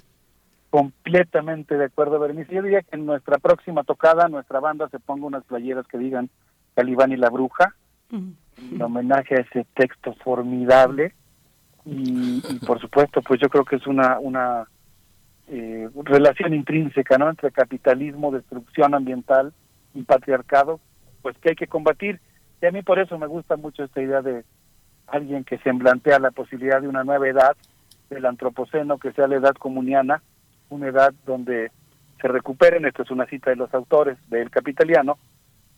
Completamente 0.69 1.77
de 1.77 1.85
acuerdo, 1.85 2.19
Berenice. 2.19 2.53
Yo 2.53 2.61
diría 2.61 2.81
que 2.81 2.97
en 2.97 3.05
nuestra 3.05 3.37
próxima 3.37 3.85
tocada, 3.85 4.27
nuestra 4.27 4.59
banda 4.59 4.89
se 4.89 4.99
ponga 4.99 5.25
unas 5.25 5.45
playeras 5.45 5.87
que 5.87 5.97
digan 5.97 6.29
Calibán 6.75 7.13
y 7.13 7.15
la 7.15 7.29
Bruja, 7.29 7.73
en 8.11 8.81
homenaje 8.81 9.35
a 9.35 9.43
ese 9.43 9.65
texto 9.75 10.13
formidable. 10.21 11.13
Y, 11.85 12.41
por 12.67 12.81
supuesto, 12.81 13.21
pues 13.21 13.39
yo 13.39 13.47
creo 13.47 13.63
que 13.63 13.77
es 13.77 13.87
una, 13.87 14.19
una 14.19 14.67
eh, 15.47 15.87
relación 16.03 16.53
intrínseca 16.53 17.17
¿no? 17.17 17.29
entre 17.29 17.49
capitalismo, 17.49 18.33
destrucción 18.33 18.93
ambiental 18.93 19.53
y 19.93 20.03
patriarcado, 20.03 20.81
pues 21.21 21.37
que 21.37 21.51
hay 21.51 21.55
que 21.55 21.67
combatir. 21.67 22.19
Y 22.63 22.65
a 22.65 22.71
mí 22.71 22.81
por 22.81 22.97
eso 22.97 23.19
me 23.19 23.27
gusta 23.27 23.57
mucho 23.57 23.83
esta 23.83 24.01
idea 24.01 24.21
de 24.21 24.45
alguien 25.07 25.43
que 25.43 25.57
se 25.57 25.73
plantea 25.73 26.17
la 26.17 26.31
posibilidad 26.31 26.81
de 26.81 26.87
una 26.87 27.03
nueva 27.03 27.27
edad, 27.27 27.57
del 28.09 28.25
antropoceno, 28.25 28.97
que 28.99 29.11
sea 29.11 29.27
la 29.27 29.35
edad 29.35 29.53
comuniana, 29.55 30.23
una 30.69 30.87
edad 30.87 31.13
donde 31.25 31.73
se 32.21 32.27
recuperen, 32.29 32.85
esto 32.85 33.03
es 33.03 33.11
una 33.11 33.25
cita 33.25 33.49
de 33.49 33.57
los 33.57 33.73
autores 33.73 34.17
del 34.29 34.49
Capitaliano, 34.49 35.17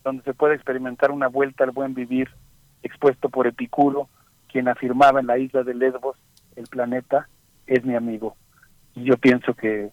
donde 0.03 0.21
se 0.25 0.35
puede 0.35 0.53
experimentar 0.53 1.09
una 1.09 1.27
vuelta 1.27 1.63
al 1.63 1.71
buen 1.71 1.95
vivir 1.95 2.29
expuesto 2.83 3.29
por 3.29 3.47
Epicuro, 3.47 4.07
quien 4.47 4.67
afirmaba 4.67 5.19
en 5.19 5.25
la 5.25 5.39
isla 5.39 5.63
de 5.63 5.73
Lesbos, 5.73 6.17
el 6.55 6.67
planeta 6.67 7.27
es 7.65 7.83
mi 7.83 7.95
amigo. 7.95 8.35
Y 8.93 9.05
yo 9.05 9.17
pienso 9.17 9.55
que, 9.55 9.89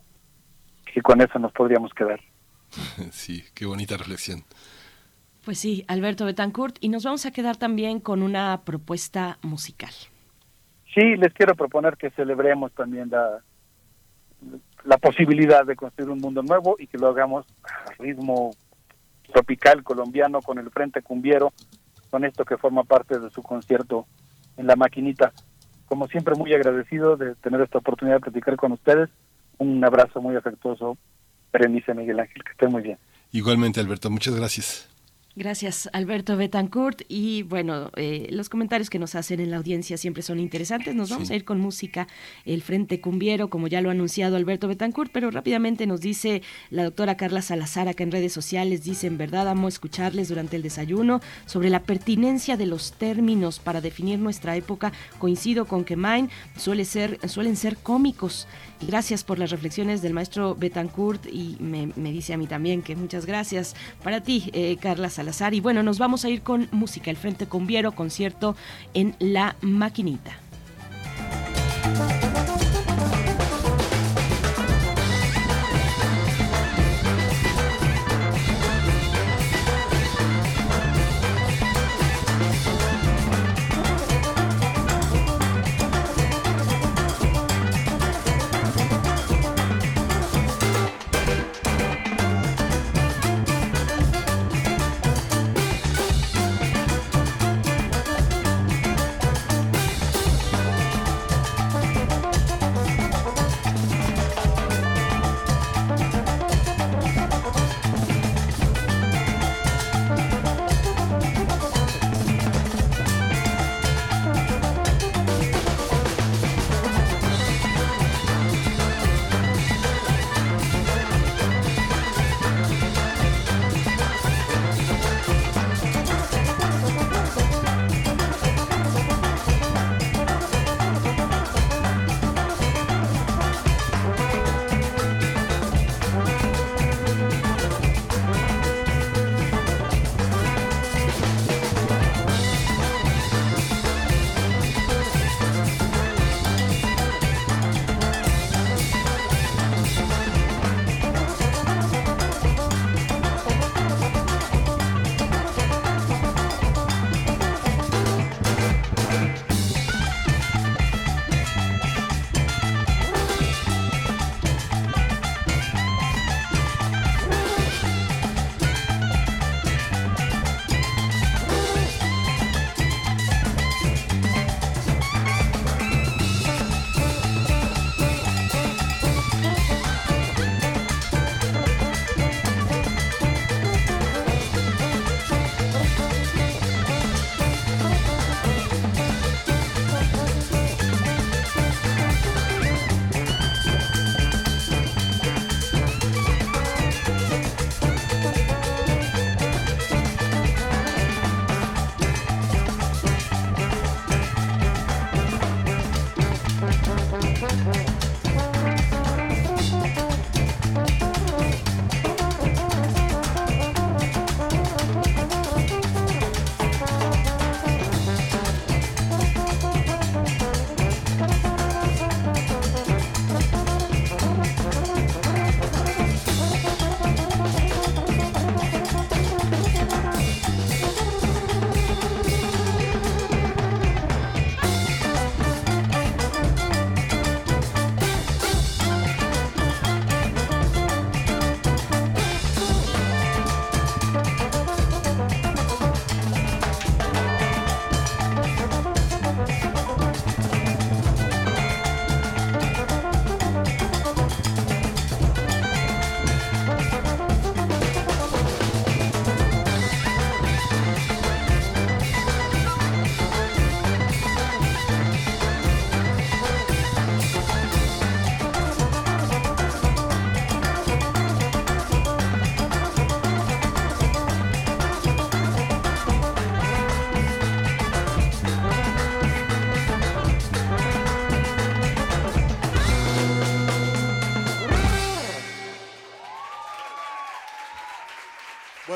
que 0.93 1.01
con 1.01 1.23
eso 1.23 1.39
nos 1.39 1.53
podríamos 1.53 1.95
quedar. 1.95 2.21
Sí, 3.12 3.45
qué 3.55 3.65
bonita 3.65 3.97
reflexión. 3.97 4.45
Pues 5.45 5.59
sí, 5.59 5.85
Alberto 5.89 6.25
Betancourt, 6.25 6.77
y 6.81 6.89
nos 6.89 7.05
vamos 7.05 7.27
a 7.27 7.33
quedar 7.33 7.57
también 7.57 7.99
con 7.99 8.23
una 8.23 8.62
propuesta 8.65 9.39
musical. 9.43 9.93
Sí, 10.95 11.17
les 11.17 11.33
quiero 11.33 11.55
proponer 11.57 11.97
que 11.97 12.11
celebremos 12.11 12.73
también 12.73 13.11
la, 13.11 13.43
la 14.85 14.99
posibilidad 14.99 15.65
de 15.65 15.75
construir 15.75 16.11
un 16.11 16.21
mundo 16.21 16.43
nuevo 16.43 16.77
y 16.79 16.87
que 16.87 16.99
lo 16.99 17.09
hagamos 17.09 17.47
a 17.65 18.03
ritmo 18.03 18.55
tropical 19.33 19.83
colombiano 19.83 20.41
con 20.43 20.59
el 20.59 20.71
Frente 20.71 21.03
Cumbiero, 21.03 21.53
con 22.11 22.25
esto 22.25 22.45
que 22.45 22.59
forma 22.59 22.85
parte 22.85 23.19
de 23.19 23.31
su 23.31 23.43
concierto 23.43 24.07
en 24.57 24.67
la 24.67 24.77
maquinita. 24.77 25.33
Como 25.87 26.07
siempre, 26.07 26.35
muy 26.37 26.53
agradecido 26.53 27.17
de 27.17 27.35
tener 27.37 27.61
esta 27.62 27.79
oportunidad 27.79 28.17
de 28.17 28.21
platicar 28.21 28.57
con 28.57 28.73
ustedes. 28.73 29.11
Un 29.59 29.83
abrazo 29.85 30.21
muy 30.21 30.37
afectuoso, 30.37 30.97
Berenice 31.53 31.95
Miguel 31.95 32.21
Ángel, 32.21 32.45
que 32.45 32.53
estén 32.53 32.71
muy 32.71 32.83
bien. 32.83 32.99
Igualmente, 33.33 33.81
Alberto, 33.81 34.11
muchas 34.11 34.37
gracias. 34.37 34.92
Gracias, 35.35 35.89
Alberto 35.94 36.36
Betancourt. 36.36 37.02
Y 37.09 37.43
bueno, 37.44 37.91
eh, 37.97 38.28
los 38.31 38.51
comentarios 38.51 38.91
que 38.91 38.99
nos 38.99 39.15
hacen 39.15 39.41
en 39.41 39.51
la 39.51 39.57
audiencia 39.57 39.97
siempre 39.97 40.23
son 40.23 40.39
interesantes. 40.39 40.94
Nos 40.94 41.09
vamos 41.09 41.31
a 41.31 41.35
ir 41.35 41.47
con 41.47 41.59
música, 41.59 42.07
el 42.44 42.61
Frente 42.61 43.01
Cumbiero, 43.01 43.49
como 43.49 43.67
ya 43.67 43.81
lo 43.81 43.89
ha 43.89 43.93
anunciado 43.93 44.36
Alberto 44.36 44.69
Betancourt, 44.69 45.11
pero 45.11 45.31
rápidamente 45.31 45.86
nos 45.86 46.02
dice 46.02 46.43
la 46.69 46.85
doctora 46.85 47.17
Carla 47.17 47.41
Salazar 47.41 47.89
acá 47.89 48.02
en 48.02 48.12
redes 48.12 48.35
sociales, 48.35 48.85
dice, 48.85 49.07
en 49.07 49.17
verdad 49.17 49.49
amo 49.49 49.69
escucharles 49.69 50.28
durante 50.28 50.57
el 50.57 50.62
desayuno 50.62 51.23
sobre 51.47 51.70
la 51.70 51.83
pertinencia 51.83 52.59
de 52.59 52.67
los 52.67 52.93
términos 52.93 53.59
para 53.59 53.81
definir 53.81 54.19
nuestra 54.19 54.55
época. 54.57 54.93
Coincido 55.19 55.65
con 55.65 55.85
que 55.85 55.97
Mine 55.97 56.28
suele 56.59 56.85
ser, 56.85 57.19
suelen 57.27 57.57
ser 57.57 57.78
cómicos. 57.78 58.47
Gracias 58.86 59.23
por 59.23 59.39
las 59.39 59.51
reflexiones 59.51 60.02
del 60.02 60.12
maestro 60.12 60.55
Betancourt 60.55 61.27
y 61.27 61.57
me, 61.61 62.12
dice 62.12 62.35
a 62.35 62.36
mí 62.36 62.47
también 62.47 62.83
que 62.83 62.97
muchas 62.97 63.27
gracias 63.27 63.75
para 64.02 64.23
ti, 64.23 64.51
eh, 64.52 64.77
Carla 64.81 65.09
Salazar. 65.09 65.55
Y 65.55 65.61
bueno, 65.61 65.83
nos 65.83 65.99
vamos 65.99 66.25
a 66.25 66.31
ir 66.31 66.43
con 66.43 66.69
música, 66.73 67.11
el 67.11 67.17
Frente 67.17 67.47
Conviero, 67.47 67.93
concierto 67.93 68.57
en 68.94 69.15
La 69.19 69.57
Maquinita. 69.61 70.39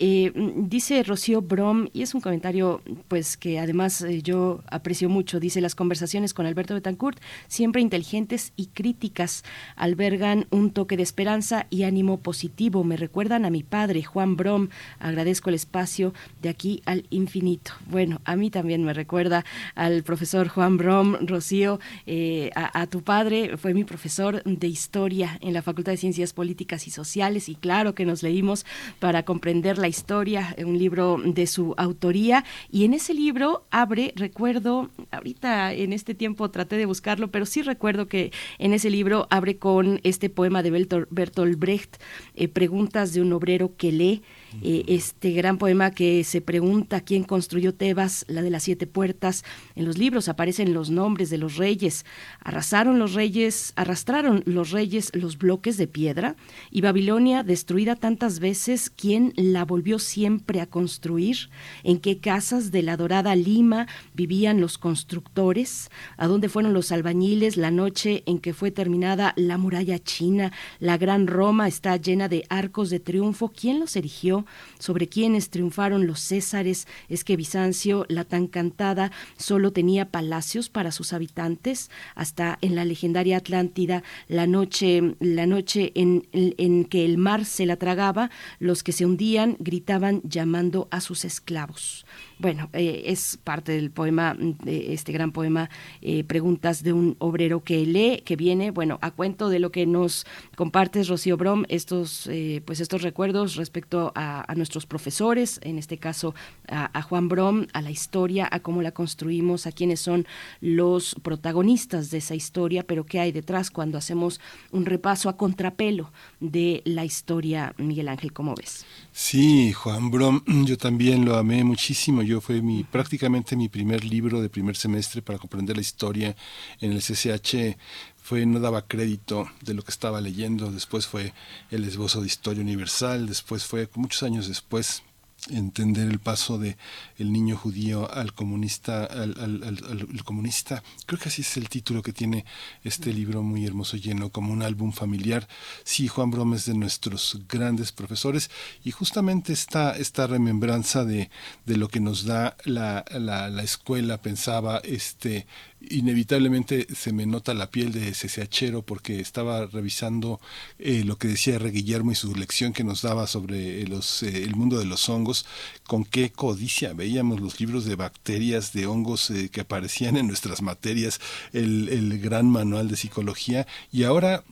Eh, 0.00 0.32
dice 0.56 1.02
Rocío 1.02 1.42
Brom, 1.42 1.88
y 1.92 2.02
es 2.02 2.14
un 2.14 2.20
comentario 2.20 2.82
pues 3.08 3.36
que 3.36 3.58
además 3.58 4.00
eh, 4.02 4.22
yo 4.22 4.62
aprecio 4.70 5.08
mucho, 5.08 5.40
dice 5.40 5.60
las 5.60 5.74
conversaciones 5.74 6.34
con 6.34 6.46
Alberto 6.46 6.74
Betancourt, 6.74 7.18
siempre 7.48 7.82
inteligentes 7.82 8.52
y 8.54 8.66
críticas, 8.66 9.42
albergan 9.74 10.46
un 10.50 10.70
toque 10.70 10.96
de 10.96 11.02
esperanza 11.02 11.66
y 11.68 11.82
ánimo 11.82 12.18
positivo, 12.18 12.84
me 12.84 12.96
recuerdan 12.96 13.44
a 13.44 13.50
mi 13.50 13.64
padre, 13.64 14.04
Juan 14.04 14.36
Brom, 14.36 14.68
agradezco 15.00 15.48
el 15.48 15.56
espacio 15.56 16.14
de 16.42 16.48
aquí 16.48 16.80
al 16.86 17.06
infinito. 17.10 17.72
Bueno, 17.90 18.20
a 18.24 18.36
mí 18.36 18.50
también 18.50 18.84
me 18.84 18.94
recuerda 18.94 19.44
al 19.74 20.04
profesor 20.04 20.46
Juan 20.46 20.76
Brom, 20.76 21.16
Rocío, 21.26 21.80
eh, 22.06 22.50
a 22.54 22.86
tu 22.86 23.02
padre, 23.02 23.56
fue 23.56 23.74
mi 23.74 23.82
profesor 23.82 24.44
de 24.44 24.68
historia 24.68 25.38
en 25.40 25.54
la 25.54 25.62
Facultad 25.62 25.92
de 25.92 25.98
Ciencias 25.98 26.32
Políticas 26.32 26.86
y 26.86 26.90
Sociales 26.90 27.48
y 27.48 27.56
claro 27.56 27.96
que 27.96 28.06
nos 28.06 28.22
leímos 28.22 28.64
para 29.00 29.24
comprender 29.24 29.78
la 29.78 29.87
historia, 29.88 30.54
un 30.58 30.78
libro 30.78 31.18
de 31.24 31.46
su 31.46 31.74
autoría, 31.76 32.44
y 32.70 32.84
en 32.84 32.94
ese 32.94 33.14
libro 33.14 33.64
abre, 33.70 34.12
recuerdo, 34.16 34.90
ahorita 35.10 35.72
en 35.72 35.92
este 35.92 36.14
tiempo 36.14 36.50
traté 36.50 36.76
de 36.76 36.86
buscarlo, 36.86 37.30
pero 37.30 37.46
sí 37.46 37.62
recuerdo 37.62 38.06
que 38.06 38.32
en 38.58 38.72
ese 38.72 38.90
libro 38.90 39.26
abre 39.30 39.56
con 39.56 40.00
este 40.04 40.30
poema 40.30 40.62
de 40.62 40.70
Bertolt 41.10 41.58
Brecht, 41.58 41.96
eh, 42.34 42.48
Preguntas 42.48 43.12
de 43.12 43.20
un 43.20 43.32
obrero 43.32 43.76
que 43.76 43.92
lee, 43.92 44.22
eh, 44.62 44.84
este 44.88 45.32
gran 45.32 45.58
poema 45.58 45.90
que 45.90 46.24
se 46.24 46.40
pregunta 46.40 47.00
quién 47.00 47.24
construyó 47.24 47.74
Tebas, 47.74 48.24
la 48.28 48.42
de 48.42 48.50
las 48.50 48.62
siete 48.62 48.86
puertas. 48.86 49.44
En 49.74 49.84
los 49.84 49.98
libros 49.98 50.28
aparecen 50.28 50.74
los 50.74 50.90
nombres 50.90 51.30
de 51.30 51.38
los 51.38 51.56
reyes. 51.56 52.04
Arrasaron 52.40 52.98
los 52.98 53.14
reyes, 53.14 53.72
arrastraron 53.76 54.42
los 54.46 54.70
reyes 54.70 55.10
los 55.14 55.38
bloques 55.38 55.76
de 55.76 55.86
piedra 55.86 56.36
y 56.70 56.80
Babilonia, 56.80 57.42
destruida 57.42 57.96
tantas 57.96 58.40
veces, 58.40 58.90
¿quién 58.90 59.32
la 59.36 59.64
volvió 59.64 59.98
siempre 59.98 60.60
a 60.60 60.66
construir? 60.66 61.50
¿En 61.84 61.98
qué 61.98 62.18
casas 62.18 62.70
de 62.70 62.82
la 62.82 62.96
dorada 62.96 63.36
Lima 63.36 63.86
vivían 64.14 64.60
los 64.60 64.78
constructores? 64.78 65.90
¿A 66.16 66.26
dónde 66.26 66.48
fueron 66.48 66.72
los 66.72 66.92
albañiles 66.92 67.56
la 67.56 67.70
noche 67.70 68.22
en 68.26 68.38
que 68.38 68.54
fue 68.54 68.70
terminada 68.70 69.34
la 69.36 69.58
muralla 69.58 69.98
china? 69.98 70.52
La 70.78 70.96
gran 70.96 71.26
Roma 71.26 71.68
está 71.68 71.96
llena 71.96 72.28
de 72.28 72.44
arcos 72.48 72.90
de 72.90 73.00
triunfo. 73.00 73.52
¿Quién 73.54 73.80
los 73.80 73.96
erigió? 73.96 74.37
Sobre 74.78 75.08
quienes 75.08 75.50
triunfaron 75.50 76.06
los 76.06 76.20
Césares, 76.20 76.86
es 77.08 77.24
que 77.24 77.36
Bizancio, 77.36 78.06
la 78.08 78.24
tan 78.24 78.46
cantada, 78.46 79.10
solo 79.36 79.72
tenía 79.72 80.10
palacios 80.10 80.68
para 80.68 80.92
sus 80.92 81.12
habitantes, 81.12 81.90
hasta 82.14 82.58
en 82.60 82.74
la 82.74 82.84
legendaria 82.84 83.38
Atlántida, 83.38 84.02
la 84.28 84.46
noche, 84.46 85.14
la 85.20 85.46
noche 85.46 85.92
en, 85.94 86.26
en 86.32 86.84
que 86.84 87.04
el 87.04 87.18
mar 87.18 87.44
se 87.44 87.66
la 87.66 87.76
tragaba, 87.76 88.30
los 88.58 88.82
que 88.82 88.92
se 88.92 89.06
hundían 89.06 89.56
gritaban 89.58 90.20
llamando 90.24 90.88
a 90.90 91.00
sus 91.00 91.24
esclavos. 91.24 92.04
Bueno, 92.40 92.70
eh, 92.72 93.02
es 93.06 93.36
parte 93.42 93.72
del 93.72 93.90
poema, 93.90 94.36
de 94.38 94.94
este 94.94 95.10
gran 95.10 95.32
poema, 95.32 95.70
eh, 96.02 96.22
Preguntas 96.22 96.84
de 96.84 96.92
un 96.92 97.16
obrero 97.18 97.64
que 97.64 97.84
lee, 97.84 98.22
que 98.24 98.36
viene, 98.36 98.70
bueno, 98.70 98.98
a 99.02 99.10
cuento 99.10 99.48
de 99.48 99.58
lo 99.58 99.72
que 99.72 99.86
nos 99.86 100.24
compartes, 100.54 101.08
Rocío 101.08 101.36
Brom, 101.36 101.64
estos, 101.68 102.28
eh, 102.28 102.62
pues 102.64 102.78
estos 102.78 103.02
recuerdos 103.02 103.56
respecto 103.56 104.12
a, 104.14 104.54
nuestros 104.54 104.86
profesores, 104.86 105.58
en 105.62 105.78
este 105.78 105.98
caso 105.98 106.34
a, 106.68 107.02
Juan 107.02 107.28
Brom, 107.28 107.66
a 107.72 107.82
la 107.82 107.90
historia, 107.90 108.48
a 108.50 108.60
cómo 108.60 108.82
la 108.82 108.92
construimos, 108.92 109.66
a 109.66 109.72
quiénes 109.72 110.00
son 110.00 110.26
los 110.60 111.16
protagonistas 111.22 112.10
de 112.10 112.18
esa 112.18 112.34
historia, 112.36 112.84
pero 112.84 113.04
qué 113.04 113.18
hay 113.20 113.32
detrás 113.32 113.70
cuando 113.70 113.98
hacemos 113.98 114.40
un 114.70 114.86
repaso 114.86 115.28
a 115.28 115.36
contrapelo 115.36 116.12
de 116.40 116.82
la 116.84 117.04
historia, 117.04 117.74
Miguel 117.78 118.08
Ángel, 118.08 118.32
¿cómo 118.32 118.54
ves? 118.54 118.84
Sí, 119.20 119.72
Juan 119.72 120.12
Brom, 120.12 120.42
yo 120.64 120.78
también 120.78 121.24
lo 121.24 121.36
amé 121.36 121.64
muchísimo. 121.64 122.22
Yo 122.22 122.40
fue 122.40 122.62
mi 122.62 122.84
prácticamente 122.84 123.56
mi 123.56 123.68
primer 123.68 124.04
libro 124.04 124.40
de 124.40 124.48
primer 124.48 124.76
semestre 124.76 125.22
para 125.22 125.40
comprender 125.40 125.74
la 125.74 125.82
historia 125.82 126.36
en 126.80 126.92
el 126.92 127.02
CCH. 127.02 127.76
Fue 128.16 128.46
no 128.46 128.60
daba 128.60 128.86
crédito 128.86 129.50
de 129.60 129.74
lo 129.74 129.82
que 129.82 129.90
estaba 129.90 130.20
leyendo. 130.20 130.70
Después 130.70 131.08
fue 131.08 131.34
el 131.72 131.82
esbozo 131.84 132.20
de 132.20 132.28
historia 132.28 132.62
universal. 132.62 133.26
Después 133.26 133.64
fue 133.64 133.88
muchos 133.96 134.22
años 134.22 134.46
después 134.46 135.02
entender 135.50 136.08
el 136.08 136.18
paso 136.18 136.58
de 136.58 136.76
el 137.16 137.32
niño 137.32 137.56
judío 137.56 138.10
al 138.12 138.34
comunista 138.34 139.04
al, 139.04 140.22
comunista. 140.24 140.82
Creo 141.06 141.18
que 141.18 141.28
así 141.28 141.42
es 141.42 141.56
el 141.56 141.68
título 141.68 142.02
que 142.02 142.12
tiene 142.12 142.44
este 142.84 143.12
libro 143.12 143.42
muy 143.42 143.64
hermoso 143.64 143.96
lleno 143.96 144.30
como 144.30 144.52
un 144.52 144.62
álbum 144.62 144.92
familiar. 144.92 145.48
Sí 145.84 146.08
Juan 146.08 146.30
Brom 146.30 146.54
es 146.54 146.66
de 146.66 146.74
nuestros 146.74 147.40
grandes 147.48 147.92
profesores 147.92 148.50
y 148.84 148.90
justamente 148.90 149.52
esta 149.52 149.96
esta 149.96 150.26
remembranza 150.26 151.04
de, 151.04 151.30
de 151.66 151.76
lo 151.76 151.88
que 151.88 152.00
nos 152.00 152.24
da 152.24 152.56
la, 152.64 153.04
la 153.10 153.62
escuela 153.62 154.20
pensaba 154.20 154.78
este 154.84 155.46
inevitablemente 155.80 156.86
se 156.94 157.12
me 157.12 157.26
nota 157.26 157.54
la 157.54 157.70
piel 157.70 157.92
de 157.92 158.12
CCHero 158.12 158.82
porque 158.82 159.20
estaba 159.20 159.66
revisando 159.66 160.40
eh, 160.78 161.04
lo 161.04 161.16
que 161.16 161.28
decía 161.28 161.56
R. 161.56 161.70
Guillermo 161.70 162.12
y 162.12 162.14
su 162.14 162.34
lección 162.34 162.72
que 162.72 162.84
nos 162.84 163.02
daba 163.02 163.26
sobre 163.26 163.86
los, 163.86 164.22
eh, 164.22 164.42
el 164.42 164.56
mundo 164.56 164.78
de 164.78 164.84
los 164.84 165.08
hongos, 165.08 165.46
con 165.86 166.04
qué 166.04 166.30
codicia 166.30 166.92
veíamos 166.92 167.40
los 167.40 167.60
libros 167.60 167.84
de 167.84 167.96
bacterias, 167.96 168.72
de 168.72 168.86
hongos 168.86 169.30
eh, 169.30 169.48
que 169.50 169.60
aparecían 169.60 170.16
en 170.16 170.26
nuestras 170.26 170.62
materias, 170.62 171.20
el 171.52 172.18
gran 172.20 172.46
manual 172.50 172.88
de 172.88 172.96
psicología 172.96 173.66
y 173.92 174.04
ahora 174.04 174.44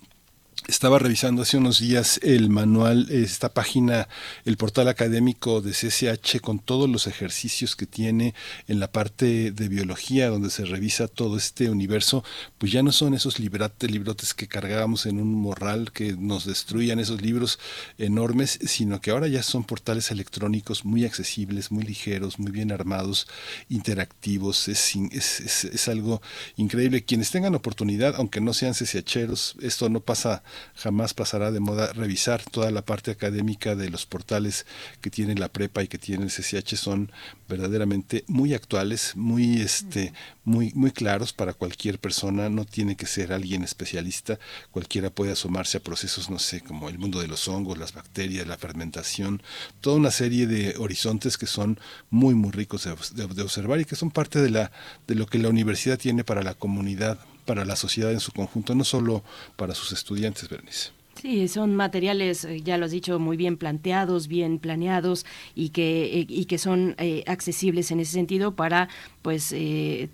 estaba 0.66 0.98
revisando 0.98 1.42
hace 1.42 1.58
unos 1.58 1.78
días 1.78 2.18
el 2.22 2.50
manual, 2.50 3.08
esta 3.10 3.54
página, 3.54 4.08
el 4.44 4.56
portal 4.56 4.88
académico 4.88 5.60
de 5.60 5.70
CCH 5.72 6.40
con 6.40 6.58
todos 6.58 6.88
los 6.88 7.06
ejercicios 7.06 7.76
que 7.76 7.86
tiene 7.86 8.34
en 8.66 8.80
la 8.80 8.90
parte 8.90 9.52
de 9.52 9.68
biología 9.68 10.28
donde 10.28 10.50
se 10.50 10.64
revisa 10.64 11.06
todo 11.06 11.36
este 11.36 11.70
universo, 11.70 12.24
pues 12.58 12.72
ya 12.72 12.82
no 12.82 12.90
son 12.90 13.14
esos 13.14 13.38
librates, 13.38 13.90
librotes 13.90 14.34
que 14.34 14.48
cargábamos 14.48 15.06
en 15.06 15.20
un 15.20 15.32
morral 15.34 15.92
que 15.92 16.14
nos 16.14 16.46
destruían 16.46 16.98
esos 16.98 17.22
libros 17.22 17.60
enormes, 17.96 18.58
sino 18.66 19.00
que 19.00 19.12
ahora 19.12 19.28
ya 19.28 19.42
son 19.42 19.64
portales 19.64 20.10
electrónicos 20.10 20.84
muy 20.84 21.04
accesibles, 21.04 21.70
muy 21.70 21.84
ligeros, 21.84 22.38
muy 22.40 22.50
bien 22.50 22.72
armados, 22.72 23.28
interactivos, 23.68 24.66
es, 24.68 24.96
es, 25.12 25.64
es 25.64 25.88
algo 25.88 26.20
increíble. 26.56 27.04
Quienes 27.04 27.30
tengan 27.30 27.54
oportunidad, 27.54 28.16
aunque 28.16 28.40
no 28.40 28.52
sean 28.52 28.74
CCHeros, 28.74 29.56
esto 29.60 29.88
no 29.88 30.00
pasa 30.00 30.42
jamás 30.74 31.14
pasará 31.14 31.50
de 31.50 31.60
moda 31.60 31.92
revisar 31.92 32.42
toda 32.42 32.70
la 32.70 32.82
parte 32.82 33.10
académica 33.10 33.74
de 33.74 33.90
los 33.90 34.06
portales 34.06 34.66
que 35.00 35.10
tiene 35.10 35.34
la 35.34 35.48
prepa 35.48 35.82
y 35.82 35.88
que 35.88 35.98
tiene 35.98 36.24
el 36.24 36.30
CCH 36.30 36.76
son 36.76 37.10
verdaderamente 37.48 38.24
muy 38.26 38.54
actuales, 38.54 39.12
muy 39.16 39.60
este 39.60 40.12
muy 40.44 40.72
muy 40.74 40.90
claros 40.90 41.32
para 41.32 41.52
cualquier 41.52 41.98
persona, 41.98 42.48
no 42.48 42.64
tiene 42.64 42.96
que 42.96 43.06
ser 43.06 43.32
alguien 43.32 43.62
especialista, 43.62 44.38
cualquiera 44.70 45.10
puede 45.10 45.32
asomarse 45.32 45.78
a 45.78 45.82
procesos 45.82 46.30
no 46.30 46.38
sé, 46.38 46.60
como 46.60 46.88
el 46.88 46.98
mundo 46.98 47.20
de 47.20 47.28
los 47.28 47.48
hongos, 47.48 47.78
las 47.78 47.92
bacterias, 47.92 48.46
la 48.46 48.58
fermentación, 48.58 49.42
toda 49.80 49.96
una 49.96 50.10
serie 50.10 50.46
de 50.46 50.76
horizontes 50.78 51.38
que 51.38 51.46
son 51.46 51.78
muy 52.10 52.34
muy 52.34 52.50
ricos 52.50 52.84
de, 52.84 53.42
observar 53.42 53.80
y 53.80 53.84
que 53.84 53.96
son 53.96 54.10
parte 54.10 54.40
de 54.40 54.50
la 54.50 54.70
de 55.06 55.14
lo 55.14 55.26
que 55.26 55.38
la 55.38 55.48
universidad 55.48 55.98
tiene 55.98 56.24
para 56.24 56.42
la 56.42 56.54
comunidad 56.54 57.18
para 57.46 57.64
la 57.64 57.76
sociedad 57.76 58.12
en 58.12 58.20
su 58.20 58.32
conjunto, 58.32 58.74
no 58.74 58.84
solo 58.84 59.24
para 59.56 59.74
sus 59.74 59.92
estudiantes, 59.92 60.48
Bernice. 60.48 60.95
Sí, 61.20 61.48
son 61.48 61.74
materiales, 61.74 62.44
eh, 62.44 62.60
ya 62.60 62.76
lo 62.76 62.84
has 62.84 62.90
dicho, 62.90 63.18
muy 63.18 63.38
bien 63.38 63.56
planteados, 63.56 64.28
bien 64.28 64.58
planeados 64.58 65.24
y 65.54 65.70
que, 65.70 66.20
eh, 66.20 66.26
y 66.28 66.44
que 66.44 66.58
son 66.58 66.94
eh, 66.98 67.24
accesibles 67.26 67.90
en 67.90 68.00
ese 68.00 68.12
sentido 68.12 68.54
para 68.54 68.88
pues 69.22 69.52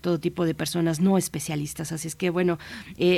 todo 0.00 0.18
tipo 0.18 0.47
de 0.47 0.55
personas 0.55 1.00
no 1.00 1.18
especialistas. 1.18 1.92
Así 1.92 2.08
es 2.08 2.14
que 2.14 2.31
bueno, 2.31 2.58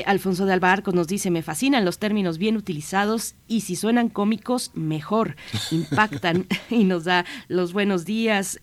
Alfonso 0.07 0.45
de 0.45 0.53
Albarco 0.53 0.91
nos 0.91 1.07
dice, 1.07 1.31
me 1.31 1.41
fascinan 1.41 1.85
los 1.85 1.99
términos 1.99 2.37
bien 2.37 2.57
utilizados 2.57 3.37
y 3.47 3.61
si 3.61 3.77
suenan 3.77 4.09
cómicos, 4.09 4.73
mejor, 4.75 5.37
impactan 5.71 6.47
y 6.71 6.83
nos 6.83 7.05
da 7.05 7.25
los 7.47 7.73
buenos 7.73 8.05
días. 8.05 8.59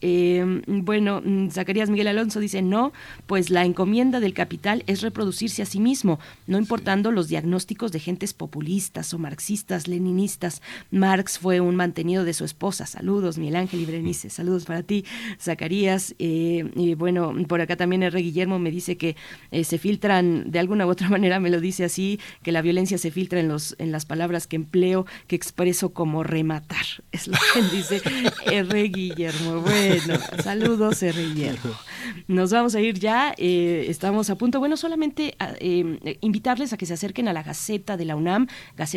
bueno, 0.68 1.22
mm, 1.24 1.52
Zacarías 1.52 1.90
Miguel 1.90 2.10
Alonso 2.10 2.42
dice, 2.42 2.62
no, 2.62 2.92
pues 3.28 3.50
la 3.50 3.64
encomienda 3.64 4.20
del 4.20 4.34
capital 4.34 4.84
es 4.88 5.02
reproducirse 5.02 5.62
a 5.62 5.66
sí 5.66 5.80
mismo, 5.80 6.20
no 6.48 6.58
importando 6.58 7.14
los 7.14 7.30
diagnósticos 7.30 7.94
de 7.94 8.02
gentes 8.02 8.34
populistas 8.34 9.11
acaso 9.12 9.20
marxistas, 9.20 9.88
leninistas. 9.88 10.62
Marx 10.90 11.38
fue 11.38 11.60
un 11.60 11.76
mantenido 11.76 12.24
de 12.24 12.34
su 12.34 12.46
esposa. 12.46 12.86
Saludos, 12.86 13.38
Miguel 13.38 13.58
Ángel 13.58 13.82
y 13.82 13.86
Berenice. 13.86 14.30
Saludos 14.30 14.66
para 14.66 14.84
ti, 14.84 15.06
Zacarías. 15.40 16.16
Eh, 16.20 16.72
y 16.76 16.96
bueno, 16.96 17.34
por 17.48 17.62
acá 17.62 17.76
también 17.76 18.04
R. 18.04 18.20
Guillermo 18.22 18.60
me 18.60 18.72
dice 18.72 18.98
que 18.98 19.16
eh, 19.52 19.64
se 19.64 19.78
filtran, 19.78 20.52
de 20.52 20.60
alguna 20.60 20.86
u 20.86 20.90
otra 20.90 21.10
manera 21.16 21.40
me 21.40 21.50
lo 21.50 21.60
dice 21.60 21.84
así, 21.84 22.20
que 22.44 22.52
la 22.52 22.62
violencia 22.62 22.98
se 22.98 23.12
filtra 23.12 23.40
en, 23.40 23.48
los, 23.48 23.76
en 23.80 23.92
las 23.92 24.06
palabras 24.06 24.48
que 24.48 24.56
empleo, 24.56 25.06
que 25.28 25.36
expreso 25.36 25.94
como 25.94 26.24
rematar. 26.24 26.86
Es 27.12 27.28
lo 27.28 27.38
que 27.54 27.62
dice 27.76 28.02
R. 28.46 28.84
Guillermo. 28.84 29.62
Bueno, 29.62 30.18
saludos, 30.42 31.04
R. 31.04 31.22
Guillermo. 31.22 31.74
Nos 32.28 32.52
vamos 32.52 32.74
a 32.76 32.80
ir 32.80 32.98
ya, 32.98 33.34
eh, 33.38 33.86
estamos 33.90 34.30
a 34.30 34.36
punto. 34.36 34.60
Bueno, 34.60 34.78
solamente 34.78 35.36
ah, 35.40 35.54
invitarles 36.22 36.74
a 36.74 36.78
que 36.78 36.86
se 36.86 36.94
acerquen 36.94 37.28
a 37.28 37.34
la 37.34 37.44
Gaceta 37.44 37.98
de 37.98 38.06
la 38.06 38.16
UNAM, 38.16 38.48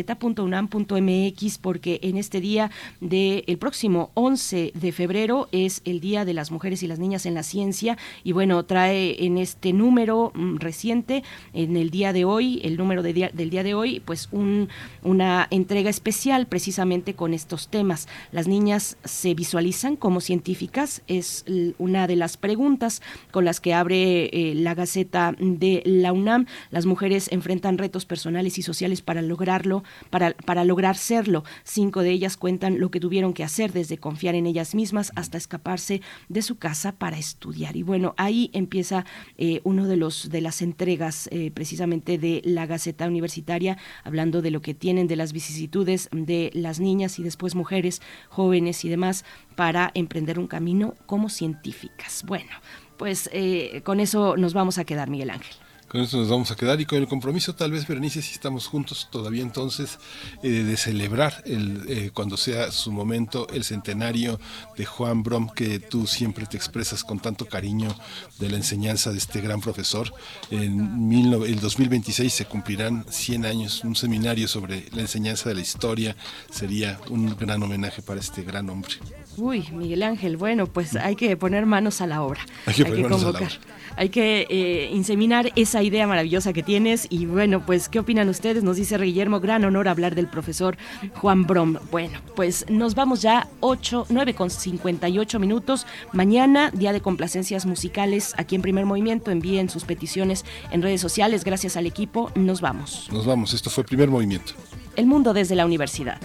gaceta.unam.mx, 0.05 1.57
porque 1.57 1.99
en 2.03 2.17
este 2.17 2.41
día 2.41 2.71
del 3.01 3.57
próximo 3.57 4.11
11 4.13 4.71
de 4.73 4.91
febrero 4.91 5.47
es 5.51 5.81
el 5.85 5.99
Día 5.99 6.25
de 6.25 6.33
las 6.33 6.51
Mujeres 6.51 6.83
y 6.83 6.87
las 6.87 6.99
Niñas 6.99 7.25
en 7.25 7.33
la 7.33 7.43
Ciencia. 7.43 7.97
Y 8.23 8.31
bueno, 8.31 8.63
trae 8.65 9.25
en 9.25 9.37
este 9.37 9.73
número 9.73 10.31
mm, 10.35 10.57
reciente, 10.57 11.23
en 11.53 11.75
el 11.77 11.89
día 11.89 12.13
de 12.13 12.25
hoy, 12.25 12.61
el 12.63 12.77
número 12.77 13.01
del 13.01 13.49
día 13.49 13.63
de 13.63 13.73
hoy, 13.73 13.99
pues 13.99 14.29
un, 14.31 14.69
una 15.03 15.47
entrega 15.49 15.89
especial 15.89 16.47
precisamente 16.47 17.15
con 17.15 17.33
estos 17.33 17.67
temas. 17.67 18.07
Las 18.31 18.47
niñas 18.47 18.97
se 19.03 19.33
visualizan 19.33 19.95
como 19.95 20.21
científicas, 20.21 21.01
es 21.07 21.45
una 21.77 22.07
de 22.07 22.15
las 22.15 22.37
preguntas 22.37 23.01
con 23.31 23.45
las 23.45 23.59
que 23.59 23.73
abre 23.73 24.25
eh, 24.25 24.53
la 24.55 24.75
Gaceta 24.75 25.35
de 25.39 25.81
la 25.85 26.13
UNAM. 26.13 26.45
Las 26.69 26.85
mujeres 26.85 27.31
enfrentan 27.31 27.77
retos 27.77 28.05
personales 28.05 28.57
y 28.57 28.61
sociales 28.61 29.01
para 29.01 29.21
lograrlo, 29.21 29.83
para, 30.09 30.63
lograr 30.65 30.97
serlo. 30.97 31.43
Cinco 31.63 32.01
de 32.01 32.11
ellas 32.11 32.37
cuentan 32.37 32.79
lo 32.79 32.91
que 32.91 32.99
tuvieron 32.99 33.33
que 33.33 33.43
hacer 33.43 33.73
desde 33.73 33.97
confiar 33.97 34.35
en 34.35 34.45
ellas 34.45 34.75
mismas 34.75 35.11
hasta 35.15 35.37
escaparse 35.37 36.01
de 36.29 36.41
su 36.41 36.57
casa 36.57 36.93
para 36.93 37.17
estudiar. 37.17 37.75
Y 37.75 37.83
bueno, 37.83 38.13
ahí 38.17 38.49
empieza 38.53 39.05
eh, 39.37 39.61
uno 39.63 39.87
de 39.87 39.97
los 39.97 40.29
de 40.29 40.41
las 40.41 40.61
entregas 40.61 41.27
eh, 41.31 41.51
precisamente 41.51 42.17
de 42.17 42.41
la 42.43 42.65
Gaceta 42.65 43.07
Universitaria, 43.07 43.77
hablando 44.03 44.41
de 44.41 44.51
lo 44.51 44.61
que 44.61 44.73
tienen 44.73 45.07
de 45.07 45.15
las 45.15 45.33
vicisitudes 45.33 46.09
de 46.11 46.51
las 46.53 46.79
niñas 46.79 47.19
y 47.19 47.23
después 47.23 47.55
mujeres, 47.55 48.01
jóvenes 48.29 48.85
y 48.85 48.89
demás 48.89 49.25
para 49.55 49.91
emprender 49.93 50.39
un 50.39 50.47
camino 50.47 50.95
como 51.05 51.29
científicas. 51.29 52.23
Bueno, 52.25 52.51
pues 52.97 53.29
eh, 53.33 53.81
con 53.83 53.99
eso 53.99 54.37
nos 54.37 54.53
vamos 54.53 54.77
a 54.77 54.85
quedar, 54.85 55.09
Miguel 55.09 55.29
Ángel. 55.29 55.64
Con 55.95 56.03
eso 56.03 56.17
nos 56.17 56.27
vamos 56.27 56.51
a 56.51 56.57
quedar 56.57 56.81
y 56.81 56.85
con 56.85 56.97
el 56.97 57.07
compromiso 57.07 57.55
tal 57.55 57.71
vez, 57.71 57.87
Berenice, 57.87 58.21
si 58.21 58.33
estamos 58.33 58.67
juntos 58.67 59.07
todavía 59.09 59.41
entonces, 59.41 59.97
eh, 60.43 60.49
de 60.49 60.75
celebrar 60.75 61.41
el, 61.45 61.85
eh, 61.87 62.11
cuando 62.13 62.35
sea 62.35 62.69
su 62.73 62.91
momento 62.91 63.47
el 63.53 63.63
centenario 63.63 64.37
de 64.75 64.83
Juan 64.85 65.23
Brom, 65.23 65.47
que 65.47 65.79
tú 65.79 66.05
siempre 66.05 66.47
te 66.47 66.57
expresas 66.57 67.05
con 67.05 67.21
tanto 67.21 67.45
cariño 67.45 67.95
de 68.39 68.49
la 68.49 68.57
enseñanza 68.57 69.13
de 69.13 69.19
este 69.19 69.39
gran 69.39 69.61
profesor. 69.61 70.13
En 70.51 71.07
mil, 71.07 71.31
el 71.31 71.61
2026 71.61 72.33
se 72.33 72.45
cumplirán 72.45 73.05
100 73.09 73.45
años, 73.45 73.81
un 73.85 73.95
seminario 73.95 74.49
sobre 74.49 74.89
la 74.91 74.99
enseñanza 74.99 75.47
de 75.47 75.55
la 75.55 75.61
historia 75.61 76.17
sería 76.51 76.99
un 77.09 77.37
gran 77.37 77.63
homenaje 77.63 78.01
para 78.01 78.19
este 78.19 78.43
gran 78.43 78.69
hombre. 78.69 78.95
Uy, 79.37 79.67
Miguel 79.71 80.03
Ángel, 80.03 80.37
bueno, 80.37 80.67
pues 80.67 80.95
hay 80.95 81.15
que 81.15 81.35
poner 81.35 81.65
manos 81.65 82.01
a 82.01 82.07
la 82.07 82.21
obra. 82.21 82.39
Hay 82.65 82.73
que, 82.73 83.03
convocar. 83.03 83.51
Hay 83.97 84.09
que 84.09 84.47
eh, 84.49 84.89
inseminar 84.93 85.51
esa 85.55 85.83
idea 85.83 86.07
maravillosa 86.07 86.53
que 86.53 86.63
tienes. 86.63 87.07
Y 87.09 87.25
bueno, 87.25 87.65
pues, 87.65 87.89
¿qué 87.89 87.99
opinan 87.99 88.29
ustedes? 88.29 88.63
Nos 88.63 88.77
dice 88.77 88.97
Guillermo, 88.97 89.39
gran 89.39 89.63
honor 89.65 89.87
hablar 89.87 90.15
del 90.15 90.27
profesor 90.27 90.77
Juan 91.15 91.45
Brom. 91.45 91.77
Bueno, 91.91 92.19
pues 92.35 92.65
nos 92.69 92.95
vamos 92.95 93.21
ya 93.21 93.47
8, 93.59 94.07
9 94.09 94.33
con 94.33 94.49
58 94.49 95.39
minutos. 95.39 95.85
Mañana, 96.13 96.71
día 96.71 96.93
de 96.93 97.01
complacencias 97.01 97.65
musicales 97.65 98.33
aquí 98.37 98.55
en 98.55 98.61
Primer 98.61 98.85
Movimiento. 98.85 99.31
Envíen 99.31 99.69
sus 99.69 99.83
peticiones 99.83 100.45
en 100.71 100.81
redes 100.81 101.01
sociales. 101.01 101.43
Gracias 101.43 101.77
al 101.77 101.85
equipo. 101.85 102.31
Nos 102.35 102.61
vamos. 102.61 103.09
Nos 103.11 103.25
vamos. 103.25 103.53
Esto 103.53 103.69
fue 103.69 103.83
Primer 103.83 104.09
Movimiento. 104.09 104.53
El 104.95 105.07
mundo 105.07 105.33
desde 105.33 105.55
la 105.55 105.65
universidad. 105.65 106.19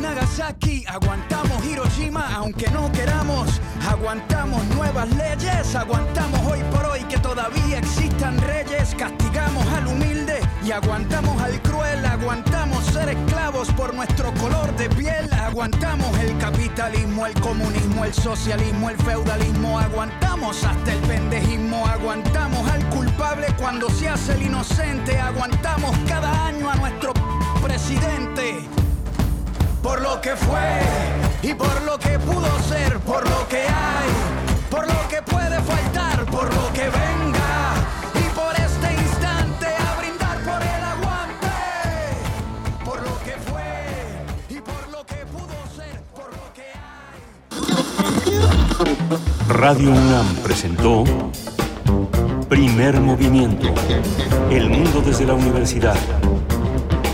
Nagasaki, 0.00 0.84
aguantamos 0.86 1.64
Hiroshima 1.64 2.36
aunque 2.36 2.70
no 2.70 2.90
queramos, 2.92 3.60
aguantamos 3.88 4.64
nuevas 4.76 5.08
leyes, 5.16 5.74
aguantamos 5.74 6.40
hoy 6.46 6.60
por 6.70 6.86
hoy 6.86 7.00
que 7.04 7.18
todavía 7.18 7.78
existan 7.78 8.38
reyes, 8.38 8.94
castigamos 8.96 9.66
al 9.72 9.88
humilde 9.88 10.40
y 10.64 10.70
aguantamos 10.70 11.40
al 11.42 11.60
cruel, 11.62 12.04
aguantamos 12.06 12.84
ser 12.84 13.08
esclavos 13.08 13.72
por 13.72 13.92
nuestro 13.92 14.32
color 14.34 14.76
de 14.76 14.88
piel, 14.90 15.32
aguantamos 15.32 16.16
el 16.20 16.38
capitalismo, 16.38 17.26
el 17.26 17.34
comunismo, 17.40 18.04
el 18.04 18.14
socialismo, 18.14 18.90
el 18.90 18.96
feudalismo, 18.98 19.80
aguantamos 19.80 20.62
hasta 20.62 20.92
el 20.92 21.00
pendejismo, 21.00 21.84
aguantamos 21.86 22.70
al 22.70 22.88
culpable 22.90 23.48
cuando 23.58 23.90
se 23.90 24.08
hace 24.08 24.34
el 24.34 24.42
inocente, 24.42 25.18
aguantamos 25.18 25.96
cada 26.06 26.46
año 26.46 26.70
a 26.70 26.76
nuestro 26.76 27.12
presidente 27.62 28.68
por 29.84 30.00
lo 30.00 30.18
que 30.18 30.34
fue 30.34 30.80
y 31.42 31.52
por 31.52 31.82
lo 31.82 31.98
que 31.98 32.18
pudo 32.18 32.48
ser, 32.62 32.98
por 33.00 33.22
lo 33.28 33.46
que 33.48 33.58
hay, 33.58 34.10
por 34.70 34.86
lo 34.86 35.08
que 35.10 35.20
puede 35.20 35.60
faltar, 35.60 36.24
por 36.24 36.52
lo 36.54 36.72
que 36.72 36.84
venga. 36.84 37.74
Y 38.14 38.26
por 38.34 38.54
este 38.66 38.94
instante 38.94 39.66
a 39.66 39.98
brindar 39.98 40.38
por 40.38 40.62
el 40.74 40.84
aguante, 40.94 41.56
por 42.82 43.02
lo 43.02 43.14
que 43.26 43.32
fue 43.48 44.56
y 44.56 44.60
por 44.62 44.88
lo 44.90 45.04
que 45.04 45.26
pudo 45.26 45.56
ser, 45.76 46.00
por 46.14 46.32
lo 46.32 46.46
que 46.56 46.68
hay. 46.88 47.18
Radio 49.50 49.90
UNAM 49.90 50.36
presentó 50.36 51.04
Primer 52.48 53.02
Movimiento, 53.02 53.68
El 54.50 54.70
Mundo 54.70 55.02
desde 55.04 55.26
la 55.26 55.34
Universidad 55.34 55.98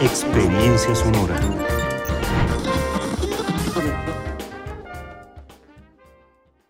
Experiencia 0.00 0.94
Sonora. 0.94 1.77